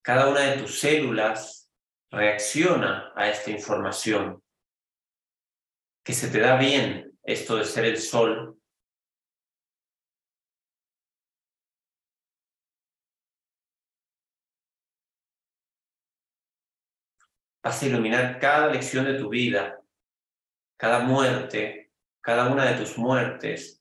cada 0.03 0.32
una 0.32 0.40
de 0.40 0.57
tus 0.57 0.80
células, 0.80 1.72
reacciona 2.10 3.14
a 3.15 3.30
esta 3.30 3.52
información, 3.52 4.44
que 6.03 6.14
se 6.14 6.32
te 6.32 6.40
da 6.40 6.57
bien 6.57 7.15
esto 7.22 7.56
de 7.56 7.65
ser 7.65 7.86
el 7.86 7.99
sol, 7.99 8.60
vas 17.61 17.84
a 17.84 17.86
iluminar 17.86 18.40
cada 18.40 18.72
lección 18.72 19.06
de 19.06 19.19
tu 19.19 19.30
vida, 19.30 19.80
cada 20.78 21.02
muerte, 21.02 21.91
cada 22.22 22.52
una 22.52 22.65
de 22.72 22.80
tus 22.80 22.98
muertes, 22.98 23.81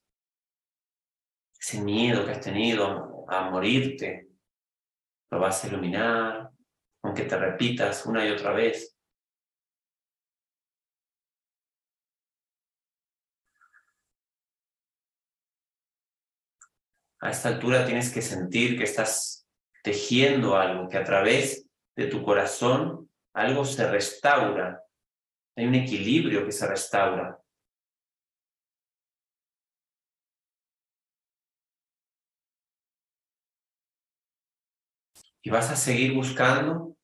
ese 1.61 1.83
miedo 1.83 2.25
que 2.25 2.33
has 2.33 2.41
tenido 2.41 3.27
a 3.29 3.51
morirte, 3.51 4.29
lo 5.31 5.39
vas 5.39 5.63
a 5.63 5.69
iluminar, 5.69 6.51
aunque 7.03 7.25
te 7.25 7.39
repitas 7.39 8.07
una 8.07 8.27
y 8.27 8.31
otra 8.31 8.53
vez. 8.53 8.97
A 17.21 17.31
esta 17.31 17.51
altura 17.51 17.85
tienes 17.85 18.11
que 18.11 18.23
sentir 18.23 18.79
que 18.79 18.85
estás 18.85 19.47
tejiendo 19.83 20.57
algo, 20.57 20.89
que 20.89 20.97
a 20.97 21.05
través 21.05 21.69
de 21.95 22.07
tu 22.07 22.23
corazón 22.23 23.11
algo 23.35 23.67
se 23.67 23.89
restaura, 23.89 24.83
hay 25.55 25.67
un 25.67 25.75
equilibrio 25.75 26.47
que 26.47 26.53
se 26.53 26.67
restaura. 26.67 27.39
Y 35.43 35.51
vas 35.51 35.71
a 35.71 35.77
seguir 35.77 36.15
buscando 36.15 36.97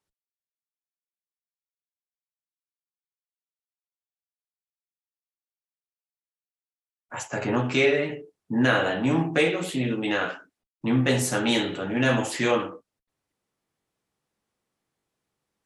hasta 7.10 7.40
que 7.40 7.50
no 7.50 7.66
quede 7.66 8.28
nada, 8.48 9.00
ni 9.00 9.10
un 9.10 9.32
pelo 9.32 9.62
sin 9.62 9.82
iluminar, 9.82 10.42
ni 10.82 10.92
un 10.92 11.02
pensamiento, 11.02 11.84
ni 11.86 11.94
una 11.94 12.10
emoción 12.10 12.80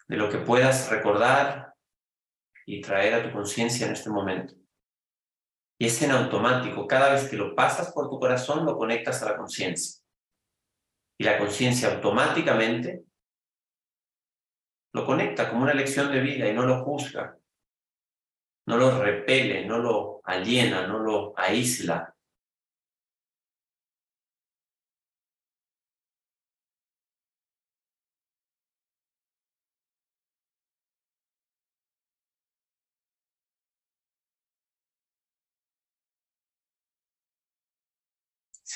de 0.06 0.16
lo 0.16 0.28
que 0.28 0.38
puedas 0.38 0.90
recordar 0.90 1.74
y 2.66 2.80
traer 2.80 3.14
a 3.14 3.22
tu 3.22 3.32
conciencia 3.32 3.86
en 3.86 3.92
este 3.92 4.10
momento. 4.10 4.54
Y 5.78 5.86
es 5.86 6.02
en 6.02 6.10
automático, 6.10 6.86
cada 6.86 7.12
vez 7.12 7.28
que 7.28 7.36
lo 7.36 7.54
pasas 7.54 7.92
por 7.92 8.08
tu 8.08 8.18
corazón, 8.18 8.64
lo 8.64 8.76
conectas 8.76 9.22
a 9.22 9.30
la 9.30 9.36
conciencia. 9.36 9.99
Y 11.20 11.24
la 11.24 11.36
conciencia 11.36 11.92
automáticamente 11.92 13.04
lo 14.94 15.04
conecta 15.04 15.50
como 15.50 15.64
una 15.64 15.74
lección 15.74 16.10
de 16.10 16.18
vida 16.18 16.48
y 16.48 16.54
no 16.54 16.62
lo 16.62 16.82
juzga, 16.82 17.36
no 18.66 18.78
lo 18.78 19.02
repele, 19.02 19.66
no 19.66 19.76
lo 19.76 20.22
aliena, 20.24 20.86
no 20.86 20.98
lo 20.98 21.38
aísla. 21.38 22.16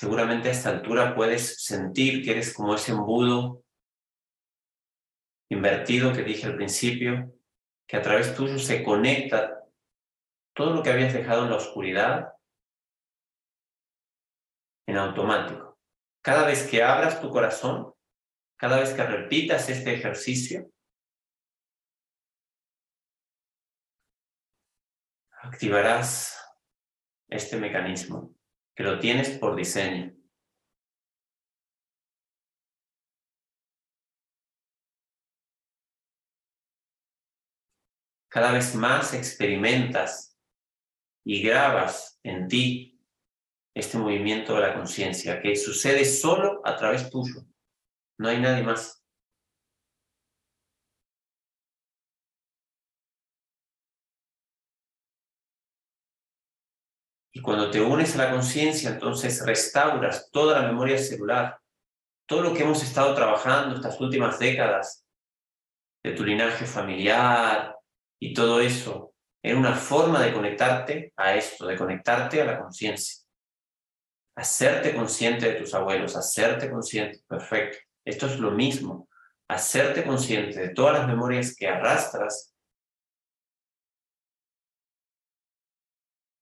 Seguramente 0.05 0.51
a 0.51 0.53
esta 0.53 0.69
altura 0.69 1.15
puedes 1.15 1.65
sentir 1.65 2.23
que 2.23 2.33
eres 2.33 2.53
como 2.53 2.75
ese 2.75 2.93
embudo 2.93 3.65
invertido 5.51 6.13
que 6.13 6.23
dije 6.23 6.45
al 6.47 6.57
principio, 6.57 7.33
que 7.89 7.97
a 7.97 8.03
través 8.03 8.37
tuyo 8.37 8.59
se 8.59 8.85
conecta 8.85 9.65
todo 10.55 10.75
lo 10.75 10.83
que 10.83 10.91
habías 10.91 11.15
dejado 11.15 11.45
en 11.45 11.51
la 11.51 11.57
oscuridad 11.57 12.35
en 14.87 14.99
automático. 14.99 15.79
Cada 16.21 16.47
vez 16.47 16.69
que 16.71 16.83
abras 16.83 17.23
tu 17.23 17.31
corazón, 17.31 17.95
cada 18.57 18.81
vez 18.81 18.93
que 18.93 19.05
repitas 19.05 19.71
este 19.71 19.95
ejercicio, 19.95 20.71
activarás 25.41 26.39
este 27.31 27.57
mecanismo 27.57 28.35
que 28.75 28.83
lo 28.83 28.99
tienes 28.99 29.31
por 29.39 29.57
diseño. 29.57 30.13
Cada 38.29 38.51
vez 38.51 38.75
más 38.75 39.15
experimentas 39.15 40.37
y 41.25 41.41
grabas 41.41 42.19
en 42.25 42.49
ti 42.49 43.01
este 43.75 43.97
movimiento 43.97 44.55
de 44.55 44.63
la 44.63 44.75
conciencia 44.75 45.41
que 45.41 45.55
sucede 45.55 46.05
solo 46.05 46.61
a 46.65 46.77
través 46.77 47.11
tuyo. 47.11 47.45
No 48.19 48.29
hay 48.29 48.41
nadie 48.41 48.65
más. 48.65 49.04
Y 57.37 57.43
cuando 57.43 57.69
te 57.69 57.81
unes 57.81 58.15
a 58.15 58.25
la 58.25 58.31
conciencia, 58.31 58.91
entonces 58.91 59.45
restauras 59.45 60.31
toda 60.31 60.61
la 60.61 60.69
memoria 60.69 60.97
celular, 60.97 61.59
todo 62.27 62.43
lo 62.43 62.55
que 62.55 62.63
hemos 62.63 62.83
estado 62.83 63.13
trabajando 63.13 63.75
estas 63.75 64.01
últimas 64.01 64.39
décadas, 64.39 65.05
de 66.05 66.13
tu 66.13 66.25
linaje 66.25 66.65
familiar 66.65 67.75
y 68.21 68.35
todo 68.35 68.61
eso, 68.61 69.15
era 69.43 69.59
una 69.59 69.75
forma 69.75 70.23
de 70.23 70.33
conectarte 70.33 71.13
a 71.17 71.35
esto, 71.35 71.67
de 71.67 71.77
conectarte 71.77 72.41
a 72.41 72.45
la 72.45 72.61
conciencia. 72.61 73.25
Hacerte 74.37 74.95
consciente 74.95 75.51
de 75.51 75.61
tus 75.61 75.75
abuelos, 75.75 76.17
hacerte 76.17 76.71
consciente, 76.71 77.21
perfecto. 77.27 77.79
Esto 78.05 78.27
es 78.27 78.39
lo 78.39 78.53
mismo, 78.53 79.09
hacerte 79.49 80.05
consciente 80.05 80.61
de 80.61 80.69
todas 80.69 80.99
las 81.01 81.09
memorias 81.09 81.57
que 81.57 81.67
arrastras 81.67 82.54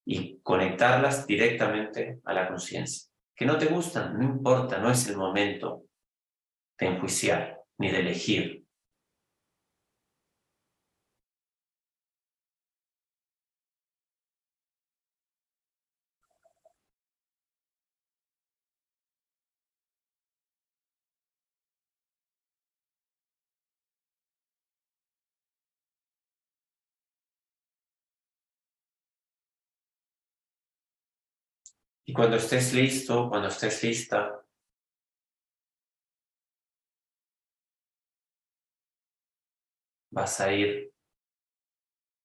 y 0.05 0.39
conectarlas 0.43 1.27
directamente 1.27 2.21
a 2.25 2.33
la 2.33 2.49
conciencia. 2.49 3.11
Que 3.35 3.47
no 3.47 3.59
te 3.59 3.67
gustan, 3.67 4.19
no 4.19 4.25
importa, 4.25 4.79
no 4.79 4.91
es 4.91 5.09
el 5.09 5.17
momento 5.17 5.85
de 6.79 6.87
enjuiciar 6.87 7.61
ni 7.79 7.91
de 7.91 8.01
elegir. 8.01 8.62
Y 32.05 32.13
cuando 32.13 32.37
estés 32.37 32.75
listo, 32.75 33.29
cuando 33.29 33.49
estés 33.49 33.83
lista, 33.83 34.45
vas 40.11 40.41
a 40.41 40.53
ir 40.53 40.93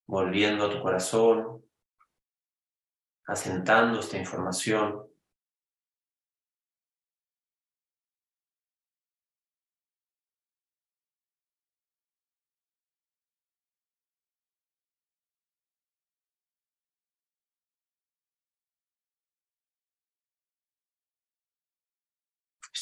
volviendo 0.08 0.66
a 0.66 0.70
tu 0.70 0.82
corazón, 0.82 1.64
asentando 3.26 4.00
esta 4.00 4.18
información. 4.18 5.08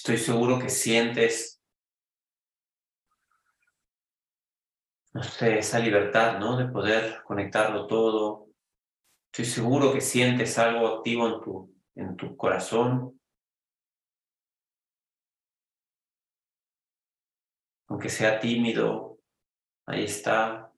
Estoy 0.06 0.20
seguro 0.20 0.60
que 0.60 0.70
sientes, 0.70 1.64
esa 5.42 5.80
libertad, 5.80 6.38
¿no? 6.38 6.58
De 6.58 6.68
poder 6.68 7.24
conectarlo 7.24 7.88
todo. 7.88 8.50
Estoy 9.32 9.46
seguro 9.46 9.92
que 9.92 10.02
sientes 10.02 10.60
algo 10.60 10.88
activo 10.90 11.28
en 11.28 11.42
tu, 11.42 11.76
en 11.96 12.16
tu 12.16 12.38
corazón. 12.38 13.20
Aunque 17.88 18.10
sea 18.10 18.40
tímido, 18.40 19.18
ahí 19.88 20.04
está, 20.04 20.72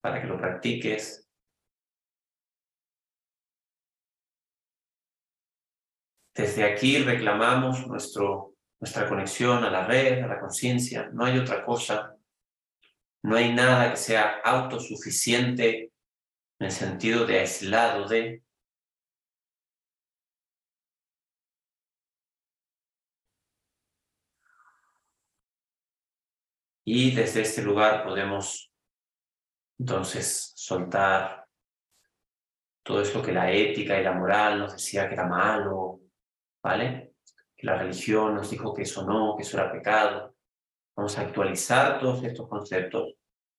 para 0.00 0.22
que 0.22 0.26
lo 0.26 0.38
practiques. 0.38 1.28
Desde 6.34 6.64
aquí 6.64 6.96
reclamamos 7.02 7.86
nuestro 7.86 8.49
nuestra 8.80 9.08
conexión 9.08 9.62
a 9.62 9.70
la 9.70 9.86
red, 9.86 10.22
a 10.22 10.26
la 10.26 10.40
conciencia, 10.40 11.10
no 11.12 11.24
hay 11.24 11.38
otra 11.38 11.64
cosa, 11.64 12.16
no 13.22 13.36
hay 13.36 13.52
nada 13.52 13.90
que 13.90 13.96
sea 13.96 14.40
autosuficiente 14.42 15.92
en 16.58 16.66
el 16.66 16.72
sentido 16.72 17.26
de 17.26 17.40
aislado 17.40 18.08
de. 18.08 18.42
Y 26.84 27.14
desde 27.14 27.42
este 27.42 27.62
lugar 27.62 28.02
podemos 28.02 28.72
entonces 29.78 30.52
soltar 30.56 31.46
todo 32.82 33.02
eso 33.02 33.22
que 33.22 33.32
la 33.32 33.52
ética 33.52 34.00
y 34.00 34.04
la 34.04 34.12
moral 34.12 34.58
nos 34.58 34.72
decía 34.72 35.06
que 35.06 35.14
era 35.14 35.26
malo, 35.26 36.00
¿vale? 36.62 36.99
La 37.62 37.76
religión 37.76 38.34
nos 38.34 38.50
dijo 38.50 38.74
que 38.74 38.82
eso 38.82 39.04
no, 39.04 39.36
que 39.36 39.42
eso 39.42 39.58
era 39.58 39.72
pecado. 39.72 40.34
Vamos 40.96 41.16
a 41.18 41.22
actualizar 41.22 42.00
todos 42.00 42.22
estos 42.24 42.48
conceptos, 42.48 43.14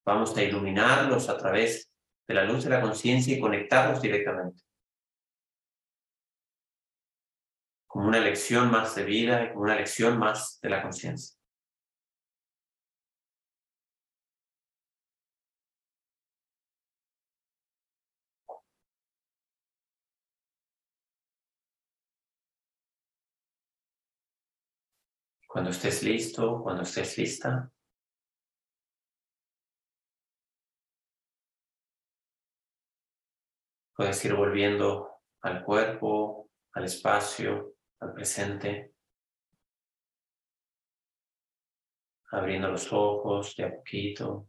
vamos 0.06 0.36
a 0.38 0.44
iluminarlos 0.44 1.30
a 1.30 1.38
través 1.38 1.91
de 2.28 2.34
la 2.34 2.44
luz 2.44 2.64
de 2.64 2.69
la 2.69 2.82
conciencia 2.82 3.36
y 3.36 3.40
conectarlos 3.40 4.02
directamente. 4.02 4.61
como 7.91 8.07
una 8.07 8.22
lección 8.22 8.72
más 8.72 8.95
de 8.95 9.03
vida 9.03 9.44
y 9.44 9.49
como 9.49 9.64
una 9.64 9.76
lección 9.76 10.18
más 10.18 10.60
de 10.61 10.69
la 10.69 10.82
conciencia. 10.82 11.38
Cuando 25.52 25.72
estés 25.72 26.02
listo, 26.02 26.61
cuando 26.64 26.84
estés 26.84 27.18
lista, 27.18 27.69
puedes 33.94 34.23
ir 34.23 34.34
volviendo 34.34 35.19
al 35.41 35.61
cuerpo, 35.65 36.49
al 36.72 36.86
espacio, 36.86 37.76
al 37.99 38.14
presente, 38.14 38.94
abriendo 42.32 42.69
los 42.69 42.88
ojos 42.94 43.53
de 43.57 43.65
a 43.65 43.76
poquito, 43.76 44.48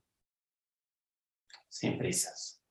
sin 1.68 1.98
prisas. 1.98 2.61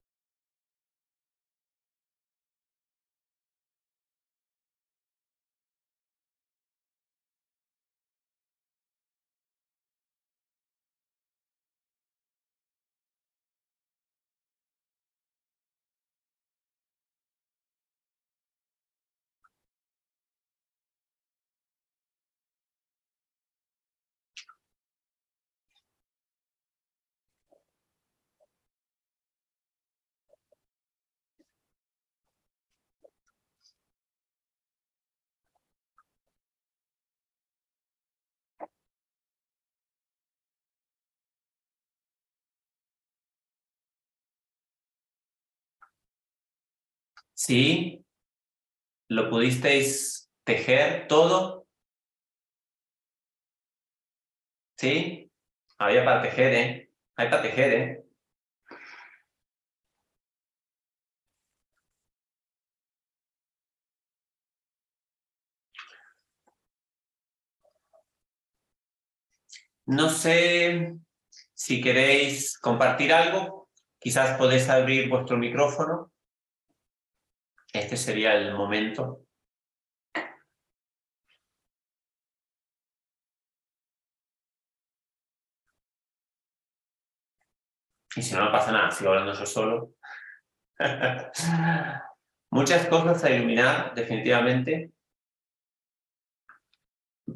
¿Sí? 47.44 48.06
¿Lo 49.08 49.32
pudisteis 49.32 50.30
tejer 50.44 51.08
todo? 51.08 51.66
¿Sí? 54.78 55.32
Había 55.80 56.06
para 56.06 56.22
tejer, 56.22 56.54
¿eh? 56.54 56.92
Hay 57.16 57.30
para 57.30 57.42
tejer, 57.42 57.74
¿eh? 57.74 58.04
No 69.86 70.10
sé 70.10 70.96
si 71.54 71.82
queréis 71.82 72.58
compartir 72.60 73.12
algo, 73.14 73.70
quizás 74.00 74.38
podéis 74.38 74.70
abrir 74.70 75.10
vuestro 75.10 75.38
micrófono. 75.38 76.11
Este 77.74 77.96
sería 77.96 78.36
el 78.36 78.54
momento. 78.54 79.26
Y 88.16 88.22
si 88.22 88.36
no, 88.36 88.46
no 88.46 88.52
pasa 88.52 88.72
nada, 88.72 88.92
sigo 88.92 89.12
hablando 89.12 89.34
yo 89.34 89.46
solo. 89.46 89.94
Muchas 92.52 92.88
cosas 92.88 93.24
a 93.24 93.30
iluminar, 93.30 93.94
definitivamente. 93.96 94.92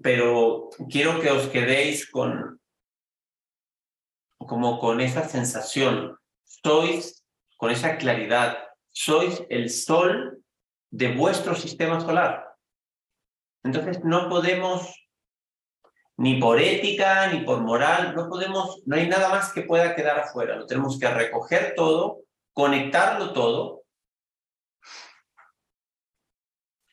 Pero 0.04 0.70
quiero 0.90 1.22
que 1.22 1.32
os 1.32 1.48
quedéis 1.48 2.12
con 2.12 2.60
como 4.38 4.80
con 4.80 5.00
esa 5.00 5.28
sensación. 5.28 6.20
Sois 6.44 7.26
con 7.58 7.72
esa 7.72 7.98
claridad, 7.98 8.58
sois 8.96 9.44
el 9.50 9.70
sol 9.70 10.42
de 10.90 11.14
vuestro 11.14 11.54
sistema 11.54 12.00
solar. 12.00 12.56
Entonces 13.64 14.04
no 14.06 14.30
podemos, 14.30 15.10
ni 16.18 16.40
por 16.40 16.62
ética, 16.62 17.28
ni 17.28 17.42
por 17.42 17.60
moral, 17.60 18.16
no 18.16 18.30
podemos, 18.30 18.82
no 18.86 18.96
hay 18.96 19.08
nada 19.10 19.30
más 19.30 19.52
que 19.52 19.64
pueda 19.64 19.96
quedar 19.96 20.18
afuera. 20.20 20.56
Lo 20.56 20.66
tenemos 20.66 20.98
que 20.98 21.10
recoger 21.10 21.74
todo, 21.76 22.22
conectarlo 22.54 23.34
todo 23.34 23.84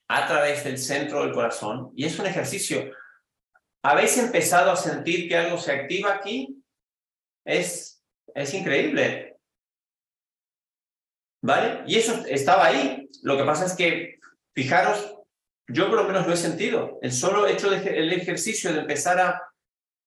a 0.09 0.27
través 0.27 0.65
del 0.65 0.79
centro 0.79 1.23
del 1.23 1.33
corazón. 1.33 1.93
Y 1.95 2.05
es 2.07 2.19
un 2.19 2.27
ejercicio. 2.27 2.91
¿Habéis 3.85 4.19
empezado 4.19 4.73
a 4.73 4.77
sentir 4.77 5.29
que 5.29 5.37
algo 5.37 5.57
se 5.57 5.71
activa 5.71 6.15
aquí? 6.15 6.65
Es, 7.45 8.05
es 8.35 8.55
increíble. 8.55 9.32
¿Vale? 11.43 11.83
Y 11.87 11.97
eso 11.97 12.25
estaba 12.29 12.67
ahí. 12.67 13.09
Lo 13.23 13.37
que 13.37 13.45
pasa 13.45 13.67
es 13.67 13.75
que, 13.75 14.19
fijaros, 14.55 15.17
yo 15.69 15.89
por 15.89 15.99
lo 15.99 16.05
menos 16.05 16.27
lo 16.27 16.33
he 16.33 16.37
sentido. 16.37 16.99
El 17.03 17.13
solo 17.13 17.47
hecho 17.47 17.69
del 17.71 18.13
ejercicio 18.13 18.73
de 18.73 18.81
empezar 18.81 19.21
a 19.21 19.43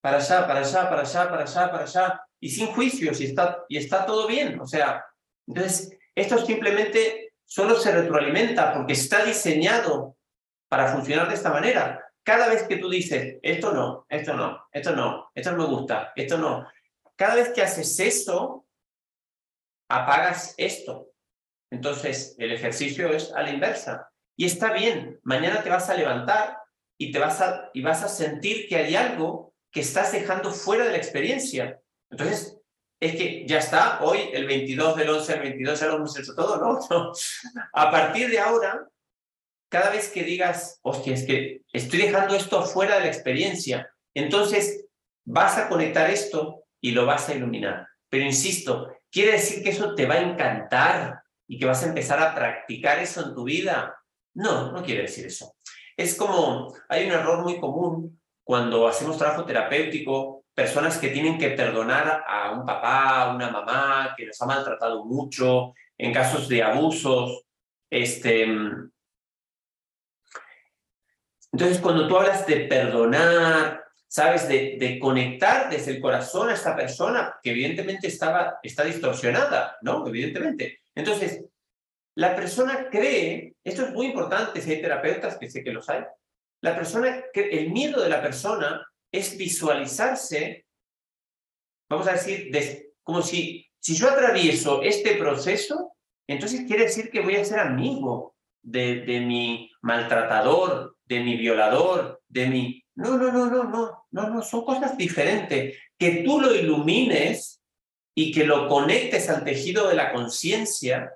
para 0.05 0.17
allá, 0.17 0.45
para 0.45 0.59
allá, 0.59 0.87
para 0.87 1.01
allá, 1.01 1.29
para 1.29 1.43
allá, 1.43 1.71
para 1.71 1.83
allá, 1.83 2.21
y 2.39 2.49
sin 2.49 2.67
juicios, 2.67 3.19
y 3.21 3.25
está, 3.25 3.65
y 3.67 3.77
está 3.77 4.05
todo 4.05 4.27
bien. 4.27 4.59
O 4.59 4.67
sea, 4.67 5.03
entonces, 5.47 5.97
esto 6.13 6.37
simplemente 6.45 7.33
solo 7.43 7.75
se 7.75 7.91
retroalimenta 7.91 8.71
porque 8.71 8.93
está 8.93 9.25
diseñado 9.25 10.15
para 10.69 10.89
funcionar 10.89 11.27
de 11.27 11.33
esta 11.33 11.49
manera. 11.49 12.05
Cada 12.23 12.49
vez 12.49 12.67
que 12.67 12.77
tú 12.77 12.87
dices, 12.87 13.37
esto 13.41 13.71
no, 13.71 14.05
esto 14.07 14.35
no, 14.35 14.67
esto 14.71 14.95
no, 14.95 15.31
esto 15.33 15.51
no 15.53 15.57
me 15.57 15.65
gusta, 15.65 16.13
esto 16.15 16.37
no, 16.37 16.67
cada 17.15 17.33
vez 17.33 17.49
que 17.49 17.63
haces 17.63 17.99
esto, 17.99 18.67
apagas 19.89 20.53
esto. 20.57 21.07
Entonces, 21.75 22.35
el 22.37 22.53
ejercicio 22.53 23.11
es 23.11 23.33
a 23.33 23.43
la 23.43 23.49
inversa. 23.49 24.09
Y 24.37 24.45
está 24.45 24.71
bien, 24.71 25.19
mañana 25.23 25.61
te 25.61 25.69
vas 25.69 25.89
a 25.89 25.93
levantar 25.93 26.57
y, 26.97 27.11
te 27.11 27.19
vas 27.19 27.41
a, 27.41 27.69
y 27.73 27.81
vas 27.81 28.01
a 28.01 28.07
sentir 28.07 28.69
que 28.69 28.77
hay 28.77 28.95
algo 28.95 29.53
que 29.71 29.81
estás 29.81 30.13
dejando 30.13 30.51
fuera 30.51 30.85
de 30.85 30.91
la 30.91 30.97
experiencia. 30.97 31.81
Entonces, 32.09 32.57
es 33.01 33.17
que 33.17 33.45
ya 33.45 33.59
está, 33.59 34.01
hoy 34.01 34.29
el 34.31 34.45
22 34.45 34.95
del 34.95 35.09
11 35.09 35.33
al 35.33 35.41
22 35.41 35.79
ya 35.79 35.87
lo 35.87 35.95
hemos 35.97 36.17
hecho 36.17 36.33
todo, 36.33 36.57
¿no? 36.57 36.79
A 37.73 37.91
partir 37.91 38.29
de 38.29 38.39
ahora, 38.39 38.87
cada 39.69 39.89
vez 39.89 40.09
que 40.09 40.23
digas, 40.23 40.79
hostia, 40.81 41.13
es 41.13 41.25
que 41.25 41.61
estoy 41.73 41.99
dejando 42.03 42.35
esto 42.35 42.63
fuera 42.63 42.95
de 42.95 43.01
la 43.01 43.07
experiencia, 43.07 43.91
entonces 44.13 44.85
vas 45.25 45.57
a 45.57 45.67
conectar 45.67 46.09
esto 46.09 46.63
y 46.79 46.91
lo 46.91 47.05
vas 47.05 47.27
a 47.27 47.33
iluminar. 47.33 47.85
Pero 48.09 48.23
insisto, 48.23 48.95
quiere 49.11 49.33
decir 49.33 49.61
que 49.61 49.71
eso 49.71 49.93
te 49.93 50.05
va 50.05 50.15
a 50.15 50.21
encantar, 50.21 51.24
y 51.47 51.57
que 51.59 51.65
vas 51.65 51.83
a 51.83 51.87
empezar 51.87 52.21
a 52.21 52.33
practicar 52.33 52.99
eso 52.99 53.25
en 53.25 53.33
tu 53.33 53.43
vida. 53.43 53.97
No, 54.33 54.71
no 54.71 54.83
quiere 54.83 55.03
decir 55.03 55.25
eso. 55.25 55.55
Es 55.95 56.15
como, 56.15 56.73
hay 56.89 57.05
un 57.05 57.13
error 57.13 57.43
muy 57.43 57.59
común 57.59 58.19
cuando 58.43 58.87
hacemos 58.87 59.17
trabajo 59.17 59.45
terapéutico, 59.45 60.45
personas 60.53 60.97
que 60.97 61.09
tienen 61.09 61.37
que 61.37 61.49
perdonar 61.49 62.23
a 62.27 62.51
un 62.51 62.65
papá, 62.65 63.23
a 63.23 63.35
una 63.35 63.49
mamá 63.49 64.13
que 64.15 64.25
les 64.25 64.41
ha 64.41 64.45
maltratado 64.45 65.05
mucho, 65.05 65.73
en 65.97 66.13
casos 66.13 66.47
de 66.47 66.61
abusos. 66.63 67.43
Este, 67.89 68.43
entonces, 71.51 71.79
cuando 71.79 72.07
tú 72.07 72.17
hablas 72.17 72.45
de 72.45 72.61
perdonar, 72.61 73.83
sabes, 74.07 74.47
de, 74.47 74.77
de, 74.79 74.99
conectar 74.99 75.69
desde 75.69 75.95
el 75.95 76.01
corazón 76.01 76.49
a 76.49 76.53
esta 76.53 76.75
persona 76.75 77.35
que 77.41 77.51
evidentemente 77.51 78.07
estaba, 78.07 78.59
está 78.61 78.83
distorsionada, 78.83 79.77
¿no? 79.81 80.05
Evidentemente. 80.07 80.81
Entonces, 80.95 81.45
la 82.15 82.35
persona 82.35 82.89
cree, 82.89 83.55
esto 83.63 83.85
es 83.85 83.91
muy 83.91 84.07
importante 84.07 84.61
si 84.61 84.71
hay 84.71 84.81
terapeutas, 84.81 85.37
que 85.37 85.49
sé 85.49 85.63
que 85.63 85.73
los 85.73 85.89
hay, 85.89 86.03
la 86.61 86.75
persona, 86.75 87.25
el 87.33 87.71
miedo 87.71 88.01
de 88.01 88.09
la 88.09 88.21
persona 88.21 88.87
es 89.11 89.37
visualizarse, 89.37 90.65
vamos 91.89 92.07
a 92.07 92.13
decir, 92.13 92.49
como 93.03 93.21
si, 93.21 93.67
si 93.79 93.95
yo 93.95 94.09
atravieso 94.09 94.81
este 94.81 95.15
proceso, 95.15 95.95
entonces 96.27 96.65
quiere 96.65 96.85
decir 96.85 97.11
que 97.11 97.21
voy 97.21 97.35
a 97.35 97.45
ser 97.45 97.59
amigo 97.59 98.35
de, 98.63 99.01
de 99.01 99.19
mi 99.19 99.71
maltratador, 99.81 100.97
de 101.05 101.19
mi 101.19 101.37
violador, 101.37 102.21
de 102.27 102.47
mi... 102.47 102.83
No, 102.95 103.17
no, 103.17 103.31
no, 103.31 103.45
no, 103.47 103.63
no, 103.65 104.07
no, 104.09 104.29
no, 104.29 104.41
son 104.41 104.65
cosas 104.65 104.97
diferentes. 104.97 105.77
Que 105.99 106.23
tú 106.23 106.39
lo 106.39 106.55
ilumines 106.55 107.61
y 108.15 108.31
que 108.31 108.45
lo 108.45 108.67
conectes 108.67 109.29
al 109.29 109.43
tejido 109.43 109.89
de 109.89 109.95
la 109.95 110.13
conciencia, 110.13 111.13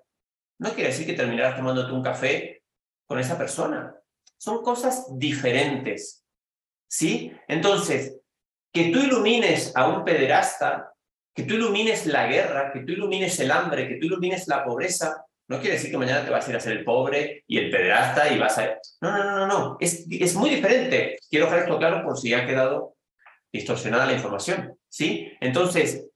no 0.60 0.74
quiere 0.74 0.90
decir 0.90 1.06
que 1.06 1.14
terminarás 1.14 1.56
tomándote 1.56 1.94
un 1.94 2.04
café 2.04 2.64
con 3.08 3.20
esa 3.20 3.38
persona. 3.38 3.96
son 4.38 4.62
cosas 4.62 5.08
diferentes. 5.18 6.24
¿Sí? 6.90 7.32
Entonces, 7.48 8.20
que 8.74 8.90
tú 8.90 9.00
ilumines 9.00 9.76
a 9.76 9.90
un 9.90 10.04
pederasta, 10.06 10.94
que 11.36 11.44
tú 11.44 11.56
ilumines 11.56 12.06
la 12.06 12.28
guerra, 12.28 12.72
que 12.72 12.82
tú 12.82 12.94
ilumines 12.94 13.40
el 13.40 13.52
hambre, 13.52 13.88
que 13.88 13.96
tú 13.96 14.06
ilumines 14.06 14.48
la 14.48 14.64
pobreza, 14.64 15.26
no 15.50 15.60
quiere 15.60 15.76
decir 15.76 15.92
que 15.92 15.98
mañana 15.98 16.24
te 16.24 16.30
vas 16.30 16.48
a 16.48 16.52
ir 16.52 16.58
a 16.58 16.60
ser 16.60 16.74
el 16.74 16.86
pobre 16.86 17.44
y 17.48 17.58
el 17.58 17.72
pederasta 17.72 18.32
y 18.32 18.38
vas 18.38 18.58
a... 18.60 18.78
No, 19.02 19.12
no, 19.12 19.24
no, 19.24 19.36
no, 19.36 19.48
no. 19.48 19.78
Es, 19.80 20.06
es 20.10 20.36
muy 20.36 20.52
diferente. 20.52 21.18
Quiero 21.30 21.46
dejar 21.46 21.64
esto 21.64 21.80
claro 21.80 22.04
por 22.04 22.18
si 22.18 22.34
ha 22.34 22.46
quedado 22.46 22.96
distorsionada 23.52 24.06
la 24.06 24.14
información. 24.14 24.78
¿Sí? 24.88 25.32
Entonces, 25.42 26.09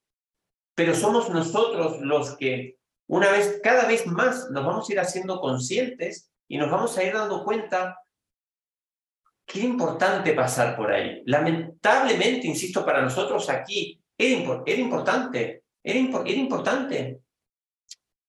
pero 0.75 0.95
somos 0.95 1.29
nosotros 1.29 1.99
los 2.01 2.37
que 2.37 2.77
una 3.07 3.31
vez, 3.31 3.59
cada 3.61 3.85
vez 3.85 4.07
más 4.07 4.49
nos 4.49 4.65
vamos 4.65 4.89
a 4.89 4.93
ir 4.93 4.99
haciendo 4.99 5.39
conscientes 5.39 6.31
y 6.47 6.57
nos 6.57 6.71
vamos 6.71 6.97
a 6.97 7.03
ir 7.03 7.13
dando 7.13 7.43
cuenta 7.43 7.97
era 9.53 9.65
importante 9.65 10.33
pasar 10.33 10.75
por 10.75 10.91
ahí. 10.91 11.21
Lamentablemente, 11.25 12.47
insisto, 12.47 12.85
para 12.85 13.01
nosotros 13.01 13.49
aquí 13.49 14.01
era, 14.17 14.63
era 14.65 14.81
importante, 14.81 15.63
era, 15.83 15.99
era 15.99 16.37
importante. 16.37 17.19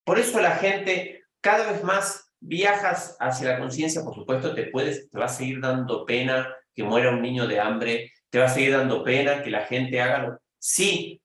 Por 0.04 0.18
eso 0.18 0.40
la 0.40 0.52
gente 0.56 1.24
cada 1.40 1.72
vez 1.72 1.82
más 1.82 2.30
viajas 2.40 3.16
hacia 3.20 3.52
la 3.52 3.58
conciencia, 3.58 4.02
por 4.02 4.14
supuesto, 4.14 4.54
te 4.54 4.64
puedes, 4.64 5.10
te 5.10 5.18
va 5.18 5.26
a 5.26 5.28
seguir 5.28 5.60
dando 5.60 6.04
pena 6.04 6.54
que 6.74 6.82
muera 6.82 7.10
un 7.10 7.22
niño 7.22 7.46
de 7.46 7.60
hambre, 7.60 8.12
te 8.28 8.38
va 8.38 8.46
a 8.46 8.48
seguir 8.48 8.72
dando 8.72 9.02
pena 9.02 9.42
que 9.42 9.50
la 9.50 9.64
gente 9.64 10.00
haga 10.00 10.18
lo... 10.18 10.38
Sí, 10.58 11.22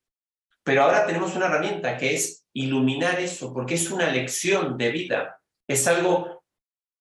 pero 0.64 0.84
ahora 0.84 1.06
tenemos 1.06 1.36
una 1.36 1.48
herramienta 1.48 1.98
que 1.98 2.16
es 2.16 2.46
iluminar 2.54 3.20
eso, 3.20 3.54
porque 3.54 3.76
es 3.76 3.90
una 3.92 4.10
lección 4.10 4.78
de 4.78 4.90
vida, 4.92 5.40
es 5.68 5.88
algo, 5.88 6.44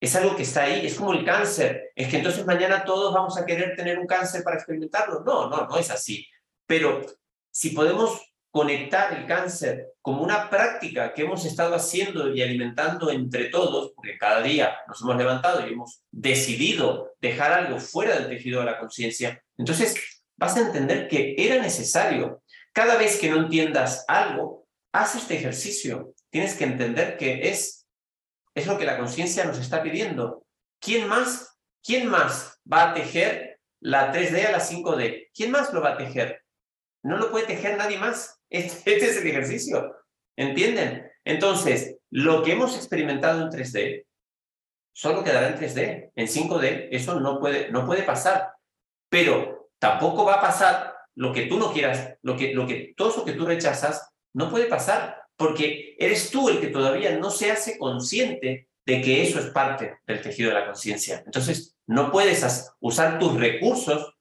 es 0.01 0.15
algo 0.15 0.37
que 0.37 0.43
está 0.43 0.65
ahí, 0.65 0.87
es 0.87 0.95
como 0.95 1.13
el 1.13 1.25
cáncer, 1.25 1.91
es 1.95 2.09
que 2.09 2.19
entonces 2.19 2.47
mañana 2.47 2.85
todos 2.85 3.13
vamos 3.13 3.37
a 3.39 3.45
querer 3.45 3.75
tener 3.77 3.99
un 3.99 4.07
cáncer 4.07 4.43
para 4.43 4.57
experimentarlo. 4.57 5.23
No, 5.25 5.49
no, 5.49 5.67
no 5.67 5.79
es 5.79 5.91
así. 5.91 6.27
Pero 6.67 7.05
si 7.51 7.71
podemos 7.71 8.21
conectar 8.51 9.13
el 9.15 9.27
cáncer 9.27 9.93
como 10.01 10.23
una 10.23 10.49
práctica 10.49 11.13
que 11.13 11.23
hemos 11.23 11.45
estado 11.45 11.75
haciendo 11.75 12.35
y 12.35 12.43
alimentando 12.43 13.11
entre 13.11 13.47
todos, 13.47 13.93
porque 13.95 14.17
cada 14.17 14.43
día 14.43 14.77
nos 14.87 15.01
hemos 15.03 15.17
levantado 15.17 15.67
y 15.67 15.73
hemos 15.73 16.03
decidido 16.11 17.15
dejar 17.21 17.53
algo 17.53 17.79
fuera 17.79 18.15
del 18.19 18.29
tejido 18.29 18.61
de 18.61 18.67
la 18.67 18.79
conciencia, 18.79 19.43
entonces 19.57 19.97
vas 20.37 20.57
a 20.57 20.61
entender 20.61 21.09
que 21.09 21.35
era 21.37 21.61
necesario 21.61 22.43
cada 22.79 22.97
vez 22.97 23.19
que 23.19 23.29
no 23.29 23.39
entiendas 23.39 24.05
algo, 24.07 24.69
haz 24.93 25.17
este 25.17 25.35
ejercicio. 25.35 26.15
Tienes 26.31 26.55
que 26.55 26.63
entender 26.63 27.17
que 27.17 27.49
es, 27.49 27.89
es 28.55 28.69
lo 28.69 28.79
que 28.79 28.85
la 28.85 28.97
conciencia 28.97 29.45
nos 29.45 29.59
está 29.59 29.83
pidiendo. 29.83 30.47
¿Quién 30.81 31.09
más? 31.09 31.59
¿Quién 31.83 32.07
más 32.07 32.61
va 32.73 32.91
a 32.91 32.95
tejer 32.95 33.59
la 33.81 34.13
3D 34.13 34.47
a 34.47 34.53
la 34.53 34.61
5D? 34.61 35.27
¿Quién 35.35 35.51
más 35.51 35.73
lo 35.73 35.83
va 35.83 35.95
a 35.95 35.97
tejer? 35.97 36.45
No 37.03 37.19
lo 37.19 37.33
puede 37.33 37.47
tejer 37.47 37.77
nadie 37.77 37.99
más. 37.99 38.37
Este, 38.49 38.95
es 38.95 39.17
el 39.17 39.27
ejercicio. 39.27 39.97
¿Entienden? 40.37 41.11
Entonces, 41.25 41.97
lo 42.11 42.45
que 42.45 42.53
hemos 42.53 42.77
experimentado 42.77 43.43
en 43.43 43.51
3D 43.51 44.07
solo 44.95 45.25
quedará 45.25 45.49
en 45.49 45.59
3D. 45.59 46.13
En 46.15 46.29
5D 46.29 46.91
eso 46.93 47.19
no 47.19 47.41
puede, 47.41 47.73
no 47.73 47.85
puede 47.85 48.05
pasar. 48.05 48.53
Pero 49.11 49.69
tampoco 49.81 50.25
va 50.25 50.35
a 50.35 50.41
pasar 50.41 50.98
lo 51.19 51.33
que 51.33 51.47
tú 51.47 51.59
no 51.59 51.73
quieras, 51.73 52.15
lo 52.23 52.37
que, 52.37 52.55
lo 52.55 52.65
que, 52.65 52.95
todo 52.97 53.11
eso 53.11 53.25
que 53.25 53.33
tú 53.33 53.45
rechazas, 53.45 54.09
no 54.35 54.49
puede 54.49 54.67
pasar, 54.67 55.21
porque 55.37 55.97
eres 55.99 56.31
tú 56.31 56.49
el 56.49 56.61
que 56.61 56.69
todavía 56.69 57.19
no 57.19 57.31
se 57.31 57.51
hace 57.51 57.77
consciente 57.77 58.69
de 58.87 59.03
que 59.03 59.23
eso 59.23 59.41
es 59.41 59.47
parte 59.47 59.99
del 60.07 60.23
tejido 60.23 60.51
de 60.51 60.61
la 60.61 60.67
conciencia. 60.67 61.23
Entonces, 61.27 61.77
no 61.89 62.13
puedes 62.13 62.71
usar 62.79 63.19
tus 63.19 63.35
recursos 63.35 64.15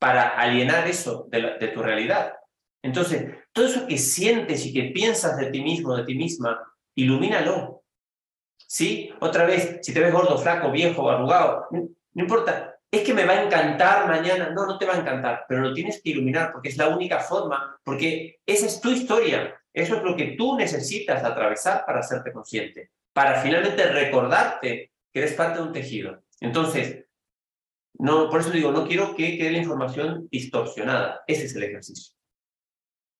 para 0.00 0.30
alienar 0.30 0.88
eso 0.88 1.28
de, 1.30 1.56
de 1.60 1.68
tu 1.68 1.80
realidad. 1.82 2.34
Entonces, 2.82 3.26
todo 3.52 3.66
eso 3.66 3.86
que 3.86 3.96
sientes 3.96 4.66
y 4.66 4.72
que 4.72 4.90
piensas 4.90 5.36
de 5.36 5.52
ti 5.52 5.62
mismo, 5.62 5.96
de 5.96 6.04
ti 6.04 6.16
misma, 6.16 6.60
ilumínalo. 6.96 7.84
¿Sí? 8.66 9.08
Otra 9.20 9.46
vez, 9.46 9.78
si 9.82 9.94
te 9.94 10.00
ves 10.00 10.12
gordo, 10.12 10.36
flaco, 10.36 10.72
viejo, 10.72 11.08
arrugado, 11.08 11.68
no 11.70 12.22
importa, 12.22 12.73
es 12.96 13.02
que 13.02 13.14
me 13.14 13.24
va 13.24 13.32
a 13.34 13.44
encantar 13.44 14.06
mañana. 14.08 14.50
No, 14.50 14.66
no 14.66 14.78
te 14.78 14.86
va 14.86 14.94
a 14.94 15.00
encantar, 15.00 15.44
pero 15.48 15.62
lo 15.62 15.74
tienes 15.74 16.02
que 16.02 16.10
iluminar 16.10 16.52
porque 16.52 16.68
es 16.68 16.76
la 16.76 16.88
única 16.88 17.20
forma, 17.20 17.78
porque 17.82 18.40
esa 18.46 18.66
es 18.66 18.80
tu 18.80 18.90
historia. 18.90 19.60
Eso 19.72 19.96
es 19.96 20.02
lo 20.02 20.16
que 20.16 20.36
tú 20.38 20.56
necesitas 20.56 21.24
atravesar 21.24 21.84
para 21.84 22.00
hacerte 22.00 22.32
consciente, 22.32 22.90
para 23.12 23.40
finalmente 23.40 23.86
recordarte 23.86 24.92
que 25.12 25.18
eres 25.18 25.34
parte 25.34 25.58
de 25.58 25.64
un 25.64 25.72
tejido. 25.72 26.22
Entonces, 26.40 27.04
no, 27.98 28.28
por 28.28 28.40
eso 28.40 28.50
digo, 28.50 28.72
no 28.72 28.86
quiero 28.86 29.14
que 29.14 29.38
quede 29.38 29.52
la 29.52 29.58
información 29.58 30.28
distorsionada. 30.30 31.22
Ese 31.26 31.46
es 31.46 31.56
el 31.56 31.64
ejercicio. 31.64 32.14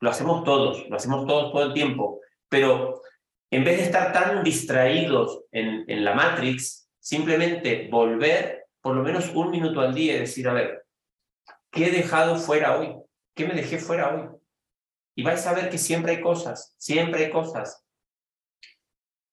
Lo 0.00 0.10
hacemos 0.10 0.44
todos, 0.44 0.88
lo 0.88 0.96
hacemos 0.96 1.26
todos 1.26 1.52
todo 1.52 1.64
el 1.64 1.72
tiempo, 1.72 2.20
pero 2.48 3.00
en 3.50 3.64
vez 3.64 3.78
de 3.78 3.84
estar 3.84 4.12
tan 4.12 4.44
distraídos 4.44 5.44
en, 5.52 5.84
en 5.88 6.04
la 6.04 6.14
Matrix, 6.14 6.90
simplemente 6.98 7.88
volver 7.90 8.63
por 8.84 8.94
lo 8.94 9.02
menos 9.02 9.30
un 9.34 9.50
minuto 9.50 9.80
al 9.80 9.94
día 9.94 10.14
y 10.14 10.18
decir, 10.18 10.46
a 10.46 10.52
ver, 10.52 10.84
¿qué 11.70 11.86
he 11.86 11.90
dejado 11.90 12.36
fuera 12.36 12.78
hoy? 12.78 12.94
¿Qué 13.34 13.46
me 13.46 13.54
dejé 13.54 13.78
fuera 13.78 14.14
hoy? 14.14 14.28
Y 15.16 15.22
vais 15.22 15.46
a 15.46 15.54
ver 15.54 15.70
que 15.70 15.78
siempre 15.78 16.12
hay 16.12 16.20
cosas, 16.20 16.74
siempre 16.76 17.24
hay 17.24 17.30
cosas. 17.30 17.82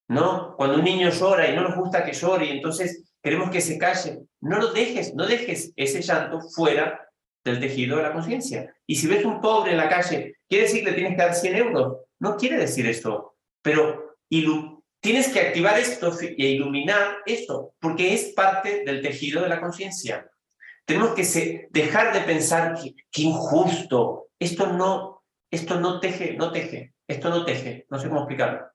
¿No? 0.07 0.55
Cuando 0.55 0.77
un 0.77 0.85
niño 0.85 1.09
llora 1.09 1.49
y 1.49 1.55
no 1.55 1.63
nos 1.63 1.75
gusta 1.75 2.05
que 2.05 2.13
llore 2.13 2.45
y 2.45 2.51
entonces 2.51 3.11
queremos 3.21 3.49
que 3.49 3.59
se 3.59 3.77
calle, 3.77 4.21
no 4.39 4.57
lo 4.57 4.71
dejes, 4.71 5.13
no 5.15 5.27
dejes 5.27 5.73
ese 5.75 6.01
llanto 6.01 6.39
fuera 6.55 7.09
del 7.43 7.59
tejido 7.59 7.97
de 7.97 8.03
la 8.03 8.13
conciencia. 8.13 8.73
Y 8.87 8.95
si 8.95 9.07
ves 9.07 9.25
un 9.25 9.41
pobre 9.41 9.71
en 9.71 9.77
la 9.77 9.89
calle, 9.89 10.37
¿quiere 10.47 10.63
decir 10.63 10.85
que 10.85 10.91
le 10.91 10.95
tienes 10.95 11.17
que 11.17 11.23
dar 11.23 11.35
100 11.35 11.55
euros? 11.57 11.97
No 12.19 12.37
quiere 12.37 12.57
decir 12.57 12.87
esto, 12.87 13.35
pero 13.61 14.15
Tienes 15.01 15.29
que 15.33 15.39
activar 15.39 15.79
esto 15.79 16.15
e 16.21 16.47
iluminar 16.47 17.17
esto, 17.25 17.73
porque 17.79 18.13
es 18.13 18.33
parte 18.35 18.83
del 18.85 19.01
tejido 19.01 19.41
de 19.41 19.49
la 19.49 19.59
conciencia. 19.59 20.29
Tenemos 20.85 21.15
que 21.15 21.67
dejar 21.71 22.13
de 22.13 22.21
pensar 22.21 22.79
que, 22.79 23.21
injusto, 23.23 24.27
esto 24.39 24.67
no, 24.67 25.23
esto 25.49 25.79
no 25.79 25.99
teje, 25.99 26.33
no 26.33 26.51
teje, 26.51 26.93
esto 27.07 27.29
no 27.29 27.43
teje, 27.43 27.87
no 27.89 27.97
sé 27.97 28.09
cómo 28.09 28.21
explicarlo. 28.21 28.67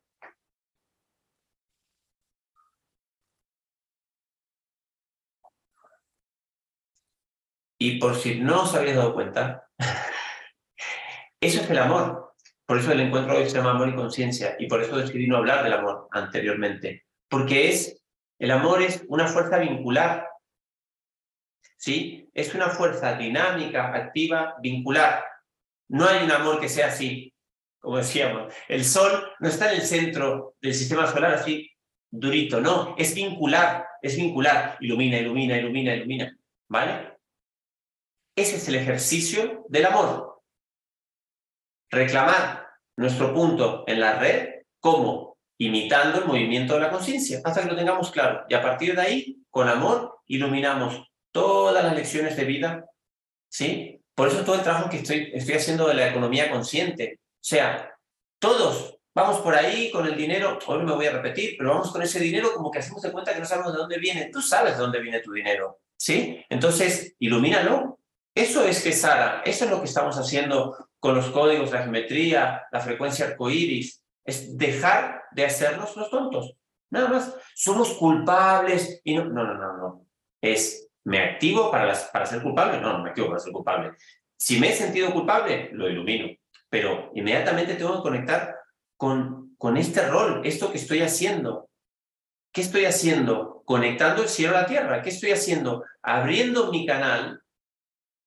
Y 7.79 8.01
por 8.01 8.17
si 8.17 8.41
no 8.41 8.63
os 8.63 8.75
habéis 8.75 8.97
dado 8.97 9.15
cuenta, 9.15 9.69
eso 11.41 11.61
es 11.61 11.71
el 11.71 11.79
amor. 11.79 12.26
Por 12.67 12.79
eso 12.79 12.91
el 12.91 13.01
encuentro 13.01 13.37
hoy 13.37 13.49
se 13.49 13.57
llama 13.57 13.71
Amor 13.71 13.91
y 13.91 13.95
Conciencia 13.95 14.57
y 14.59 14.67
por 14.67 14.83
eso 14.83 14.97
decidí 14.97 15.29
no 15.29 15.37
hablar 15.37 15.63
del 15.63 15.73
amor 15.73 16.09
anteriormente, 16.11 17.07
porque 17.29 17.69
es, 17.69 18.03
el 18.41 18.51
amor 18.51 18.83
es 18.83 19.05
una 19.07 19.29
fuerza 19.29 19.59
vincular, 19.59 20.29
¿sí? 21.77 22.29
Es 22.35 22.55
una 22.55 22.69
fuerza 22.69 23.17
dinámica, 23.17 23.95
activa, 23.95 24.57
vincular. 24.61 25.25
No 25.89 26.09
hay 26.09 26.25
un 26.25 26.33
amor 26.33 26.61
que 26.61 26.69
sea 26.69 26.89
así, 26.89 27.33
como 27.79 27.99
decíamos. 27.99 28.53
El 28.67 28.85
sol 28.85 29.33
no 29.39 29.49
está 29.49 29.73
en 29.73 29.81
el 29.81 29.87
centro 29.87 30.57
del 30.61 30.75
sistema 30.75 31.07
solar 31.07 31.35
así 31.35 31.71
durito, 32.11 32.61
no, 32.61 32.97
es 32.99 33.15
vincular, 33.15 33.87
es 34.03 34.17
vincular, 34.17 34.77
ilumina, 34.81 35.19
ilumina, 35.19 35.57
ilumina, 35.57 35.95
ilumina, 35.95 36.37
¿vale? 36.69 37.13
Ese 38.37 38.57
es 38.57 38.69
el 38.69 38.75
ejercicio 38.75 39.65
del 39.69 39.87
amor 39.87 40.26
reclamar 41.91 42.67
nuestro 42.97 43.35
punto 43.35 43.85
en 43.87 44.01
la 44.01 44.19
red 44.19 44.63
como 44.81 45.37
imitando 45.59 46.19
el 46.19 46.27
movimiento 46.27 46.75
de 46.75 46.81
la 46.81 46.91
conciencia, 46.91 47.41
hasta 47.45 47.63
que 47.63 47.69
lo 47.69 47.77
tengamos 47.77 48.11
claro. 48.11 48.45
Y 48.49 48.55
a 48.55 48.63
partir 48.63 48.95
de 48.95 49.03
ahí, 49.03 49.43
con 49.51 49.69
amor, 49.69 50.19
iluminamos 50.27 51.07
todas 51.33 51.83
las 51.83 51.95
lecciones 51.95 52.37
de 52.37 52.45
vida, 52.45 52.85
¿sí? 53.49 54.01
Por 54.15 54.29
eso 54.29 54.45
todo 54.45 54.57
el 54.57 54.63
trabajo 54.63 54.89
que 54.89 54.99
estoy, 54.99 55.31
estoy 55.35 55.55
haciendo 55.55 55.89
de 55.89 55.95
la 55.95 56.09
economía 56.09 56.51
consciente. 56.51 57.21
O 57.21 57.45
sea, 57.45 57.95
todos 58.39 58.99
vamos 59.15 59.41
por 59.41 59.55
ahí 59.55 59.91
con 59.91 60.07
el 60.07 60.17
dinero, 60.17 60.59
hoy 60.67 60.85
me 60.85 60.93
voy 60.93 61.07
a 61.07 61.13
repetir, 61.13 61.57
pero 61.57 61.71
vamos 61.71 61.91
con 61.91 62.03
ese 62.03 62.21
dinero 62.21 62.53
como 62.55 62.71
que 62.71 62.81
hacemos 62.81 63.03
de 63.03 63.13
cuenta 63.13 63.33
que 63.33 63.41
no 63.41 63.47
sabemos 63.47 63.73
de 63.73 63.79
dónde 63.79 63.99
viene. 63.99 64.31
Tú 64.31 64.43
sabes 64.43 64.75
de 64.75 64.83
dónde 64.83 65.01
viene 65.01 65.21
tu 65.21 65.33
dinero, 65.33 65.81
¿sí? 65.97 66.45
Entonces, 66.49 67.15
ilumínalo. 67.19 67.99
Eso 68.35 68.67
es 68.67 68.83
que 68.83 68.93
Sara, 68.93 69.43
eso 69.47 69.65
es 69.65 69.71
lo 69.71 69.81
que 69.81 69.87
estamos 69.87 70.19
haciendo 70.19 70.86
con 71.01 71.15
los 71.15 71.31
códigos, 71.31 71.73
la 71.73 71.83
geometría, 71.83 72.67
la 72.71 72.81
frecuencia 72.81 73.27
arcoíris, 73.27 74.03
es 74.25 74.57
dejar 74.57 75.23
de 75.33 75.45
hacernos 75.45 75.97
los 75.97 76.11
tontos. 76.11 76.57
Nada 76.91 77.09
más. 77.09 77.35
Somos 77.55 77.95
culpables 77.95 79.01
y 79.05 79.15
no, 79.15 79.25
no, 79.25 79.45
no, 79.45 79.55
no, 79.55 79.77
no. 79.77 80.07
Es, 80.41 80.89
¿me 81.05 81.21
activo 81.21 81.71
para, 81.71 81.87
las, 81.87 82.05
para 82.05 82.27
ser 82.27 82.43
culpable? 82.43 82.81
No, 82.81 82.93
no 82.93 83.03
me 83.03 83.11
activo 83.11 83.29
para 83.29 83.41
ser 83.41 83.53
culpable. 83.53 83.93
Si 84.39 84.59
me 84.61 84.71
he 84.71 84.73
sentido 84.73 85.13
culpable, 85.13 85.71
lo 85.73 85.89
ilumino. 85.89 86.29
Pero 86.69 87.11
inmediatamente 87.15 87.75
tengo 87.75 87.97
que 87.97 88.03
conectar 88.03 88.57
con, 88.97 89.55
con 89.57 89.77
este 89.77 90.07
rol, 90.09 90.43
esto 90.45 90.71
que 90.71 90.79
estoy 90.79 91.01
haciendo. 91.01 91.67
¿qué 92.57 92.63
estoy 92.63 92.87
haciendo? 92.87 93.63
Conectando 93.67 94.23
el 94.23 94.31
cielo 94.31 94.57
a 94.57 94.63
la 94.63 94.67
tierra. 94.67 95.03
¿Qué 95.03 95.11
estoy 95.11 95.31
haciendo? 95.31 95.85
Abriendo 96.01 96.73
mi 96.73 96.87
canal, 96.87 97.43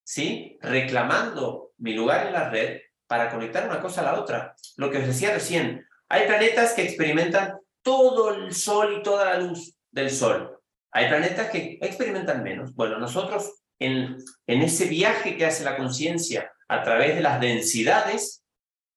¿sí? 0.03 0.59
Reclamando 0.61 1.68
mi 1.79 1.93
lugar 1.93 2.27
en 2.27 2.33
la 2.33 2.49
red 2.49 2.81
para 3.07 3.29
conectar 3.29 3.67
una 3.67 3.81
cosa 3.81 4.01
a 4.01 4.05
la 4.05 4.19
otra. 4.19 4.55
Lo 4.77 4.91
que 4.91 4.99
os 4.99 5.07
decía 5.07 5.33
recién, 5.33 5.85
hay 6.07 6.27
planetas 6.27 6.73
que 6.73 6.83
experimentan 6.83 7.59
todo 7.81 8.33
el 8.33 8.53
sol 8.53 8.97
y 8.99 9.03
toda 9.03 9.25
la 9.25 9.39
luz 9.39 9.75
del 9.91 10.11
sol. 10.11 10.59
Hay 10.91 11.07
planetas 11.07 11.49
que 11.49 11.77
experimentan 11.81 12.43
menos. 12.43 12.73
Bueno, 12.75 12.99
nosotros 12.99 13.63
en, 13.79 14.17
en 14.47 14.61
ese 14.61 14.85
viaje 14.85 15.37
que 15.37 15.45
hace 15.45 15.63
la 15.63 15.77
conciencia 15.77 16.51
a 16.67 16.83
través 16.83 17.15
de 17.15 17.21
las 17.21 17.39
densidades, 17.39 18.43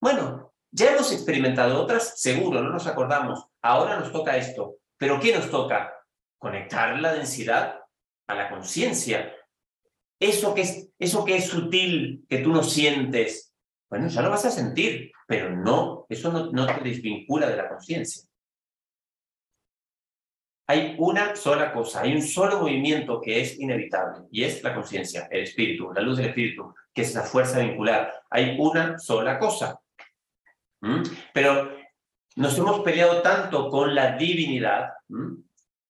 bueno, 0.00 0.52
ya 0.70 0.92
hemos 0.92 1.12
experimentado 1.12 1.80
otras, 1.80 2.20
seguro, 2.20 2.62
no 2.62 2.70
nos 2.70 2.86
acordamos. 2.86 3.44
Ahora 3.60 3.98
nos 3.98 4.10
toca 4.10 4.36
esto. 4.36 4.76
¿Pero 4.96 5.20
qué 5.20 5.34
nos 5.34 5.50
toca? 5.50 5.92
Conectar 6.38 6.98
la 6.98 7.12
densidad 7.12 7.78
a 8.26 8.34
la 8.34 8.48
conciencia. 8.48 9.34
Eso 10.22 10.54
que, 10.54 10.60
es, 10.60 10.88
eso 11.00 11.24
que 11.24 11.36
es 11.36 11.46
sutil, 11.46 12.24
que 12.28 12.38
tú 12.38 12.52
no 12.52 12.62
sientes, 12.62 13.52
bueno, 13.90 14.06
ya 14.06 14.22
lo 14.22 14.30
vas 14.30 14.44
a 14.44 14.52
sentir, 14.52 15.10
pero 15.26 15.50
no, 15.50 16.06
eso 16.08 16.30
no, 16.30 16.66
te 16.66 16.80
desvincula 16.80 17.50
de 17.50 17.56
la 17.56 17.68
conciencia. 17.68 18.22
Hay 20.68 20.94
una 20.96 21.34
sola 21.34 21.72
cosa, 21.72 22.02
hay 22.02 22.14
un 22.14 22.22
solo 22.22 22.60
movimiento 22.60 23.20
que 23.20 23.40
es 23.40 23.58
inevitable 23.58 24.28
y 24.30 24.44
es 24.44 24.62
la 24.62 24.76
conciencia, 24.76 25.26
el 25.28 25.42
espíritu, 25.42 25.92
la 25.92 26.02
luz 26.02 26.18
del 26.18 26.28
espíritu, 26.28 26.72
que 26.94 27.02
es 27.02 27.12
la 27.16 27.22
fuerza 27.22 27.58
vincular. 27.58 28.22
Hay 28.30 28.56
una 28.60 29.00
sola 29.00 29.40
cosa. 29.40 29.80
¿Mm? 30.82 31.02
Pero 31.34 31.76
nos 32.36 32.56
hemos 32.56 32.82
peleado 32.82 33.22
tanto 33.22 33.68
con 33.68 33.92
la 33.92 34.16
divinidad, 34.16 34.92
¿Mm? 35.08 35.34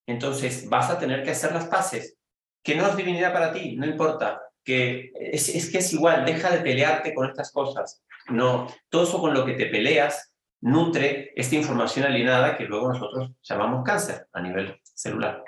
entonces 0.07 0.71
vas 0.71 0.89
a 0.89 0.99
tener 0.99 1.23
que 1.23 1.33
hacer 1.33 1.53
las 1.53 1.67
paces. 1.67 2.17
Que 2.62 2.74
no 2.74 2.86
es 2.86 2.97
divinidad 2.97 3.32
para 3.32 3.52
ti, 3.52 3.76
no 3.76 3.86
importa. 3.86 4.43
Que 4.64 5.12
es, 5.14 5.48
es 5.48 5.70
que 5.70 5.78
es 5.78 5.93
igual, 5.93 6.24
deja 6.24 6.51
de 6.51 6.60
pelearte 6.60 7.14
con 7.14 7.28
estas 7.28 7.51
cosas. 7.51 8.05
No, 8.28 8.68
todo 8.89 9.02
eso 9.05 9.20
con 9.20 9.34
lo 9.34 9.44
que 9.44 9.55
te 9.55 9.66
peleas 9.66 10.32
nutre 10.62 11.32
esta 11.34 11.56
información 11.56 12.06
alienada 12.06 12.56
que 12.56 12.64
luego 12.64 12.93
nosotros 12.93 13.32
llamamos 13.43 13.84
cáncer 13.84 14.28
a 14.32 14.40
nivel 14.40 14.80
celular. 14.82 15.43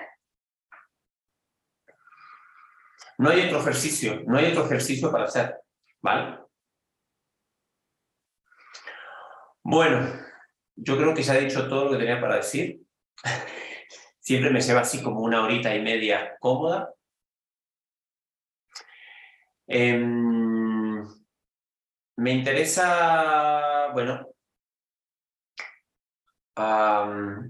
No 3.17 3.29
hay 3.29 3.45
otro 3.45 3.59
ejercicio, 3.59 4.21
no 4.25 4.37
hay 4.37 4.51
otro 4.51 4.65
ejercicio 4.65 5.09
para 5.09 5.23
hacer, 5.23 5.55
¿vale? 6.01 6.39
Bueno, 9.63 10.07
yo 10.75 10.97
creo 10.97 11.13
que 11.15 11.23
se 11.23 11.31
ha 11.31 11.39
dicho 11.39 11.67
todo 11.69 11.85
lo 11.85 11.91
que 11.91 11.97
tenía 11.97 12.19
para 12.19 12.35
decir. 12.35 12.81
Siempre 14.19 14.49
me 14.49 14.61
lleva 14.61 14.81
así 14.81 15.01
como 15.01 15.21
una 15.21 15.43
horita 15.43 15.73
y 15.73 15.81
media 15.81 16.35
cómoda. 16.39 16.93
Em, 19.67 21.03
me 22.17 22.31
interesa, 22.31 23.91
bueno, 23.93 24.35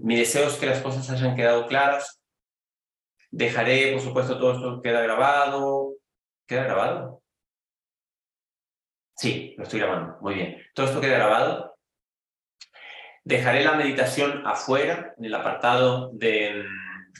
mi 0.00 0.16
deseo 0.16 0.48
es 0.48 0.56
que 0.56 0.66
las 0.66 0.82
cosas 0.82 1.08
hayan 1.10 1.36
quedado 1.36 1.66
claras. 1.66 2.20
Dejaré, 3.30 3.92
por 3.92 4.00
supuesto, 4.00 4.38
todo 4.38 4.52
esto 4.52 4.82
queda 4.82 5.02
grabado. 5.02 5.94
¿Queda 6.46 6.64
grabado? 6.64 7.22
Sí, 9.16 9.54
lo 9.56 9.64
estoy 9.64 9.80
grabando. 9.80 10.18
Muy 10.20 10.34
bien. 10.34 10.62
Todo 10.74 10.86
esto 10.86 11.00
queda 11.00 11.16
grabado. 11.16 11.76
Dejaré 13.24 13.64
la 13.64 13.72
meditación 13.72 14.46
afuera, 14.46 15.14
en 15.18 15.24
el 15.24 15.34
apartado 15.34 16.10
de... 16.12 16.64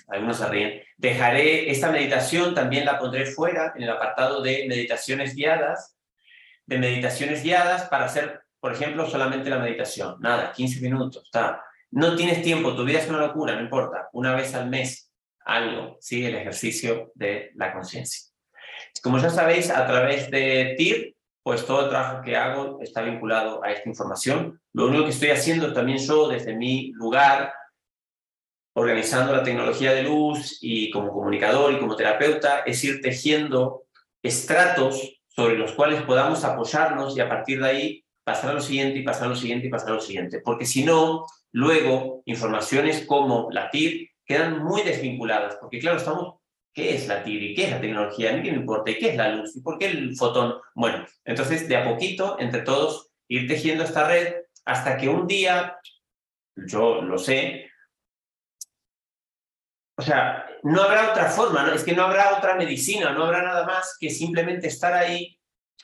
Algunos 0.08 0.38
se 0.38 0.48
ríen. 0.48 0.82
Dejaré 0.96 1.70
esta 1.70 1.90
meditación, 1.90 2.54
también 2.54 2.84
la 2.84 2.98
pondré 2.98 3.26
fuera, 3.26 3.72
en 3.76 3.82
el 3.82 3.90
apartado 3.90 4.42
de 4.42 4.66
meditaciones 4.68 5.34
guiadas. 5.34 5.96
De 6.66 6.78
meditaciones 6.78 7.42
guiadas 7.42 7.88
para 7.88 8.06
hacer, 8.06 8.42
por 8.60 8.72
ejemplo, 8.72 9.08
solamente 9.08 9.50
la 9.50 9.58
meditación. 9.58 10.16
Nada, 10.20 10.52
15 10.52 10.80
minutos. 10.80 11.24
Está. 11.24 11.62
No 11.90 12.16
tienes 12.16 12.42
tiempo, 12.42 12.74
tu 12.74 12.84
vida 12.84 12.98
es 12.98 13.08
una 13.08 13.18
locura, 13.18 13.54
no 13.54 13.62
importa. 13.62 14.08
Una 14.12 14.34
vez 14.34 14.54
al 14.54 14.68
mes, 14.68 15.12
algo. 15.44 15.96
Sigue 16.00 16.28
el 16.28 16.34
ejercicio 16.34 17.12
de 17.14 17.52
la 17.54 17.72
conciencia. 17.72 18.32
Como 19.02 19.18
ya 19.18 19.30
sabéis, 19.30 19.70
a 19.70 19.86
través 19.86 20.30
de 20.30 20.74
TIR 20.76 21.16
pues 21.46 21.64
todo 21.64 21.84
el 21.84 21.90
trabajo 21.90 22.22
que 22.22 22.36
hago 22.36 22.80
está 22.82 23.02
vinculado 23.02 23.62
a 23.62 23.70
esta 23.70 23.88
información. 23.88 24.60
Lo 24.72 24.88
único 24.88 25.04
que 25.04 25.10
estoy 25.10 25.28
haciendo 25.28 25.72
también 25.72 25.98
yo 25.98 26.26
desde 26.26 26.56
mi 26.56 26.90
lugar, 26.94 27.52
organizando 28.76 29.32
la 29.32 29.42
tecnología 29.42 29.94
de 29.94 30.02
luz 30.02 30.58
y 30.60 30.90
como 30.90 31.10
comunicador 31.10 31.72
y 31.72 31.78
como 31.78 31.96
terapeuta, 31.96 32.60
es 32.60 32.84
ir 32.84 33.00
tejiendo 33.00 33.86
estratos 34.22 35.22
sobre 35.28 35.56
los 35.56 35.72
cuales 35.72 36.02
podamos 36.02 36.44
apoyarnos 36.44 37.16
y 37.16 37.20
a 37.20 37.28
partir 37.28 37.62
de 37.62 37.68
ahí 37.68 38.04
pasar 38.22 38.50
a 38.50 38.54
lo 38.54 38.60
siguiente 38.60 38.98
y 38.98 39.02
pasar 39.02 39.24
a 39.24 39.28
lo 39.30 39.36
siguiente 39.36 39.66
y 39.66 39.70
pasar 39.70 39.90
a 39.90 39.94
lo 39.94 40.00
siguiente. 40.00 40.42
Porque 40.44 40.66
si 40.66 40.84
no, 40.84 41.24
luego 41.52 42.22
informaciones 42.26 43.06
como 43.06 43.48
la 43.50 43.70
TIR 43.70 44.10
quedan 44.26 44.62
muy 44.62 44.82
desvinculadas, 44.82 45.56
porque 45.56 45.78
claro, 45.78 45.96
estamos 45.96 46.34
¿Qué 46.74 46.94
es 46.94 47.08
la 47.08 47.24
TIR 47.24 47.42
y 47.42 47.54
qué 47.54 47.64
es 47.64 47.70
la 47.70 47.80
tecnología? 47.80 48.30
A 48.30 48.36
mí 48.36 48.42
qué 48.42 48.50
importa. 48.50 48.90
¿Y 48.90 48.98
qué 48.98 49.08
es 49.08 49.16
la 49.16 49.30
luz? 49.30 49.56
¿Y 49.56 49.62
por 49.62 49.78
qué 49.78 49.86
el 49.86 50.14
fotón? 50.14 50.56
Bueno, 50.74 51.06
entonces 51.24 51.66
de 51.66 51.76
a 51.76 51.84
poquito, 51.84 52.36
entre 52.38 52.60
todos, 52.60 53.08
ir 53.28 53.48
tejiendo 53.48 53.82
esta 53.82 54.06
red 54.06 54.34
hasta 54.66 54.98
que 54.98 55.08
un 55.08 55.26
día, 55.26 55.78
yo 56.54 57.00
lo 57.00 57.16
sé, 57.16 57.70
o 59.96 60.02
sea, 60.02 60.46
no 60.62 60.82
habrá 60.82 61.10
otra 61.10 61.26
forma, 61.26 61.62
¿no? 61.62 61.72
es 61.72 61.82
que 61.82 61.94
no 61.94 62.02
habrá 62.02 62.36
otra 62.36 62.54
medicina, 62.54 63.12
no 63.12 63.24
habrá 63.24 63.42
nada 63.42 63.64
más 63.64 63.96
que 63.98 64.10
simplemente 64.10 64.68
estar 64.68 64.92
ahí 64.92 65.38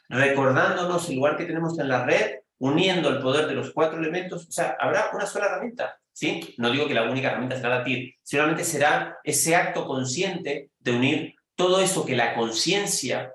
recordándonos 0.09 1.09
el 1.09 1.17
lugar 1.17 1.37
que 1.37 1.47
tenemos 1.47 1.79
en 1.79 1.89
la 1.89 2.05
red, 2.05 2.41
uniendo 2.59 3.09
el 3.09 3.21
poder 3.21 3.47
de 3.47 3.55
los 3.55 3.73
cuatro 3.73 3.99
elementos, 3.99 4.47
o 4.47 4.53
sea, 4.53 4.77
habrá 4.79 5.11
una 5.15 5.27
sola 5.27 5.47
herramienta. 5.47 5.99
¿sí? 6.13 6.55
No 6.59 6.71
digo 6.71 6.87
que 6.87 6.95
la 6.95 7.11
única 7.11 7.29
herramienta 7.29 7.57
será 7.57 7.79
la 7.79 7.85
TIR, 7.85 8.15
solamente 8.23 8.65
será 8.65 9.19
ese 9.25 9.57
acto 9.57 9.87
consciente 9.87 10.71
de 10.79 10.93
unir 10.93 11.35
todo 11.57 11.81
eso 11.81 12.05
que 12.05 12.17
la 12.17 12.35
conciencia 12.35 13.33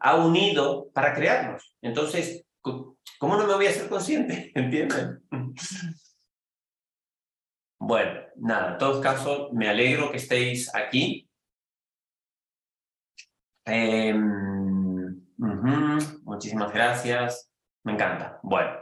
ha 0.00 0.16
unido 0.16 0.90
para 0.92 1.14
crearnos. 1.14 1.76
Entonces, 1.82 2.44
¿cómo 2.60 3.36
no 3.36 3.46
me 3.46 3.54
voy 3.54 3.66
a 3.66 3.72
ser 3.72 3.88
consciente? 3.88 4.52
¿Entienden? 4.54 5.22
Bueno, 7.86 8.18
nada, 8.36 8.72
en 8.72 8.78
todos 8.78 9.02
casos, 9.02 9.52
me 9.52 9.68
alegro 9.68 10.10
que 10.10 10.16
estéis 10.16 10.74
aquí. 10.74 11.28
Em, 13.66 15.20
muchísimas 15.36 16.72
gracias. 16.72 17.50
Me 17.82 17.92
encanta. 17.92 18.40
Bueno. 18.42 18.72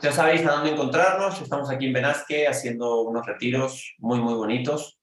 Ya 0.00 0.12
sabéis 0.12 0.46
a 0.46 0.52
dónde 0.52 0.70
encontrarnos. 0.70 1.42
Estamos 1.42 1.68
aquí 1.68 1.86
en 1.86 1.94
Benasque 1.94 2.46
haciendo 2.46 3.00
unos 3.00 3.26
retiros 3.26 3.92
muy, 3.98 4.20
muy 4.20 4.34
bonitos. 4.34 5.00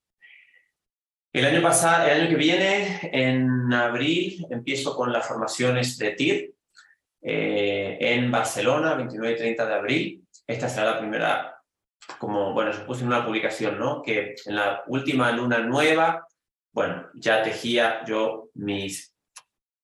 El 1.33 1.43
año 1.43 1.61
pasado, 1.61 2.07
el 2.07 2.21
año 2.21 2.29
que 2.29 2.35
viene, 2.37 3.01
en 3.11 3.73
abril, 3.73 4.47
empiezo 4.49 4.95
con 4.95 5.11
las 5.11 5.27
formaciones 5.27 5.97
de 5.97 6.11
TIR 6.11 6.55
eh, 7.21 7.97
en 7.99 8.31
Barcelona, 8.31 8.95
29 8.95 9.33
y 9.33 9.37
30 9.37 9.65
de 9.65 9.73
abril. 9.73 10.27
Esta 10.47 10.69
será 10.69 10.91
la 10.91 10.99
primera, 10.99 11.56
como, 12.19 12.53
bueno, 12.53 12.73
se 12.73 12.81
puse 12.81 13.01
en 13.01 13.07
una 13.07 13.25
publicación, 13.25 13.79
¿no? 13.79 14.01
Que 14.01 14.35
en 14.45 14.55
la 14.55 14.83
última 14.87 15.31
luna 15.31 15.59
nueva, 15.59 16.27
bueno, 16.71 17.07
ya 17.13 17.43
tejía 17.43 18.03
yo 18.05 18.49
mis, 18.53 19.13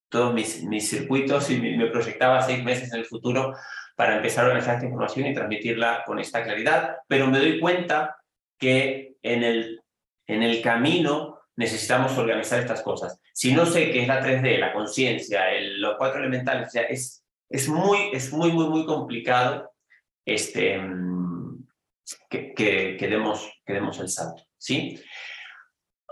todos 0.10 0.34
mis, 0.34 0.64
mis 0.64 0.90
circuitos 0.90 1.50
y 1.50 1.60
me 1.60 1.88
proyectaba 1.88 2.42
seis 2.42 2.64
meses 2.64 2.94
en 2.94 3.00
el 3.00 3.06
futuro 3.06 3.54
para 3.96 4.16
empezar 4.16 4.46
a 4.46 4.48
organizar 4.48 4.76
esta 4.76 4.86
información 4.86 5.28
y 5.28 5.34
transmitirla 5.34 6.04
con 6.06 6.20
esta 6.20 6.44
claridad, 6.44 6.98
pero 7.08 7.28
me 7.28 7.40
doy 7.40 7.60
cuenta 7.60 8.18
que 8.58 9.16
en 9.22 9.44
el, 9.44 9.82
en 10.28 10.44
el 10.44 10.62
camino 10.62 11.40
necesitamos 11.56 12.18
organizar 12.18 12.60
estas 12.60 12.82
cosas. 12.82 13.20
Si 13.34 13.54
no 13.54 13.66
sé 13.66 13.92
qué 13.92 14.02
es 14.02 14.08
la 14.08 14.24
3D, 14.24 14.58
la 14.58 14.74
conciencia, 14.74 15.44
los 15.78 15.96
cuatro 15.98 16.20
elementales, 16.20 16.68
o 16.68 16.72
sea, 16.72 16.84
es, 16.84 17.24
es, 17.50 17.68
muy, 17.68 18.10
es 18.14 18.32
muy, 18.34 18.52
muy, 18.52 18.68
muy 18.68 18.86
complicado 18.86 19.72
este, 20.26 20.80
que, 22.30 22.54
que, 22.54 23.08
demos, 23.08 23.50
que 23.66 23.74
demos 23.74 24.00
el 24.00 24.10
salto. 24.10 24.44
¿sí? 24.58 25.00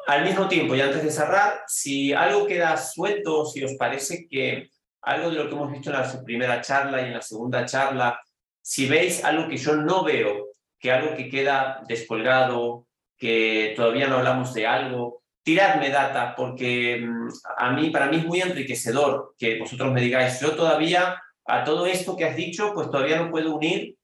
Al 0.08 0.24
mismo 0.24 0.48
tiempo, 0.48 0.76
y 0.76 0.82
antes 0.82 1.04
de 1.04 1.12
cerrar, 1.12 1.62
si 1.68 2.14
algo 2.14 2.48
queda 2.48 2.76
suelto, 2.78 3.46
si 3.46 3.64
os 3.64 3.74
parece 3.76 4.28
que 4.28 4.70
algo 5.04 5.30
de 5.30 5.36
lo 5.36 5.50
que 5.50 5.56
hemos 5.56 5.72
visto 5.72 5.90
en 5.90 5.98
la 5.98 6.24
primera 6.24 6.62
charla 6.62 7.02
y 7.02 7.06
en 7.06 7.14
la 7.14 7.22
segunda 7.22 7.66
charla, 7.66 8.20
si 8.62 8.88
veis 8.88 9.24
algo 9.24 9.48
que 9.48 9.58
yo 9.58 9.76
no 9.76 10.04
veo, 10.04 10.50
que 10.80 10.92
algo 10.92 11.16
que 11.16 11.30
queda 11.30 11.82
descolgado, 11.88 12.88
que 13.18 13.74
todavía 13.76 14.08
no 14.08 14.18
hablamos 14.18 14.54
de 14.54 14.66
algo, 14.68 15.22
tiradme 15.44 15.90
data, 15.90 16.36
porque 16.36 17.00
mm, 17.02 17.30
a 17.58 17.72
mí, 17.72 17.90
para 17.90 18.08
mí 18.08 18.18
es 18.18 18.26
muy 18.26 18.42
enriquecedor 18.42 19.36
que 19.38 19.60
vosotros 19.60 19.92
me 19.92 20.02
digáis, 20.02 20.40
yo 20.40 20.56
todavía 20.56 21.22
a 21.46 21.64
todo 21.64 21.86
esto 21.86 22.16
que 22.16 22.26
has 22.26 22.36
dicho, 22.36 22.74
pues 22.74 22.90
todavía 22.90 23.18
no 23.18 23.32
puedo 23.32 23.56
unir, 23.56 23.96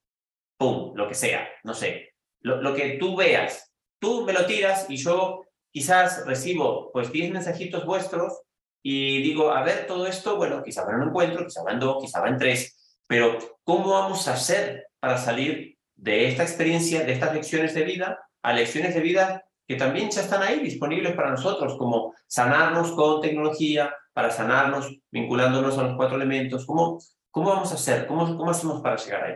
pum, 0.58 0.94
lo 0.96 1.08
que 1.08 1.16
sea, 1.16 1.48
no 1.64 1.74
sé, 1.74 2.14
lo, 2.42 2.74
que 2.74 2.98
tú 3.00 3.16
veas. 3.16 3.72
Tú 4.00 4.24
me 4.24 4.34
lo 4.34 4.46
tiras 4.46 4.86
y 4.90 4.98
yo 4.98 5.44
quizás 5.72 6.26
recibo 6.26 6.92
pues 6.92 7.12
10 7.12 7.32
mensajitos 7.32 7.86
vuestros 7.86 8.42
y 8.84 9.22
digo, 9.22 9.52
a 9.52 9.64
ver, 9.64 9.88
todo 9.88 10.08
esto, 10.08 10.38
bueno, 10.38 10.64
quizá 10.64 10.86
va 10.86 10.94
en 10.94 11.02
un 11.02 11.08
encuentro, 11.10 11.46
quizá 11.46 11.64
va 11.64 11.72
en 11.72 11.80
dos, 11.80 11.98
quizá 12.00 12.22
va 12.22 12.30
en 12.30 12.38
tres, 12.38 13.02
pero 13.08 13.38
¿cómo 13.64 13.90
vamos 13.90 14.28
a 14.28 14.34
hacer 14.34 14.88
para 15.00 15.18
salir 15.18 15.78
de 15.96 16.28
esta 16.28 16.44
experiencia, 16.44 17.04
de 17.04 17.14
estas 17.14 17.34
lecciones 17.34 17.74
de 17.74 17.84
vida, 17.84 18.20
a 18.44 18.54
lecciones 18.54 18.94
de 18.94 19.02
vida 19.02 19.44
que 19.68 19.76
también 19.76 20.10
ya 20.10 20.22
están 20.22 20.42
ahí 20.42 20.60
disponibles 20.60 21.14
para 21.16 21.32
nosotros, 21.32 21.76
como 21.78 22.14
sanarnos 22.28 22.94
con 22.94 23.20
tecnología, 23.20 23.94
para 24.14 24.32
sanarnos 24.32 24.98
vinculándonos 25.12 25.78
a 25.78 25.84
los 25.84 25.98
cuatro 25.98 26.16
elementos. 26.16 26.66
¿Cómo, 26.66 27.00
cómo 27.30 27.50
vamos 27.50 27.72
a 27.72 27.76
hacer? 27.76 28.08
¿Cómo, 28.08 28.38
¿Cómo 28.38 28.50
hacemos 28.50 28.82
para 28.82 28.96
llegar 28.96 29.24
ahí? 29.24 29.36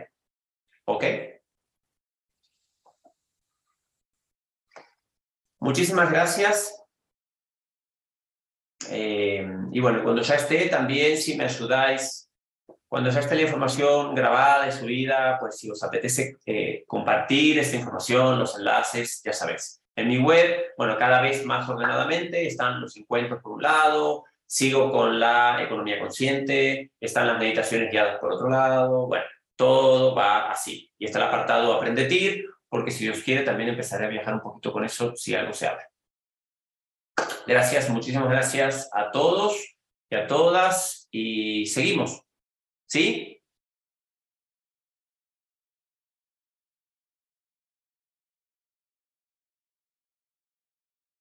¿Ok? 0.84 1.04
Muchísimas 5.60 6.10
gracias. 6.10 6.74
Eh, 8.90 9.46
y 9.70 9.80
bueno, 9.80 10.02
cuando 10.02 10.22
ya 10.22 10.34
esté, 10.34 10.68
también 10.68 11.16
si 11.16 11.36
me 11.36 11.44
ayudáis, 11.44 12.28
cuando 12.88 13.10
ya 13.10 13.20
esté 13.20 13.36
la 13.36 13.42
información 13.42 14.14
grabada 14.14 14.68
y 14.68 14.72
subida, 14.72 15.38
pues 15.38 15.56
si 15.56 15.70
os 15.70 15.82
apetece 15.82 16.36
eh, 16.44 16.84
compartir 16.86 17.58
esta 17.58 17.76
información, 17.76 18.38
los 18.38 18.58
enlaces, 18.58 19.22
ya 19.24 19.32
sabéis. 19.32 19.80
En 19.94 20.08
mi 20.08 20.18
web, 20.18 20.72
bueno, 20.76 20.96
cada 20.98 21.22
vez 21.22 21.44
más 21.44 21.68
ordenadamente 21.68 22.46
están 22.46 22.80
los 22.80 22.96
encuentros 22.96 23.40
por 23.40 23.52
un 23.52 23.62
lado, 23.62 24.24
sigo 24.46 24.90
con 24.90 25.20
la 25.20 25.62
economía 25.62 26.00
consciente, 26.00 26.90
están 27.00 27.28
las 27.28 27.38
meditaciones 27.38 27.90
guiadas 27.90 28.18
por 28.18 28.32
otro 28.32 28.50
lado, 28.50 29.06
bueno, 29.06 29.24
todo 29.62 30.12
va 30.12 30.50
así. 30.50 30.90
Y 30.98 31.04
está 31.04 31.18
el 31.18 31.26
apartado 31.26 31.72
Aprendetir, 31.72 32.46
porque 32.68 32.90
si 32.90 33.04
Dios 33.04 33.20
quiere 33.20 33.44
también 33.44 33.68
empezaré 33.68 34.06
a 34.06 34.08
viajar 34.08 34.34
un 34.34 34.40
poquito 34.40 34.72
con 34.72 34.84
eso 34.84 35.14
si 35.14 35.36
algo 35.36 35.52
se 35.52 35.68
abre. 35.68 35.84
Gracias, 37.46 37.88
muchísimas 37.88 38.28
gracias 38.28 38.90
a 38.92 39.12
todos 39.12 39.56
y 40.10 40.16
a 40.16 40.26
todas 40.26 41.06
y 41.12 41.66
seguimos. 41.66 42.22
¿Sí? 42.88 43.40